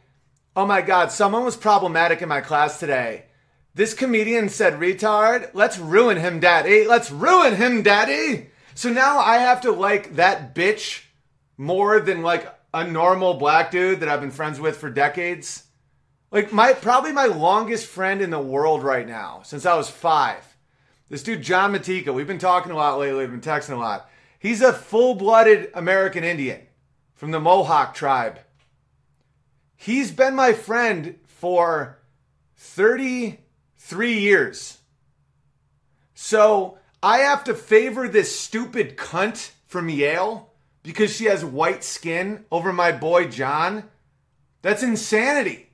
oh 0.56 0.66
my 0.66 0.82
God, 0.82 1.12
someone 1.12 1.44
was 1.44 1.56
problematic 1.56 2.22
in 2.22 2.28
my 2.28 2.40
class 2.40 2.81
today. 2.81 3.26
This 3.74 3.94
comedian 3.94 4.48
said 4.48 4.74
retard. 4.74 5.51
Let's 5.52 5.78
ruin 5.78 6.16
him, 6.16 6.39
Daddy. 6.40 6.86
Let's 6.86 7.10
ruin 7.10 7.56
him, 7.56 7.82
Daddy. 7.82 8.51
So 8.74 8.89
now 8.89 9.18
I 9.18 9.39
have 9.39 9.60
to 9.62 9.72
like 9.72 10.16
that 10.16 10.55
bitch 10.55 11.05
more 11.56 12.01
than 12.01 12.22
like 12.22 12.53
a 12.74 12.84
normal 12.84 13.34
black 13.34 13.70
dude 13.70 14.01
that 14.01 14.09
I've 14.09 14.20
been 14.20 14.32
friends 14.32 14.59
with 14.59 14.76
for 14.76 14.90
decades. 14.90 15.62
Like 16.32 16.52
my 16.52 16.72
probably 16.72 17.12
my 17.12 17.26
longest 17.26 17.86
friend 17.86 18.20
in 18.20 18.30
the 18.30 18.40
world 18.40 18.82
right 18.82 19.06
now 19.06 19.42
since 19.44 19.64
I 19.64 19.76
was 19.76 19.88
five. 19.88 20.44
This 21.09 21.22
dude 21.22 21.40
John 21.40 21.72
Matika. 21.72 22.12
We've 22.12 22.26
been 22.26 22.38
talking 22.38 22.72
a 22.72 22.76
lot 22.76 22.98
lately. 22.98 23.20
We've 23.20 23.30
been 23.30 23.40
texting 23.40 23.74
a 23.74 23.76
lot. 23.76 24.10
He's 24.40 24.60
a 24.60 24.72
full-blooded 24.72 25.70
American 25.72 26.24
Indian 26.24 26.62
from 27.14 27.30
the 27.30 27.38
Mohawk 27.38 27.94
tribe. 27.94 28.40
He's 29.76 30.10
been 30.10 30.34
my 30.34 30.52
friend 30.52 31.20
for 31.26 32.01
33 32.56 34.18
years. 34.18 34.78
So 36.14 36.78
I 37.01 37.18
have 37.18 37.44
to 37.44 37.55
favor 37.55 38.09
this 38.09 38.36
stupid 38.36 38.96
cunt 38.96 39.52
from 39.68 39.88
Yale 39.88 40.53
because 40.85 41.16
she 41.16 41.24
has 41.24 41.44
white 41.44 41.82
skin 41.82 42.44
over 42.52 42.73
my 42.73 42.93
boy 42.93 43.27
John. 43.27 43.85
That's 44.62 44.85
insanity. 44.85 45.70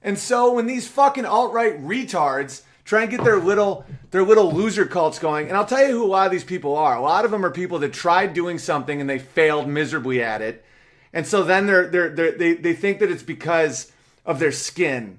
And 0.00 0.18
so 0.18 0.54
when 0.54 0.66
these 0.66 0.88
fucking 0.88 1.26
alt-right 1.26 1.84
retards 1.84 2.62
try 2.84 3.02
and 3.02 3.10
get 3.10 3.24
their 3.24 3.38
little 3.38 3.84
their 4.12 4.22
little 4.22 4.52
loser 4.52 4.86
cults 4.86 5.18
going, 5.18 5.48
and 5.48 5.56
I'll 5.56 5.66
tell 5.66 5.86
you 5.86 5.92
who 5.92 6.04
a 6.04 6.06
lot 6.06 6.26
of 6.26 6.32
these 6.32 6.44
people 6.44 6.76
are. 6.76 6.96
A 6.96 7.02
lot 7.02 7.24
of 7.24 7.30
them 7.30 7.44
are 7.44 7.50
people 7.50 7.80
that 7.80 7.92
tried 7.92 8.32
doing 8.32 8.58
something 8.58 9.00
and 9.00 9.10
they 9.10 9.18
failed 9.18 9.68
miserably 9.68 10.22
at 10.22 10.40
it. 10.40 10.64
And 11.12 11.26
so 11.26 11.42
then 11.42 11.66
they're, 11.66 11.88
they're, 11.88 12.10
they're 12.10 12.32
they 12.32 12.54
they 12.54 12.72
think 12.72 13.00
that 13.00 13.10
it's 13.10 13.24
because 13.24 13.92
of 14.24 14.38
their 14.38 14.52
skin. 14.52 15.18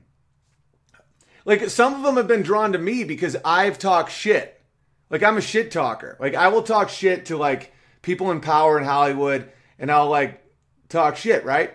Like 1.43 1.69
some 1.69 1.95
of 1.95 2.03
them 2.03 2.15
have 2.15 2.27
been 2.27 2.43
drawn 2.43 2.71
to 2.71 2.79
me 2.79 3.03
because 3.03 3.35
I've 3.43 3.77
talked 3.77 4.11
shit. 4.11 4.61
Like 5.09 5.23
I'm 5.23 5.37
a 5.37 5.41
shit 5.41 5.69
talker. 5.69 6.15
Like 6.19 6.33
I 6.33 6.47
will 6.47 6.63
talk 6.63 6.89
shit 6.89 7.25
to 7.25 7.37
like 7.37 7.73
people 8.07 8.31
in 8.31 8.39
power 8.39 8.79
in 8.79 8.85
Hollywood 8.85 9.51
and 9.77 9.91
I'll 9.91 10.07
like 10.07 10.41
talk 10.87 11.17
shit, 11.17 11.43
right? 11.43 11.73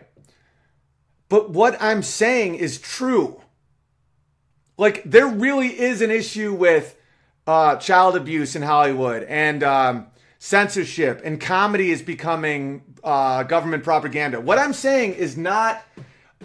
But 1.29 1.51
what 1.51 1.77
I'm 1.79 2.03
saying 2.03 2.55
is 2.55 2.81
true. 2.81 3.43
Like, 4.79 5.03
there 5.05 5.27
really 5.27 5.69
is 5.69 6.01
an 6.01 6.11
issue 6.11 6.55
with 6.55 6.97
uh, 7.47 7.77
child 7.77 8.17
abuse 8.17 8.57
in 8.57 8.63
Hollywood 8.63 9.25
and 9.25 9.63
um, 9.63 10.07
censorship, 10.39 11.21
and 11.23 11.39
comedy 11.39 11.91
is 11.91 12.01
becoming 12.01 12.83
uh, 13.05 13.43
government 13.43 13.85
propaganda. 13.85 14.41
What 14.41 14.59
I'm 14.59 14.73
saying 14.73 15.13
is 15.15 15.37
not 15.37 15.83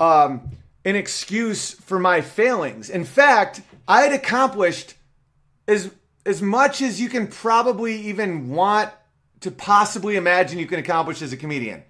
um, 0.02 0.52
an 0.84 0.98
excuse 0.98 1.72
for 1.72 1.98
my 1.98 2.20
failings. 2.20 2.90
In 2.90 3.06
fact, 3.06 3.62
I 3.88 4.02
had 4.02 4.12
accomplished 4.12 4.96
as 5.66 5.92
as 6.26 6.42
much 6.42 6.82
as 6.82 7.00
you 7.00 7.08
can 7.08 7.28
probably 7.28 7.96
even 8.02 8.50
want 8.50 8.92
to 9.42 9.52
possibly 9.52 10.16
imagine 10.16 10.60
you 10.60 10.66
can 10.66 10.80
accomplish 10.80 11.22
as 11.22 11.34
a 11.34 11.38
comedian. 11.38 11.84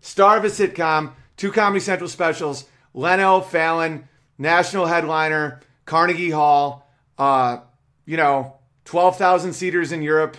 Star 0.00 0.38
of 0.38 0.44
a 0.44 0.48
sitcom, 0.48 1.12
two 1.36 1.52
Comedy 1.52 1.80
Central 1.80 2.08
specials, 2.08 2.64
Leno, 2.94 3.40
Fallon, 3.40 4.08
national 4.38 4.86
headliner, 4.86 5.60
Carnegie 5.84 6.30
Hall, 6.30 6.90
uh, 7.18 7.58
you 8.06 8.16
know, 8.16 8.56
12,000 8.84 9.52
seaters 9.52 9.92
in 9.92 10.02
Europe. 10.02 10.36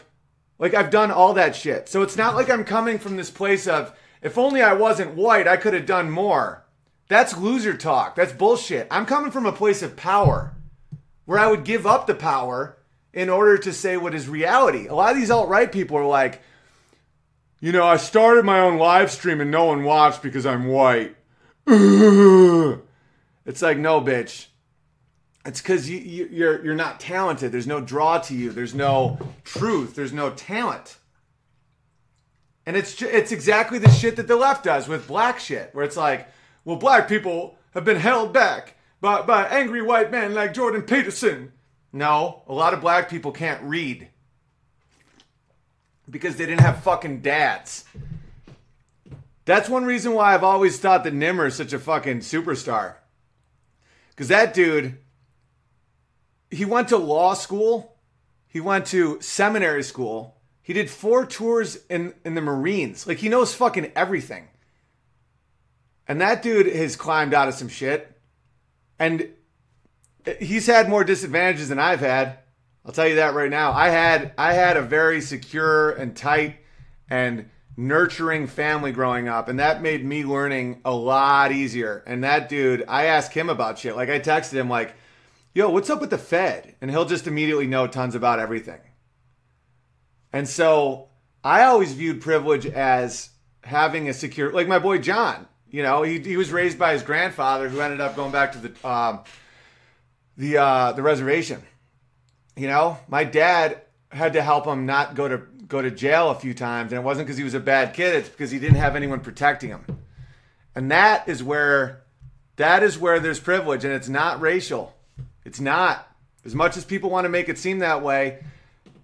Like, 0.60 0.74
I've 0.74 0.90
done 0.90 1.12
all 1.12 1.34
that 1.34 1.56
shit. 1.56 1.90
So 1.90 2.02
it's 2.02 2.18
not 2.18 2.36
like 2.36 2.50
I'm 2.50 2.64
coming 2.64 3.00
from 3.00 3.18
this 3.18 3.32
place 3.32 3.68
of, 3.68 3.96
if 4.22 4.38
only 4.38 4.62
I 4.62 4.74
wasn't 4.74 5.16
white, 5.16 5.48
I 5.48 5.58
could 5.58 5.74
have 5.74 5.86
done 5.86 6.12
more. 6.12 6.66
That's 7.08 7.38
loser 7.38 7.76
talk. 7.76 8.16
That's 8.16 8.34
bullshit. 8.34 8.88
I'm 8.92 9.06
coming 9.06 9.32
from 9.32 9.46
a 9.46 9.52
place 9.52 9.82
of 9.82 9.96
power 9.96 10.54
where 11.26 11.40
I 11.40 11.48
would 11.48 11.64
give 11.64 11.86
up 11.86 12.08
the 12.08 12.16
power 12.16 12.78
in 13.14 13.30
order 13.30 13.58
to 13.58 13.74
say 13.74 13.98
what 13.98 14.16
is 14.16 14.30
reality. 14.30 14.88
A 14.88 14.96
lot 14.96 15.12
of 15.12 15.18
these 15.18 15.32
alt 15.32 15.50
right 15.50 15.72
people 15.72 15.98
are 15.98 16.06
like, 16.06 16.42
you 17.62 17.72
know, 17.72 17.86
I 17.86 17.98
started 17.98 18.44
my 18.44 18.60
own 18.60 18.78
live 18.78 19.12
stream 19.12 19.40
and 19.40 19.52
no 19.52 19.66
one 19.66 19.84
watched 19.84 20.22
because 20.22 20.46
I'm 20.46 20.68
white. 20.68 21.16
It's 23.44 23.62
like, 23.62 23.78
no, 23.78 24.00
bitch. 24.00 24.48
It's 25.46 25.62
because 25.62 25.90
you, 25.90 25.98
you, 25.98 26.30
you're 26.32 26.64
you're 26.64 26.76
not 26.76 27.00
talented. 27.00 27.52
There's 27.52 27.66
no 27.66 27.82
draw 27.82 28.20
to 28.20 28.36
you. 28.36 28.52
There's 28.52 28.76
no 28.76 29.18
truth. 29.44 29.96
There's 29.96 30.14
no 30.14 30.30
talent. 30.30 30.98
And 32.68 32.78
it's 32.78 33.02
it's 33.02 33.32
exactly 33.32 33.80
the 33.80 33.90
shit 33.90 34.18
that 34.18 34.28
the 34.28 34.36
left 34.36 34.64
does 34.64 34.88
with 34.88 35.08
black 35.08 35.40
shit, 35.40 35.74
where 35.74 35.84
it's 35.84 35.98
like, 35.98 36.28
well, 36.64 36.76
black 36.76 37.10
people 37.10 37.58
have 37.74 37.84
been 37.84 37.98
held 37.98 38.32
back 38.32 38.76
by 39.02 39.24
by 39.24 39.48
angry 39.48 39.82
white 39.82 40.12
men 40.12 40.36
like 40.36 40.54
Jordan 40.54 40.84
Peterson. 40.84 41.52
No, 41.92 42.44
a 42.48 42.54
lot 42.54 42.76
of 42.76 42.82
black 42.82 43.10
people 43.10 43.32
can't 43.32 43.64
read 43.64 44.11
because 46.12 46.36
they 46.36 46.46
didn't 46.46 46.62
have 46.62 46.84
fucking 46.84 47.22
dads. 47.22 47.86
That's 49.46 49.70
one 49.70 49.86
reason 49.86 50.14
why 50.14 50.34
I've 50.34 50.44
always 50.44 50.80
thought 50.80 51.04
that 51.06 51.14
Nimmer 51.14 51.48
is 51.48 51.56
such 51.56 51.74
a 51.74 51.80
fucking 51.80 52.20
superstar. 52.20 52.96
Because 54.10 54.28
that 54.28 54.54
dude, 54.54 54.98
he 56.52 56.66
went 56.66 56.90
to 56.90 56.98
law 56.98 57.34
school, 57.34 57.98
he 58.48 58.60
went 58.60 58.86
to 58.88 59.20
seminary 59.22 59.84
school, 59.84 60.38
he 60.62 60.74
did 60.74 60.90
four 60.90 61.26
tours 61.26 61.80
in, 61.90 62.14
in 62.24 62.36
the 62.36 62.42
Marines. 62.42 63.08
Like, 63.08 63.18
he 63.18 63.30
knows 63.30 63.56
fucking 63.56 63.92
everything. 63.96 64.48
And 66.08 66.22
that 66.22 66.44
dude 66.44 66.68
has 66.68 66.96
climbed 66.96 67.34
out 67.34 67.48
of 67.48 67.56
some 67.56 67.68
shit. 67.68 68.20
And 69.00 69.30
he's 70.40 70.68
had 70.68 70.88
more 70.88 71.04
disadvantages 71.04 71.70
than 71.70 71.80
I've 71.80 72.00
had. 72.00 72.40
I'll 72.86 72.92
tell 72.92 73.08
you 73.08 73.16
that 73.16 73.36
right 73.36 73.50
now. 73.50 73.72
I 73.74 73.90
had 73.90 74.34
I 74.38 74.54
had 74.54 74.78
a 74.78 74.82
very 74.82 75.22
secure 75.22 75.92
and 75.92 76.16
tight 76.16 76.58
and 77.10 77.50
nurturing 77.78 78.48
family 78.48 78.92
growing 78.92 79.28
up, 79.28 79.48
and 79.48 79.60
that 79.60 79.82
made 79.82 80.04
me 80.04 80.24
learning 80.24 80.82
a 80.84 80.94
lot 80.94 81.52
easier. 81.52 82.04
And 82.08 82.24
that 82.24 82.50
dude, 82.50 82.84
I 82.88 83.06
asked 83.06 83.34
him 83.34 83.50
about 83.50 83.80
shit. 83.80 83.96
Like 83.96 84.10
I 84.10 84.20
texted 84.20 84.54
him 84.54 84.70
like, 84.70 84.96
yo, 85.54 85.70
what's 85.70 85.90
up 85.90 86.02
with 86.02 86.10
the 86.10 86.18
Fed? 86.18 86.76
And 86.82 86.90
he'll 86.90 87.06
just 87.06 87.28
immediately 87.28 87.68
know 87.68 87.88
tons 87.88 88.16
about 88.16 88.40
everything. 88.40 88.80
And 90.34 90.48
so 90.48 91.10
I 91.44 91.64
always 91.64 91.94
viewed 91.94 92.22
privilege 92.22 92.66
as 92.66 93.30
having 93.64 94.10
a 94.10 94.14
secure, 94.14 94.52
like 94.52 94.68
my 94.68 94.80
boy 94.80 94.98
John. 94.98 95.48
You 95.70 95.84
know, 95.84 96.04
he, 96.04 96.20
he 96.20 96.36
was 96.36 96.52
raised 96.52 96.78
by 96.78 96.94
his 96.94 97.04
grandfather, 97.04 97.70
who 97.70 97.80
ended 97.80 98.02
up 98.02 98.16
going 98.16 98.32
back 98.32 98.52
to 98.54 98.58
the 98.58 98.88
um, 98.88 99.22
the 100.36 100.58
uh, 100.58 100.92
the 100.92 101.02
reservation. 101.02 101.62
You 102.56 102.68
know, 102.68 102.98
my 103.08 103.24
dad 103.24 103.82
had 104.10 104.34
to 104.34 104.42
help 104.42 104.66
him 104.66 104.86
not 104.86 105.16
go 105.16 105.28
to 105.28 105.42
go 105.68 105.82
to 105.82 105.90
jail 105.90 106.30
a 106.32 106.36
few 106.36 106.54
times, 106.54 106.92
and 106.92 107.00
it 107.00 107.04
wasn't 107.04 107.28
because 107.28 107.38
he 107.38 107.44
was 107.44 107.54
a 107.54 107.60
bad 107.60 107.94
kid; 107.94 108.16
it's 108.16 108.30
because 108.30 108.52
he 108.52 108.60
didn't 108.60 108.76
have 108.76 108.96
anyone 108.96 109.22
protecting 109.22 109.70
him. 109.70 109.86
And 110.76 110.92
that 110.92 111.28
is 111.28 111.44
where 111.44 112.04
that 112.58 112.84
is 112.84 112.98
where 112.98 113.20
there's 113.20 113.40
privilege, 113.40 113.84
and 113.84 113.94
it's 113.94 114.10
not 114.10 114.42
racial. 114.42 114.96
It's 115.46 115.60
not. 115.60 116.08
As 116.44 116.56
much 116.56 116.78
as 116.78 116.86
people 116.86 117.10
want 117.10 117.26
to 117.26 117.30
make 117.30 117.50
it 117.50 117.58
seem 117.58 117.80
that 117.80 118.02
way, 118.02 118.44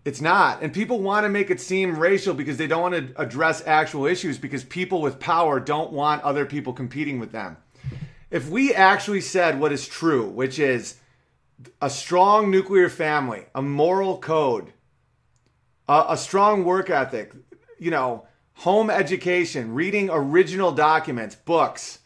it's 0.05 0.21
not. 0.21 0.61
And 0.61 0.73
people 0.73 0.99
want 0.99 1.25
to 1.25 1.29
make 1.29 1.49
it 1.49 1.59
seem 1.59 1.97
racial 1.97 2.33
because 2.33 2.57
they 2.57 2.67
don't 2.67 2.81
want 2.81 2.95
to 2.95 3.21
address 3.21 3.65
actual 3.65 4.05
issues 4.05 4.37
because 4.37 4.63
people 4.63 5.01
with 5.01 5.19
power 5.19 5.59
don't 5.59 5.91
want 5.91 6.23
other 6.23 6.45
people 6.45 6.73
competing 6.73 7.19
with 7.19 7.31
them. 7.31 7.57
If 8.31 8.49
we 8.49 8.73
actually 8.73 9.21
said 9.21 9.59
what 9.59 9.71
is 9.71 9.87
true, 9.87 10.27
which 10.27 10.59
is 10.59 10.95
a 11.81 11.89
strong 11.89 12.51
nuclear 12.51 12.89
family, 12.89 13.45
a 13.55 13.61
moral 13.61 14.17
code, 14.19 14.73
a, 15.87 16.05
a 16.09 16.17
strong 16.17 16.63
work 16.63 16.89
ethic, 16.89 17.33
you 17.79 17.91
know, 17.91 18.27
home 18.55 18.89
education, 18.89 19.73
reading 19.73 20.09
original 20.11 20.71
documents, 20.71 21.35
books. 21.35 21.99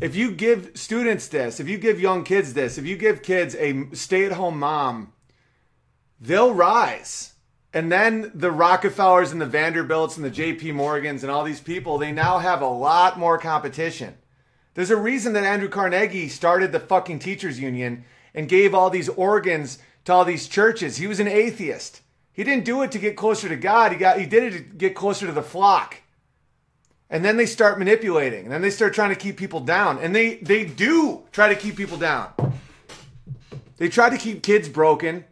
If 0.00 0.14
you 0.14 0.32
give 0.32 0.72
students 0.74 1.28
this, 1.28 1.60
if 1.60 1.68
you 1.68 1.78
give 1.78 2.00
young 2.00 2.24
kids 2.24 2.54
this, 2.54 2.78
if 2.78 2.84
you 2.84 2.96
give 2.96 3.22
kids 3.22 3.54
a 3.56 3.86
stay 3.92 4.24
at 4.24 4.32
home 4.32 4.58
mom, 4.58 5.12
they'll 6.20 6.52
rise. 6.52 7.34
And 7.72 7.92
then 7.92 8.30
the 8.34 8.50
Rockefellers 8.50 9.30
and 9.30 9.40
the 9.40 9.46
Vanderbilts 9.46 10.16
and 10.16 10.24
the 10.24 10.30
JP 10.30 10.74
Morgans 10.74 11.22
and 11.22 11.30
all 11.30 11.44
these 11.44 11.60
people, 11.60 11.98
they 11.98 12.12
now 12.12 12.38
have 12.38 12.62
a 12.62 12.66
lot 12.66 13.18
more 13.18 13.38
competition. 13.38 14.16
There's 14.74 14.90
a 14.90 14.96
reason 14.96 15.32
that 15.34 15.44
Andrew 15.44 15.68
Carnegie 15.68 16.28
started 16.28 16.72
the 16.72 16.80
fucking 16.80 17.18
teachers 17.18 17.60
union 17.60 18.04
and 18.34 18.48
gave 18.48 18.74
all 18.74 18.90
these 18.90 19.08
organs 19.08 19.78
to 20.04 20.12
all 20.12 20.24
these 20.24 20.48
churches. 20.48 20.96
He 20.96 21.06
was 21.06 21.20
an 21.20 21.28
atheist. 21.28 22.02
He 22.32 22.44
didn't 22.44 22.64
do 22.64 22.82
it 22.82 22.92
to 22.92 22.98
get 22.98 23.16
closer 23.16 23.48
to 23.48 23.56
God. 23.56 23.92
He 23.92 23.98
got 23.98 24.18
he 24.20 24.26
did 24.26 24.42
it 24.44 24.56
to 24.56 24.60
get 24.60 24.94
closer 24.94 25.26
to 25.26 25.32
the 25.32 25.42
flock. 25.42 25.96
And 27.10 27.24
then 27.24 27.36
they 27.36 27.46
start 27.46 27.78
manipulating. 27.78 28.44
And 28.44 28.52
then 28.52 28.60
they 28.60 28.70
start 28.70 28.94
trying 28.94 29.10
to 29.10 29.16
keep 29.16 29.36
people 29.36 29.60
down. 29.60 29.98
And 29.98 30.14
they 30.14 30.36
they 30.36 30.64
do 30.64 31.24
try 31.32 31.48
to 31.48 31.56
keep 31.56 31.76
people 31.76 31.98
down. 31.98 32.32
They 33.78 33.88
try 33.88 34.10
to 34.10 34.16
keep 34.16 34.42
kids 34.42 34.68
broken. 34.68 35.24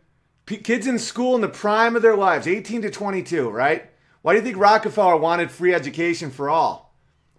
P- 0.46 0.58
kids 0.58 0.86
in 0.86 0.98
school 0.98 1.34
in 1.34 1.40
the 1.40 1.48
prime 1.48 1.96
of 1.96 2.02
their 2.02 2.16
lives, 2.16 2.46
18 2.46 2.82
to 2.82 2.90
22, 2.90 3.50
right? 3.50 3.90
Why 4.22 4.32
do 4.32 4.38
you 4.38 4.44
think 4.44 4.56
Rockefeller 4.56 5.16
wanted 5.16 5.50
free 5.50 5.74
education 5.74 6.30
for 6.30 6.48
all? 6.48 6.94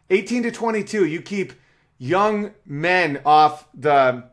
18 0.09 0.43
to 0.43 0.51
22, 0.51 1.05
you 1.05 1.21
keep 1.21 1.53
young 1.97 2.51
men 2.65 3.21
off 3.25 3.67
the 3.73 4.23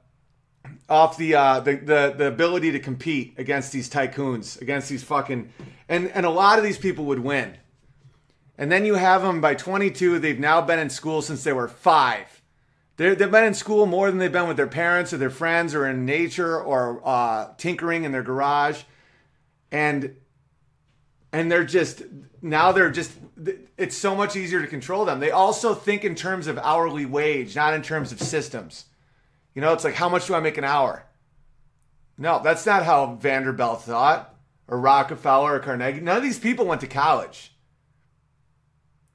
off 0.88 1.16
the, 1.16 1.34
uh, 1.34 1.60
the 1.60 1.76
the 1.76 2.14
the 2.16 2.26
ability 2.26 2.72
to 2.72 2.78
compete 2.78 3.34
against 3.38 3.72
these 3.72 3.88
tycoons, 3.88 4.60
against 4.60 4.88
these 4.88 5.02
fucking, 5.02 5.50
and 5.88 6.08
and 6.08 6.26
a 6.26 6.30
lot 6.30 6.58
of 6.58 6.64
these 6.64 6.78
people 6.78 7.06
would 7.06 7.20
win. 7.20 7.56
And 8.56 8.70
then 8.70 8.84
you 8.84 8.94
have 8.94 9.22
them 9.22 9.40
by 9.40 9.54
22. 9.54 10.18
They've 10.18 10.38
now 10.38 10.60
been 10.60 10.78
in 10.78 10.90
school 10.90 11.22
since 11.22 11.42
they 11.42 11.52
were 11.52 11.66
five. 11.66 12.42
They're, 12.96 13.16
they've 13.16 13.30
been 13.30 13.44
in 13.44 13.54
school 13.54 13.86
more 13.86 14.08
than 14.08 14.18
they've 14.18 14.30
been 14.30 14.46
with 14.46 14.56
their 14.56 14.68
parents 14.68 15.12
or 15.12 15.16
their 15.16 15.30
friends 15.30 15.74
or 15.74 15.88
in 15.88 16.04
nature 16.04 16.60
or 16.60 17.00
uh, 17.04 17.52
tinkering 17.58 18.04
in 18.04 18.12
their 18.12 18.22
garage, 18.22 18.82
and 19.72 20.14
and 21.32 21.50
they're 21.50 21.64
just 21.64 22.02
now 22.40 22.70
they're 22.70 22.90
just 22.90 23.12
it's 23.76 23.96
so 23.96 24.14
much 24.14 24.36
easier 24.36 24.60
to 24.60 24.68
control 24.68 25.04
them. 25.04 25.18
They 25.18 25.32
also 25.32 25.74
think 25.74 26.04
in 26.04 26.14
terms 26.14 26.46
of 26.46 26.58
hourly 26.58 27.06
wage, 27.06 27.56
not 27.56 27.74
in 27.74 27.82
terms 27.82 28.12
of 28.12 28.20
systems. 28.20 28.84
You 29.54 29.60
know, 29.60 29.72
it's 29.72 29.84
like, 29.84 29.94
how 29.94 30.08
much 30.08 30.26
do 30.26 30.34
I 30.34 30.40
make 30.40 30.58
an 30.58 30.64
hour? 30.64 31.04
No, 32.18 32.40
that's 32.42 32.66
not 32.66 32.84
how 32.84 33.14
Vanderbilt 33.14 33.82
thought, 33.82 34.34
or 34.68 34.78
Rockefeller, 34.78 35.54
or 35.54 35.60
Carnegie. 35.60 36.00
None 36.00 36.16
of 36.16 36.22
these 36.22 36.38
people 36.38 36.66
went 36.66 36.80
to 36.80 36.86
college. 36.86 37.52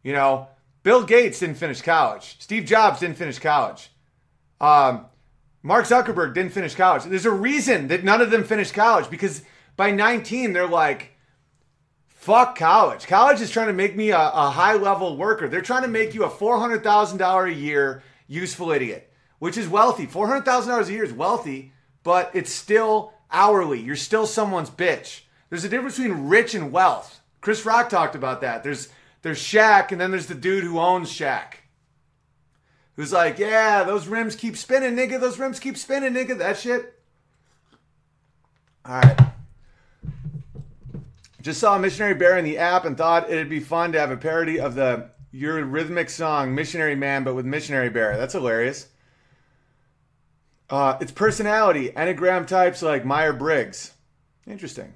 You 0.01 0.13
know, 0.13 0.47
Bill 0.83 1.03
Gates 1.03 1.39
didn't 1.39 1.57
finish 1.57 1.81
college. 1.81 2.37
Steve 2.39 2.65
Jobs 2.65 3.01
didn't 3.01 3.17
finish 3.17 3.39
college. 3.39 3.89
Um, 4.61 5.05
Mark 5.61 5.85
Zuckerberg 5.85 6.33
didn't 6.33 6.53
finish 6.53 6.75
college. 6.75 7.03
There's 7.03 7.25
a 7.25 7.31
reason 7.31 7.89
that 7.89 8.03
none 8.03 8.21
of 8.21 8.31
them 8.31 8.45
finished 8.45 8.73
college 8.73 9.09
because 9.09 9.43
by 9.75 9.91
19, 9.91 10.53
they're 10.53 10.67
like, 10.67 11.11
fuck 12.07 12.57
college. 12.57 13.07
College 13.07 13.41
is 13.41 13.51
trying 13.51 13.67
to 13.67 13.73
make 13.73 13.95
me 13.95 14.11
a, 14.11 14.17
a 14.17 14.49
high 14.49 14.75
level 14.75 15.17
worker. 15.17 15.49
They're 15.49 15.61
trying 15.61 15.83
to 15.83 15.89
make 15.89 16.13
you 16.13 16.23
a 16.23 16.29
$400,000 16.29 17.49
a 17.49 17.53
year 17.53 18.03
useful 18.27 18.71
idiot 18.71 19.08
which 19.39 19.57
is 19.57 19.67
wealthy. 19.67 20.05
$400,000 20.05 20.87
a 20.87 20.91
year 20.91 21.03
is 21.03 21.13
wealthy, 21.13 21.73
but 22.03 22.29
it's 22.33 22.51
still 22.51 23.13
hourly. 23.31 23.79
You're 23.79 23.95
still 23.95 24.25
someone's 24.25 24.69
bitch. 24.69 25.21
There's 25.49 25.63
a 25.63 25.69
difference 25.69 25.97
between 25.97 26.27
rich 26.27 26.53
and 26.53 26.71
wealth. 26.71 27.19
Chris 27.41 27.65
Rock 27.65 27.89
talked 27.89 28.15
about 28.15 28.41
that. 28.41 28.63
There's 28.63 28.89
there's 29.21 29.39
Shaq, 29.39 29.91
and 29.91 29.99
then 29.99 30.11
there's 30.11 30.27
the 30.27 30.35
dude 30.35 30.63
who 30.63 30.79
owns 30.79 31.09
Shaq. 31.09 31.55
Who's 32.95 33.11
like, 33.11 33.39
yeah, 33.39 33.83
those 33.83 34.07
rims 34.07 34.35
keep 34.35 34.57
spinning, 34.57 34.95
nigga. 34.95 35.19
Those 35.19 35.39
rims 35.39 35.59
keep 35.59 35.77
spinning, 35.77 36.13
nigga. 36.13 36.37
That 36.37 36.57
shit. 36.57 36.99
All 38.85 38.99
right. 39.01 39.19
Just 41.41 41.61
saw 41.61 41.77
Missionary 41.77 42.15
Bear 42.15 42.37
in 42.37 42.43
the 42.43 42.57
app 42.57 42.85
and 42.85 42.97
thought 42.97 43.29
it'd 43.29 43.49
be 43.49 43.61
fun 43.61 43.93
to 43.93 43.99
have 43.99 44.11
a 44.11 44.17
parody 44.17 44.59
of 44.59 44.75
the 44.75 45.09
Eurythmics 45.33 46.09
song 46.11 46.53
Missionary 46.53 46.95
Man, 46.95 47.23
but 47.23 47.35
with 47.35 47.45
Missionary 47.45 47.89
Bear. 47.89 48.17
That's 48.17 48.33
hilarious. 48.33 48.87
Uh, 50.69 50.97
it's 51.01 51.11
personality, 51.11 51.89
Enneagram 51.89 52.45
types 52.45 52.81
like 52.81 53.03
Meyer 53.03 53.33
Briggs. 53.33 53.93
Interesting. 54.45 54.93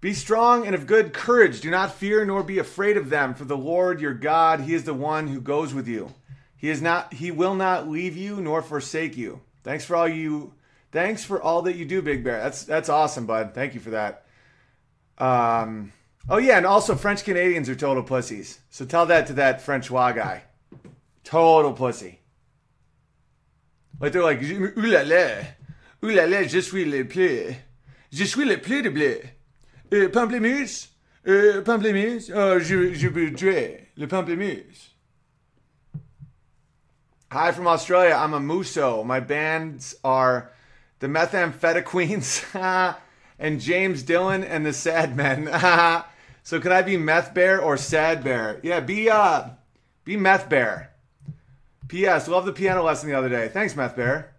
Be 0.00 0.14
strong 0.14 0.64
and 0.64 0.74
of 0.74 0.86
good 0.86 1.12
courage. 1.12 1.60
Do 1.60 1.70
not 1.70 1.94
fear 1.94 2.24
nor 2.24 2.42
be 2.42 2.58
afraid 2.58 2.96
of 2.96 3.10
them, 3.10 3.34
for 3.34 3.44
the 3.44 3.56
Lord 3.56 4.00
your 4.00 4.14
God, 4.14 4.60
He 4.60 4.74
is 4.74 4.84
the 4.84 4.94
one 4.94 5.28
who 5.28 5.40
goes 5.40 5.74
with 5.74 5.86
you. 5.86 6.14
He 6.56 6.70
is 6.70 6.80
not 6.80 7.14
He 7.14 7.30
will 7.30 7.54
not 7.54 7.88
leave 7.88 8.16
you 8.16 8.40
nor 8.40 8.62
forsake 8.62 9.16
you. 9.16 9.42
Thanks 9.62 9.84
for 9.84 9.96
all 9.96 10.08
you 10.08 10.54
thanks 10.90 11.22
for 11.22 11.42
all 11.42 11.62
that 11.62 11.76
you 11.76 11.84
do, 11.84 12.00
Big 12.00 12.24
Bear. 12.24 12.38
That's 12.38 12.64
that's 12.64 12.88
awesome, 12.88 13.26
bud. 13.26 13.52
Thank 13.54 13.74
you 13.74 13.80
for 13.80 13.90
that. 13.90 14.24
Um 15.18 15.92
oh 16.30 16.38
yeah, 16.38 16.56
and 16.56 16.66
also 16.66 16.94
French 16.94 17.24
Canadians 17.24 17.68
are 17.68 17.76
total 17.76 18.02
pussies. 18.02 18.60
So 18.70 18.86
tell 18.86 19.04
that 19.06 19.26
to 19.26 19.34
that 19.34 19.60
French 19.60 19.90
Frenchois 19.90 20.14
guy. 20.14 20.44
Total 21.24 21.74
pussy. 21.74 22.19
Like 24.00 24.12
they're 24.12 24.22
like, 24.22 24.42
ooh 24.42 24.72
la 24.76 25.02
la, 25.02 25.26
ooh 26.02 26.10
la 26.10 26.24
la, 26.24 26.42
je 26.44 26.60
suis 26.60 26.86
le 26.86 27.06
je 28.10 28.24
suis 28.24 28.44
le 28.46 28.56
de 28.56 28.88
bleu. 28.88 29.20
Euh, 29.92 30.08
pamplemousse, 30.08 30.88
euh, 31.28 31.62
pamplemousse, 31.62 32.30
oh, 32.34 32.58
je, 32.58 32.94
je 32.94 33.08
voudrais 33.08 33.88
le 33.98 34.06
pamplemousse. 34.06 34.94
Hi 37.30 37.52
from 37.52 37.66
Australia. 37.66 38.16
I'm 38.16 38.34
a 38.34 38.40
Muso. 38.40 39.04
My 39.04 39.20
bands 39.20 39.94
are 40.02 40.50
the 41.00 41.06
Methamphetamines 41.06 42.96
and 43.38 43.60
James 43.60 44.02
Dillon 44.02 44.42
and 44.42 44.64
the 44.64 44.72
Sad 44.72 45.14
Men. 45.14 45.46
so 46.42 46.58
can 46.58 46.72
I 46.72 46.82
be 46.82 46.96
Meth 46.96 47.34
Bear 47.34 47.60
or 47.60 47.76
Sad 47.76 48.24
Bear? 48.24 48.58
Yeah, 48.62 48.80
be 48.80 49.10
uh, 49.10 49.50
be 50.04 50.16
Meth 50.16 50.48
Bear. 50.48 50.89
P.S. 51.90 52.28
Love 52.28 52.46
the 52.46 52.52
piano 52.52 52.84
lesson 52.84 53.08
the 53.08 53.18
other 53.18 53.28
day. 53.28 53.48
Thanks, 53.48 53.74
Meth 53.74 53.96
Bear. 53.96 54.32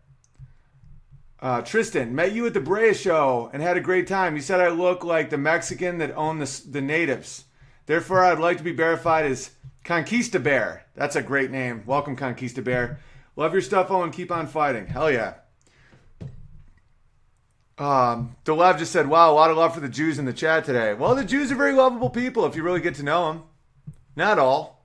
Uh, 1.42 1.62
Tristan, 1.62 2.16
met 2.16 2.32
you 2.32 2.46
at 2.46 2.54
the 2.54 2.62
Brea 2.62 2.94
show 2.94 3.50
and 3.52 3.62
had 3.62 3.76
a 3.76 3.82
great 3.82 4.08
time. 4.08 4.38
You 4.38 4.42
said 4.42 4.62
I 4.62 4.70
look 4.70 5.04
like 5.04 5.30
the 5.30 5.38
Mexican 5.38 5.98
that 5.98 6.16
owned 6.16 6.42
the, 6.42 6.62
the 6.70 6.80
natives. 6.80 7.44
Therefore, 7.88 8.24
I'd 8.24 8.40
like 8.40 8.58
to 8.60 8.64
be 8.64 8.72
verified 8.72 9.26
as 9.26 9.52
Conquista 9.84 10.42
Bear. 10.42 10.86
That's 10.96 11.18
a 11.18 11.22
great 11.22 11.52
name. 11.52 11.84
Welcome, 11.86 12.16
Conquista 12.16 12.64
Bear. 12.64 13.02
Love 13.36 13.52
your 13.52 13.62
stuff, 13.62 13.92
Owen. 13.92 14.12
Keep 14.12 14.32
on 14.32 14.48
fighting. 14.48 14.88
Hell 14.88 15.12
yeah. 15.12 15.34
Um, 17.78 18.38
Delev 18.46 18.78
just 18.80 18.94
said, 18.94 19.10
wow, 19.10 19.30
a 19.30 19.36
lot 19.36 19.52
of 19.52 19.58
love 19.58 19.74
for 19.74 19.82
the 19.82 19.90
Jews 19.90 20.20
in 20.20 20.24
the 20.24 20.32
chat 20.32 20.64
today. 20.64 20.94
Well, 20.94 21.16
the 21.16 21.26
Jews 21.26 21.52
are 21.52 21.56
very 21.56 21.74
lovable 21.74 22.12
people 22.12 22.46
if 22.46 22.56
you 22.56 22.64
really 22.64 22.80
get 22.80 22.96
to 22.96 23.04
know 23.04 23.28
them. 23.28 23.44
Not 24.16 24.40
all. 24.40 24.81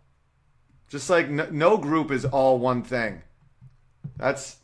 Just 0.89 1.11
like 1.11 1.29
no, 1.29 1.49
no 1.51 1.77
group 1.77 2.11
is 2.11 2.25
all 2.25 2.59
one 2.59 2.83
thing. 2.83 3.23
That's 4.17 4.57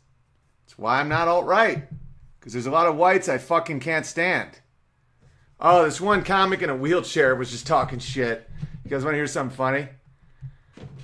that's 0.65 0.77
why 0.77 0.99
I'm 0.99 1.09
not 1.09 1.27
alt 1.27 1.45
right. 1.45 1.83
Because 2.39 2.53
there's 2.53 2.65
a 2.65 2.71
lot 2.71 2.87
of 2.87 2.95
whites 2.95 3.29
I 3.29 3.37
fucking 3.37 3.79
can't 3.79 4.05
stand. 4.05 4.59
Oh, 5.59 5.85
this 5.85 6.01
one 6.01 6.23
comic 6.23 6.61
in 6.61 6.69
a 6.69 6.75
wheelchair 6.75 7.35
was 7.35 7.51
just 7.51 7.67
talking 7.67 7.99
shit. 7.99 8.49
You 8.83 8.89
guys 8.89 9.03
want 9.03 9.13
to 9.13 9.17
hear 9.17 9.27
something 9.27 9.55
funny? 9.55 9.87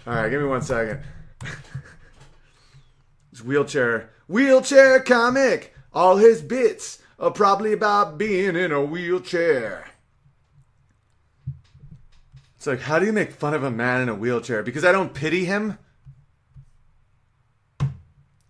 All 0.06 0.16
right, 0.16 0.30
give 0.30 0.42
me 0.42 0.48
one 0.48 0.62
second. 0.62 1.02
this 3.32 3.44
wheelchair, 3.44 4.10
wheelchair 4.28 5.00
comic. 5.00 5.74
All 5.94 6.18
his 6.18 6.42
bits 6.42 7.02
are 7.20 7.32
probably 7.32 7.74
about 7.74 8.18
being 8.18 8.56
in 8.56 8.72
a 8.72 8.84
wheelchair. 8.84 9.89
It's 12.60 12.68
like, 12.68 12.82
how 12.82 13.00
do 13.00 13.06
you 13.06 13.14
make 13.14 13.32
fun 13.32 13.54
of 13.54 13.64
a 13.64 13.72
man 13.72 14.02
in 14.02 14.10
a 14.10 14.14
wheelchair? 14.14 14.64
Because 14.64 14.84
I 14.84 14.92
don't 14.92 15.14
pity 15.14 15.46
him? 15.46 15.78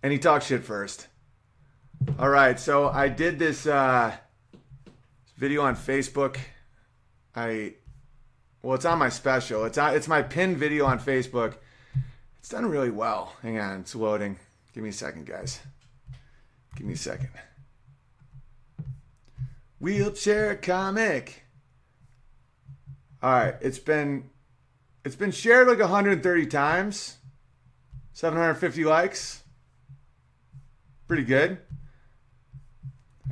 And 0.02 0.12
he 0.12 0.18
talks 0.18 0.46
shit 0.46 0.64
first. 0.64 1.06
All 2.18 2.28
right, 2.28 2.58
so 2.58 2.88
I 2.88 3.06
did 3.08 3.38
this 3.38 3.68
uh, 3.68 4.12
video 5.36 5.62
on 5.62 5.76
Facebook. 5.76 6.38
I, 7.36 7.74
well, 8.62 8.74
it's 8.74 8.84
on 8.84 8.98
my 8.98 9.10
special. 9.10 9.64
It's 9.64 9.78
on, 9.78 9.94
it's 9.94 10.08
my 10.08 10.22
pinned 10.22 10.56
video 10.56 10.86
on 10.86 10.98
Facebook. 10.98 11.58
It's 12.40 12.48
done 12.48 12.66
really 12.66 12.90
well. 12.90 13.36
Hang 13.42 13.60
on, 13.60 13.78
it's 13.78 13.94
loading. 13.94 14.40
Give 14.74 14.82
me 14.82 14.90
a 14.90 14.92
second, 14.92 15.26
guys. 15.26 15.60
Give 16.74 16.84
me 16.84 16.94
a 16.94 16.96
second. 16.96 17.30
Wheelchair 19.78 20.56
comic. 20.56 21.39
All 23.22 23.32
right, 23.32 23.54
it's 23.60 23.78
been 23.78 24.30
it's 25.04 25.16
been 25.16 25.30
shared 25.30 25.68
like 25.68 25.78
130 25.78 26.46
times. 26.46 27.16
750 28.12 28.84
likes. 28.84 29.42
Pretty 31.06 31.24
good. 31.24 31.58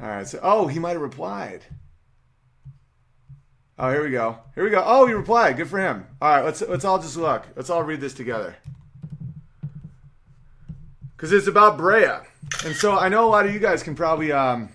All 0.00 0.08
right, 0.08 0.26
so 0.26 0.40
oh, 0.42 0.66
he 0.66 0.78
might 0.78 0.92
have 0.92 1.00
replied. 1.00 1.64
Oh, 3.78 3.90
here 3.90 4.02
we 4.02 4.10
go. 4.10 4.38
Here 4.54 4.64
we 4.64 4.70
go. 4.70 4.82
Oh, 4.84 5.06
he 5.06 5.12
replied. 5.12 5.56
Good 5.56 5.68
for 5.68 5.78
him. 5.78 6.06
All 6.20 6.30
right, 6.30 6.44
let's 6.44 6.60
let's 6.62 6.84
all 6.84 6.98
just 6.98 7.16
look. 7.16 7.46
Let's 7.54 7.70
all 7.70 7.82
read 7.82 8.00
this 8.00 8.14
together. 8.14 8.56
Cuz 11.16 11.32
it's 11.32 11.46
about 11.46 11.78
Brea. 11.78 12.18
And 12.64 12.74
so 12.74 12.98
I 12.98 13.08
know 13.08 13.26
a 13.26 13.30
lot 13.30 13.46
of 13.46 13.54
you 13.54 13.60
guys 13.60 13.82
can 13.82 13.94
probably 13.94 14.32
um 14.32 14.70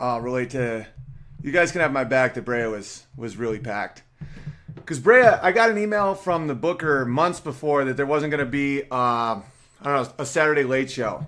uh, 0.00 0.20
relate 0.22 0.50
to 0.50 0.86
you 1.42 1.52
guys 1.52 1.72
can 1.72 1.80
have 1.80 1.92
my 1.92 2.04
back 2.04 2.34
that 2.34 2.44
Brea 2.44 2.66
was 2.66 3.06
was 3.16 3.36
really 3.36 3.58
packed. 3.58 4.02
Because 4.74 4.98
Brea, 4.98 5.22
I 5.22 5.52
got 5.52 5.70
an 5.70 5.78
email 5.78 6.14
from 6.14 6.46
the 6.46 6.54
booker 6.54 7.04
months 7.04 7.40
before 7.40 7.84
that 7.84 7.96
there 7.96 8.06
wasn't 8.06 8.30
going 8.30 8.44
to 8.44 8.50
be, 8.50 8.82
uh, 8.82 8.86
I 8.92 9.42
don't 9.84 9.94
know, 9.94 10.12
a 10.18 10.26
Saturday 10.26 10.64
late 10.64 10.90
show 10.90 11.26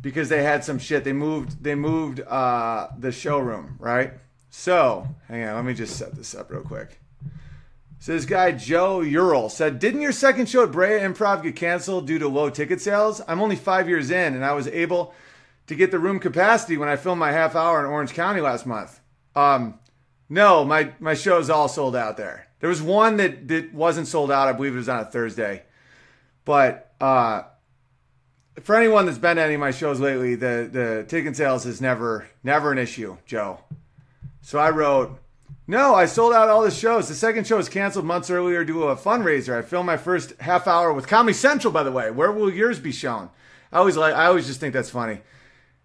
because 0.00 0.28
they 0.28 0.42
had 0.42 0.64
some 0.64 0.78
shit. 0.78 1.04
They 1.04 1.12
moved, 1.12 1.62
they 1.62 1.74
moved 1.74 2.20
uh, 2.20 2.88
the 2.98 3.12
showroom, 3.12 3.76
right? 3.78 4.12
So, 4.50 5.06
hang 5.28 5.44
on, 5.44 5.54
let 5.56 5.64
me 5.64 5.74
just 5.74 5.96
set 5.96 6.14
this 6.14 6.34
up 6.34 6.50
real 6.50 6.62
quick. 6.62 7.00
So 8.00 8.12
this 8.12 8.24
guy 8.24 8.52
Joe 8.52 9.02
Ural 9.02 9.50
said, 9.50 9.78
"Didn't 9.78 10.00
your 10.00 10.12
second 10.12 10.48
show 10.48 10.64
at 10.64 10.72
Brea 10.72 11.00
Improv 11.00 11.42
get 11.42 11.54
canceled 11.54 12.06
due 12.06 12.18
to 12.18 12.28
low 12.28 12.48
ticket 12.48 12.80
sales? 12.80 13.20
I'm 13.28 13.42
only 13.42 13.56
five 13.56 13.88
years 13.90 14.10
in, 14.10 14.34
and 14.34 14.44
I 14.44 14.54
was 14.54 14.68
able 14.68 15.12
to 15.66 15.74
get 15.74 15.90
the 15.90 15.98
room 15.98 16.18
capacity 16.18 16.78
when 16.78 16.88
I 16.88 16.96
filmed 16.96 17.20
my 17.20 17.30
half 17.30 17.54
hour 17.54 17.78
in 17.80 17.86
Orange 17.86 18.14
County 18.14 18.40
last 18.40 18.64
month. 18.64 19.00
Um, 19.34 19.78
no, 20.28 20.64
my 20.64 20.92
my 21.00 21.14
show's 21.14 21.50
all 21.50 21.68
sold 21.68 21.96
out 21.96 22.16
there. 22.16 22.46
There 22.60 22.68
was 22.68 22.82
one 22.82 23.16
that 23.16 23.48
that 23.48 23.72
wasn't 23.72 24.06
sold 24.06 24.30
out. 24.30 24.48
I 24.48 24.52
believe 24.52 24.74
it 24.74 24.78
was 24.78 24.88
on 24.88 25.00
a 25.00 25.04
Thursday, 25.04 25.64
but 26.44 26.92
uh, 27.00 27.42
for 28.62 28.76
anyone 28.76 29.06
that's 29.06 29.18
been 29.18 29.36
to 29.36 29.42
any 29.42 29.54
of 29.54 29.60
my 29.60 29.70
shows 29.70 30.00
lately, 30.00 30.34
the 30.34 30.68
the 30.70 31.04
ticket 31.08 31.36
sales 31.36 31.66
is 31.66 31.80
never 31.80 32.28
never 32.44 32.72
an 32.72 32.78
issue, 32.78 33.16
Joe. 33.26 33.60
So 34.42 34.58
I 34.58 34.70
wrote, 34.70 35.18
no, 35.66 35.94
I 35.94 36.06
sold 36.06 36.32
out 36.32 36.48
all 36.48 36.62
the 36.62 36.70
shows. 36.70 37.08
The 37.08 37.14
second 37.14 37.46
show 37.46 37.56
was 37.56 37.68
canceled 37.68 38.04
months 38.04 38.30
earlier 38.30 38.64
due 38.64 38.74
to 38.74 38.84
a 38.84 38.96
fundraiser. 38.96 39.56
I 39.56 39.62
filmed 39.62 39.86
my 39.86 39.96
first 39.96 40.32
half 40.40 40.66
hour 40.66 40.92
with 40.92 41.06
Comedy 41.06 41.34
Central, 41.34 41.72
by 41.72 41.82
the 41.82 41.92
way. 41.92 42.10
Where 42.10 42.32
will 42.32 42.50
yours 42.52 42.80
be 42.80 42.92
shown? 42.92 43.30
I 43.72 43.78
always 43.78 43.96
like 43.96 44.14
I 44.14 44.26
always 44.26 44.46
just 44.46 44.60
think 44.60 44.74
that's 44.74 44.90
funny. 44.90 45.20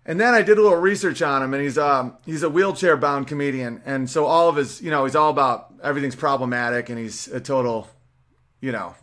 And 0.06 0.20
then 0.20 0.34
I 0.36 0.44
did 0.44 0.58
a 0.58 0.62
little 0.62 0.78
research 0.78 1.22
on 1.22 1.42
him, 1.42 1.54
and 1.54 1.64
he's 1.64 1.78
um 1.78 2.18
he's 2.26 2.44
a 2.44 2.50
wheelchair 2.50 2.96
bound 2.96 3.28
comedian, 3.28 3.82
and 3.86 4.10
so 4.10 4.26
all 4.26 4.50
of 4.50 4.56
his 4.56 4.82
you 4.82 4.92
know 4.92 5.06
he's 5.06 5.16
all 5.16 5.32
about 5.32 5.74
everything's 5.82 6.16
problematic, 6.16 6.90
and 6.90 7.00
he's 7.00 7.28
a 7.28 7.40
total, 7.40 7.90
you 8.62 8.72
know, 8.72 8.96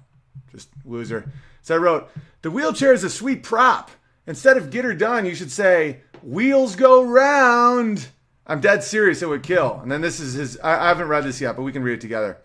just 0.53 0.69
loser. 0.85 1.31
So 1.63 1.75
I 1.75 1.79
wrote 1.79 2.11
the 2.43 2.51
wheelchair 2.51 2.93
is 2.93 3.05
a 3.05 3.11
sweet 3.11 3.43
prop. 3.43 3.91
Instead 4.27 4.57
of 4.57 4.71
get 4.71 4.85
her 4.85 4.95
done, 4.95 5.27
you 5.27 5.35
should 5.35 5.51
say 5.51 6.03
wheels 6.23 6.77
go 6.77 7.03
round. 7.03 8.09
I'm 8.47 8.61
dead 8.61 8.85
serious. 8.85 9.23
It 9.23 9.29
would 9.29 9.43
kill. 9.43 9.81
And 9.83 9.91
then 9.91 10.01
this 10.01 10.21
is 10.21 10.35
his. 10.35 10.59
I, 10.63 10.85
I 10.85 10.89
haven't 10.89 11.09
read 11.09 11.25
this 11.25 11.41
yet, 11.41 11.57
but 11.57 11.63
we 11.63 11.73
can 11.73 11.83
read 11.83 11.95
it 11.95 12.01
together. 12.01 12.39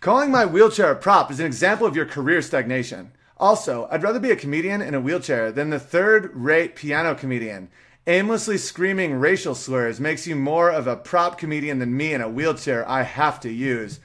Calling 0.00 0.30
my 0.30 0.44
wheelchair 0.44 0.90
a 0.90 0.96
prop 0.96 1.30
is 1.30 1.40
an 1.40 1.46
example 1.46 1.86
of 1.86 1.96
your 1.96 2.06
career 2.06 2.42
stagnation. 2.42 3.12
Also, 3.36 3.88
I'd 3.90 4.02
rather 4.02 4.20
be 4.20 4.30
a 4.30 4.36
comedian 4.36 4.80
in 4.80 4.94
a 4.94 5.00
wheelchair 5.00 5.50
than 5.50 5.70
the 5.70 5.80
third 5.80 6.30
rate 6.34 6.76
piano 6.76 7.14
comedian. 7.14 7.68
Aimlessly 8.06 8.58
screaming 8.58 9.14
racial 9.14 9.54
slurs 9.54 9.98
makes 9.98 10.26
you 10.26 10.36
more 10.36 10.70
of 10.70 10.86
a 10.86 10.96
prop 10.96 11.38
comedian 11.38 11.78
than 11.78 11.96
me 11.96 12.12
in 12.12 12.20
a 12.20 12.28
wheelchair 12.28 12.88
I 12.88 13.02
have 13.02 13.40
to 13.40 13.50
use. 13.50 13.98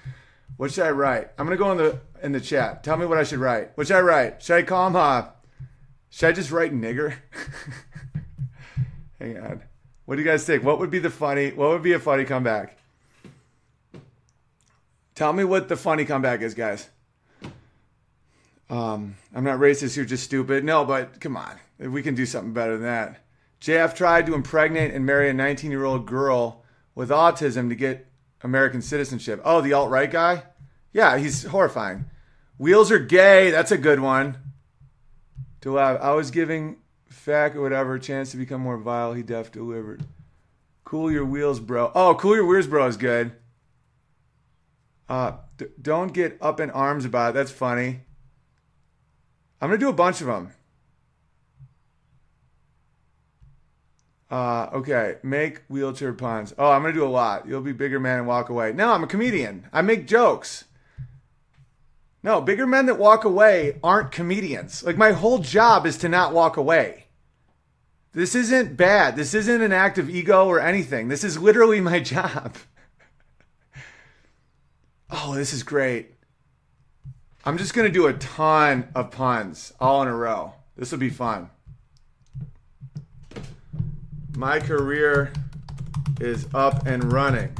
What 0.57 0.71
should 0.71 0.85
I 0.85 0.91
write? 0.91 1.29
I'm 1.37 1.45
gonna 1.45 1.57
go 1.57 1.71
in 1.71 1.77
the 1.77 1.99
in 2.23 2.31
the 2.31 2.41
chat. 2.41 2.83
Tell 2.83 2.97
me 2.97 3.05
what 3.05 3.17
I 3.17 3.23
should 3.23 3.39
write. 3.39 3.71
What 3.75 3.87
should 3.87 3.97
I 3.97 4.01
write? 4.01 4.41
Should 4.41 4.55
I 4.55 4.63
call 4.63 4.87
him 4.87 4.95
uh 4.95 5.25
should 6.09 6.29
I 6.29 6.31
just 6.31 6.51
write 6.51 6.73
nigger? 6.73 7.15
Hang 9.19 9.37
on. 9.37 9.63
What 10.05 10.15
do 10.15 10.21
you 10.21 10.27
guys 10.27 10.45
think? 10.45 10.63
What 10.63 10.79
would 10.79 10.89
be 10.89 10.99
the 10.99 11.09
funny 11.09 11.51
what 11.51 11.69
would 11.69 11.83
be 11.83 11.93
a 11.93 11.99
funny 11.99 12.25
comeback? 12.25 12.77
Tell 15.13 15.33
me 15.33 15.43
what 15.43 15.67
the 15.67 15.75
funny 15.75 16.05
comeback 16.05 16.41
is, 16.41 16.53
guys. 16.53 16.89
Um, 18.69 19.15
I'm 19.33 19.43
not 19.43 19.59
racist. 19.59 19.95
You're 19.95 20.05
just 20.05 20.23
stupid. 20.23 20.63
No, 20.63 20.85
but 20.85 21.19
come 21.19 21.35
on, 21.37 21.57
we 21.79 22.03
can 22.03 22.15
do 22.15 22.25
something 22.25 22.53
better 22.53 22.73
than 22.73 22.83
that. 22.83 23.23
JF 23.61 23.95
tried 23.95 24.25
to 24.27 24.35
impregnate 24.35 24.93
and 24.93 25.05
marry 25.05 25.29
a 25.29 25.33
19 25.33 25.71
year 25.71 25.85
old 25.85 26.05
girl 26.05 26.63
with 26.95 27.09
autism 27.09 27.69
to 27.69 27.75
get 27.75 28.07
American 28.41 28.81
citizenship. 28.81 29.41
Oh, 29.43 29.61
the 29.61 29.73
alt 29.73 29.89
right 29.89 30.09
guy? 30.09 30.43
Yeah, 30.93 31.17
he's 31.17 31.43
horrifying. 31.43 32.05
Wheels 32.57 32.91
are 32.91 32.99
gay. 32.99 33.51
That's 33.51 33.71
a 33.71 33.77
good 33.77 33.99
one. 33.99 34.37
To 35.61 35.73
laugh. 35.73 35.99
I 36.01 36.13
was 36.13 36.31
giving 36.31 36.77
Fack 37.09 37.55
or 37.55 37.61
whatever 37.61 37.95
a 37.95 37.99
chance 37.99 38.31
to 38.31 38.37
become 38.37 38.61
more 38.61 38.77
vile. 38.77 39.13
He 39.13 39.23
def 39.23 39.51
delivered. 39.51 40.03
Cool 40.83 41.11
your 41.11 41.25
wheels, 41.25 41.59
bro. 41.59 41.91
Oh, 41.93 42.15
cool 42.15 42.35
your 42.35 42.45
wheels, 42.45 42.67
bro 42.67 42.87
is 42.87 42.97
good. 42.97 43.33
Uh, 45.07 45.33
d- 45.57 45.65
don't 45.81 46.13
get 46.13 46.37
up 46.41 46.59
in 46.59 46.69
arms 46.71 47.05
about 47.05 47.31
it. 47.31 47.33
That's 47.33 47.51
funny. 47.51 48.01
I'm 49.61 49.69
gonna 49.69 49.77
do 49.77 49.89
a 49.89 49.93
bunch 49.93 50.21
of 50.21 50.27
them. 50.27 50.51
Uh, 54.31 54.69
okay, 54.73 55.15
make 55.23 55.63
wheelchair 55.69 56.13
puns. 56.13 56.53
Oh, 56.57 56.69
I'm 56.69 56.81
gonna 56.81 56.93
do 56.93 57.05
a 57.05 57.09
lot. 57.09 57.47
You'll 57.47 57.61
be 57.61 57.71
bigger 57.71 57.99
man 57.99 58.19
and 58.19 58.27
walk 58.27 58.49
away. 58.49 58.71
No, 58.73 58.93
I'm 58.93 59.03
a 59.03 59.07
comedian. 59.07 59.67
I 59.73 59.81
make 59.81 60.07
jokes. 60.07 60.65
No, 62.21 62.41
bigger 62.41 62.67
men 62.67 62.85
that 62.87 62.99
walk 62.99 63.23
away 63.23 63.79
aren't 63.83 64.11
comedians. 64.11 64.83
Like 64.83 64.97
my 64.97 65.13
whole 65.13 65.39
job 65.39 65.85
is 65.85 65.97
to 65.99 66.09
not 66.09 66.33
walk 66.33 66.57
away. 66.57 67.05
This 68.11 68.35
isn't 68.35 68.75
bad. 68.75 69.15
This 69.15 69.33
isn't 69.33 69.61
an 69.61 69.71
act 69.71 69.97
of 69.97 70.09
ego 70.09 70.45
or 70.45 70.59
anything. 70.59 71.07
This 71.07 71.23
is 71.23 71.39
literally 71.39 71.79
my 71.79 71.99
job. 71.99 72.55
oh, 75.09 75.33
this 75.35 75.53
is 75.53 75.63
great. 75.63 76.13
I'm 77.45 77.57
just 77.57 77.73
to 77.87 77.93
do 77.93 78.07
a 78.07 78.13
ton 78.13 78.89
of 78.93 79.11
puns 79.11 79.73
all 79.79 80.01
in 80.01 80.07
a 80.07 80.15
row. 80.15 80.53
This 80.75 80.91
will 80.91 80.99
be 80.99 81.09
fun. 81.09 81.49
My 84.35 84.59
career 84.59 85.31
is 86.19 86.47
up 86.53 86.85
and 86.85 87.11
running. 87.11 87.55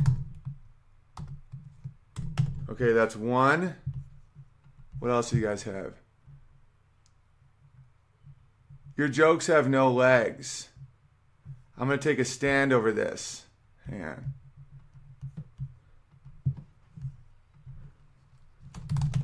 Okay, 2.70 2.92
that's 2.92 3.16
one. 3.16 3.76
What 5.00 5.12
else 5.12 5.30
do 5.32 5.38
you 5.38 5.44
guys 5.44 5.64
have? 5.64 5.94
Your 8.96 9.08
jokes 9.08 9.48
have 9.48 9.70
no 9.70 9.92
legs. 9.92 10.70
I'm 11.78 11.88
going 11.88 12.00
to 12.00 12.04
take 12.10 12.20
a 12.20 12.26
stand 12.26 12.74
over 12.74 12.92
this. 12.92 13.46
Hang 13.90 14.04
on. 14.04 14.34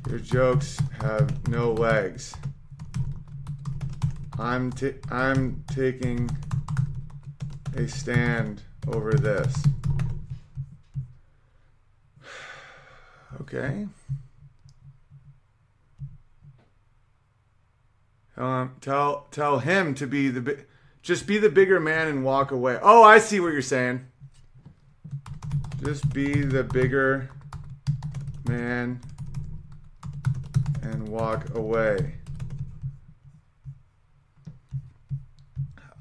Your 0.08 0.18
jokes 0.18 0.78
have 1.00 1.48
no 1.48 1.72
legs. 1.72 2.34
I'm 4.38 4.72
I'm 5.10 5.64
taking 5.68 6.30
a 7.76 7.88
stand 7.88 8.62
over 8.86 9.12
this. 9.12 9.54
Okay. 13.38 13.86
Um, 18.36 18.76
tell 18.80 19.28
tell 19.30 19.60
him 19.60 19.94
to 19.94 20.06
be 20.06 20.28
the 20.28 20.40
bi- 20.40 20.64
just 21.02 21.26
be 21.26 21.38
the 21.38 21.48
bigger 21.48 21.78
man 21.78 22.08
and 22.08 22.24
walk 22.24 22.50
away. 22.50 22.78
Oh, 22.82 23.02
I 23.02 23.18
see 23.18 23.40
what 23.40 23.52
you're 23.52 23.62
saying. 23.62 24.06
Just 25.82 26.12
be 26.12 26.42
the 26.42 26.64
bigger 26.64 27.30
man 28.48 29.00
and 30.96 31.08
walk 31.08 31.54
away. 31.54 32.14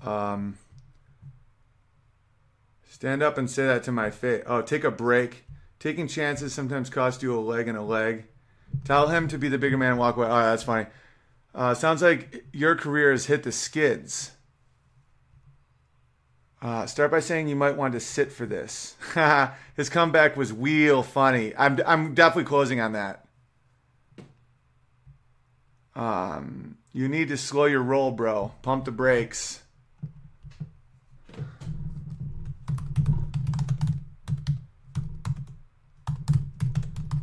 Um, 0.04 0.58
stand 2.90 3.22
up 3.22 3.38
and 3.38 3.50
say 3.50 3.66
that 3.66 3.84
to 3.84 3.92
my 3.92 4.10
face. 4.10 4.44
Oh, 4.48 4.62
take 4.62 4.86
a 4.86 4.92
break. 4.92 5.44
Taking 5.80 6.08
chances 6.08 6.54
sometimes 6.54 6.90
cost 6.90 7.22
you 7.22 7.38
a 7.38 7.42
leg 7.42 7.68
and 7.68 7.78
a 7.78 7.82
leg. 7.82 8.26
Tell 8.86 9.10
him 9.10 9.28
to 9.28 9.38
be 9.38 9.50
the 9.50 9.58
bigger 9.58 9.78
man 9.78 9.92
and 9.92 10.00
walk 10.00 10.16
away. 10.16 10.28
Oh, 10.28 10.44
that's 10.44 10.64
funny. 10.64 10.88
Uh, 11.54 11.74
sounds 11.74 12.02
like 12.02 12.46
your 12.54 12.76
career 12.76 13.12
has 13.12 13.26
hit 13.26 13.44
the 13.44 13.52
skids. 13.52 14.32
Uh, 16.62 16.86
start 16.86 17.12
by 17.12 17.20
saying 17.20 17.48
you 17.48 17.56
might 17.56 17.76
want 17.76 17.94
to 17.94 18.00
sit 18.00 18.32
for 18.32 18.46
this. 18.46 18.96
His 19.76 19.90
comeback 19.90 20.38
was 20.38 20.54
wheel 20.54 21.04
funny. 21.04 21.54
I'm, 21.58 21.80
I'm 21.86 22.14
definitely 22.14 22.46
closing 22.46 22.80
on 22.80 22.94
that. 22.94 23.25
Um, 25.96 26.78
you 26.92 27.08
need 27.08 27.30
to 27.30 27.38
slow 27.38 27.66
your 27.66 27.82
roll, 27.82 28.12
bro. 28.12 28.52
Pump 28.62 28.86
the 28.86 28.92
brakes. 28.92 29.64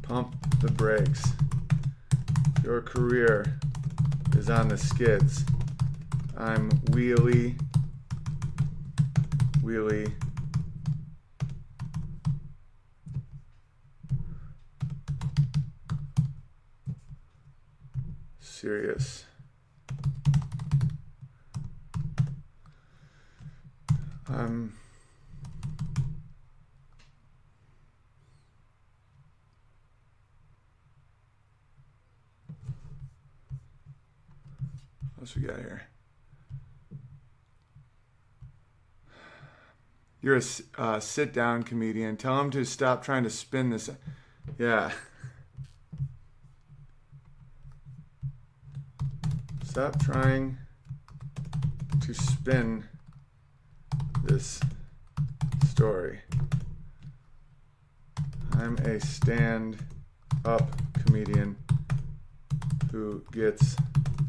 Pump 0.03 0.37
the 0.61 0.71
brakes. 0.71 1.23
Your 2.65 2.81
career 2.81 3.59
is 4.37 4.49
on 4.49 4.69
the 4.69 4.79
skids. 4.79 5.45
I'm 6.37 6.71
wheelie, 6.91 7.59
wheelie. 9.63 10.13
Serious. 18.63 19.25
Um, 24.29 24.73
what 35.17 35.23
else 35.23 35.35
we 35.35 35.43
got 35.43 35.57
here? 35.57 35.83
You're 40.21 40.37
a 40.37 40.43
uh, 40.79 41.01
sit 41.01 41.33
down 41.33 41.65
comedian. 41.65 42.17
Tell 42.17 42.41
him 42.41 42.53
to 42.53 42.65
stop 42.65 43.03
trying 43.03 43.25
to 43.25 43.31
spin 43.31 43.71
this. 43.71 43.91
Yeah. 44.57 44.93
Stop 49.73 49.99
trying 50.03 50.59
to 52.03 52.13
spin 52.13 52.85
this 54.23 54.61
story. 55.71 56.21
I'm 58.59 58.77
a 58.85 59.01
stand 59.01 59.79
up 60.45 60.77
comedian 61.07 61.57
who 62.91 63.25
gets 63.33 63.75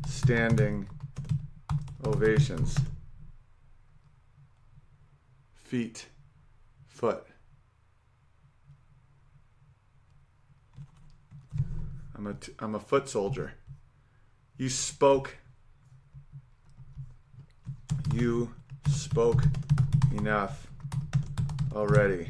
standing 0.08 0.88
ovations. 2.06 2.78
Feet, 5.56 6.06
foot. 6.88 7.28
I'm 12.16 12.28
a, 12.28 12.34
t- 12.34 12.54
I'm 12.60 12.76
a 12.76 12.80
foot 12.80 13.10
soldier. 13.10 13.56
You 14.56 14.70
spoke. 14.70 15.36
You 18.14 18.54
spoke 18.88 19.44
enough 20.16 20.68
already. 21.74 22.30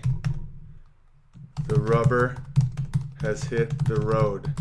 The 1.68 1.82
rubber 1.82 2.38
has 3.22 3.44
hit 3.46 3.86
the 3.86 3.98
road. 3.98 4.54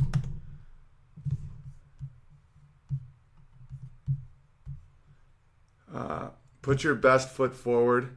Uh, 5.94 6.30
put 6.62 6.82
your 6.82 6.96
best 6.96 7.28
foot 7.28 7.54
forward. 7.54 8.16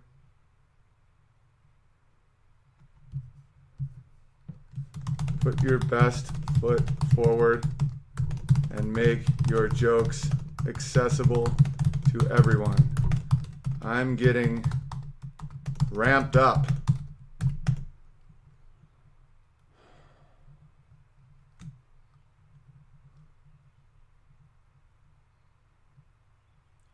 Put 5.42 5.62
your 5.62 5.78
best 5.78 6.36
foot 6.60 6.82
forward 7.14 7.64
and 8.72 8.92
make 8.92 9.20
your 9.50 9.68
jokes 9.68 10.30
accessible 10.68 11.48
to 12.12 12.28
everyone. 12.30 12.78
I'm 13.82 14.16
getting 14.16 14.66
ramped 15.92 16.36
up. 16.36 16.68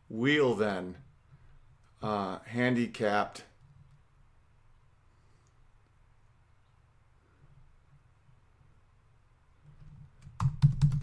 Wheel 0.10 0.56
then, 0.56 0.98
uh, 2.04 2.40
handicapped. 2.46 3.44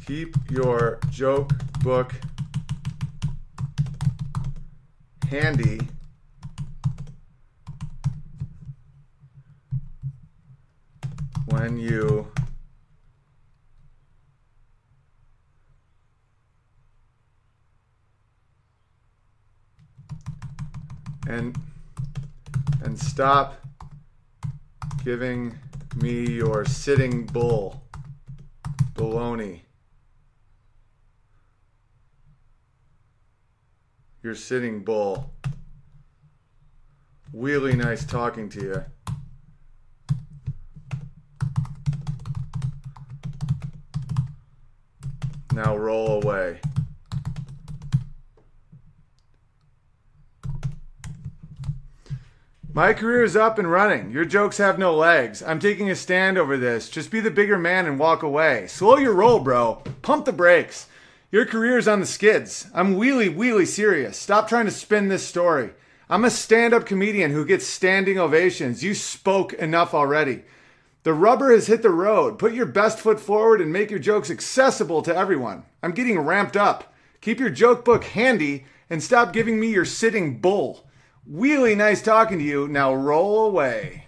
Keep 0.08 0.50
your 0.50 0.98
joke 1.10 1.52
book 1.82 2.14
handy. 5.28 5.80
When 11.48 11.76
you 11.76 12.32
and 21.28 21.54
and 22.82 22.98
stop 22.98 23.60
giving 25.04 25.58
me 25.96 26.30
your 26.30 26.64
sitting 26.64 27.26
bull 27.26 27.82
baloney. 28.94 29.67
Your 34.22 34.34
sitting 34.34 34.82
bull. 34.82 35.32
Really 37.32 37.74
nice 37.74 38.04
talking 38.04 38.48
to 38.50 38.60
you. 38.60 38.84
Now 45.52 45.76
roll 45.76 46.22
away. 46.22 46.60
My 52.72 52.92
career 52.92 53.24
is 53.24 53.34
up 53.34 53.58
and 53.58 53.68
running. 53.68 54.12
Your 54.12 54.24
jokes 54.24 54.58
have 54.58 54.78
no 54.78 54.94
legs. 54.94 55.42
I'm 55.42 55.58
taking 55.58 55.90
a 55.90 55.96
stand 55.96 56.38
over 56.38 56.56
this. 56.56 56.88
Just 56.88 57.10
be 57.10 57.18
the 57.18 57.30
bigger 57.30 57.58
man 57.58 57.86
and 57.86 57.98
walk 57.98 58.22
away. 58.22 58.68
Slow 58.68 58.98
your 58.98 59.14
roll, 59.14 59.40
bro. 59.40 59.82
Pump 60.02 60.26
the 60.26 60.32
brakes. 60.32 60.86
Your 61.30 61.44
career's 61.44 61.86
on 61.86 62.00
the 62.00 62.06
skids. 62.06 62.68
I'm 62.72 62.96
wheelie, 62.96 63.34
wheelie 63.34 63.66
serious. 63.66 64.16
Stop 64.16 64.48
trying 64.48 64.64
to 64.64 64.70
spin 64.70 65.08
this 65.08 65.26
story. 65.26 65.72
I'm 66.08 66.24
a 66.24 66.30
stand 66.30 66.72
up 66.72 66.86
comedian 66.86 67.32
who 67.32 67.44
gets 67.44 67.66
standing 67.66 68.18
ovations. 68.18 68.82
You 68.82 68.94
spoke 68.94 69.52
enough 69.52 69.92
already. 69.92 70.44
The 71.02 71.12
rubber 71.12 71.52
has 71.52 71.66
hit 71.66 71.82
the 71.82 71.90
road. 71.90 72.38
Put 72.38 72.54
your 72.54 72.64
best 72.64 72.98
foot 72.98 73.20
forward 73.20 73.60
and 73.60 73.70
make 73.70 73.90
your 73.90 73.98
jokes 73.98 74.30
accessible 74.30 75.02
to 75.02 75.14
everyone. 75.14 75.64
I'm 75.82 75.92
getting 75.92 76.18
ramped 76.18 76.56
up. 76.56 76.94
Keep 77.20 77.40
your 77.40 77.50
joke 77.50 77.84
book 77.84 78.04
handy 78.04 78.64
and 78.88 79.02
stop 79.02 79.34
giving 79.34 79.60
me 79.60 79.70
your 79.70 79.84
sitting 79.84 80.38
bull. 80.38 80.88
Really 81.26 81.74
nice 81.74 82.00
talking 82.00 82.38
to 82.38 82.44
you. 82.44 82.68
Now 82.68 82.94
roll 82.94 83.44
away. 83.44 84.07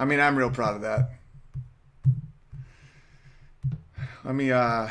I 0.00 0.06
mean, 0.06 0.18
I'm 0.18 0.34
real 0.34 0.48
proud 0.50 0.76
of 0.76 0.80
that. 0.80 1.10
Let 4.24 4.34
me, 4.34 4.50
uh, 4.50 4.88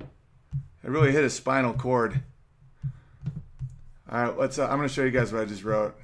it 0.00 0.88
really 0.90 1.12
hit 1.12 1.22
a 1.24 1.28
spinal 1.28 1.74
cord. 1.74 2.22
All 4.10 4.24
right, 4.24 4.38
let's, 4.38 4.58
uh, 4.58 4.64
I'm 4.64 4.78
going 4.78 4.88
to 4.88 4.94
show 4.94 5.04
you 5.04 5.10
guys 5.10 5.30
what 5.30 5.42
I 5.42 5.44
just 5.44 5.62
wrote. 5.62 5.94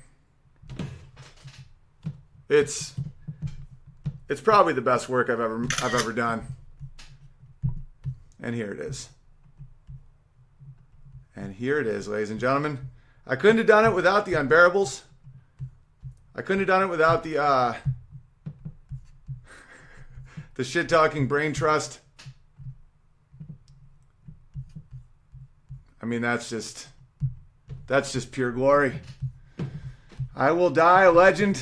It's, 2.50 2.94
it's 4.28 4.42
probably 4.42 4.74
the 4.74 4.82
best 4.82 5.08
work 5.08 5.30
I've 5.30 5.40
ever, 5.40 5.66
I've 5.82 5.94
ever 5.94 6.12
done. 6.12 6.44
And 8.38 8.54
here 8.54 8.70
it 8.70 8.80
is. 8.80 9.08
And 11.34 11.54
here 11.54 11.80
it 11.80 11.86
is, 11.86 12.06
ladies 12.06 12.30
and 12.30 12.38
gentlemen. 12.38 12.90
I 13.26 13.36
couldn't 13.36 13.56
have 13.56 13.66
done 13.66 13.86
it 13.86 13.94
without 13.94 14.26
the 14.26 14.34
unbearables. 14.34 15.04
I 16.38 16.42
couldn't 16.42 16.60
have 16.60 16.68
done 16.68 16.82
it 16.84 16.86
without 16.86 17.24
the 17.24 17.42
uh, 17.42 17.74
the 20.54 20.62
shit 20.62 20.88
talking 20.88 21.26
brain 21.26 21.52
trust. 21.52 21.98
I 26.00 26.06
mean, 26.06 26.22
that's 26.22 26.48
just 26.48 26.86
that's 27.88 28.12
just 28.12 28.30
pure 28.30 28.52
glory. 28.52 29.00
I 30.36 30.52
will 30.52 30.70
die 30.70 31.02
a 31.02 31.10
legend. 31.10 31.60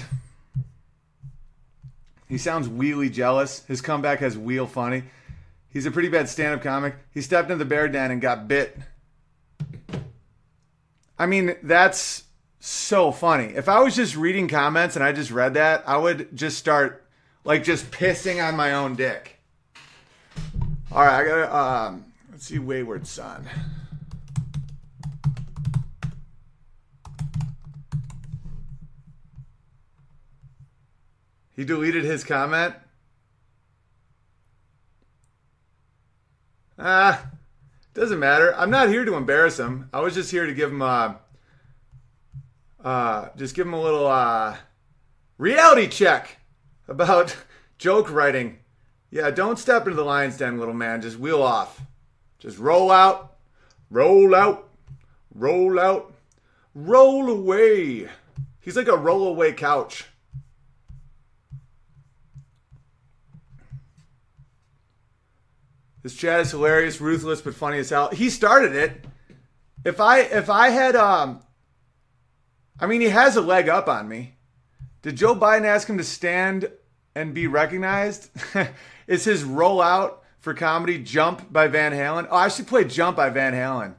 He 2.28 2.36
sounds 2.36 2.68
wheelie 2.68 3.10
jealous. 3.10 3.64
His 3.64 3.80
comeback 3.80 4.18
has 4.18 4.36
wheel 4.36 4.66
funny. 4.66 5.04
He's 5.70 5.86
a 5.86 5.90
pretty 5.90 6.10
bad 6.10 6.28
stand-up 6.28 6.60
comic. 6.60 6.96
He 7.14 7.22
stepped 7.22 7.50
into 7.50 7.64
the 7.64 7.68
bear 7.68 7.88
den 7.88 8.10
and 8.10 8.20
got 8.20 8.46
bit. 8.46 8.76
I 11.18 11.24
mean, 11.24 11.56
that's 11.62 12.25
so 12.66 13.12
funny. 13.12 13.52
If 13.54 13.68
I 13.68 13.80
was 13.80 13.94
just 13.94 14.16
reading 14.16 14.48
comments 14.48 14.96
and 14.96 15.04
I 15.04 15.12
just 15.12 15.30
read 15.30 15.54
that, 15.54 15.84
I 15.86 15.96
would 15.96 16.36
just 16.36 16.58
start 16.58 17.06
like 17.44 17.62
just 17.62 17.90
pissing 17.90 18.46
on 18.46 18.56
my 18.56 18.72
own 18.72 18.96
dick. 18.96 19.38
All 20.90 21.04
right, 21.04 21.20
I 21.20 21.24
gotta 21.24 21.56
um, 21.56 22.12
let's 22.30 22.46
see, 22.46 22.58
Wayward 22.58 23.06
Son. 23.06 23.48
He 31.54 31.64
deleted 31.64 32.04
his 32.04 32.24
comment. 32.24 32.74
Ah, 36.78 37.30
doesn't 37.94 38.18
matter. 38.18 38.54
I'm 38.56 38.70
not 38.70 38.90
here 38.90 39.04
to 39.06 39.14
embarrass 39.14 39.58
him. 39.58 39.88
I 39.92 40.00
was 40.00 40.14
just 40.14 40.30
here 40.30 40.44
to 40.44 40.52
give 40.52 40.70
him 40.70 40.82
uh, 40.82 41.14
uh 42.86 43.30
just 43.36 43.56
give 43.56 43.66
him 43.66 43.74
a 43.74 43.82
little 43.82 44.06
uh 44.06 44.56
reality 45.38 45.88
check 45.88 46.38
about 46.86 47.36
joke 47.78 48.10
writing. 48.12 48.58
Yeah, 49.10 49.30
don't 49.30 49.58
step 49.58 49.82
into 49.86 49.96
the 49.96 50.04
lion's 50.04 50.36
den, 50.36 50.58
little 50.58 50.74
man. 50.74 51.02
Just 51.02 51.18
wheel 51.18 51.42
off. 51.42 51.82
Just 52.38 52.58
roll 52.58 52.92
out, 52.92 53.34
roll 53.90 54.34
out, 54.36 54.68
roll 55.34 55.80
out, 55.80 56.14
roll 56.74 57.28
away. 57.28 58.08
He's 58.60 58.76
like 58.76 58.88
a 58.88 58.96
roll 58.96 59.26
away 59.26 59.52
couch. 59.52 60.04
This 66.04 66.14
chat 66.14 66.38
is 66.38 66.52
hilarious, 66.52 67.00
ruthless, 67.00 67.40
but 67.40 67.56
funny 67.56 67.78
as 67.78 67.90
hell. 67.90 68.10
He 68.10 68.30
started 68.30 68.76
it. 68.76 69.04
If 69.84 70.00
I 70.00 70.20
if 70.20 70.48
I 70.48 70.68
had 70.68 70.94
um 70.94 71.40
I 72.78 72.86
mean 72.86 73.00
he 73.00 73.08
has 73.08 73.36
a 73.36 73.40
leg 73.40 73.68
up 73.68 73.88
on 73.88 74.08
me. 74.08 74.36
Did 75.02 75.16
Joe 75.16 75.34
Biden 75.34 75.64
ask 75.64 75.88
him 75.88 75.98
to 75.98 76.04
stand 76.04 76.70
and 77.14 77.32
be 77.32 77.46
recognized? 77.46 78.30
is 79.06 79.24
his 79.24 79.44
rollout 79.44 80.16
for 80.40 80.52
comedy 80.52 80.98
Jump 80.98 81.52
by 81.52 81.68
Van 81.68 81.92
Halen? 81.92 82.26
Oh, 82.30 82.36
I 82.36 82.48
should 82.48 82.66
play 82.66 82.84
Jump 82.84 83.16
by 83.16 83.30
Van 83.30 83.52
Halen. 83.52 83.94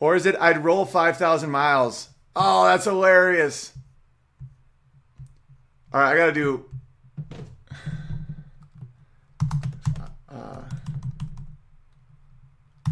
Or 0.00 0.16
is 0.16 0.26
it 0.26 0.36
I'd 0.40 0.64
roll 0.64 0.84
5,000 0.84 1.50
miles? 1.50 2.08
Oh, 2.34 2.64
that's 2.64 2.84
hilarious. 2.84 3.72
All 5.92 6.00
right, 6.00 6.12
I 6.12 6.16
got 6.16 6.26
to 6.26 6.32
do 6.32 6.64
uh, 10.28 10.62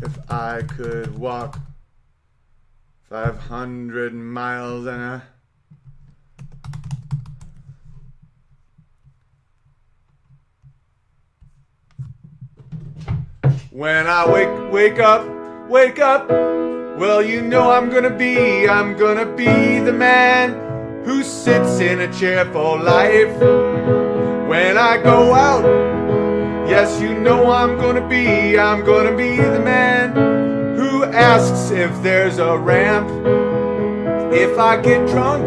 If 0.02 0.30
I 0.30 0.62
could 0.62 1.18
walk 1.18 1.58
500 3.10 4.14
miles 4.14 4.86
an 4.86 5.00
hour. 5.00 5.22
When 13.72 14.06
I 14.06 14.30
wake 14.30 14.72
wake 14.72 15.00
up, 15.00 15.26
wake 15.68 15.98
up. 15.98 16.28
Well, 16.28 17.20
you 17.20 17.42
know 17.42 17.72
I'm 17.72 17.90
gonna 17.90 18.16
be, 18.16 18.68
I'm 18.68 18.96
gonna 18.96 19.26
be 19.26 19.80
the 19.80 19.92
man 19.92 21.04
who 21.04 21.24
sits 21.24 21.80
in 21.80 22.02
a 22.02 22.12
chair 22.12 22.44
for 22.52 22.78
life. 22.78 23.36
When 24.48 24.78
I 24.78 25.02
go 25.02 25.34
out, 25.34 25.64
Yes, 26.68 27.00
you 27.00 27.18
know 27.18 27.50
I'm 27.50 27.76
gonna 27.76 28.06
be, 28.06 28.56
I'm 28.56 28.84
gonna 28.84 29.16
be 29.16 29.34
the 29.34 29.58
man 29.58 30.49
who 30.90 31.04
asks 31.04 31.70
if 31.70 32.02
there's 32.02 32.38
a 32.38 32.58
ramp. 32.58 33.08
If 34.34 34.58
I 34.58 34.80
get 34.80 35.06
drunk, 35.08 35.46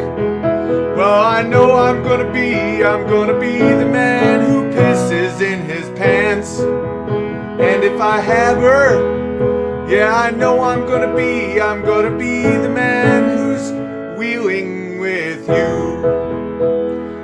well, 0.98 1.22
I 1.22 1.42
know 1.44 1.76
I'm 1.76 2.02
gonna 2.02 2.32
be, 2.32 2.84
I'm 2.84 3.06
gonna 3.08 3.38
be 3.38 3.58
the 3.58 3.86
man 3.86 4.46
who 4.46 4.70
pisses 4.72 5.42
in 5.42 5.62
his 5.66 5.90
pants. 5.98 6.60
And 6.60 7.84
if 7.84 8.00
I 8.00 8.20
have 8.20 8.58
her, 8.58 9.90
yeah, 9.90 10.16
I 10.16 10.32
know 10.32 10.62
I'm 10.62 10.86
gonna 10.86 11.14
be, 11.14 11.60
I'm 11.60 11.82
gonna 11.84 12.18
be 12.18 12.44
the 12.44 12.70
man 12.70 13.38
who's 13.38 13.72
wheeling 14.18 15.00
with 15.00 15.48
you. 15.50 15.84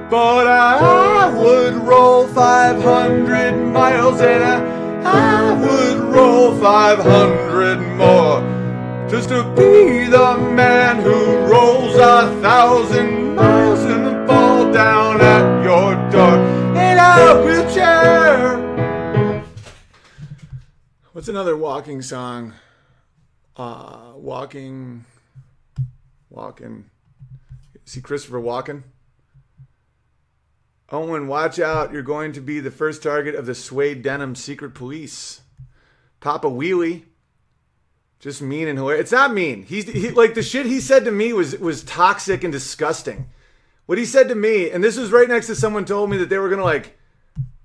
But 0.09 0.47
I 0.47 1.33
would 1.37 1.75
roll 1.75 2.27
500 2.27 3.53
miles 3.53 4.19
and 4.19 4.43
I, 4.43 4.68
I 5.11 5.53
would 5.53 5.99
roll 6.13 6.55
500 6.59 7.79
more 7.97 8.41
just 9.09 9.29
to 9.29 9.43
be 9.55 10.05
the 10.05 10.37
man 10.37 11.01
who 11.01 11.37
rolls 11.51 11.95
a 11.95 12.39
thousand 12.41 13.35
miles 13.35 13.83
and 13.85 14.27
fall 14.27 14.71
down 14.71 15.19
at 15.19 15.63
your 15.63 15.95
door 16.11 16.37
in 16.77 16.97
a 16.97 17.43
wheelchair. 17.43 18.57
What's 21.13 21.27
another 21.27 21.57
walking 21.57 22.03
song? 22.03 22.53
Uh, 23.57 24.13
walking, 24.15 25.05
walking. 26.29 26.89
See 27.85 28.01
Christopher 28.01 28.39
Walken? 28.39 28.83
Owen, 30.91 31.27
watch 31.27 31.59
out. 31.59 31.93
You're 31.93 32.01
going 32.01 32.31
to 32.33 32.41
be 32.41 32.59
the 32.59 32.71
first 32.71 33.03
target 33.03 33.35
of 33.35 33.45
the 33.45 33.55
suede 33.55 34.01
denim 34.01 34.35
secret 34.35 34.73
police. 34.73 35.41
Papa 36.19 36.47
Wheelie. 36.47 37.03
Just 38.19 38.41
mean 38.41 38.67
and 38.67 38.77
hilarious. 38.77 39.03
It's 39.03 39.11
not 39.13 39.33
mean. 39.33 39.63
He's 39.63 39.87
he, 39.87 40.09
like 40.09 40.33
the 40.33 40.43
shit 40.43 40.65
he 40.65 40.81
said 40.81 41.05
to 41.05 41.11
me 41.11 41.31
was 41.31 41.57
was 41.57 41.83
toxic 41.83 42.43
and 42.43 42.51
disgusting. 42.51 43.29
What 43.85 43.97
he 43.97 44.05
said 44.05 44.27
to 44.27 44.35
me, 44.35 44.69
and 44.69 44.83
this 44.83 44.97
was 44.97 45.11
right 45.11 45.27
next 45.27 45.47
to 45.47 45.55
someone 45.55 45.85
told 45.85 46.09
me 46.09 46.17
that 46.17 46.29
they 46.29 46.37
were 46.37 46.49
gonna 46.49 46.63
like. 46.63 46.97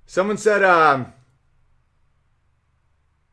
Someone 0.05 0.37
said, 0.37 0.63
um, 0.63 1.11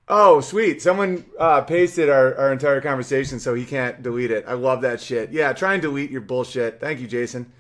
"Oh, 0.09 0.41
sweet." 0.41 0.83
Someone 0.83 1.25
uh, 1.39 1.61
pasted 1.61 2.11
our, 2.11 2.35
our 2.35 2.53
entire 2.53 2.81
conversation, 2.81 3.39
so 3.39 3.55
he 3.55 3.65
can't 3.65 4.03
delete 4.03 4.33
it. 4.33 4.45
I 4.49 4.55
love 4.55 4.83
that 4.83 5.01
shit. 5.01 5.31
Yeah, 5.31 5.53
try 5.53 5.75
and 5.75 5.83
delete 5.83 6.11
your 6.11 6.23
bullshit. 6.23 6.81
Thank 6.81 6.99
you, 6.99 7.07
Jason. 7.07 7.53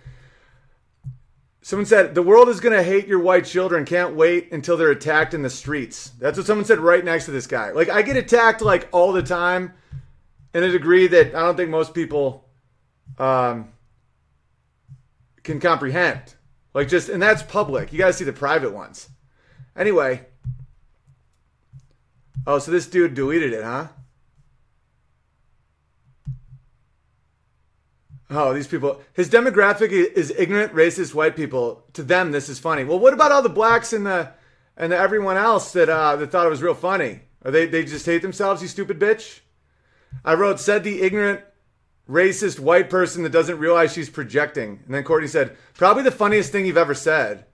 Someone 1.64 1.86
said, 1.86 2.16
the 2.16 2.22
world 2.22 2.48
is 2.48 2.58
going 2.58 2.76
to 2.76 2.82
hate 2.82 3.06
your 3.06 3.20
white 3.20 3.44
children. 3.44 3.84
Can't 3.84 4.16
wait 4.16 4.50
until 4.50 4.76
they're 4.76 4.90
attacked 4.90 5.32
in 5.32 5.42
the 5.42 5.50
streets. 5.50 6.10
That's 6.18 6.36
what 6.36 6.44
someone 6.44 6.64
said 6.64 6.80
right 6.80 7.04
next 7.04 7.26
to 7.26 7.30
this 7.30 7.46
guy. 7.46 7.70
Like, 7.70 7.88
I 7.88 8.02
get 8.02 8.16
attacked 8.16 8.62
like 8.62 8.88
all 8.90 9.12
the 9.12 9.22
time 9.22 9.72
in 10.52 10.64
a 10.64 10.70
degree 10.70 11.06
that 11.06 11.36
I 11.36 11.40
don't 11.40 11.56
think 11.56 11.70
most 11.70 11.94
people 11.94 12.48
um, 13.16 13.68
can 15.44 15.60
comprehend. 15.60 16.34
Like, 16.74 16.88
just, 16.88 17.08
and 17.08 17.22
that's 17.22 17.44
public. 17.44 17.92
You 17.92 17.98
got 17.98 18.08
to 18.08 18.12
see 18.12 18.24
the 18.24 18.32
private 18.32 18.72
ones. 18.72 19.08
Anyway. 19.76 20.26
Oh, 22.44 22.58
so 22.58 22.72
this 22.72 22.88
dude 22.88 23.14
deleted 23.14 23.52
it, 23.52 23.62
huh? 23.62 23.86
Oh, 28.34 28.54
these 28.54 28.66
people. 28.66 29.00
His 29.12 29.28
demographic 29.28 29.90
is 29.90 30.32
ignorant, 30.36 30.74
racist 30.74 31.12
white 31.12 31.36
people. 31.36 31.84
To 31.92 32.02
them, 32.02 32.32
this 32.32 32.48
is 32.48 32.58
funny. 32.58 32.82
Well, 32.82 32.98
what 32.98 33.12
about 33.12 33.30
all 33.30 33.42
the 33.42 33.50
blacks 33.50 33.92
and 33.92 34.06
the 34.06 34.30
and 34.76 34.90
the 34.90 34.96
everyone 34.96 35.36
else 35.36 35.72
that 35.72 35.90
uh, 35.90 36.16
that 36.16 36.30
thought 36.30 36.46
it 36.46 36.50
was 36.50 36.62
real 36.62 36.74
funny? 36.74 37.20
Are 37.44 37.50
they 37.50 37.66
they 37.66 37.84
just 37.84 38.06
hate 38.06 38.22
themselves? 38.22 38.62
You 38.62 38.68
stupid 38.68 38.98
bitch. 38.98 39.40
I 40.24 40.34
wrote 40.34 40.60
said 40.60 40.82
the 40.82 41.02
ignorant, 41.02 41.40
racist 42.08 42.58
white 42.58 42.88
person 42.88 43.22
that 43.22 43.32
doesn't 43.32 43.58
realize 43.58 43.92
she's 43.92 44.10
projecting. 44.10 44.80
And 44.86 44.94
then 44.94 45.04
Courtney 45.04 45.28
said 45.28 45.56
probably 45.74 46.02
the 46.02 46.10
funniest 46.10 46.52
thing 46.52 46.64
you've 46.64 46.76
ever 46.76 46.94
said. 46.94 47.44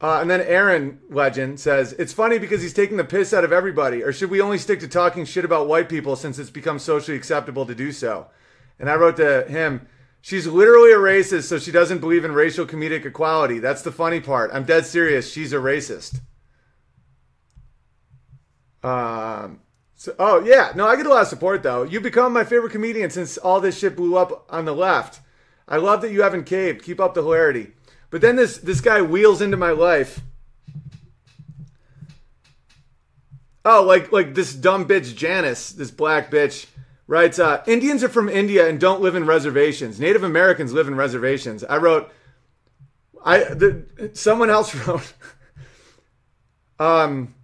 Uh, 0.00 0.20
and 0.20 0.30
then 0.30 0.40
Aaron 0.42 1.00
Legend 1.08 1.60
says 1.60 1.92
it's 1.94 2.12
funny 2.12 2.38
because 2.38 2.62
he's 2.62 2.74
taking 2.74 2.96
the 2.96 3.04
piss 3.04 3.34
out 3.34 3.44
of 3.44 3.52
everybody. 3.52 4.02
Or 4.02 4.12
should 4.12 4.30
we 4.30 4.40
only 4.40 4.58
stick 4.58 4.80
to 4.80 4.88
talking 4.88 5.24
shit 5.24 5.44
about 5.44 5.68
white 5.68 5.88
people 5.88 6.16
since 6.16 6.38
it's 6.38 6.50
become 6.50 6.78
socially 6.78 7.16
acceptable 7.16 7.66
to 7.66 7.74
do 7.74 7.92
so? 7.92 8.28
And 8.78 8.90
I 8.90 8.94
wrote 8.94 9.16
to 9.16 9.44
him, 9.48 9.86
she's 10.20 10.46
literally 10.46 10.92
a 10.92 10.96
racist, 10.96 11.44
so 11.44 11.58
she 11.58 11.72
doesn't 11.72 11.98
believe 11.98 12.24
in 12.24 12.32
racial 12.32 12.66
comedic 12.66 13.04
equality. 13.04 13.58
That's 13.58 13.82
the 13.82 13.92
funny 13.92 14.20
part. 14.20 14.50
I'm 14.52 14.64
dead 14.64 14.86
serious. 14.86 15.32
She's 15.32 15.52
a 15.52 15.56
racist. 15.56 16.20
Um, 18.82 19.60
so, 19.94 20.14
oh, 20.18 20.44
yeah. 20.44 20.72
No, 20.74 20.86
I 20.86 20.96
get 20.96 21.06
a 21.06 21.08
lot 21.08 21.22
of 21.22 21.28
support, 21.28 21.62
though. 21.62 21.84
You 21.84 22.00
become 22.00 22.32
my 22.32 22.44
favorite 22.44 22.72
comedian 22.72 23.10
since 23.10 23.38
all 23.38 23.60
this 23.60 23.78
shit 23.78 23.96
blew 23.96 24.16
up 24.16 24.46
on 24.50 24.64
the 24.64 24.74
left. 24.74 25.20
I 25.66 25.78
love 25.78 26.02
that 26.02 26.12
you 26.12 26.22
haven't 26.22 26.44
caved. 26.44 26.82
Keep 26.82 27.00
up 27.00 27.14
the 27.14 27.22
hilarity. 27.22 27.72
But 28.10 28.20
then 28.20 28.36
this 28.36 28.58
this 28.58 28.80
guy 28.80 29.02
wheels 29.02 29.40
into 29.40 29.56
my 29.56 29.70
life. 29.70 30.20
Oh, 33.64 33.82
like 33.82 34.12
like 34.12 34.34
this 34.34 34.54
dumb 34.54 34.86
bitch 34.86 35.16
Janice, 35.16 35.70
this 35.72 35.90
black 35.90 36.30
bitch, 36.30 36.66
writes, 37.06 37.38
uh, 37.38 37.62
Indians 37.66 38.02
are 38.02 38.08
from 38.08 38.28
India 38.28 38.68
and 38.68 38.80
don't 38.80 39.00
live 39.00 39.14
in 39.14 39.26
reservations. 39.26 40.00
Native 40.00 40.22
Americans 40.22 40.72
live 40.72 40.88
in 40.88 40.94
reservations. 40.94 41.62
I 41.64 41.76
wrote, 41.76 42.10
I 43.24 43.38
the, 43.38 44.10
someone 44.14 44.50
else 44.50 44.74
wrote, 44.86 45.12
um, 46.78 47.34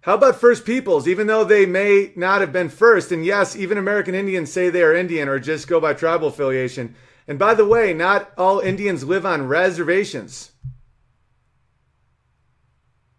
how 0.00 0.14
about 0.14 0.40
First 0.40 0.64
Peoples? 0.64 1.06
Even 1.06 1.26
though 1.26 1.44
they 1.44 1.66
may 1.66 2.12
not 2.16 2.40
have 2.40 2.52
been 2.52 2.70
first, 2.70 3.12
and 3.12 3.26
yes, 3.26 3.54
even 3.56 3.76
American 3.76 4.14
Indians 4.14 4.50
say 4.52 4.70
they 4.70 4.82
are 4.82 4.94
Indian 4.94 5.28
or 5.28 5.38
just 5.38 5.68
go 5.68 5.80
by 5.80 5.92
tribal 5.92 6.28
affiliation. 6.28 6.94
And 7.26 7.38
by 7.38 7.54
the 7.54 7.66
way, 7.66 7.92
not 7.92 8.32
all 8.38 8.60
Indians 8.60 9.04
live 9.04 9.26
on 9.26 9.46
reservations. 9.48 10.52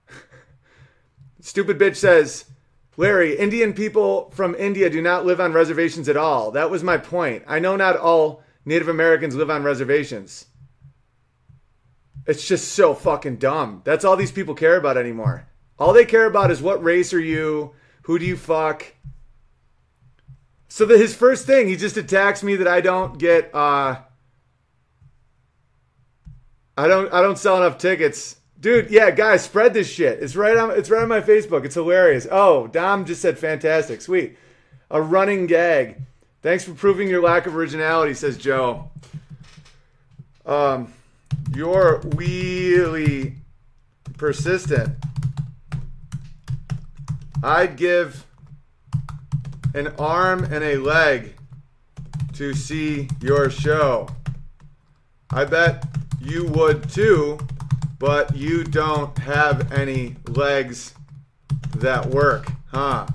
Stupid 1.41 1.77
bitch 1.77 1.97
says, 1.97 2.45
Larry, 2.99 3.37
Indian 3.37 3.71
people 3.71 4.29
from 4.31 4.55
India 4.55 4.89
do 4.89 5.01
not 5.01 5.25
live 5.25 5.39
on 5.39 5.53
reservations 5.53 6.09
at 6.09 6.17
all. 6.17 6.51
That 6.51 6.69
was 6.69 6.83
my 6.83 6.97
point. 6.97 7.45
I 7.47 7.59
know 7.59 7.77
not 7.77 7.95
all 7.95 8.43
Native 8.65 8.89
Americans 8.89 9.35
live 9.35 9.49
on 9.49 9.63
reservations. 9.63 10.47
It's 12.27 12.45
just 12.45 12.73
so 12.73 12.93
fucking 12.93 13.37
dumb. 13.37 13.83
That's 13.85 14.03
all 14.03 14.17
these 14.17 14.33
people 14.33 14.53
care 14.53 14.75
about 14.75 14.97
anymore. 14.97 15.47
All 15.79 15.93
they 15.93 16.03
care 16.03 16.25
about 16.25 16.51
is 16.51 16.61
what 16.61 16.83
race 16.83 17.13
are 17.13 17.21
you? 17.21 17.71
Who 18.01 18.19
do 18.19 18.25
you 18.25 18.35
fuck? 18.35 18.85
So 20.67 20.85
that 20.85 20.99
his 20.99 21.15
first 21.15 21.45
thing, 21.45 21.69
he 21.69 21.77
just 21.77 21.95
attacks 21.95 22.43
me 22.43 22.57
that 22.57 22.67
I 22.67 22.81
don't 22.81 23.17
get 23.17 23.49
uh 23.55 23.95
I 26.77 26.87
don't 26.89 27.13
I 27.13 27.21
don't 27.21 27.39
sell 27.39 27.55
enough 27.55 27.77
tickets. 27.77 28.35
Dude, 28.59 28.89
yeah, 28.89 29.09
guys, 29.11 29.43
spread 29.43 29.73
this 29.73 29.89
shit. 29.89 30.21
It's 30.21 30.35
right 30.35 30.57
on 30.57 30.71
it's 30.71 30.89
right 30.89 31.01
on 31.01 31.07
my 31.07 31.21
Facebook. 31.21 31.63
It's 31.63 31.75
hilarious. 31.75 32.27
Oh, 32.29 32.67
Dom 32.67 33.05
just 33.05 33.21
said 33.21 33.37
fantastic. 33.39 34.01
Sweet. 34.01 34.37
A 34.91 35.01
running 35.01 35.47
gag. 35.47 36.01
Thanks 36.41 36.63
for 36.63 36.73
proving 36.73 37.07
your 37.07 37.21
lack 37.21 37.45
of 37.45 37.55
originality, 37.55 38.13
says 38.13 38.37
Joe. 38.37 38.89
Um 40.45 40.93
you're 41.55 42.01
really 42.15 43.35
persistent. 44.17 44.95
I'd 47.41 47.77
give 47.77 48.25
an 49.73 49.87
arm 49.97 50.43
and 50.43 50.63
a 50.63 50.77
leg 50.77 51.35
to 52.33 52.53
see 52.53 53.07
your 53.21 53.49
show. 53.49 54.09
I 55.29 55.45
bet 55.45 55.85
you 56.19 56.47
would 56.47 56.89
too, 56.89 57.39
but 57.99 58.35
you 58.35 58.63
don't 58.63 59.17
have 59.19 59.71
any 59.73 60.15
legs 60.27 60.93
that 61.75 62.05
work, 62.07 62.51
huh? 62.67 63.05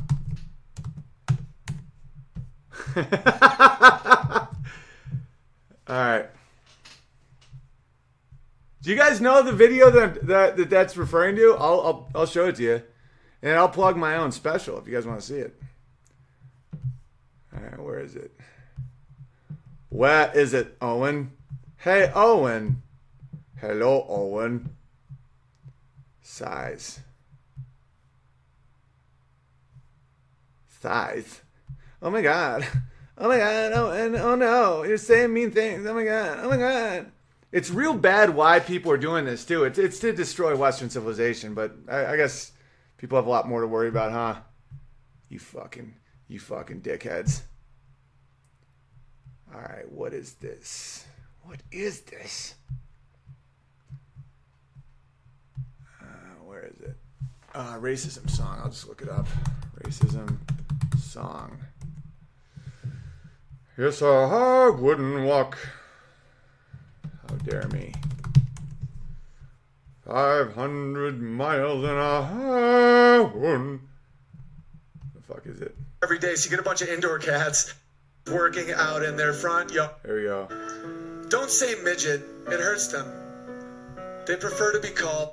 All 5.89 5.97
right. 5.97 6.27
Do 8.83 8.91
you 8.91 8.97
guys 8.97 9.21
know 9.21 9.43
the 9.43 9.53
video 9.53 9.91
that, 9.91 10.27
that, 10.27 10.57
that 10.59 10.71
that's 10.71 10.97
referring 10.97 11.37
to? 11.37 11.57
I'll, 11.59 11.81
I'll 11.81 12.11
I'll 12.15 12.27
show 12.27 12.47
it 12.49 12.57
to 12.57 12.63
you, 12.63 12.83
and 13.43 13.57
I'll 13.57 13.69
plug 13.69 13.97
my 13.97 14.17
own 14.17 14.31
special 14.31 14.79
if 14.79 14.87
you 14.87 14.93
guys 14.93 15.07
want 15.07 15.21
to 15.21 15.27
see 15.27 15.39
it. 15.39 15.59
All 17.57 17.63
right, 17.63 17.81
where 17.81 18.01
is 18.01 18.15
it? 18.15 18.39
Where 19.89 20.31
is 20.37 20.53
it, 20.53 20.77
Owen? 20.83 21.33
Hey, 21.79 22.13
Owen. 22.15 22.83
Hello, 23.61 24.05
Owen. 24.09 24.77
Size. 26.23 27.01
Size. 30.81 31.41
Oh 32.03 32.11
my 32.11 32.23
god. 32.23 32.67
Oh 33.17 33.29
my 33.29 33.39
god. 33.39 33.73
Oh, 33.75 33.91
and 33.91 34.17
oh 34.17 34.35
no. 34.35 34.85
You're 34.85 34.99
saying 34.99 35.33
mean 35.33 35.51
things. 35.51 35.87
Oh 35.87 35.95
my 35.95 36.05
god. 36.05 36.41
Oh 36.43 36.51
my 36.51 36.57
god. 36.57 37.13
It's 37.53 37.71
real 37.71 37.95
bad 37.95 38.31
why 38.31 38.59
people 38.59 38.91
are 38.91 38.99
doing 38.99 39.25
this 39.25 39.45
too. 39.45 39.65
It's 39.65 39.79
it's 39.79 40.01
to 40.01 40.13
destroy 40.13 40.57
Western 40.57 40.91
civilization, 40.91 41.55
but 41.55 41.73
I, 41.89 42.07
I 42.07 42.17
guess 42.17 42.51
people 42.97 43.17
have 43.17 43.27
a 43.27 43.31
lot 43.31 43.49
more 43.49 43.61
to 43.61 43.67
worry 43.67 43.89
about, 43.89 44.11
huh? 44.11 44.41
You 45.29 45.39
fucking 45.39 45.95
you 46.27 46.41
fucking 46.41 46.81
dickheads. 46.81 47.43
All 49.55 49.61
right, 49.61 49.89
what 49.89 50.13
is 50.13 50.35
this? 50.35 51.07
What 51.45 51.61
is 51.71 52.01
this? 52.01 52.57
Uh, 56.03 56.43
where 56.45 56.65
is 56.65 56.81
it? 56.81 56.97
Uh, 57.55 57.79
racism 57.79 58.29
song. 58.29 58.59
I'll 58.63 58.71
just 58.71 58.89
look 58.89 59.01
it 59.03 59.09
up. 59.09 59.27
Racism 59.83 60.39
song. 61.01 61.59
Yes, 63.79 64.03
I 64.03 64.71
wouldn't 64.71 65.25
walk. 65.25 65.57
How 67.29 67.37
dare 67.37 67.69
me? 67.69 67.93
500 70.07 71.23
miles 71.23 71.85
an 71.85 71.91
hour. 71.91 73.81
The 75.15 75.23
fuck 75.23 75.47
is 75.47 75.61
it? 75.61 75.75
every 76.05 76.19
day. 76.19 76.35
So 76.35 76.45
you 76.45 76.51
get 76.51 76.61
a 76.61 76.63
bunch 76.63 76.83
of 76.83 76.89
indoor 76.89 77.19
cats 77.19 77.73
working 78.31 78.71
out 78.73 79.03
in 79.03 79.17
their 79.17 79.33
front 79.33 79.73
yard. 79.73 79.91
There 80.05 80.17
we 80.17 80.23
go. 80.25 80.49
Don't 81.31 81.51
say 81.51 81.75
midget, 81.83 82.23
it 82.47 82.61
hurts 82.61 82.89
them. 82.89 83.11
They 84.27 84.37
prefer 84.37 84.73
to 84.73 84.81
be 84.81 84.91
called. 84.91 85.31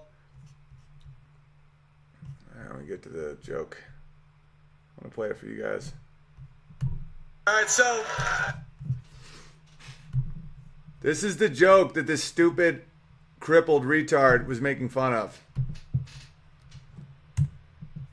We 2.82 2.88
get 2.88 3.04
to 3.04 3.10
the 3.10 3.38
joke. 3.44 3.78
I'm 4.98 5.04
gonna 5.04 5.14
play 5.14 5.28
it 5.28 5.38
for 5.38 5.46
you 5.46 5.62
guys. 5.62 5.94
All 7.46 7.54
right, 7.54 7.70
so 7.70 8.04
This 11.02 11.24
is 11.24 11.38
the 11.38 11.50
joke 11.50 11.94
that 11.94 12.08
this 12.08 12.24
stupid, 12.24 12.84
crippled 13.40 13.84
retard 13.84 14.48
was 14.48 14.62
making 14.62 14.90
fun 14.90 15.14
of. 15.14 15.40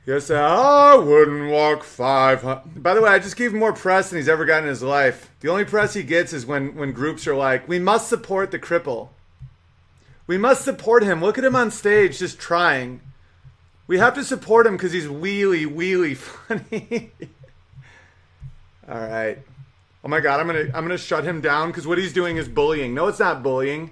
Yes, 0.05 0.29
I 0.29 0.95
wouldn't 0.95 1.49
walk 1.49 1.83
five 1.83 2.43
hundred. 2.43 2.83
By 2.83 2.93
the 2.93 3.01
way, 3.01 3.09
I 3.09 3.19
just 3.19 3.37
gave 3.37 3.53
him 3.53 3.59
more 3.59 3.73
press 3.73 4.09
than 4.09 4.17
he's 4.17 4.29
ever 4.29 4.45
gotten 4.45 4.65
in 4.65 4.69
his 4.69 4.83
life. 4.83 5.31
The 5.39 5.49
only 5.49 5.65
press 5.65 5.93
he 5.95 6.03
gets 6.03 6.31
is 6.31 6.45
when 6.45 6.75
when 6.75 6.91
groups 6.91 7.25
are 7.27 7.35
like, 7.35 7.67
"We 7.67 7.79
must 7.79 8.07
support 8.07 8.51
the 8.51 8.59
cripple. 8.59 9.09
We 10.27 10.37
must 10.37 10.63
support 10.63 11.03
him. 11.03 11.21
Look 11.21 11.39
at 11.39 11.43
him 11.43 11.55
on 11.55 11.71
stage, 11.71 12.19
just 12.19 12.39
trying. 12.39 13.01
We 13.89 13.97
have 13.97 14.13
to 14.13 14.23
support 14.23 14.67
him 14.67 14.77
because 14.77 14.91
he's 14.91 15.07
wheelie 15.07 15.65
wheelie 15.65 16.15
funny." 16.15 17.11
All 18.87 18.99
right. 18.99 19.39
Oh 20.03 20.07
my 20.07 20.19
god, 20.19 20.39
I'm 20.39 20.45
gonna 20.45 20.65
I'm 20.75 20.83
gonna 20.83 20.95
shut 20.95 21.23
him 21.23 21.41
down 21.41 21.69
because 21.69 21.87
what 21.87 21.97
he's 21.97 22.13
doing 22.13 22.37
is 22.37 22.47
bullying. 22.47 22.93
No, 22.93 23.07
it's 23.07 23.17
not 23.17 23.41
bullying. 23.41 23.89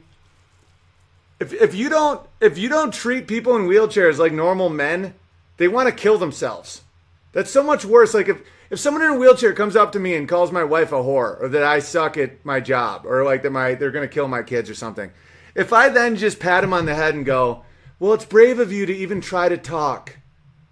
If 1.39 1.51
if 1.51 1.73
you 1.73 1.89
don't 1.89 2.21
if 2.39 2.59
you 2.59 2.69
don't 2.69 2.93
treat 2.93 3.27
people 3.27 3.55
in 3.55 3.63
wheelchairs 3.63 4.19
like 4.19 4.33
normal 4.33 4.69
men, 4.69 5.15
they 5.57 5.67
want 5.67 5.89
to 5.89 5.95
kill 5.95 6.19
themselves. 6.19 6.83
That's 7.31 7.49
so 7.49 7.63
much 7.63 7.83
worse. 7.83 8.13
Like 8.13 8.29
if 8.29 8.41
if 8.69 8.79
someone 8.79 9.01
in 9.01 9.09
a 9.09 9.17
wheelchair 9.17 9.53
comes 9.53 9.75
up 9.75 9.93
to 9.93 9.99
me 9.99 10.13
and 10.13 10.29
calls 10.29 10.51
my 10.51 10.63
wife 10.63 10.91
a 10.91 10.97
whore, 10.97 11.41
or 11.41 11.49
that 11.49 11.63
I 11.63 11.79
suck 11.79 12.17
at 12.17 12.45
my 12.45 12.59
job, 12.59 13.03
or 13.07 13.23
like 13.23 13.41
that 13.41 13.51
my 13.51 13.73
they're 13.73 13.89
gonna 13.89 14.07
kill 14.07 14.27
my 14.27 14.43
kids 14.43 14.69
or 14.69 14.75
something. 14.75 15.09
If 15.55 15.73
I 15.73 15.89
then 15.89 16.17
just 16.17 16.39
pat 16.39 16.63
him 16.63 16.71
on 16.71 16.85
the 16.85 16.93
head 16.93 17.15
and 17.15 17.25
go, 17.25 17.63
"Well, 17.99 18.13
it's 18.13 18.25
brave 18.25 18.59
of 18.59 18.71
you 18.71 18.85
to 18.85 18.95
even 18.95 19.21
try 19.21 19.49
to 19.49 19.57
talk," 19.57 20.17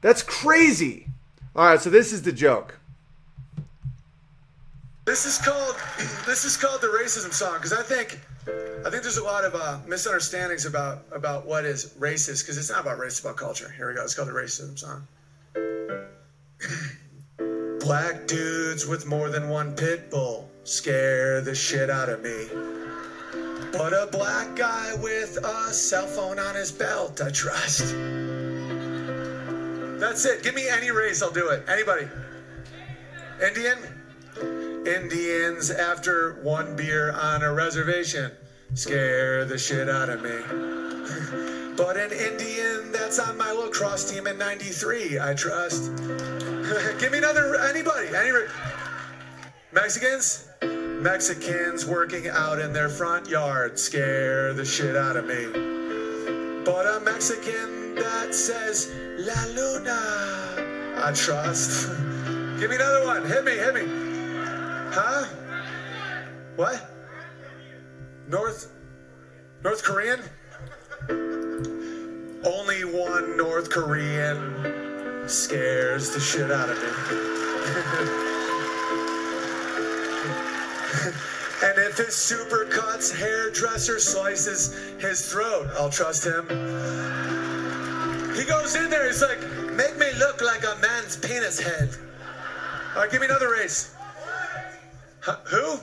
that's 0.01 0.21
crazy. 0.21 1.07
All 1.55 1.65
right, 1.65 1.81
so 1.81 1.89
this 1.89 2.11
is 2.11 2.23
the 2.23 2.31
joke. 2.31 2.79
this 5.05 5.25
is 5.25 5.37
called 5.37 5.75
this 6.25 6.45
is 6.45 6.57
called 6.57 6.81
the 6.81 6.87
racism 6.87 7.31
song 7.31 7.53
because 7.55 7.71
I 7.73 7.83
think 7.83 8.19
I 8.85 8.89
think 8.89 9.03
there's 9.03 9.17
a 9.17 9.23
lot 9.23 9.45
of 9.45 9.55
uh, 9.55 9.79
misunderstandings 9.87 10.65
about 10.65 11.05
about 11.11 11.45
what 11.45 11.63
is 11.63 11.93
racist 11.99 12.43
because 12.43 12.57
it's 12.57 12.69
not 12.69 12.81
about 12.81 12.97
race, 12.97 13.13
it's 13.13 13.19
about 13.21 13.37
culture. 13.37 13.71
Here 13.77 13.87
we 13.87 13.95
go. 13.95 14.03
It's 14.03 14.15
called 14.15 14.27
the 14.27 14.33
racism 14.33 14.77
song. 14.77 15.07
Black 17.79 18.27
dudes 18.27 18.87
with 18.87 19.05
more 19.05 19.29
than 19.29 19.49
one 19.49 19.75
pit 19.75 20.09
bull 20.09 20.49
scare 20.63 21.41
the 21.41 21.53
shit 21.53 21.89
out 21.89 22.09
of 22.09 22.23
me. 22.23 22.74
But 23.77 23.93
a 23.93 24.07
black 24.09 24.55
guy 24.55 24.95
with 25.01 25.37
a 25.43 25.73
cell 25.73 26.07
phone 26.07 26.39
on 26.39 26.55
his 26.55 26.71
belt, 26.71 27.21
I 27.21 27.29
trust. 27.29 27.93
That's 29.99 30.25
it. 30.25 30.43
Give 30.43 30.55
me 30.55 30.69
any 30.69 30.91
race, 30.91 31.21
I'll 31.21 31.31
do 31.31 31.49
it. 31.49 31.63
Anybody? 31.67 32.07
Indian? 33.45 33.77
Indians 34.85 35.71
after 35.71 36.39
one 36.41 36.75
beer 36.75 37.11
on 37.11 37.43
a 37.43 37.51
reservation 37.51 38.31
scare 38.75 39.45
the 39.45 39.57
shit 39.57 39.89
out 39.89 40.09
of 40.09 40.21
me. 40.21 40.29
but 41.77 41.97
an 41.97 42.11
Indian 42.11 42.91
that's 42.91 43.19
on 43.19 43.37
my 43.37 43.51
lacrosse 43.51 44.09
team 44.09 44.27
in 44.27 44.37
93, 44.37 45.19
I 45.19 45.33
trust. 45.33 45.95
Give 46.99 47.11
me 47.11 47.17
another, 47.17 47.55
anybody, 47.55 48.07
any 48.15 48.31
Mexicans? 49.73 50.44
Mexicans 51.05 51.85
working 51.85 52.29
out 52.29 52.57
in 52.57 52.73
their 52.73 52.89
front 52.89 53.29
yard 53.29 53.77
scare 53.77 54.53
the 54.53 54.65
shit 54.65 54.95
out 54.95 55.15
of 55.15 55.27
me. 55.27 55.45
But 56.65 56.87
a 56.87 56.99
Mexican 57.01 57.93
that 57.93 58.33
says 58.33 58.91
La 59.19 59.39
Luna, 59.53 61.03
I 61.05 61.13
trust. 61.13 61.89
Give 62.59 62.71
me 62.71 62.77
another 62.77 63.05
one. 63.05 63.23
Hit 63.23 63.45
me, 63.45 63.51
hit 63.51 63.75
me. 63.75 63.83
Huh? 64.95 65.25
What? 66.55 66.89
North 68.27 68.71
North 69.63 69.83
Korean? 69.83 70.21
Only 72.43 72.83
one 72.83 73.37
North 73.37 73.69
Korean 73.69 75.27
scares 75.27 76.15
the 76.15 76.19
shit 76.19 76.51
out 76.51 76.67
of 76.67 76.81
me. 76.81 78.31
and 81.05 81.77
if 81.77 81.97
his 81.97 82.15
supercuts 82.15 83.15
hairdresser 83.15 83.99
slices 83.99 84.75
his 84.99 85.31
throat, 85.31 85.67
I'll 85.77 85.89
trust 85.89 86.25
him. 86.25 86.47
He 88.35 88.43
goes 88.43 88.75
in 88.75 88.89
there, 88.89 89.07
he's 89.07 89.21
like, 89.21 89.39
make 89.71 89.97
me 89.97 90.07
look 90.17 90.41
like 90.41 90.63
a 90.63 90.75
man's 90.81 91.17
penis 91.17 91.59
head. 91.59 91.89
All 92.95 93.01
right, 93.01 93.11
give 93.11 93.21
me 93.21 93.27
another 93.27 93.51
race. 93.51 93.95
Huh, 95.21 95.37
who? 95.45 95.79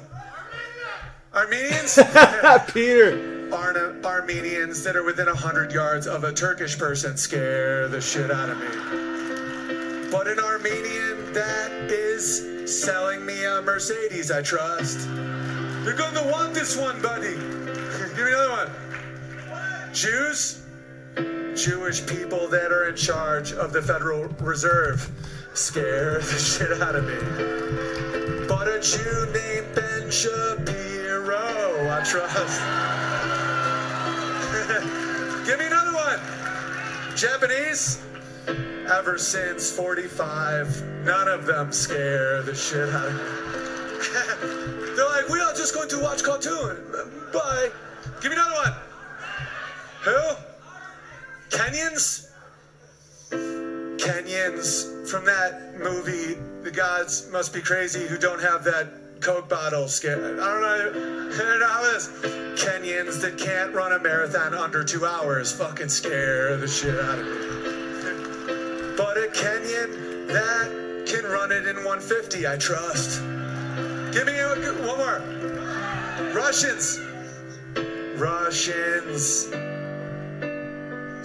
Armenians? 1.34 1.98
Peter. 2.72 3.48
Arna, 3.52 3.94
Armenians 4.04 4.82
that 4.84 4.96
are 4.96 5.04
within 5.04 5.26
100 5.26 5.72
yards 5.72 6.06
of 6.06 6.24
a 6.24 6.32
Turkish 6.32 6.78
person 6.78 7.16
scare 7.16 7.88
the 7.88 8.00
shit 8.00 8.30
out 8.30 8.48
of 8.48 8.58
me. 8.58 9.11
But 10.12 10.28
an 10.28 10.38
Armenian 10.38 11.32
that 11.32 11.72
is 11.90 12.70
selling 12.70 13.24
me 13.24 13.46
a 13.46 13.62
Mercedes, 13.62 14.30
I 14.30 14.42
trust. 14.42 15.08
You're 15.84 15.96
going 15.96 16.14
to 16.14 16.28
want 16.30 16.52
this 16.52 16.76
one, 16.76 17.00
buddy. 17.00 17.32
Give 18.14 18.26
me 18.26 18.32
another 18.32 18.50
one. 18.50 18.70
Jews? 19.94 20.66
Jewish 21.54 22.04
people 22.04 22.46
that 22.48 22.70
are 22.70 22.90
in 22.90 22.96
charge 22.96 23.52
of 23.54 23.72
the 23.72 23.80
Federal 23.80 24.28
Reserve 24.38 25.10
scare 25.54 26.18
the 26.18 26.38
shit 26.38 26.82
out 26.82 26.94
of 26.94 27.06
me. 27.06 27.16
But 28.46 28.68
a 28.68 28.80
Jew 28.80 29.26
named 29.32 29.74
Ben 29.74 30.10
Shapiro, 30.10 31.38
I 31.90 32.02
trust. 32.04 32.60
Give 35.46 35.58
me 35.58 35.66
another 35.68 35.94
one. 35.94 36.20
Japanese? 37.16 38.02
Ever 38.90 39.16
since 39.16 39.70
45, 39.70 40.82
none 41.04 41.28
of 41.28 41.46
them 41.46 41.72
scare 41.72 42.42
the 42.42 42.54
shit 42.54 42.88
out 42.88 43.06
of 43.06 43.14
me. 43.14 43.20
They're 44.96 45.06
like, 45.06 45.28
we 45.28 45.40
are 45.40 45.54
just 45.54 45.74
going 45.74 45.88
to 45.90 46.00
watch 46.00 46.22
cartoon. 46.22 46.78
Bye. 47.32 47.70
Give 48.20 48.32
me 48.32 48.36
another 48.36 48.54
one. 48.54 48.74
Who? 50.02 51.56
Kenyans? 51.56 52.30
Kenyans 53.98 55.08
from 55.08 55.24
that 55.26 55.78
movie, 55.78 56.36
The 56.62 56.70
Gods 56.70 57.28
Must 57.30 57.54
Be 57.54 57.60
Crazy, 57.60 58.06
who 58.06 58.18
don't 58.18 58.40
have 58.40 58.64
that 58.64 59.20
Coke 59.20 59.48
bottle 59.48 59.86
scare. 59.86 60.18
I 60.18 60.46
don't 60.46 60.60
know. 60.60 61.30
I 61.34 61.38
don't 61.38 61.60
know 61.60 61.66
how 61.68 61.84
it 61.84 61.96
is. 61.96 62.08
Kenyans 62.60 63.20
that 63.20 63.38
can't 63.38 63.72
run 63.72 63.92
a 63.92 63.98
marathon 64.00 64.54
under 64.54 64.82
two 64.82 65.06
hours 65.06 65.52
fucking 65.52 65.88
scare 65.88 66.56
the 66.56 66.66
shit 66.66 66.98
out 66.98 67.20
of 67.20 67.26
me. 67.26 67.61
But 69.02 69.16
a 69.16 69.26
Kenyan 69.32 70.28
that 70.28 71.06
can 71.08 71.24
run 71.24 71.50
it 71.50 71.66
in 71.66 71.74
150, 71.74 72.46
I 72.46 72.56
trust. 72.56 73.20
Give 74.12 74.26
me 74.26 74.38
a, 74.38 74.48
one 74.86 74.96
more. 74.96 75.18
Russians. 76.32 77.00
Russians 78.16 79.48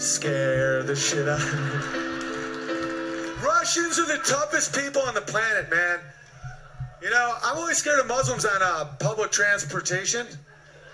scare 0.03 0.81
the 0.81 0.95
shit 0.95 1.29
out 1.29 1.39
of 1.39 1.53
me. 1.53 3.45
Russians 3.45 3.99
are 3.99 4.07
the 4.07 4.23
toughest 4.25 4.75
people 4.75 5.03
on 5.03 5.13
the 5.13 5.21
planet, 5.21 5.69
man. 5.69 5.99
You 7.03 7.11
know, 7.11 7.35
I'm 7.43 7.57
always 7.57 7.77
scared 7.77 7.99
of 7.99 8.07
Muslims 8.07 8.43
on 8.43 8.59
uh, 8.59 8.85
public 8.99 9.29
transportation. 9.29 10.25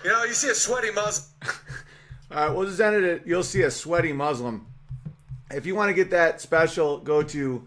You 0.04 0.10
know, 0.10 0.24
you 0.24 0.34
see 0.34 0.50
a 0.50 0.54
sweaty 0.54 0.90
Muslim. 0.90 1.30
All 2.30 2.36
right, 2.36 2.54
we'll 2.54 2.66
just 2.66 2.78
end 2.78 3.02
it. 3.02 3.22
You'll 3.24 3.42
see 3.42 3.62
a 3.62 3.70
sweaty 3.70 4.12
Muslim. 4.12 4.66
If 5.54 5.66
you 5.66 5.74
want 5.74 5.90
to 5.90 5.94
get 5.94 6.10
that 6.10 6.40
special, 6.40 6.98
go 6.98 7.22
to 7.22 7.66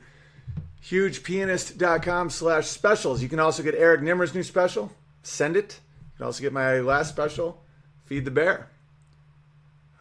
hugepianist.com 0.86 2.30
slash 2.30 2.68
specials. 2.68 3.22
You 3.22 3.30
can 3.30 3.40
also 3.40 3.64
get 3.64 3.76
Eric 3.76 4.02
Nimmer's 4.02 4.34
new 4.34 4.44
special, 4.44 4.92
Send 5.24 5.56
It. 5.56 5.80
You 6.14 6.18
can 6.18 6.26
also 6.26 6.42
get 6.42 6.54
my 6.54 6.80
last 6.80 7.10
special, 7.10 7.62
Feed 8.06 8.26
the 8.26 8.32
Bear. 8.32 8.70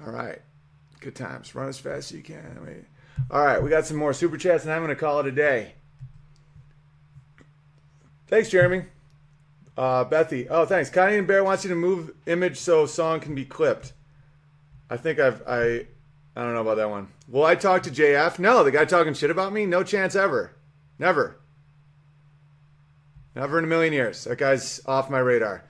All 0.04 0.12
right. 0.12 0.40
Good 1.00 1.14
times. 1.14 1.54
Run 1.54 1.68
as 1.68 1.78
fast 1.78 2.10
as 2.10 2.16
you 2.16 2.22
can. 2.22 2.64
Wait. 2.64 2.84
All 3.30 3.44
right, 3.44 3.62
we 3.62 3.70
got 3.70 3.86
some 3.86 3.96
more 3.96 4.12
super 4.12 4.36
chats, 4.36 4.64
and 4.64 4.72
I'm 4.72 4.82
going 4.82 4.94
to 4.94 5.00
call 5.00 5.20
it 5.20 5.26
a 5.26 5.32
day. 5.32 5.74
Thanks, 8.28 8.50
Jeremy. 8.50 8.84
Uh, 9.76 10.04
Bethy. 10.04 10.46
Oh, 10.50 10.66
thanks. 10.66 10.90
Connie 10.90 11.16
and 11.16 11.26
Bear 11.26 11.44
wants 11.44 11.64
you 11.64 11.70
to 11.70 11.76
move 11.76 12.12
image 12.26 12.58
so 12.58 12.86
song 12.86 13.20
can 13.20 13.34
be 13.34 13.44
clipped. 13.44 13.92
I 14.88 14.96
think 14.96 15.18
I've 15.18 15.42
I 15.46 15.86
I 16.36 16.42
don't 16.42 16.52
know 16.52 16.60
about 16.60 16.76
that 16.76 16.90
one. 16.90 17.08
Will 17.28 17.44
I 17.44 17.54
talk 17.54 17.82
to 17.84 17.90
JF? 17.90 18.38
No, 18.38 18.62
the 18.62 18.70
guy 18.70 18.84
talking 18.84 19.14
shit 19.14 19.30
about 19.30 19.54
me? 19.54 19.64
No 19.64 19.82
chance 19.82 20.14
ever. 20.14 20.52
Never. 20.98 21.40
Never 23.34 23.58
in 23.58 23.64
a 23.64 23.68
million 23.68 23.94
years. 23.94 24.24
That 24.24 24.36
guy's 24.36 24.80
off 24.84 25.08
my 25.08 25.18
radar. 25.18 25.64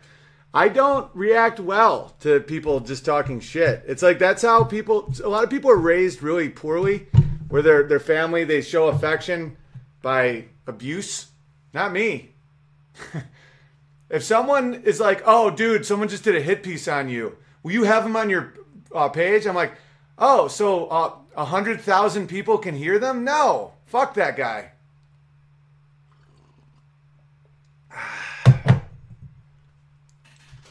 I 0.53 0.69
don't 0.69 1.09
react 1.15 1.61
well 1.61 2.17
to 2.21 2.41
people 2.41 2.81
just 2.81 3.05
talking 3.05 3.39
shit. 3.41 3.85
It's 3.87 4.03
like 4.03 4.19
that's 4.19 4.43
how 4.43 4.65
people 4.65 5.13
a 5.23 5.29
lot 5.29 5.45
of 5.45 5.51
people 5.51 5.71
are 5.71 5.77
raised 5.77 6.23
really 6.23 6.49
poorly 6.49 7.07
where 7.49 7.63
their 7.63 7.83
their 7.83 8.01
family 8.01 8.43
they 8.45 8.63
show 8.63 8.89
affection 8.89 9.57
by 10.03 10.47
abuse. 10.67 11.27
Not 11.75 11.93
me. 11.93 12.31
if 14.11 14.23
someone 14.23 14.75
is 14.75 14.99
like, 14.99 15.23
"Oh, 15.27 15.51
dude, 15.51 15.85
someone 15.85 16.09
just 16.09 16.25
did 16.25 16.37
a 16.37 16.41
hit 16.41 16.63
piece 16.63 16.89
on 16.89 17.09
you. 17.09 17.37
Will 17.63 17.73
you 17.73 17.85
have 17.85 18.05
them 18.05 18.17
on 18.17 18.31
your 18.31 18.55
uh, 18.95 19.11
page?" 19.11 19.47
I'm 19.47 19.55
like, 19.55 19.75
"Oh, 20.19 20.49
so 20.49 20.87
uh, 20.87 21.13
a 21.37 21.45
hundred 21.45 21.81
thousand 21.81 22.29
people 22.29 22.59
can 22.59 22.75
hear 22.75 22.99
them? 22.99 23.25
No, 23.25 23.73
fuck 23.87 24.15
that 24.15 24.37
guy." 24.37 24.73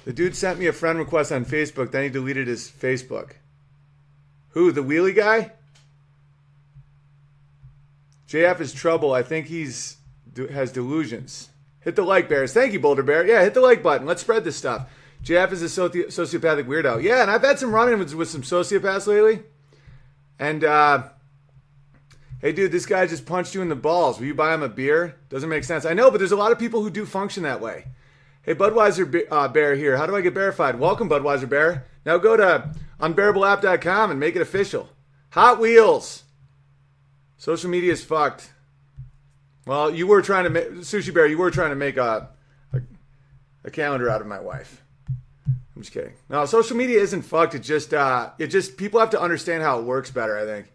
The 0.06 0.14
dude 0.14 0.36
sent 0.36 0.60
me 0.60 0.68
a 0.68 0.72
friend 0.72 1.00
request 1.00 1.32
on 1.32 1.46
Facebook, 1.46 1.90
then 1.90 2.04
he 2.04 2.10
deleted 2.10 2.48
his 2.48 2.70
Facebook. 2.70 3.32
Who, 4.50 4.72
the 4.72 4.84
wheelie 4.84 5.16
guy? 5.16 5.54
JF 8.28 8.60
is 8.60 8.74
trouble. 8.74 9.14
I 9.14 9.24
think 9.24 9.48
he's 9.48 9.98
has 10.52 10.72
delusions. 10.72 11.50
Hit 11.82 11.96
the 11.96 12.04
like, 12.04 12.28
bears. 12.28 12.54
Thank 12.54 12.74
you, 12.74 12.80
Boulder 12.80 13.04
Bear. 13.04 13.26
Yeah, 13.26 13.44
hit 13.44 13.54
the 13.54 13.62
like 13.62 13.84
button. 13.84 14.08
Let's 14.08 14.22
spread 14.22 14.44
this 14.44 14.56
stuff. 14.56 14.90
JF 15.26 15.52
is 15.54 15.64
a 15.64 15.66
soci- 15.66 16.06
sociopathic 16.06 16.66
weirdo. 16.66 17.02
Yeah, 17.02 17.24
and 17.24 17.32
I've 17.32 17.42
had 17.42 17.58
some 17.58 17.74
run-ins 17.74 18.14
with, 18.14 18.14
with 18.14 18.30
some 18.30 18.44
sociopaths 18.44 19.08
lately. 19.08 19.42
And 20.38 20.64
uh, 20.64 21.10
hey, 22.42 22.52
dude, 22.52 22.72
this 22.72 22.86
guy 22.86 23.08
just 23.08 23.26
punched 23.26 23.56
you 23.56 23.64
in 23.64 23.70
the 23.70 23.76
balls. 23.76 24.20
Will 24.20 24.28
you 24.28 24.36
buy 24.36 24.54
him 24.54 24.62
a 24.62 24.70
beer? 24.70 25.16
Doesn't 25.30 25.50
make 25.50 25.64
sense. 25.64 25.84
I 25.84 25.94
know, 25.94 26.12
but 26.12 26.20
there's 26.20 26.32
a 26.32 26.38
lot 26.38 26.52
of 26.52 26.60
people 26.60 26.84
who 26.84 26.92
do 26.92 27.08
function 27.08 27.42
that 27.44 27.60
way. 27.60 27.86
Hey, 28.44 28.54
Budweiser 28.54 29.26
uh, 29.32 29.48
Bear 29.48 29.76
here. 29.76 29.98
How 29.98 30.06
do 30.06 30.16
I 30.16 30.22
get 30.22 30.36
verified? 30.36 30.80
Welcome, 30.80 31.10
Budweiser 31.10 31.50
Bear. 31.50 31.88
Now 32.06 32.20
go 32.20 32.38
to 32.38 32.76
unbearableapp.com 33.00 34.12
and 34.12 34.20
make 34.20 34.36
it 34.36 34.44
official. 34.44 34.90
Hot 35.32 35.60
Wheels. 35.60 36.24
Social 37.38 37.72
media 37.72 37.92
is 37.92 38.04
fucked. 38.04 38.52
Well, 39.66 39.90
you 39.94 40.06
were 40.06 40.22
trying 40.22 40.44
to 40.44 40.52
make 40.52 40.70
Sushi 40.82 41.12
Bear. 41.12 41.26
You 41.26 41.40
were 41.40 41.50
trying 41.50 41.72
to 41.72 41.76
make 41.76 41.98
a, 41.98 42.30
a 42.72 42.82
a 43.64 43.72
calendar 43.72 44.08
out 44.10 44.22
of 44.22 44.28
my 44.28 44.40
wife. 44.40 44.85
Just 45.86 45.94
kidding. 45.94 46.14
No, 46.30 46.44
social 46.48 46.76
media 46.76 47.00
isn't 47.00 47.22
fucked. 47.22 47.54
It 47.54 47.60
just 47.60 47.94
uh, 47.94 48.32
it 48.40 48.48
just 48.48 48.76
people 48.76 49.00
have 49.00 49.12
to 49.12 49.22
understand 49.22 49.62
how 49.62 49.78
it 49.78 49.84
works 49.84 50.10
better. 50.10 50.36
I 50.36 50.44
think. 50.44 50.72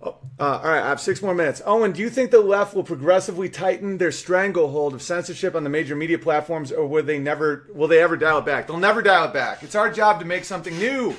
Oh, 0.00 0.16
uh, 0.40 0.58
all 0.64 0.70
right, 0.70 0.82
I 0.82 0.88
have 0.88 1.02
six 1.02 1.20
more 1.20 1.34
minutes. 1.34 1.60
Owen, 1.66 1.92
do 1.92 2.00
you 2.00 2.08
think 2.08 2.30
the 2.30 2.40
left 2.40 2.74
will 2.74 2.82
progressively 2.82 3.50
tighten 3.50 3.98
their 3.98 4.10
stranglehold 4.10 4.94
of 4.94 5.02
censorship 5.02 5.54
on 5.54 5.64
the 5.64 5.70
major 5.70 5.94
media 5.94 6.18
platforms, 6.18 6.72
or 6.72 6.86
will 6.86 7.02
they 7.02 7.18
never? 7.18 7.68
Will 7.74 7.88
they 7.88 8.02
ever 8.02 8.16
dial 8.16 8.38
it 8.38 8.46
back? 8.46 8.66
They'll 8.66 8.78
never 8.78 9.02
dial 9.02 9.26
it 9.26 9.34
back. 9.34 9.62
It's 9.62 9.74
our 9.74 9.92
job 9.92 10.18
to 10.20 10.24
make 10.24 10.46
something 10.46 10.78
new, 10.78 11.14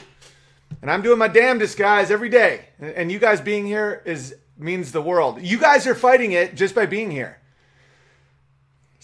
and 0.81 0.90
I'm 0.90 1.03
doing 1.03 1.19
my 1.19 1.27
damnedest, 1.27 1.77
guys, 1.77 2.10
every 2.10 2.30
day. 2.30 2.65
And, 2.80 2.95
and 2.95 3.11
you 3.11 3.19
guys 3.19 3.41
being 3.41 3.68
here 3.68 4.02
is 4.06 4.35
means 4.57 4.91
the 4.91 5.03
world. 5.03 5.40
You 5.40 5.60
guys 5.60 5.85
are 5.85 5.94
fighting 5.94 6.31
it 6.31 6.56
just 6.56 6.73
by 6.73 6.88
being 6.88 7.11
here. 7.11 7.38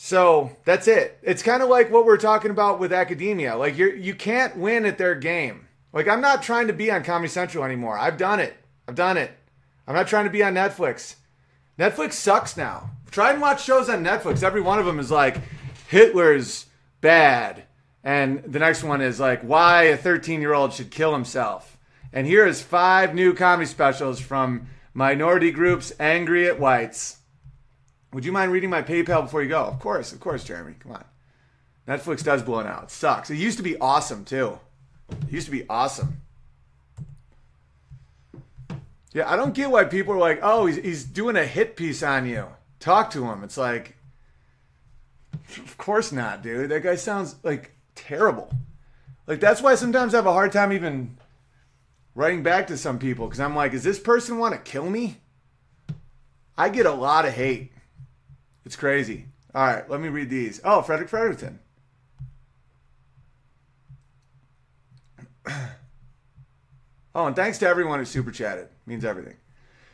So 0.01 0.55
that's 0.63 0.87
it. 0.87 1.19
It's 1.21 1.43
kind 1.43 1.61
of 1.61 1.67
like 1.67 1.91
what 1.91 2.05
we're 2.05 2.15
talking 2.15 2.51
about 2.51 2.79
with 2.79 2.93
academia. 2.93 3.57
Like 3.57 3.77
you 3.77 3.89
you 3.89 4.15
can't 4.15 4.55
win 4.55 4.85
at 4.85 4.97
their 4.97 5.13
game. 5.13 5.67
Like 5.91 6.07
I'm 6.07 6.21
not 6.21 6.41
trying 6.41 6.67
to 6.67 6.73
be 6.73 6.89
on 6.89 7.03
Comedy 7.03 7.27
Central 7.27 7.65
anymore. 7.65 7.99
I've 7.99 8.17
done 8.17 8.39
it. 8.39 8.55
I've 8.87 8.95
done 8.95 9.17
it. 9.17 9.29
I'm 9.85 9.93
not 9.93 10.07
trying 10.07 10.23
to 10.23 10.31
be 10.31 10.41
on 10.41 10.53
Netflix. 10.53 11.15
Netflix 11.77 12.13
sucks 12.13 12.55
now. 12.55 12.91
Try 13.11 13.33
and 13.33 13.41
watch 13.41 13.61
shows 13.61 13.89
on 13.89 14.01
Netflix. 14.01 14.41
Every 14.41 14.61
one 14.61 14.79
of 14.79 14.85
them 14.85 14.99
is 14.99 15.11
like 15.11 15.41
Hitler's 15.89 16.67
bad. 17.01 17.63
And 18.01 18.41
the 18.43 18.59
next 18.59 18.85
one 18.85 19.01
is 19.01 19.19
like 19.19 19.41
why 19.41 19.83
a 19.83 19.97
13 19.97 20.39
year 20.39 20.53
old 20.53 20.71
should 20.71 20.91
kill 20.91 21.11
himself. 21.11 21.77
And 22.13 22.25
here 22.25 22.47
is 22.47 22.61
five 22.61 23.13
new 23.13 23.33
comedy 23.33 23.67
specials 23.67 24.21
from 24.21 24.69
minority 24.93 25.51
groups 25.51 25.91
angry 25.99 26.47
at 26.47 26.57
whites. 26.57 27.18
Would 28.13 28.25
you 28.25 28.31
mind 28.31 28.51
reading 28.51 28.69
my 28.69 28.81
PayPal 28.81 29.23
before 29.23 29.43
you 29.43 29.49
go? 29.49 29.63
Of 29.63 29.79
course, 29.79 30.11
of 30.11 30.19
course, 30.19 30.43
Jeremy. 30.43 30.75
Come 30.79 30.93
on. 30.93 31.05
Netflix 31.87 32.23
does 32.23 32.43
blow 32.43 32.61
now. 32.61 32.81
It 32.83 32.91
sucks. 32.91 33.29
It 33.29 33.35
used 33.35 33.57
to 33.57 33.63
be 33.63 33.77
awesome 33.77 34.25
too. 34.25 34.59
It 35.09 35.31
used 35.31 35.45
to 35.45 35.51
be 35.51 35.67
awesome. 35.69 36.21
Yeah, 39.11 39.29
I 39.29 39.35
don't 39.35 39.55
get 39.55 39.71
why 39.71 39.85
people 39.85 40.13
are 40.13 40.19
like, 40.19 40.39
oh, 40.43 40.67
he's, 40.67 40.77
he's 40.77 41.03
doing 41.03 41.35
a 41.35 41.45
hit 41.45 41.75
piece 41.75 42.03
on 42.03 42.27
you. 42.27 42.47
Talk 42.79 43.09
to 43.11 43.25
him. 43.25 43.43
It's 43.43 43.57
like, 43.57 43.97
of 45.57 45.77
course 45.77 46.11
not, 46.11 46.43
dude. 46.43 46.69
That 46.69 46.83
guy 46.83 46.95
sounds 46.95 47.35
like 47.43 47.71
terrible. 47.95 48.53
Like, 49.25 49.39
that's 49.39 49.61
why 49.61 49.75
sometimes 49.75 50.13
I 50.13 50.17
have 50.17 50.27
a 50.27 50.33
hard 50.33 50.51
time 50.51 50.71
even 50.71 51.17
writing 52.13 52.43
back 52.43 52.67
to 52.67 52.77
some 52.77 52.99
people 52.99 53.27
because 53.27 53.39
I'm 53.39 53.55
like, 53.55 53.71
does 53.71 53.83
this 53.83 53.99
person 53.99 54.37
want 54.37 54.53
to 54.53 54.59
kill 54.59 54.89
me? 54.89 55.17
I 56.57 56.69
get 56.69 56.85
a 56.85 56.91
lot 56.91 57.25
of 57.25 57.33
hate. 57.33 57.71
It's 58.69 58.75
crazy. 58.75 59.25
All 59.55 59.65
right, 59.65 59.89
let 59.89 59.99
me 59.99 60.09
read 60.09 60.29
these. 60.29 60.61
Oh, 60.63 60.83
Frederick 60.83 61.09
Fredericton. 61.09 61.59
Oh, 67.15 67.25
and 67.25 67.35
thanks 67.35 67.57
to 67.57 67.67
everyone 67.67 67.97
who 67.97 68.05
super 68.05 68.29
chatted. 68.29 68.67
Means 68.85 69.03
everything. 69.03 69.35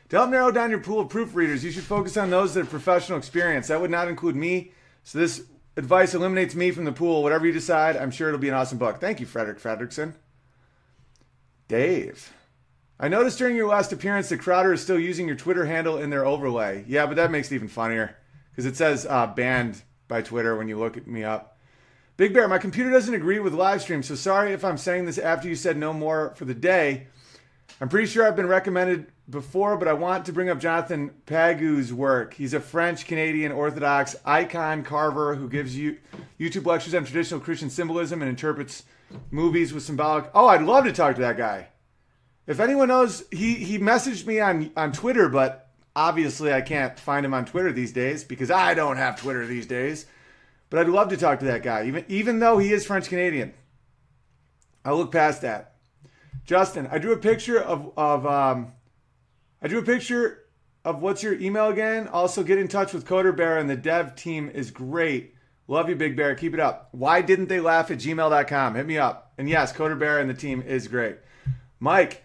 To 0.10 0.18
help 0.18 0.30
narrow 0.30 0.52
down 0.52 0.70
your 0.70 0.82
pool 0.82 1.00
of 1.00 1.08
proofreaders, 1.08 1.64
you 1.64 1.72
should 1.72 1.86
focus 1.86 2.18
on 2.18 2.30
those 2.30 2.54
that 2.54 2.60
have 2.60 2.70
professional 2.70 3.18
experience. 3.18 3.70
That 3.70 3.80
would 3.80 3.90
not 3.90 4.10
include 4.10 4.36
me. 4.36 4.74
So 5.04 5.20
this 5.20 5.46
advice 5.78 6.14
eliminates 6.14 6.56
me 6.56 6.72
from 6.72 6.84
the 6.84 6.92
pool. 6.92 7.24
Whatever 7.24 7.46
you 7.46 7.54
decide, 7.54 7.96
I'm 7.96 8.12
sure 8.12 8.28
it'll 8.28 8.40
be 8.42 8.50
an 8.50 8.54
awesome 8.54 8.78
book. 8.78 9.00
Thank 9.00 9.22
you, 9.22 9.26
Frederick 9.26 9.60
Fredrickson. 9.60 10.16
Dave. 11.70 12.34
I 13.00 13.08
noticed 13.08 13.38
during 13.38 13.56
your 13.56 13.70
last 13.70 13.94
appearance 13.94 14.28
that 14.28 14.42
Crowder 14.42 14.74
is 14.74 14.82
still 14.82 15.00
using 15.00 15.26
your 15.26 15.38
Twitter 15.38 15.66
handle 15.66 15.98
in 15.98 16.10
their 16.10 16.26
overlay. 16.26 16.84
Yeah, 16.86 17.06
but 17.06 17.16
that 17.16 17.32
makes 17.32 17.50
it 17.50 17.56
even 17.56 17.70
funnier 17.70 18.18
because 18.56 18.66
it 18.66 18.78
says 18.78 19.06
uh, 19.10 19.28
banned 19.28 19.84
by 20.08 20.22
Twitter 20.22 20.56
when 20.56 20.70
you 20.70 20.80
look 20.80 20.96
at 20.96 21.08
me 21.08 21.24
up. 21.24 21.58
Big 22.18 22.34
Bear, 22.34 22.48
my 22.48 22.58
computer 22.58 22.90
doesn't 22.90 23.14
agree 23.14 23.40
with 23.40 23.54
live 23.54 23.82
stream, 23.82 24.02
so 24.02 24.16
sorry 24.16 24.54
if 24.54 24.64
I'm 24.64 24.78
saying 24.78 25.06
this 25.06 25.18
after 25.18 25.50
you 25.50 25.56
said 25.56 25.76
no 25.76 25.92
more 25.92 26.34
for 26.36 26.46
the 26.46 26.54
day. 26.54 27.08
I'm 27.82 27.90
pretty 27.90 28.08
sure 28.08 28.26
I've 28.26 28.38
been 28.38 28.48
recommended 28.48 29.12
before, 29.30 29.76
but 29.76 29.90
I 29.90 29.94
want 29.94 30.26
to 30.26 30.34
bring 30.34 30.50
up 30.50 30.60
Jonathan 30.60 31.12
Pageau's 31.26 31.92
work. 31.92 32.34
He's 32.34 32.54
a 32.54 32.62
French 32.62 33.06
Canadian 33.06 33.52
Orthodox 33.52 34.16
icon 34.24 34.84
carver 34.84 35.36
who 35.36 35.50
gives 35.50 35.76
you 35.76 35.98
YouTube 36.40 36.66
lectures 36.66 36.96
on 36.96 37.04
traditional 37.04 37.42
Christian 37.42 37.70
symbolism 37.70 38.22
and 38.22 38.30
interprets 38.30 38.84
movies 39.32 39.74
with 39.74 39.84
symbolic. 39.84 40.30
Oh, 40.34 40.48
I'd 40.48 40.62
love 40.62 40.86
to 40.86 40.94
talk 40.94 41.16
to 41.16 41.22
that 41.22 41.38
guy. 41.38 41.68
If 42.48 42.62
anyone 42.62 42.88
knows, 42.88 43.26
he 43.32 43.56
he 43.56 43.80
messaged 43.80 44.26
me 44.26 44.40
on 44.40 44.72
on 44.78 44.92
Twitter, 44.92 45.28
but 45.28 45.65
obviously 45.96 46.54
I 46.54 46.62
can't 46.62 47.00
find 47.00 47.26
him 47.26 47.34
on 47.34 47.46
Twitter 47.46 47.72
these 47.72 47.94
days 47.94 48.24
because 48.24 48.52
I 48.52 48.74
don't 48.74 48.98
have 48.98 49.20
Twitter 49.20 49.46
these 49.46 49.66
days. 49.66 50.06
But 50.70 50.80
I'd 50.80 50.90
love 50.90 51.10
to 51.10 51.18
talk 51.18 51.40
to 51.40 51.46
that 51.46 51.64
guy, 51.64 51.86
even 51.86 52.06
even 52.08 52.40
though 52.40 52.58
he 52.58 52.74
is 52.74 52.86
French 52.86 53.08
Canadian. 53.08 53.54
I'll 54.84 54.98
look 54.98 55.12
past 55.12 55.42
that. 55.42 55.76
Justin, 56.44 56.88
I 56.92 56.98
drew 56.98 57.14
a 57.14 57.18
picture 57.18 57.60
of 57.60 57.92
of 57.98 58.26
um, 58.26 58.74
I 59.62 59.68
drew 59.68 59.80
a 59.80 59.84
picture 59.84 60.46
of 60.84 61.02
what's 61.02 61.24
your 61.24 61.34
email 61.36 61.70
again. 61.70 62.08
Also, 62.08 62.44
get 62.44 62.58
in 62.58 62.68
touch 62.68 62.94
with 62.94 63.08
Coder 63.08 63.36
Bear 63.36 63.58
and 63.58 63.70
the 63.70 63.76
dev 63.76 64.16
team 64.16 64.50
is 64.54 64.72
great. 64.72 65.34
Love 65.68 65.90
you, 65.90 65.96
Big 65.96 66.16
Bear. 66.16 66.36
Keep 66.36 66.54
it 66.54 66.60
up. 66.60 66.90
Why 66.92 67.22
didn't 67.22 67.48
they 67.48 67.60
laugh 67.60 67.90
at 67.90 67.98
gmail.com? 67.98 68.76
Hit 68.76 68.86
me 68.86 69.00
up. 69.00 69.34
And 69.38 69.50
yes, 69.50 69.74
Coder 69.74 69.98
Bear 69.98 70.20
and 70.20 70.30
the 70.30 70.36
team 70.36 70.62
is 70.62 70.88
great. 70.88 71.18
Mike, 71.80 72.24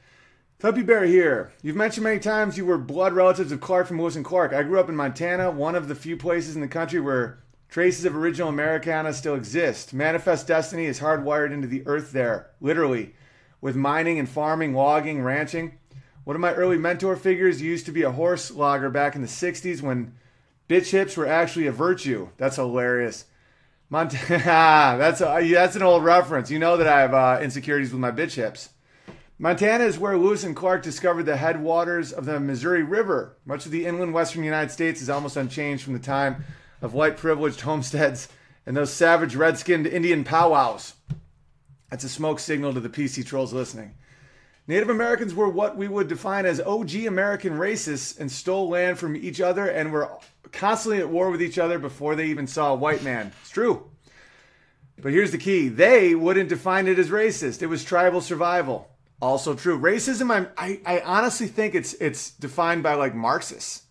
Tuppy 0.61 0.83
Bear 0.83 1.07
here. 1.07 1.53
You've 1.63 1.75
mentioned 1.75 2.05
many 2.05 2.19
times 2.19 2.59
you 2.59 2.67
were 2.67 2.77
blood 2.77 3.15
relatives 3.15 3.51
of 3.51 3.63
Clark 3.63 3.87
from 3.87 3.99
Lewis 3.99 4.15
and 4.15 4.23
Clark. 4.23 4.53
I 4.53 4.63
grew 4.63 4.79
up 4.79 4.91
in 4.91 4.95
Montana, 4.95 5.51
one 5.51 5.75
of 5.75 5.89
the 5.89 5.95
few 5.95 6.19
places 6.19 6.55
in 6.55 6.61
the 6.61 6.69
country 6.69 7.01
where 7.01 7.39
traces 7.71 8.05
of 8.05 8.15
original 8.15 8.51
Americana 8.51 9.15
still 9.15 9.35
exist. 9.35 9.95
Manifest 9.95 10.47
destiny 10.47 10.85
is 10.85 11.01
hardwired 11.01 11.51
into 11.51 11.67
the 11.67 11.83
earth 11.87 12.13
there, 12.13 12.51
literally, 12.61 13.15
with 13.63 13.75
mining 13.75 14.19
and 14.19 14.29
farming, 14.29 14.75
logging, 14.75 15.23
ranching. 15.23 15.79
One 16.25 16.37
of 16.37 16.43
my 16.43 16.53
early 16.53 16.77
mentor 16.77 17.17
figures 17.17 17.63
used 17.63 17.87
to 17.87 17.93
be 17.93 18.03
a 18.03 18.13
horse 18.13 18.51
logger 18.51 18.91
back 18.91 19.15
in 19.15 19.23
the 19.23 19.29
60s 19.29 19.81
when 19.81 20.13
bitch 20.69 20.91
hips 20.91 21.17
were 21.17 21.27
actually 21.27 21.69
a 21.69 21.73
virtue. 21.73 22.29
That's 22.37 22.57
hilarious. 22.57 23.25
Montana, 23.89 24.99
that's 24.99 25.23
a, 25.23 25.51
that's 25.55 25.77
an 25.77 25.83
old 25.83 26.05
reference. 26.05 26.51
You 26.51 26.59
know 26.59 26.77
that 26.77 26.87
I 26.87 27.01
have 27.01 27.15
uh, 27.15 27.39
insecurities 27.41 27.93
with 27.93 28.01
my 28.01 28.11
bitch 28.11 28.35
hips. 28.35 28.69
Montana 29.43 29.85
is 29.85 29.99
where 29.99 30.19
Lewis 30.19 30.45
and 30.45 30.55
Clark 30.55 30.83
discovered 30.83 31.23
the 31.23 31.39
headwaters 31.39 32.13
of 32.13 32.27
the 32.27 32.39
Missouri 32.39 32.83
River. 32.83 33.39
Much 33.47 33.65
of 33.65 33.73
the 33.73 33.87
inland 33.87 34.13
western 34.13 34.45
United 34.45 34.71
States 34.71 35.01
is 35.01 35.09
almost 35.09 35.35
unchanged 35.35 35.83
from 35.83 35.95
the 35.95 35.99
time 35.99 36.45
of 36.83 36.93
white 36.93 37.17
privileged 37.17 37.63
homesteads 37.63 38.29
and 38.67 38.77
those 38.77 38.93
savage 38.93 39.35
red 39.35 39.57
skinned 39.57 39.87
Indian 39.87 40.25
powwows. 40.25 40.93
That's 41.89 42.05
a 42.05 42.09
smoke 42.11 42.39
signal 42.39 42.75
to 42.75 42.81
the 42.81 42.91
PC 42.91 43.25
trolls 43.25 43.55
listening. 43.55 43.95
Native 44.67 44.91
Americans 44.91 45.35
were 45.35 45.49
what 45.49 45.75
we 45.75 45.89
would 45.89 46.09
define 46.09 46.45
as 46.45 46.61
OG 46.61 47.07
American 47.07 47.55
racists 47.55 48.21
and 48.21 48.31
stole 48.31 48.69
land 48.69 48.99
from 48.99 49.17
each 49.17 49.41
other 49.41 49.67
and 49.67 49.91
were 49.91 50.11
constantly 50.53 51.01
at 51.01 51.09
war 51.09 51.31
with 51.31 51.41
each 51.41 51.59
other 51.59 51.79
before 51.79 52.15
they 52.15 52.27
even 52.27 52.47
saw 52.47 52.75
a 52.75 52.77
white 52.77 53.03
man. 53.03 53.33
It's 53.41 53.49
true. 53.49 53.91
But 55.01 55.13
here's 55.13 55.33
the 55.33 55.39
key 55.39 55.69
they 55.69 56.15
wouldn't 56.15 56.51
define 56.51 56.87
it 56.89 56.99
as 56.99 57.09
racist, 57.09 57.63
it 57.63 57.69
was 57.69 57.83
tribal 57.85 58.21
survival. 58.21 58.91
Also 59.21 59.55
true. 59.55 59.79
Racism, 59.79 60.31
I'm, 60.31 60.49
I, 60.57 60.81
I 60.87 61.01
honestly 61.01 61.47
think 61.47 61.75
it's 61.75 61.93
it's 61.95 62.31
defined 62.31 62.83
by 62.83 62.95
like 62.95 63.15
Marxists. 63.15 63.83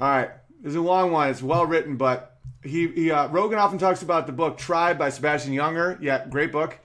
All 0.00 0.08
right, 0.08 0.30
it's 0.64 0.74
a 0.74 0.80
long 0.80 1.12
one. 1.12 1.28
It's 1.28 1.42
well 1.42 1.66
written, 1.66 1.96
but 1.96 2.38
he, 2.62 2.88
he 2.88 3.10
uh, 3.10 3.28
Rogan 3.28 3.58
often 3.58 3.78
talks 3.78 4.02
about 4.02 4.26
the 4.26 4.32
book 4.32 4.56
Tribe 4.56 4.98
by 4.98 5.10
Sebastian 5.10 5.52
Junger. 5.52 6.00
Yeah, 6.00 6.26
great 6.26 6.50
book. 6.50 6.78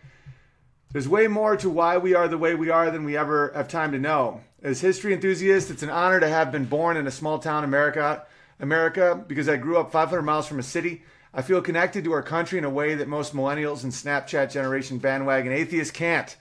There's 0.92 1.08
way 1.08 1.28
more 1.28 1.56
to 1.58 1.70
why 1.70 1.98
we 1.98 2.16
are 2.16 2.28
the 2.28 2.38
way 2.38 2.56
we 2.56 2.70
are 2.70 2.92
than 2.92 3.04
we 3.04 3.16
ever 3.16 3.52
have 3.56 3.68
time 3.68 3.92
to 3.92 4.00
know. 4.00 4.42
As 4.62 4.82
history 4.82 5.14
enthusiasts, 5.14 5.70
it's 5.70 5.84
an 5.84 5.90
honor 5.90 6.20
to 6.20 6.28
have 6.28 6.52
been 6.52 6.66
born 6.66 6.98
in 6.98 7.08
a 7.08 7.12
small 7.12 7.40
town 7.40 7.64
America, 7.64 8.26
America, 8.60 9.24
because 9.28 9.48
I 9.48 9.58
grew 9.58 9.78
up 9.78 9.92
500 9.92 10.22
miles 10.22 10.48
from 10.48 10.60
a 10.60 10.64
city. 10.64 11.04
I 11.34 11.42
feel 11.42 11.62
connected 11.62 12.04
to 12.06 12.14
our 12.14 12.24
country 12.24 12.58
in 12.58 12.64
a 12.64 12.70
way 12.70 12.96
that 12.96 13.08
most 13.08 13.36
millennials 13.36 13.84
and 13.84 13.94
Snapchat 13.94 14.52
generation 14.52 14.98
bandwagon 14.98 15.52
atheists 15.52 15.92
can't. 15.92 16.36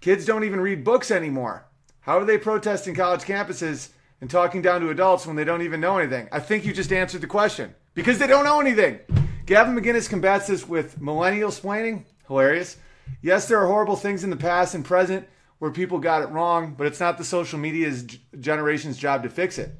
Kids 0.00 0.24
don't 0.24 0.44
even 0.44 0.60
read 0.60 0.84
books 0.84 1.10
anymore. 1.10 1.66
How 2.00 2.18
are 2.18 2.24
they 2.24 2.38
protesting 2.38 2.94
college 2.94 3.22
campuses 3.22 3.90
and 4.20 4.30
talking 4.30 4.62
down 4.62 4.80
to 4.80 4.90
adults 4.90 5.26
when 5.26 5.36
they 5.36 5.44
don't 5.44 5.62
even 5.62 5.80
know 5.80 5.98
anything? 5.98 6.28
I 6.30 6.40
think 6.40 6.64
you 6.64 6.72
just 6.72 6.92
answered 6.92 7.20
the 7.20 7.26
question. 7.26 7.74
Because 7.94 8.18
they 8.18 8.26
don't 8.26 8.44
know 8.44 8.60
anything. 8.60 9.00
Gavin 9.46 9.74
McInnes 9.74 10.08
combats 10.08 10.46
this 10.46 10.68
with 10.68 11.00
millennial 11.00 11.50
splaining. 11.50 12.04
Hilarious. 12.26 12.76
Yes, 13.22 13.48
there 13.48 13.60
are 13.60 13.66
horrible 13.66 13.96
things 13.96 14.22
in 14.22 14.30
the 14.30 14.36
past 14.36 14.74
and 14.74 14.84
present 14.84 15.26
where 15.58 15.70
people 15.70 15.98
got 15.98 16.22
it 16.22 16.28
wrong, 16.28 16.74
but 16.76 16.86
it's 16.86 17.00
not 17.00 17.18
the 17.18 17.24
social 17.24 17.58
media's 17.58 18.04
generation's 18.38 18.98
job 18.98 19.22
to 19.22 19.28
fix 19.28 19.58
it. 19.58 19.70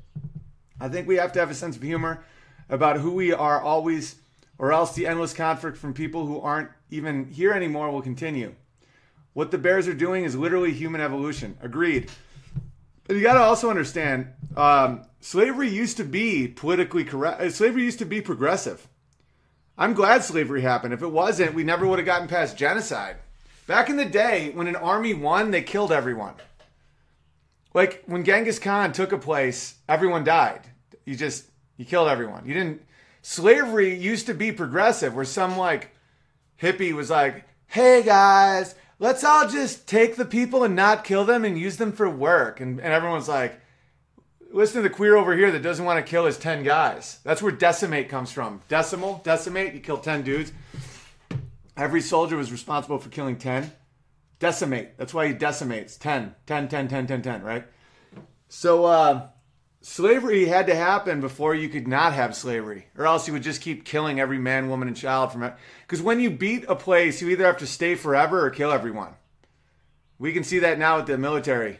I 0.80 0.88
think 0.88 1.06
we 1.06 1.16
have 1.16 1.32
to 1.32 1.40
have 1.40 1.50
a 1.50 1.54
sense 1.54 1.76
of 1.76 1.82
humor 1.82 2.24
about 2.68 2.98
who 2.98 3.12
we 3.12 3.32
are 3.32 3.60
always, 3.60 4.16
or 4.58 4.72
else 4.72 4.94
the 4.94 5.06
endless 5.06 5.32
conflict 5.32 5.76
from 5.76 5.94
people 5.94 6.26
who 6.26 6.40
aren't 6.40 6.70
even 6.90 7.30
here 7.30 7.52
anymore 7.52 7.90
will 7.90 8.02
continue. 8.02 8.54
What 9.36 9.50
the 9.50 9.58
bears 9.58 9.86
are 9.86 9.92
doing 9.92 10.24
is 10.24 10.34
literally 10.34 10.72
human 10.72 11.02
evolution. 11.02 11.58
Agreed. 11.60 12.10
But 13.04 13.16
you 13.16 13.22
got 13.22 13.34
to 13.34 13.40
also 13.40 13.68
understand, 13.68 14.28
um, 14.56 15.02
slavery 15.20 15.68
used 15.68 15.98
to 15.98 16.04
be 16.04 16.48
politically 16.48 17.04
correct. 17.04 17.42
uh, 17.42 17.50
Slavery 17.50 17.82
used 17.82 17.98
to 17.98 18.06
be 18.06 18.22
progressive. 18.22 18.88
I'm 19.76 19.92
glad 19.92 20.24
slavery 20.24 20.62
happened. 20.62 20.94
If 20.94 21.02
it 21.02 21.12
wasn't, 21.12 21.52
we 21.52 21.64
never 21.64 21.86
would 21.86 21.98
have 21.98 22.06
gotten 22.06 22.28
past 22.28 22.56
genocide. 22.56 23.16
Back 23.66 23.90
in 23.90 23.98
the 23.98 24.06
day, 24.06 24.52
when 24.54 24.68
an 24.68 24.76
army 24.76 25.12
won, 25.12 25.50
they 25.50 25.60
killed 25.60 25.92
everyone. 25.92 26.32
Like 27.74 28.04
when 28.06 28.24
Genghis 28.24 28.58
Khan 28.58 28.94
took 28.94 29.12
a 29.12 29.18
place, 29.18 29.74
everyone 29.86 30.24
died. 30.24 30.62
You 31.04 31.14
just 31.14 31.44
you 31.76 31.84
killed 31.84 32.08
everyone. 32.08 32.46
You 32.46 32.54
didn't. 32.54 32.80
Slavery 33.20 33.94
used 33.94 34.28
to 34.28 34.34
be 34.34 34.50
progressive, 34.50 35.14
where 35.14 35.26
some 35.26 35.58
like 35.58 35.94
hippie 36.58 36.94
was 36.94 37.10
like, 37.10 37.44
"Hey 37.66 38.02
guys, 38.02 38.74
let's 38.98 39.24
all 39.24 39.48
just 39.48 39.86
take 39.86 40.16
the 40.16 40.24
people 40.24 40.64
and 40.64 40.74
not 40.74 41.04
kill 41.04 41.24
them 41.24 41.44
and 41.44 41.58
use 41.58 41.76
them 41.76 41.92
for 41.92 42.08
work," 42.08 42.60
and 42.60 42.80
and 42.80 42.92
everyone's 42.92 43.28
like, 43.28 43.60
listen 44.50 44.82
to 44.82 44.88
the 44.88 44.94
queer 44.94 45.16
over 45.16 45.36
here 45.36 45.50
that 45.52 45.62
doesn't 45.62 45.84
want 45.84 46.04
to 46.04 46.10
kill 46.10 46.24
his 46.24 46.38
10 46.38 46.62
guys. 46.62 47.18
That's 47.24 47.42
where 47.42 47.52
decimate 47.52 48.08
comes 48.08 48.32
from. 48.32 48.62
Decimal, 48.68 49.20
decimate, 49.22 49.74
you 49.74 49.80
kill 49.80 49.98
10 49.98 50.22
dudes. 50.22 50.52
Every 51.76 52.00
soldier 52.00 52.36
was 52.36 52.50
responsible 52.50 52.98
for 52.98 53.10
killing 53.10 53.36
10. 53.36 53.70
Decimate, 54.38 54.96
that's 54.96 55.14
why 55.14 55.28
he 55.28 55.34
decimates 55.34 55.96
10, 55.96 56.34
10, 56.46 56.68
10, 56.68 56.88
10, 56.88 57.06
10, 57.06 57.22
10, 57.22 57.42
right? 57.42 57.64
So, 58.48 58.84
uh, 58.84 59.28
slavery 59.86 60.46
had 60.46 60.66
to 60.66 60.74
happen 60.74 61.20
before 61.20 61.54
you 61.54 61.68
could 61.68 61.86
not 61.86 62.12
have 62.12 62.34
slavery, 62.34 62.88
or 62.98 63.06
else 63.06 63.28
you 63.28 63.32
would 63.32 63.44
just 63.44 63.62
keep 63.62 63.84
killing 63.84 64.18
every 64.18 64.36
man, 64.36 64.68
woman, 64.68 64.88
and 64.88 64.96
child 64.96 65.30
from 65.30 65.44
it. 65.44 65.54
Because 65.82 66.02
when 66.02 66.18
you 66.18 66.28
beat 66.28 66.64
a 66.66 66.74
place, 66.74 67.22
you 67.22 67.28
either 67.28 67.46
have 67.46 67.58
to 67.58 67.68
stay 67.68 67.94
forever 67.94 68.44
or 68.44 68.50
kill 68.50 68.72
everyone. 68.72 69.14
We 70.18 70.32
can 70.32 70.42
see 70.42 70.58
that 70.58 70.80
now 70.80 70.96
with 70.96 71.06
the 71.06 71.16
military. 71.16 71.78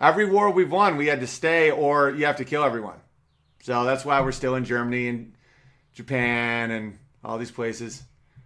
Every 0.00 0.24
war 0.24 0.50
we've 0.50 0.72
won, 0.72 0.96
we 0.96 1.08
had 1.08 1.20
to 1.20 1.26
stay 1.26 1.70
or 1.70 2.10
you 2.10 2.24
have 2.24 2.36
to 2.36 2.46
kill 2.46 2.64
everyone. 2.64 2.98
So 3.62 3.84
that's 3.84 4.06
why 4.06 4.22
we're 4.22 4.32
still 4.32 4.54
in 4.54 4.64
Germany 4.64 5.08
and 5.08 5.34
Japan 5.92 6.70
and 6.70 6.98
all 7.22 7.36
these 7.36 7.50
places. 7.50 8.02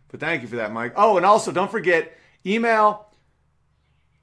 But 0.08 0.18
thank 0.18 0.42
you 0.42 0.48
for 0.48 0.56
that, 0.56 0.72
Mike. 0.72 0.94
Oh, 0.96 1.16
and 1.16 1.24
also 1.24 1.52
don't 1.52 1.70
forget 1.70 2.18
email 2.44 3.06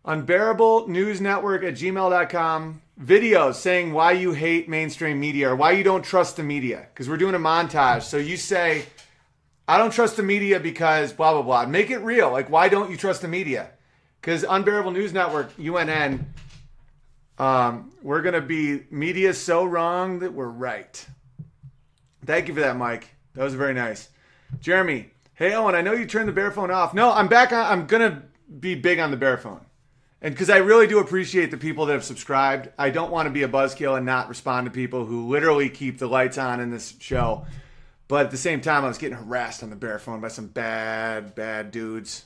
unbearable 0.03 0.89
news 0.89 1.21
network 1.21 1.63
at 1.63 1.75
gmail.com 1.75 2.81
videos 3.01 3.55
saying 3.55 3.93
why 3.93 4.11
you 4.11 4.33
hate 4.33 4.67
mainstream 4.67 5.19
media 5.19 5.49
or 5.49 5.55
why 5.55 5.71
you 5.71 5.83
don't 5.83 6.03
trust 6.03 6.35
the 6.35 6.43
media 6.43 6.87
because 6.93 7.07
we're 7.07 7.17
doing 7.17 7.35
a 7.35 7.39
montage. 7.39 8.03
So 8.03 8.17
you 8.17 8.37
say 8.37 8.85
i 9.67 9.77
don't 9.77 9.91
trust 9.91 10.17
the 10.17 10.23
media 10.23 10.59
because 10.59 11.13
blah 11.13 11.33
blah 11.33 11.41
blah. 11.41 11.65
Make 11.65 11.89
it 11.89 11.99
real. 11.99 12.31
Like 12.31 12.49
why 12.49 12.67
don't 12.67 12.91
you 12.91 12.97
trust 12.97 13.21
the 13.21 13.27
media? 13.27 13.69
Because 14.19 14.43
unbearable 14.43 14.91
news 14.91 15.13
network 15.13 15.55
unn 15.57 16.25
um, 17.37 17.93
we're 18.03 18.21
gonna 18.21 18.41
be 18.41 18.83
media 18.91 19.33
so 19.33 19.63
wrong 19.63 20.19
that 20.19 20.33
we're 20.33 20.49
right. 20.49 21.05
Thank 22.25 22.49
you 22.49 22.53
for 22.53 22.59
that 22.59 22.75
mike. 22.75 23.07
That 23.35 23.43
was 23.43 23.53
very 23.53 23.73
nice. 23.73 24.09
Jeremy 24.59 25.11
hey 25.35 25.53
owen 25.53 25.73
i 25.73 25.81
know 25.81 25.93
you 25.93 26.05
turned 26.05 26.27
the 26.27 26.33
bear 26.33 26.51
phone 26.51 26.71
off. 26.71 26.93
No 26.93 27.13
i'm 27.13 27.29
back 27.29 27.53
on 27.53 27.65
i'm 27.65 27.87
gonna 27.87 28.23
be 28.59 28.75
big 28.75 28.99
on 28.99 29.11
the 29.11 29.17
bear 29.17 29.37
phone 29.37 29.61
and 30.21 30.33
because 30.33 30.49
I 30.49 30.57
really 30.57 30.87
do 30.87 30.99
appreciate 30.99 31.49
the 31.49 31.57
people 31.57 31.85
that 31.85 31.93
have 31.93 32.03
subscribed, 32.03 32.69
I 32.77 32.89
don't 32.89 33.11
want 33.11 33.27
to 33.27 33.31
be 33.31 33.43
a 33.43 33.47
buzzkill 33.47 33.95
and 33.95 34.05
not 34.05 34.27
respond 34.27 34.65
to 34.65 34.71
people 34.71 35.05
who 35.05 35.29
literally 35.29 35.69
keep 35.69 35.97
the 35.97 36.07
lights 36.07 36.37
on 36.37 36.59
in 36.59 36.71
this 36.71 36.95
show. 36.99 37.45
But 38.09 38.25
at 38.25 38.31
the 38.31 38.37
same 38.37 38.59
time, 38.59 38.83
I 38.83 38.87
was 38.87 38.97
getting 38.97 39.17
harassed 39.17 39.63
on 39.63 39.69
the 39.69 39.75
bear 39.75 39.99
phone 39.99 40.19
by 40.19 40.27
some 40.27 40.47
bad, 40.47 41.35
bad 41.35 41.71
dudes, 41.71 42.25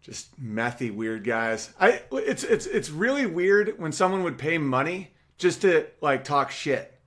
just 0.00 0.42
methy, 0.42 0.92
weird 0.92 1.24
guys. 1.24 1.72
I 1.78 2.02
it's 2.10 2.42
it's 2.42 2.66
it's 2.66 2.90
really 2.90 3.26
weird 3.26 3.78
when 3.78 3.92
someone 3.92 4.24
would 4.24 4.38
pay 4.38 4.58
money 4.58 5.12
just 5.36 5.62
to 5.62 5.86
like 6.00 6.24
talk 6.24 6.50
shit. 6.50 6.98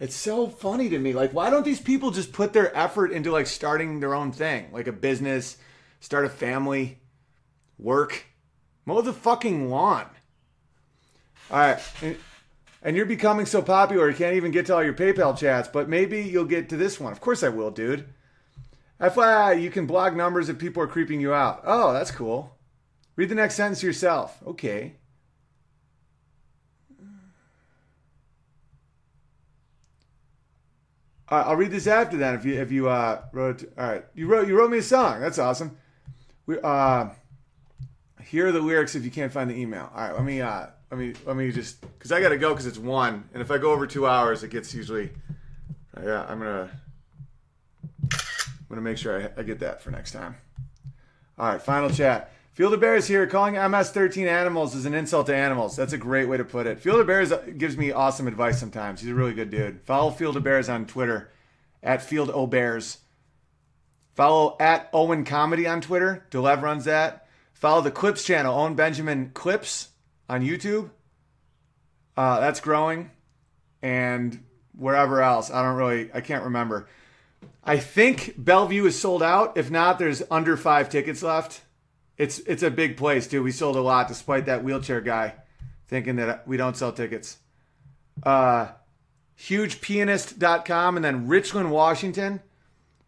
It's 0.00 0.14
so 0.14 0.48
funny 0.48 0.88
to 0.90 0.98
me. 0.98 1.12
Like, 1.12 1.32
why 1.32 1.50
don't 1.50 1.64
these 1.64 1.80
people 1.80 2.10
just 2.10 2.32
put 2.32 2.52
their 2.52 2.76
effort 2.76 3.10
into 3.10 3.32
like 3.32 3.46
starting 3.46 4.00
their 4.00 4.14
own 4.14 4.32
thing, 4.32 4.68
like 4.72 4.86
a 4.86 4.92
business, 4.92 5.56
start 6.00 6.24
a 6.24 6.28
family? 6.28 6.98
Work, 7.78 8.26
mow 8.84 9.00
the 9.00 9.12
fucking 9.12 9.70
lawn. 9.70 10.06
All 11.50 11.58
right. 11.58 11.80
And, 12.02 12.16
and 12.82 12.96
you're 12.96 13.06
becoming 13.06 13.46
so 13.46 13.60
popular, 13.62 14.08
you 14.08 14.16
can't 14.16 14.36
even 14.36 14.50
get 14.50 14.66
to 14.66 14.74
all 14.74 14.84
your 14.84 14.94
PayPal 14.94 15.36
chats, 15.36 15.68
but 15.68 15.88
maybe 15.88 16.22
you'll 16.22 16.44
get 16.44 16.68
to 16.68 16.76
this 16.76 17.00
one. 17.00 17.12
Of 17.12 17.20
course 17.20 17.42
I 17.42 17.48
will, 17.48 17.70
dude. 17.70 18.06
FYI, 19.00 19.60
you 19.60 19.70
can 19.70 19.86
block 19.86 20.14
numbers 20.14 20.48
if 20.48 20.58
people 20.58 20.82
are 20.82 20.88
creeping 20.88 21.20
you 21.20 21.32
out. 21.32 21.62
Oh, 21.64 21.92
that's 21.92 22.10
cool. 22.10 22.56
Read 23.16 23.28
the 23.28 23.34
next 23.34 23.54
sentence 23.54 23.82
yourself. 23.82 24.38
Okay. 24.46 24.94
Right, 31.30 31.42
I'll 31.42 31.56
read 31.56 31.70
this 31.70 31.86
after 31.86 32.16
then. 32.16 32.34
If 32.34 32.44
you 32.44 32.54
if 32.54 32.72
you 32.72 32.88
uh, 32.88 33.22
wrote, 33.32 33.64
all 33.76 33.86
right, 33.86 34.04
you 34.14 34.26
wrote 34.26 34.48
you 34.48 34.56
wrote 34.56 34.70
me 34.70 34.78
a 34.78 34.82
song. 34.82 35.20
That's 35.20 35.38
awesome. 35.38 35.76
We 36.46 36.58
uh, 36.60 37.08
here 38.28 38.48
are 38.48 38.52
the 38.52 38.60
lyrics 38.60 38.94
if 38.94 39.04
you 39.04 39.10
can't 39.10 39.32
find 39.32 39.48
the 39.48 39.54
email. 39.54 39.90
All 39.94 40.02
right, 40.02 40.14
let 40.14 40.24
me 40.24 40.40
uh, 40.42 40.66
let 40.90 41.00
me 41.00 41.14
let 41.24 41.36
me 41.36 41.50
just 41.50 41.80
because 41.80 42.12
I 42.12 42.20
got 42.20 42.28
to 42.28 42.38
go 42.38 42.50
because 42.50 42.66
it's 42.66 42.78
one, 42.78 43.28
and 43.32 43.40
if 43.42 43.50
I 43.50 43.58
go 43.58 43.72
over 43.72 43.86
two 43.86 44.06
hours, 44.06 44.42
it 44.42 44.50
gets 44.50 44.74
usually. 44.74 45.10
Yeah, 46.02 46.24
I'm 46.28 46.38
gonna 46.38 46.70
I'm 48.12 48.68
gonna 48.68 48.82
make 48.82 48.98
sure 48.98 49.20
I, 49.20 49.40
I 49.40 49.42
get 49.42 49.60
that 49.60 49.82
for 49.82 49.90
next 49.90 50.12
time. 50.12 50.36
All 51.38 51.48
right, 51.48 51.60
final 51.60 51.90
chat. 51.90 52.32
Fielder 52.52 52.76
Bears 52.76 53.06
here. 53.06 53.26
Calling 53.26 53.54
MS13 53.54 54.26
animals 54.26 54.74
is 54.74 54.84
an 54.84 54.92
insult 54.92 55.26
to 55.28 55.34
animals. 55.34 55.76
That's 55.76 55.92
a 55.92 55.98
great 55.98 56.28
way 56.28 56.36
to 56.36 56.44
put 56.44 56.66
it. 56.66 56.80
Fielder 56.80 57.04
Bears 57.04 57.32
gives 57.56 57.76
me 57.76 57.92
awesome 57.92 58.26
advice 58.26 58.58
sometimes. 58.58 59.00
He's 59.00 59.10
a 59.10 59.14
really 59.14 59.34
good 59.34 59.50
dude. 59.50 59.80
Follow 59.82 60.10
Fielder 60.10 60.40
Bears 60.40 60.68
on 60.68 60.84
Twitter 60.84 61.30
at 61.82 62.02
Field 62.02 62.30
O 62.30 62.46
Bears. 62.46 62.98
Follow 64.14 64.56
at 64.60 64.90
Owen 64.92 65.24
Comedy 65.24 65.66
on 65.66 65.80
Twitter. 65.80 66.26
Delev 66.30 66.60
runs 66.62 66.84
that. 66.84 67.27
Follow 67.58 67.80
the 67.80 67.90
Clips 67.90 68.24
channel, 68.24 68.56
Owen 68.56 68.74
Benjamin 68.74 69.32
Clips 69.34 69.88
on 70.28 70.42
YouTube. 70.42 70.90
Uh, 72.16 72.38
that's 72.40 72.60
growing. 72.60 73.10
And 73.82 74.44
wherever 74.76 75.20
else. 75.20 75.50
I 75.50 75.62
don't 75.62 75.76
really, 75.76 76.08
I 76.14 76.20
can't 76.20 76.44
remember. 76.44 76.88
I 77.64 77.78
think 77.78 78.34
Bellevue 78.38 78.86
is 78.86 78.98
sold 78.98 79.22
out. 79.22 79.56
If 79.56 79.70
not, 79.70 79.98
there's 79.98 80.22
under 80.30 80.56
five 80.56 80.88
tickets 80.88 81.22
left. 81.22 81.62
It's 82.16 82.38
it's 82.40 82.62
a 82.62 82.70
big 82.70 82.96
place 82.96 83.26
too. 83.26 83.42
We 83.42 83.52
sold 83.52 83.76
a 83.76 83.80
lot 83.80 84.08
despite 84.08 84.46
that 84.46 84.64
wheelchair 84.64 85.00
guy 85.00 85.34
thinking 85.86 86.16
that 86.16 86.46
we 86.46 86.56
don't 86.56 86.76
sell 86.76 86.92
tickets. 86.92 87.38
Uh, 88.22 88.68
hugepianist.com 89.38 90.96
and 90.96 91.04
then 91.04 91.28
Richland, 91.28 91.70
Washington, 91.70 92.40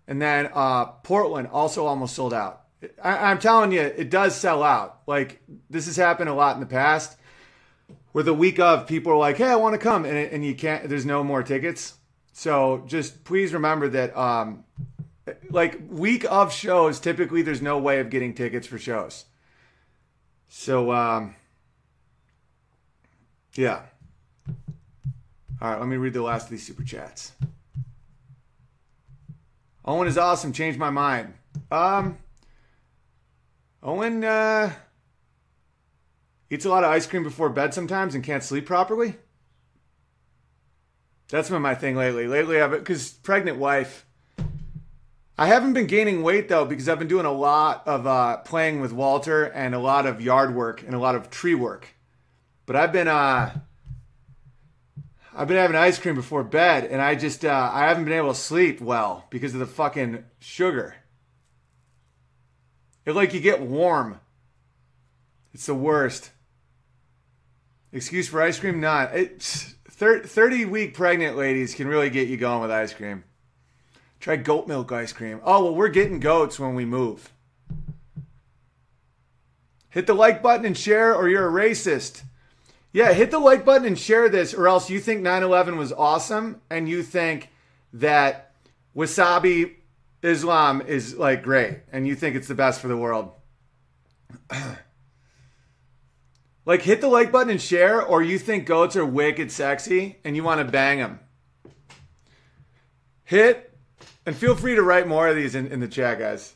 and 0.06 0.20
then 0.20 0.50
uh, 0.52 0.86
Portland 0.86 1.48
also 1.48 1.86
almost 1.86 2.14
sold 2.14 2.34
out. 2.34 2.59
I, 3.02 3.30
am 3.30 3.38
telling 3.38 3.72
you, 3.72 3.80
it 3.80 4.10
does 4.10 4.34
sell 4.34 4.62
out. 4.62 5.00
Like 5.06 5.42
this 5.68 5.86
has 5.86 5.96
happened 5.96 6.30
a 6.30 6.34
lot 6.34 6.54
in 6.54 6.60
the 6.60 6.66
past, 6.66 7.16
where 8.12 8.24
the 8.24 8.34
week 8.34 8.58
of 8.58 8.86
people 8.86 9.12
are 9.12 9.18
like, 9.18 9.36
"Hey, 9.36 9.48
I 9.48 9.56
want 9.56 9.74
to 9.74 9.78
come," 9.78 10.04
and, 10.04 10.16
and 10.16 10.44
you 10.44 10.54
can't. 10.54 10.88
There's 10.88 11.06
no 11.06 11.22
more 11.22 11.42
tickets. 11.42 11.94
So 12.32 12.84
just 12.86 13.24
please 13.24 13.52
remember 13.52 13.88
that, 13.88 14.16
um, 14.16 14.64
like 15.50 15.78
week 15.90 16.24
of 16.24 16.52
shows, 16.52 17.00
typically 17.00 17.42
there's 17.42 17.60
no 17.60 17.78
way 17.78 18.00
of 18.00 18.08
getting 18.08 18.34
tickets 18.34 18.66
for 18.66 18.78
shows. 18.78 19.26
So 20.48 20.92
um, 20.92 21.34
yeah. 23.54 23.82
All 25.60 25.70
right, 25.70 25.78
let 25.78 25.88
me 25.88 25.96
read 25.96 26.14
the 26.14 26.22
last 26.22 26.44
of 26.44 26.50
these 26.50 26.66
super 26.66 26.82
chats. 26.82 27.32
Owen 29.84 30.08
is 30.08 30.16
awesome. 30.16 30.54
Changed 30.54 30.78
my 30.78 30.90
mind. 30.90 31.34
Um. 31.70 32.16
Owen 33.82 34.24
uh, 34.24 34.72
eats 36.50 36.64
a 36.64 36.68
lot 36.68 36.84
of 36.84 36.90
ice 36.90 37.06
cream 37.06 37.22
before 37.22 37.48
bed 37.48 37.72
sometimes 37.72 38.14
and 38.14 38.22
can't 38.22 38.42
sleep 38.42 38.66
properly. 38.66 39.16
That's 41.30 41.48
been 41.48 41.62
my 41.62 41.74
thing 41.74 41.96
lately. 41.96 42.26
Lately, 42.26 42.60
I've 42.60 42.72
because 42.72 43.10
pregnant 43.10 43.58
wife. 43.58 44.04
I 45.38 45.46
haven't 45.46 45.72
been 45.72 45.86
gaining 45.86 46.22
weight 46.22 46.48
though 46.48 46.66
because 46.66 46.88
I've 46.88 46.98
been 46.98 47.08
doing 47.08 47.24
a 47.24 47.32
lot 47.32 47.86
of 47.86 48.06
uh, 48.06 48.38
playing 48.38 48.80
with 48.80 48.92
Walter 48.92 49.44
and 49.44 49.74
a 49.74 49.78
lot 49.78 50.06
of 50.06 50.20
yard 50.20 50.54
work 50.54 50.82
and 50.82 50.94
a 50.94 50.98
lot 50.98 51.14
of 51.14 51.30
tree 51.30 51.54
work. 51.54 51.94
But 52.66 52.76
I've 52.76 52.92
been 52.92 53.08
uh, 53.08 53.58
I've 55.34 55.48
been 55.48 55.56
having 55.56 55.76
ice 55.76 55.98
cream 55.98 56.16
before 56.16 56.44
bed, 56.44 56.84
and 56.84 57.00
I 57.00 57.14
just 57.14 57.44
uh, 57.44 57.70
I 57.72 57.86
haven't 57.86 58.04
been 58.04 58.12
able 58.12 58.34
to 58.34 58.38
sleep 58.38 58.80
well 58.80 59.26
because 59.30 59.54
of 59.54 59.60
the 59.60 59.66
fucking 59.66 60.24
sugar. 60.40 60.96
Like 63.06 63.34
you 63.34 63.40
get 63.40 63.60
warm. 63.60 64.20
It's 65.52 65.66
the 65.66 65.74
worst. 65.74 66.30
Excuse 67.92 68.28
for 68.28 68.40
ice 68.40 68.58
cream? 68.58 68.80
Not. 68.80 69.14
It's 69.14 69.74
30 69.88 70.64
week 70.66 70.94
pregnant 70.94 71.36
ladies 71.36 71.74
can 71.74 71.88
really 71.88 72.08
get 72.08 72.28
you 72.28 72.36
going 72.36 72.62
with 72.62 72.70
ice 72.70 72.94
cream. 72.94 73.24
Try 74.20 74.36
goat 74.36 74.68
milk 74.68 74.92
ice 74.92 75.12
cream. 75.12 75.40
Oh, 75.44 75.64
well, 75.64 75.74
we're 75.74 75.88
getting 75.88 76.20
goats 76.20 76.60
when 76.60 76.74
we 76.74 76.84
move. 76.84 77.32
Hit 79.88 80.06
the 80.06 80.14
like 80.14 80.40
button 80.40 80.66
and 80.66 80.78
share, 80.78 81.14
or 81.14 81.28
you're 81.28 81.48
a 81.48 81.68
racist. 81.68 82.22
Yeah, 82.92 83.12
hit 83.12 83.30
the 83.30 83.38
like 83.38 83.64
button 83.64 83.86
and 83.86 83.98
share 83.98 84.28
this, 84.28 84.54
or 84.54 84.68
else 84.68 84.90
you 84.90 85.00
think 85.00 85.20
9 85.20 85.42
11 85.42 85.76
was 85.76 85.92
awesome 85.92 86.60
and 86.70 86.88
you 86.88 87.02
think 87.02 87.50
that 87.92 88.52
Wahhabi 88.96 89.74
Islam 90.22 90.82
is 90.82 91.16
like 91.16 91.42
great 91.42 91.80
and 91.92 92.06
you 92.06 92.14
think 92.14 92.36
it's 92.36 92.48
the 92.48 92.54
best 92.54 92.80
for 92.80 92.88
the 92.88 92.96
world. 92.96 93.32
like 96.66 96.82
hit 96.82 97.00
the 97.00 97.08
like 97.08 97.32
button 97.32 97.50
and 97.50 97.60
share 97.60 98.02
or 98.02 98.22
you 98.22 98.38
think 98.38 98.66
goats 98.66 98.96
are 98.96 99.06
wicked 99.06 99.50
sexy 99.50 100.18
and 100.24 100.36
you 100.36 100.44
want 100.44 100.60
to 100.60 100.70
bang 100.70 100.98
them. 100.98 101.20
Hit 103.24 103.78
and 104.26 104.36
feel 104.36 104.54
free 104.54 104.74
to 104.74 104.82
write 104.82 105.08
more 105.08 105.28
of 105.28 105.36
these 105.36 105.54
in, 105.54 105.66
in 105.68 105.80
the 105.80 105.88
chat 105.88 106.18
guys. 106.18 106.54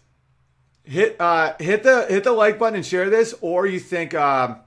Hit 0.82 1.16
uh 1.18 1.54
hit 1.58 1.82
the 1.82 2.06
hit 2.08 2.24
the 2.24 2.32
like 2.32 2.58
button 2.58 2.76
and 2.76 2.84
share 2.84 3.08
this 3.08 3.34
or 3.40 3.66
you 3.66 3.80
think 3.80 4.14
um 4.14 4.58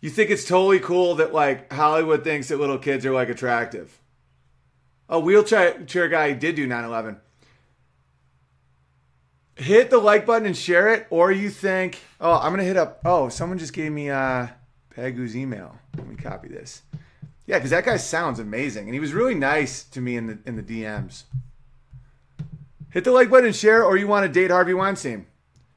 you 0.00 0.08
think 0.08 0.30
it's 0.30 0.44
totally 0.44 0.78
cool 0.78 1.16
that 1.16 1.34
like 1.34 1.72
Hollywood 1.72 2.22
thinks 2.22 2.48
that 2.48 2.60
little 2.60 2.78
kids 2.78 3.04
are 3.04 3.12
like 3.12 3.28
attractive. 3.28 4.00
A 5.08 5.18
wheelchair 5.18 5.82
chair 5.86 6.08
guy 6.08 6.32
did 6.32 6.54
do 6.54 6.68
9/11 6.68 7.18
hit 9.60 9.90
the 9.90 9.98
like 9.98 10.26
button 10.26 10.46
and 10.46 10.56
share 10.56 10.88
it, 10.88 11.06
or 11.10 11.30
you 11.30 11.50
think, 11.50 11.98
oh, 12.20 12.34
I'm 12.34 12.52
gonna 12.52 12.64
hit 12.64 12.76
up. 12.76 13.00
Oh, 13.04 13.28
someone 13.28 13.58
just 13.58 13.72
gave 13.72 13.92
me 13.92 14.10
uh, 14.10 14.48
Pageau's 14.96 15.36
email. 15.36 15.78
Let 15.96 16.08
me 16.08 16.16
copy 16.16 16.48
this. 16.48 16.82
Yeah, 17.46 17.58
because 17.58 17.70
that 17.70 17.84
guy 17.84 17.96
sounds 17.96 18.38
amazing, 18.38 18.86
and 18.86 18.94
he 18.94 19.00
was 19.00 19.12
really 19.12 19.34
nice 19.34 19.84
to 19.84 20.00
me 20.00 20.16
in 20.16 20.26
the 20.26 20.38
in 20.46 20.56
the 20.56 20.62
DMs. 20.62 21.24
Hit 22.90 23.04
the 23.04 23.12
like 23.12 23.30
button 23.30 23.46
and 23.46 23.54
share, 23.54 23.84
or 23.84 23.96
you 23.96 24.08
want 24.08 24.26
to 24.26 24.32
date 24.32 24.50
Harvey 24.50 24.74
Weinstein. 24.74 25.26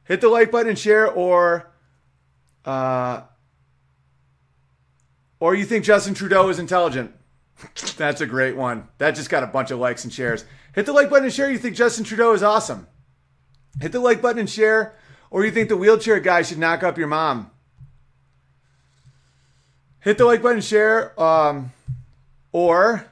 Hit 0.06 0.22
the 0.22 0.30
like 0.30 0.52
button 0.52 0.70
and 0.70 0.80
share, 0.80 1.08
or 1.12 1.72
uh, 2.66 3.22
or 5.40 5.56
you 5.56 5.66
think 5.66 5.84
Justin 5.84 6.14
Trudeau 6.14 6.48
is 6.50 6.58
intelligent. 6.58 7.14
That's 7.98 8.22
a 8.22 8.26
great 8.26 8.56
one. 8.56 8.88
That 8.98 9.16
just 9.16 9.30
got 9.30 9.44
a 9.44 9.48
bunch 9.48 9.72
of 9.72 9.80
likes 9.80 10.04
and 10.04 10.14
shares. 10.14 10.46
Hit 10.74 10.86
the 10.86 10.94
like 10.94 11.10
button 11.10 11.26
and 11.26 11.34
share. 11.34 11.52
You 11.52 11.58
think 11.58 11.76
Justin 11.76 12.04
Trudeau 12.04 12.34
is 12.34 12.44
awesome. 12.44 12.88
Hit 13.82 13.92
the 13.92 14.00
like 14.00 14.22
button 14.22 14.40
and 14.40 14.50
share, 14.50 14.94
or 15.30 15.44
you 15.46 15.52
think 15.52 15.70
the 15.70 15.78
wheelchair 15.78 16.20
guy 16.20 16.42
should 16.42 16.60
knock 16.60 16.84
up 16.84 16.98
your 16.98 17.08
mom. 17.08 17.50
Hit 20.00 20.18
the 20.18 20.26
like 20.26 20.42
button 20.42 20.58
and 20.58 20.66
share, 20.66 21.20
um, 21.22 21.72
or 22.52 23.08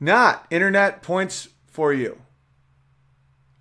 not. 0.00 0.46
Internet 0.50 1.02
points 1.02 1.48
for 1.66 1.92
you. 1.92 2.18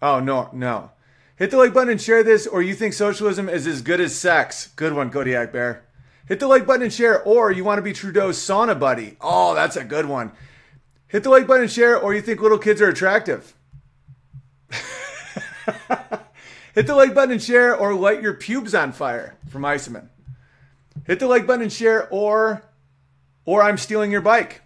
Oh, 0.01 0.19
no, 0.19 0.49
no. 0.53 0.91
Hit 1.35 1.51
the 1.51 1.57
like 1.57 1.73
button 1.73 1.89
and 1.89 2.01
share 2.01 2.23
this, 2.23 2.47
or 2.47 2.61
you 2.61 2.73
think 2.73 2.93
socialism 2.93 3.49
is 3.49 3.67
as 3.67 3.81
good 3.81 3.99
as 3.99 4.15
sex. 4.15 4.67
Good 4.75 4.93
one, 4.93 5.11
Kodiak 5.11 5.51
Bear. 5.51 5.83
Hit 6.27 6.39
the 6.39 6.47
like 6.47 6.65
button 6.65 6.83
and 6.83 6.93
share, 6.93 7.21
or 7.23 7.51
you 7.51 7.63
want 7.63 7.79
to 7.79 7.83
be 7.83 7.93
Trudeau's 7.93 8.37
sauna 8.37 8.79
buddy. 8.79 9.17
Oh, 9.19 9.53
that's 9.53 9.75
a 9.75 9.83
good 9.83 10.05
one. 10.05 10.31
Hit 11.07 11.23
the 11.23 11.29
like 11.29 11.47
button 11.47 11.63
and 11.63 11.71
share, 11.71 11.99
or 11.99 12.13
you 12.13 12.21
think 12.21 12.41
little 12.41 12.57
kids 12.57 12.81
are 12.81 12.87
attractive. 12.87 13.53
Hit 16.73 16.87
the 16.87 16.95
like 16.95 17.13
button 17.13 17.33
and 17.33 17.41
share, 17.41 17.75
or 17.75 17.93
light 17.93 18.21
your 18.21 18.33
pubes 18.33 18.73
on 18.73 18.91
fire 18.91 19.35
from 19.49 19.65
Iceman. 19.65 20.09
Hit 21.05 21.19
the 21.19 21.27
like 21.27 21.45
button 21.45 21.63
and 21.63 21.73
share, 21.73 22.07
or 22.09 22.63
or 23.45 23.63
I'm 23.63 23.77
stealing 23.77 24.11
your 24.11 24.21
bike. 24.21 24.61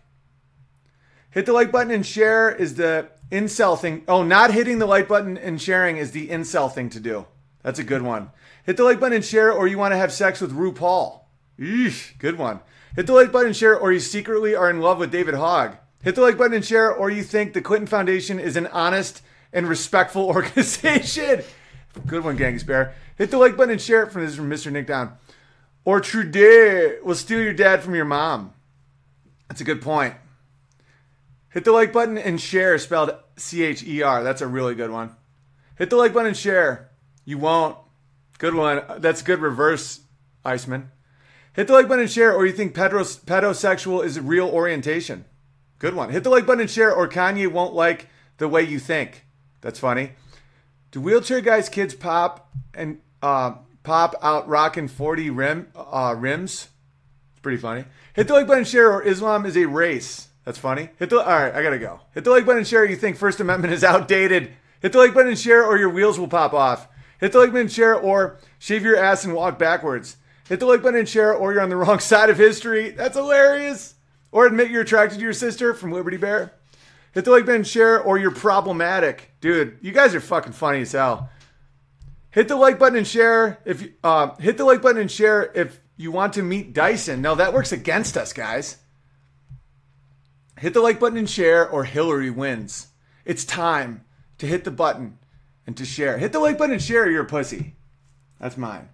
Hit 1.32 1.45
the 1.45 1.53
like 1.53 1.72
button 1.72 1.91
and 1.91 2.06
share 2.06 2.49
is 2.49 2.76
the 2.76 3.10
incel 3.32 3.80
thing. 3.80 4.03
Oh, 4.07 4.23
not 4.23 4.53
hitting 4.53 4.80
the 4.80 4.86
like 4.86 5.07
button 5.07 5.38
and 5.38 5.61
sharing 5.61 5.98
is 5.98 6.11
the 6.11 6.30
incel 6.30 6.72
thing 6.72 6.90
to 6.91 6.99
do. 6.99 7.26
That's 7.64 7.80
a 7.80 7.84
good 7.84 8.02
one. 8.02 8.32
Hit 8.65 8.77
the 8.77 8.84
like 8.84 8.99
button 8.99 9.18
and 9.18 9.26
share, 9.26 9.52
or 9.52 9.68
you 9.68 9.77
want 9.77 9.91
to 9.91 9.98
have 9.98 10.11
sex 10.11 10.40
with 10.41 10.56
RuPaul. 10.56 11.22
Eesh, 11.60 12.18
good 12.19 12.38
one. 12.38 12.60
Hit 12.95 13.07
the 13.07 13.14
like 13.14 13.32
button 13.32 13.48
and 13.48 13.56
share, 13.56 13.77
or 13.77 13.91
you 13.91 13.99
secretly 13.99 14.56
are 14.56 14.69
in 14.69 14.80
love 14.80 14.99
with 14.99 15.11
David 15.11 15.34
Hogg. 15.36 15.77
Hit 16.03 16.15
the 16.15 16.22
like 16.22 16.38
button 16.38 16.53
and 16.53 16.65
share, 16.65 16.94
or 16.94 17.10
you 17.10 17.23
think 17.23 17.53
the 17.53 17.61
Clinton 17.61 17.88
Foundation 17.88 18.40
is 18.40 18.56
an 18.56 18.68
honest 18.68 19.22
and 19.52 19.68
respectful 19.68 20.26
organization. 20.27 21.44
Good 22.05 22.23
one, 22.23 22.35
Gangs 22.35 22.63
Bear. 22.63 22.93
Hit 23.17 23.31
the 23.31 23.38
like 23.38 23.57
button 23.57 23.72
and 23.72 23.81
share 23.81 24.03
it 24.03 24.11
from 24.11 24.22
this 24.22 24.31
is 24.31 24.38
from 24.38 24.49
Mr. 24.49 24.72
Nick 24.72 24.88
Down. 24.88 25.17
Or 25.85 25.99
Trudeau 26.01 26.97
will 27.03 27.15
steal 27.15 27.41
your 27.41 27.53
dad 27.53 27.84
from 27.84 27.95
your 27.95 28.05
mom. 28.05 28.53
That's 29.47 29.61
a 29.61 29.65
good 29.65 29.81
point. 29.81 30.15
Hit 31.49 31.63
the 31.63 31.72
like 31.72 31.93
button 31.93 32.17
and 32.17 32.41
share, 32.41 32.77
spelled 32.77 33.15
C 33.38 33.63
H 33.63 33.84
E 33.84 34.01
R. 34.01 34.23
That's 34.23 34.41
a 34.41 34.47
really 34.47 34.76
good 34.76 34.91
one. 34.91 35.15
Hit 35.77 35.89
the 35.89 35.95
like 35.95 36.13
button 36.13 36.30
and 36.30 36.38
share. 36.38 36.89
You 37.23 37.38
won't. 37.38 37.77
Good 38.38 38.53
one. 38.53 38.84
That's 38.97 39.22
good 39.22 39.39
reverse, 39.39 40.01
Iceman. 40.43 40.91
Hit 41.53 41.67
the 41.67 41.73
like 41.73 41.88
button 41.88 42.01
and 42.01 42.11
share, 42.11 42.34
or 42.34 42.45
you 42.45 42.51
think 42.51 42.76
pedros- 42.76 43.19
pedosexual 43.23 44.03
is 44.03 44.19
real 44.19 44.49
orientation. 44.49 45.23
Good 45.80 45.95
one. 45.95 46.09
Hit 46.09 46.23
the 46.23 46.30
like 46.30 46.45
button 46.45 46.61
and 46.61 46.69
share, 46.69 46.93
or 46.93 47.07
Kanye 47.07 47.49
won't 47.49 47.73
like 47.73 48.09
the 48.38 48.49
way 48.49 48.61
you 48.63 48.80
think. 48.80 49.23
That's 49.61 49.80
funny. 49.80 50.11
Do 50.95 51.01
wheelchair 51.01 51.41
guys' 51.41 51.67
kids 51.67 51.93
pop 51.93 52.49
and 52.73 53.01
uh, 53.22 53.55
pop 53.84 54.15
out 54.22 54.47
rocking 54.47 54.88
40 54.88 55.30
rim 55.30 55.67
uh, 55.76 56.15
rims? 56.17 56.69
It's 57.34 57.41
pretty 57.41 57.57
funny. 57.57 57.84
Hit 58.13 58.30
the 58.30 58.34
like 58.34 58.47
button 58.47 58.59
and 58.59 58.67
share, 58.67 58.93
or 58.93 59.03
Islam 59.03 59.45
is 59.45 59.57
a 59.57 59.65
race. 59.65 60.30
That's 60.45 60.57
funny. 60.57 60.88
Hit 60.97 61.09
the 61.09 61.17
all 61.19 61.26
right. 61.26 61.53
I 61.53 61.61
gotta 61.61 61.80
go. 61.80 61.99
Hit 62.13 62.23
the 62.23 62.31
like 62.31 62.45
button 62.45 62.59
and 62.59 62.67
share. 62.67 62.85
You 62.85 62.95
think 62.95 63.17
First 63.17 63.41
Amendment 63.41 63.73
is 63.73 63.84
outdated? 63.84 64.53
Hit 64.80 64.93
the 64.93 64.99
like 64.99 65.13
button 65.13 65.31
and 65.31 65.38
share, 65.38 65.65
or 65.65 65.77
your 65.77 65.89
wheels 65.89 66.17
will 66.17 66.30
pop 66.30 66.53
off. 66.53 66.88
Hit 67.19 67.34
the 67.34 67.39
like 67.39 67.49
button 67.49 67.63
and 67.63 67.72
share, 67.73 67.93
or 67.93 68.38
shave 68.57 68.85
your 68.85 68.95
ass 68.95 69.26
and 69.26 69.34
walk 69.34 69.59
backwards. 69.59 70.15
Hit 70.47 70.61
the 70.61 70.65
like 70.65 70.81
button 70.81 70.99
and 71.01 71.09
share, 71.09 71.34
or 71.34 71.51
you're 71.51 71.61
on 71.61 71.67
the 71.67 71.76
wrong 71.76 71.99
side 71.99 72.30
of 72.30 72.38
history. 72.38 72.91
That's 72.91 73.17
hilarious. 73.17 73.95
Or 74.31 74.45
admit 74.45 74.72
you're 74.72 74.84
attracted 74.84 75.17
to 75.17 75.23
your 75.26 75.34
sister 75.34 75.73
from 75.73 75.91
Liberty 75.91 76.15
Bear. 76.15 76.53
Hit 77.15 77.23
the 77.23 77.31
like 77.31 77.45
button 77.45 77.61
and 77.61 77.67
share, 77.67 78.01
or 78.01 78.17
you're 78.17 78.29
problematic. 78.29 79.31
Dude, 79.39 79.77
you 79.81 79.93
guys 79.93 80.13
are 80.13 80.19
fucking 80.19 80.51
funny 80.51 80.81
as 80.81 80.91
hell. 80.91 81.29
Hit 82.29 82.49
the 82.49 82.57
like 82.57 82.77
button 82.77 82.97
and 82.97 83.07
share 83.07 83.57
if 83.63 83.81
you, 83.81 83.93
uh, 84.03 84.35
hit 84.35 84.57
the 84.57 84.65
like 84.65 84.81
button 84.81 84.99
and 84.99 85.09
share 85.09 85.49
if 85.55 85.79
you 85.95 86.11
want 86.11 86.33
to 86.33 86.43
meet 86.43 86.73
Dyson. 86.73 87.21
No, 87.21 87.33
that 87.35 87.53
works 87.53 87.71
against 87.71 88.17
us, 88.17 88.33
guys. 88.33 88.79
Hit 90.59 90.73
the 90.73 90.81
like 90.81 90.99
button 90.99 91.17
and 91.17 91.29
share, 91.29 91.67
or 91.69 91.85
Hillary 91.85 92.29
wins. 92.29 92.87
It's 93.23 93.45
time 93.45 94.03
to 94.37 94.45
hit 94.45 94.65
the 94.65 94.71
button 94.71 95.17
and 95.65 95.77
to 95.77 95.85
share. 95.85 96.17
Hit 96.17 96.33
the 96.33 96.39
like 96.39 96.57
button 96.57 96.73
and 96.73 96.83
share, 96.83 97.09
you're 97.09 97.23
a 97.23 97.25
pussy. 97.25 97.75
That's 98.41 98.57
mine. 98.57 98.89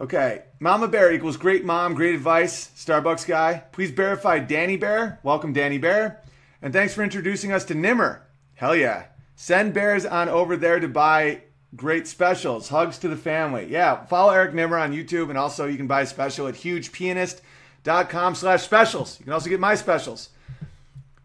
Okay, 0.00 0.42
Mama 0.58 0.88
Bear 0.88 1.12
equals 1.12 1.36
great 1.36 1.64
mom, 1.64 1.94
great 1.94 2.16
advice, 2.16 2.72
Starbucks 2.76 3.28
guy. 3.28 3.62
Please 3.70 3.92
verify 3.92 4.40
Danny 4.40 4.76
Bear. 4.76 5.20
Welcome, 5.22 5.52
Danny 5.52 5.78
Bear. 5.78 6.20
And 6.60 6.72
thanks 6.72 6.94
for 6.94 7.02
introducing 7.02 7.52
us 7.52 7.64
to 7.66 7.74
Nimmer. 7.74 8.26
Hell 8.54 8.74
yeah. 8.74 9.06
Send 9.36 9.72
bears 9.72 10.04
on 10.04 10.28
over 10.28 10.56
there 10.56 10.80
to 10.80 10.88
buy 10.88 11.42
great 11.76 12.06
specials. 12.08 12.68
Hugs 12.68 12.98
to 12.98 13.08
the 13.08 13.16
family. 13.16 13.68
Yeah, 13.70 14.04
follow 14.06 14.32
Eric 14.32 14.54
Nimmer 14.54 14.78
on 14.78 14.92
YouTube, 14.92 15.28
and 15.28 15.38
also 15.38 15.66
you 15.66 15.76
can 15.76 15.86
buy 15.86 16.02
a 16.02 16.06
special 16.06 16.48
at 16.48 16.54
hugepianist.com 16.54 18.34
slash 18.34 18.62
specials. 18.62 19.18
You 19.20 19.24
can 19.24 19.32
also 19.32 19.50
get 19.50 19.60
my 19.60 19.74
specials. 19.74 20.30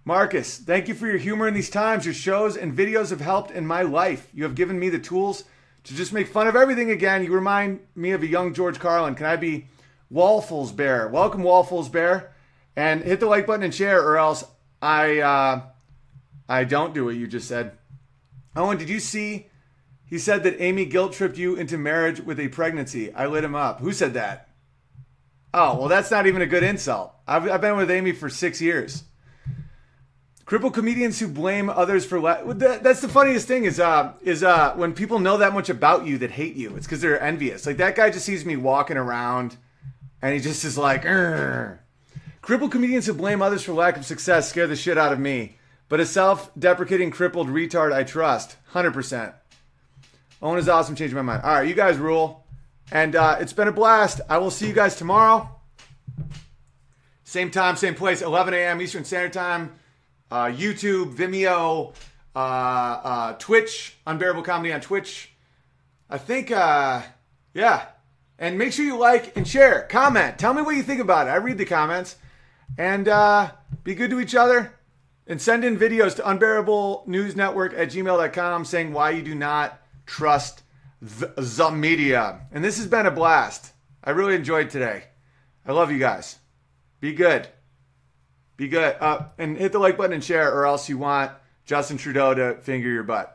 Marcus, 0.06 0.58
thank 0.58 0.88
you 0.88 0.94
for 0.94 1.08
your 1.08 1.18
humor 1.18 1.48
in 1.48 1.54
these 1.54 1.70
times. 1.70 2.06
Your 2.06 2.14
shows 2.14 2.58
and 2.58 2.78
videos 2.78 3.10
have 3.10 3.22
helped 3.22 3.52
in 3.52 3.66
my 3.66 3.82
life. 3.82 4.30
You 4.34 4.44
have 4.44 4.54
given 4.54 4.78
me 4.78 4.90
the 4.90 5.00
tools 5.00 5.46
to 5.86 5.96
just 5.96 6.14
make 6.14 6.28
fun 6.28 6.48
of 6.48 6.56
everything 6.56 6.92
again. 6.92 7.24
You 7.24 7.34
remind 7.34 7.80
me 7.96 8.12
of 8.12 8.22
a 8.22 8.28
young 8.28 8.54
George 8.54 8.80
Carlin. 8.80 9.16
Can 9.16 9.26
I 9.26 9.38
be 9.38 9.68
Waffles 10.10 10.72
Bear? 10.72 11.08
Welcome, 11.08 11.42
Waffles 11.42 11.90
Bear. 11.90 12.34
And 12.76 13.04
hit 13.04 13.20
the 13.20 13.28
like 13.28 13.48
button 13.48 13.64
and 13.64 13.74
share, 13.74 14.02
or 14.02 14.18
else 14.18 14.44
I 14.84 15.20
uh, 15.20 15.62
I 16.50 16.66
don't 16.66 16.94
do 16.94 17.06
what 17.06 17.16
you 17.16 17.26
just 17.26 17.48
said. 17.48 17.78
Owen, 18.54 18.78
did 18.78 18.90
you 18.90 19.00
see? 19.00 19.48
He 20.06 20.20
said 20.20 20.44
that 20.44 20.62
Amy 20.62 20.86
guilt 20.86 21.14
tripped 21.14 21.38
you 21.38 21.56
into 21.56 21.78
marriage 21.78 22.20
with 22.20 22.38
a 22.38 22.50
pregnancy. 22.50 23.12
I 23.14 23.28
lit 23.28 23.46
him 23.46 23.56
up. 23.56 23.80
Who 23.80 23.94
said 23.94 24.14
that? 24.14 24.50
Oh, 25.54 25.80
well, 25.80 25.88
that's 25.88 26.12
not 26.12 26.28
even 26.28 26.42
a 26.42 26.46
good 26.46 26.64
insult. 26.64 27.14
I've, 27.26 27.50
I've 27.50 27.62
been 27.62 27.78
with 27.78 27.90
Amy 27.90 28.12
for 28.12 28.30
six 28.30 28.60
years. 28.60 29.04
Cripple 30.46 30.74
comedians 30.74 31.18
who 31.18 31.30
blame 31.30 31.70
others 31.70 32.06
for 32.06 32.20
la- 32.20 32.44
that, 32.44 32.84
that's 32.84 33.00
the 33.00 33.08
funniest 33.08 33.48
thing 33.48 33.64
is 33.64 33.80
uh 33.80 34.12
is 34.22 34.44
uh 34.44 34.74
when 34.76 34.94
people 34.94 35.20
know 35.20 35.38
that 35.38 35.54
much 35.54 35.70
about 35.70 36.06
you 36.06 36.18
that 36.18 36.32
hate 36.32 36.56
you. 36.56 36.76
It's 36.76 36.86
because 36.86 37.00
they're 37.00 37.22
envious. 37.22 37.66
Like 37.66 37.78
that 37.78 37.96
guy 37.96 38.10
just 38.10 38.26
sees 38.26 38.44
me 38.46 38.58
walking 38.58 38.98
around, 38.98 39.56
and 40.22 40.34
he 40.34 40.42
just 40.42 40.66
is 40.66 40.78
like. 40.78 41.06
Crippled 42.44 42.72
comedians 42.72 43.08
who 43.08 43.14
blame 43.14 43.42
others 43.42 43.64
for 43.64 43.74
lack 43.74 43.98
of 43.98 44.06
success 44.06 44.48
scare 44.48 44.68
the 44.68 44.76
shit 44.76 44.98
out 44.98 45.12
of 45.12 45.20
me. 45.20 45.58
But 45.90 46.00
a 46.00 46.06
self-deprecating 46.06 47.10
crippled 47.10 47.48
retard 47.48 47.92
I 47.92 48.04
trust, 48.04 48.58
hundred 48.68 48.94
percent. 48.94 49.34
Owen 50.42 50.60
is 50.60 50.70
awesome. 50.70 50.96
Changing 50.96 51.16
my 51.16 51.22
mind. 51.24 51.42
All 51.44 51.54
right, 51.54 51.68
you 51.68 51.74
guys 51.74 51.98
rule, 51.98 52.46
and 52.92 53.16
uh, 53.16 53.38
it's 53.40 53.54
been 53.54 53.68
a 53.68 53.72
blast. 53.72 54.22
I 54.30 54.38
will 54.38 54.52
see 54.52 54.68
you 54.68 54.74
guys 54.74 54.96
tomorrow. 54.96 55.50
Same 57.24 57.50
time, 57.50 57.76
same 57.78 57.96
place, 57.96 58.22
11 58.22 58.54
a.m. 58.54 58.80
Eastern 58.82 59.06
Standard 59.06 59.34
Time 59.34 59.74
uh, 60.34 60.46
YouTube, 60.46 61.16
Vimeo, 61.16 61.94
uh, 62.36 62.40
uh, 62.40 63.34
Twitch, 63.34 63.96
Unbearable 64.08 64.42
Comedy 64.42 64.74
on 64.74 64.82
Twitch. 64.82 65.32
I 66.10 66.18
think, 66.18 66.52
uh, 66.52 67.04
yeah. 67.54 67.86
And 68.40 68.58
make 68.58 68.74
sure 68.74 68.84
you 68.84 68.98
like 68.98 69.38
and 69.38 69.48
share, 69.48 69.84
comment. 69.90 70.40
Tell 70.40 70.54
me 70.56 70.64
what 70.64 70.76
you 70.76 70.82
think 70.82 71.00
about 71.00 71.28
it. 71.28 71.30
I 71.30 71.36
read 71.36 71.60
the 71.60 71.66
comments. 71.66 72.16
And 72.78 73.08
uh, 73.08 73.52
be 73.84 73.96
good 73.96 74.10
to 74.12 74.20
each 74.20 74.36
other. 74.36 74.76
And 75.26 75.42
send 75.42 75.64
in 75.64 75.78
videos 75.78 76.16
to 76.18 76.30
unbearable 76.30 77.04
news 77.08 77.36
network 77.36 77.74
at 77.74 77.90
gmail.com 77.90 78.66
saying 78.66 78.92
why 78.92 79.12
you 79.12 79.22
do 79.22 79.36
not 79.36 79.82
trust 80.06 80.64
the, 81.02 81.34
the 81.36 81.72
media. 81.72 82.42
And 82.52 82.64
this 82.64 82.78
has 82.78 82.88
been 82.88 83.06
a 83.06 83.12
blast. 83.12 83.72
I 84.04 84.12
really 84.12 84.36
enjoyed 84.36 84.70
today. 84.70 85.06
I 85.66 85.72
love 85.72 85.92
you 85.92 86.00
guys. 86.00 86.40
Be 87.00 87.14
good. 87.14 87.48
Be 88.58 88.68
good. 88.68 88.96
Uh, 89.00 89.28
and 89.38 89.58
hit 89.58 89.72
the 89.72 89.80
like 89.80 89.98
button 89.98 90.14
and 90.14 90.24
share, 90.24 90.54
or 90.54 90.66
else 90.66 90.90
you 90.90 90.98
want 90.98 91.32
Justin 91.66 91.98
Trudeau 91.98 92.34
to 92.34 92.56
finger 92.62 92.90
your 92.90 93.04
butt. 93.04 93.33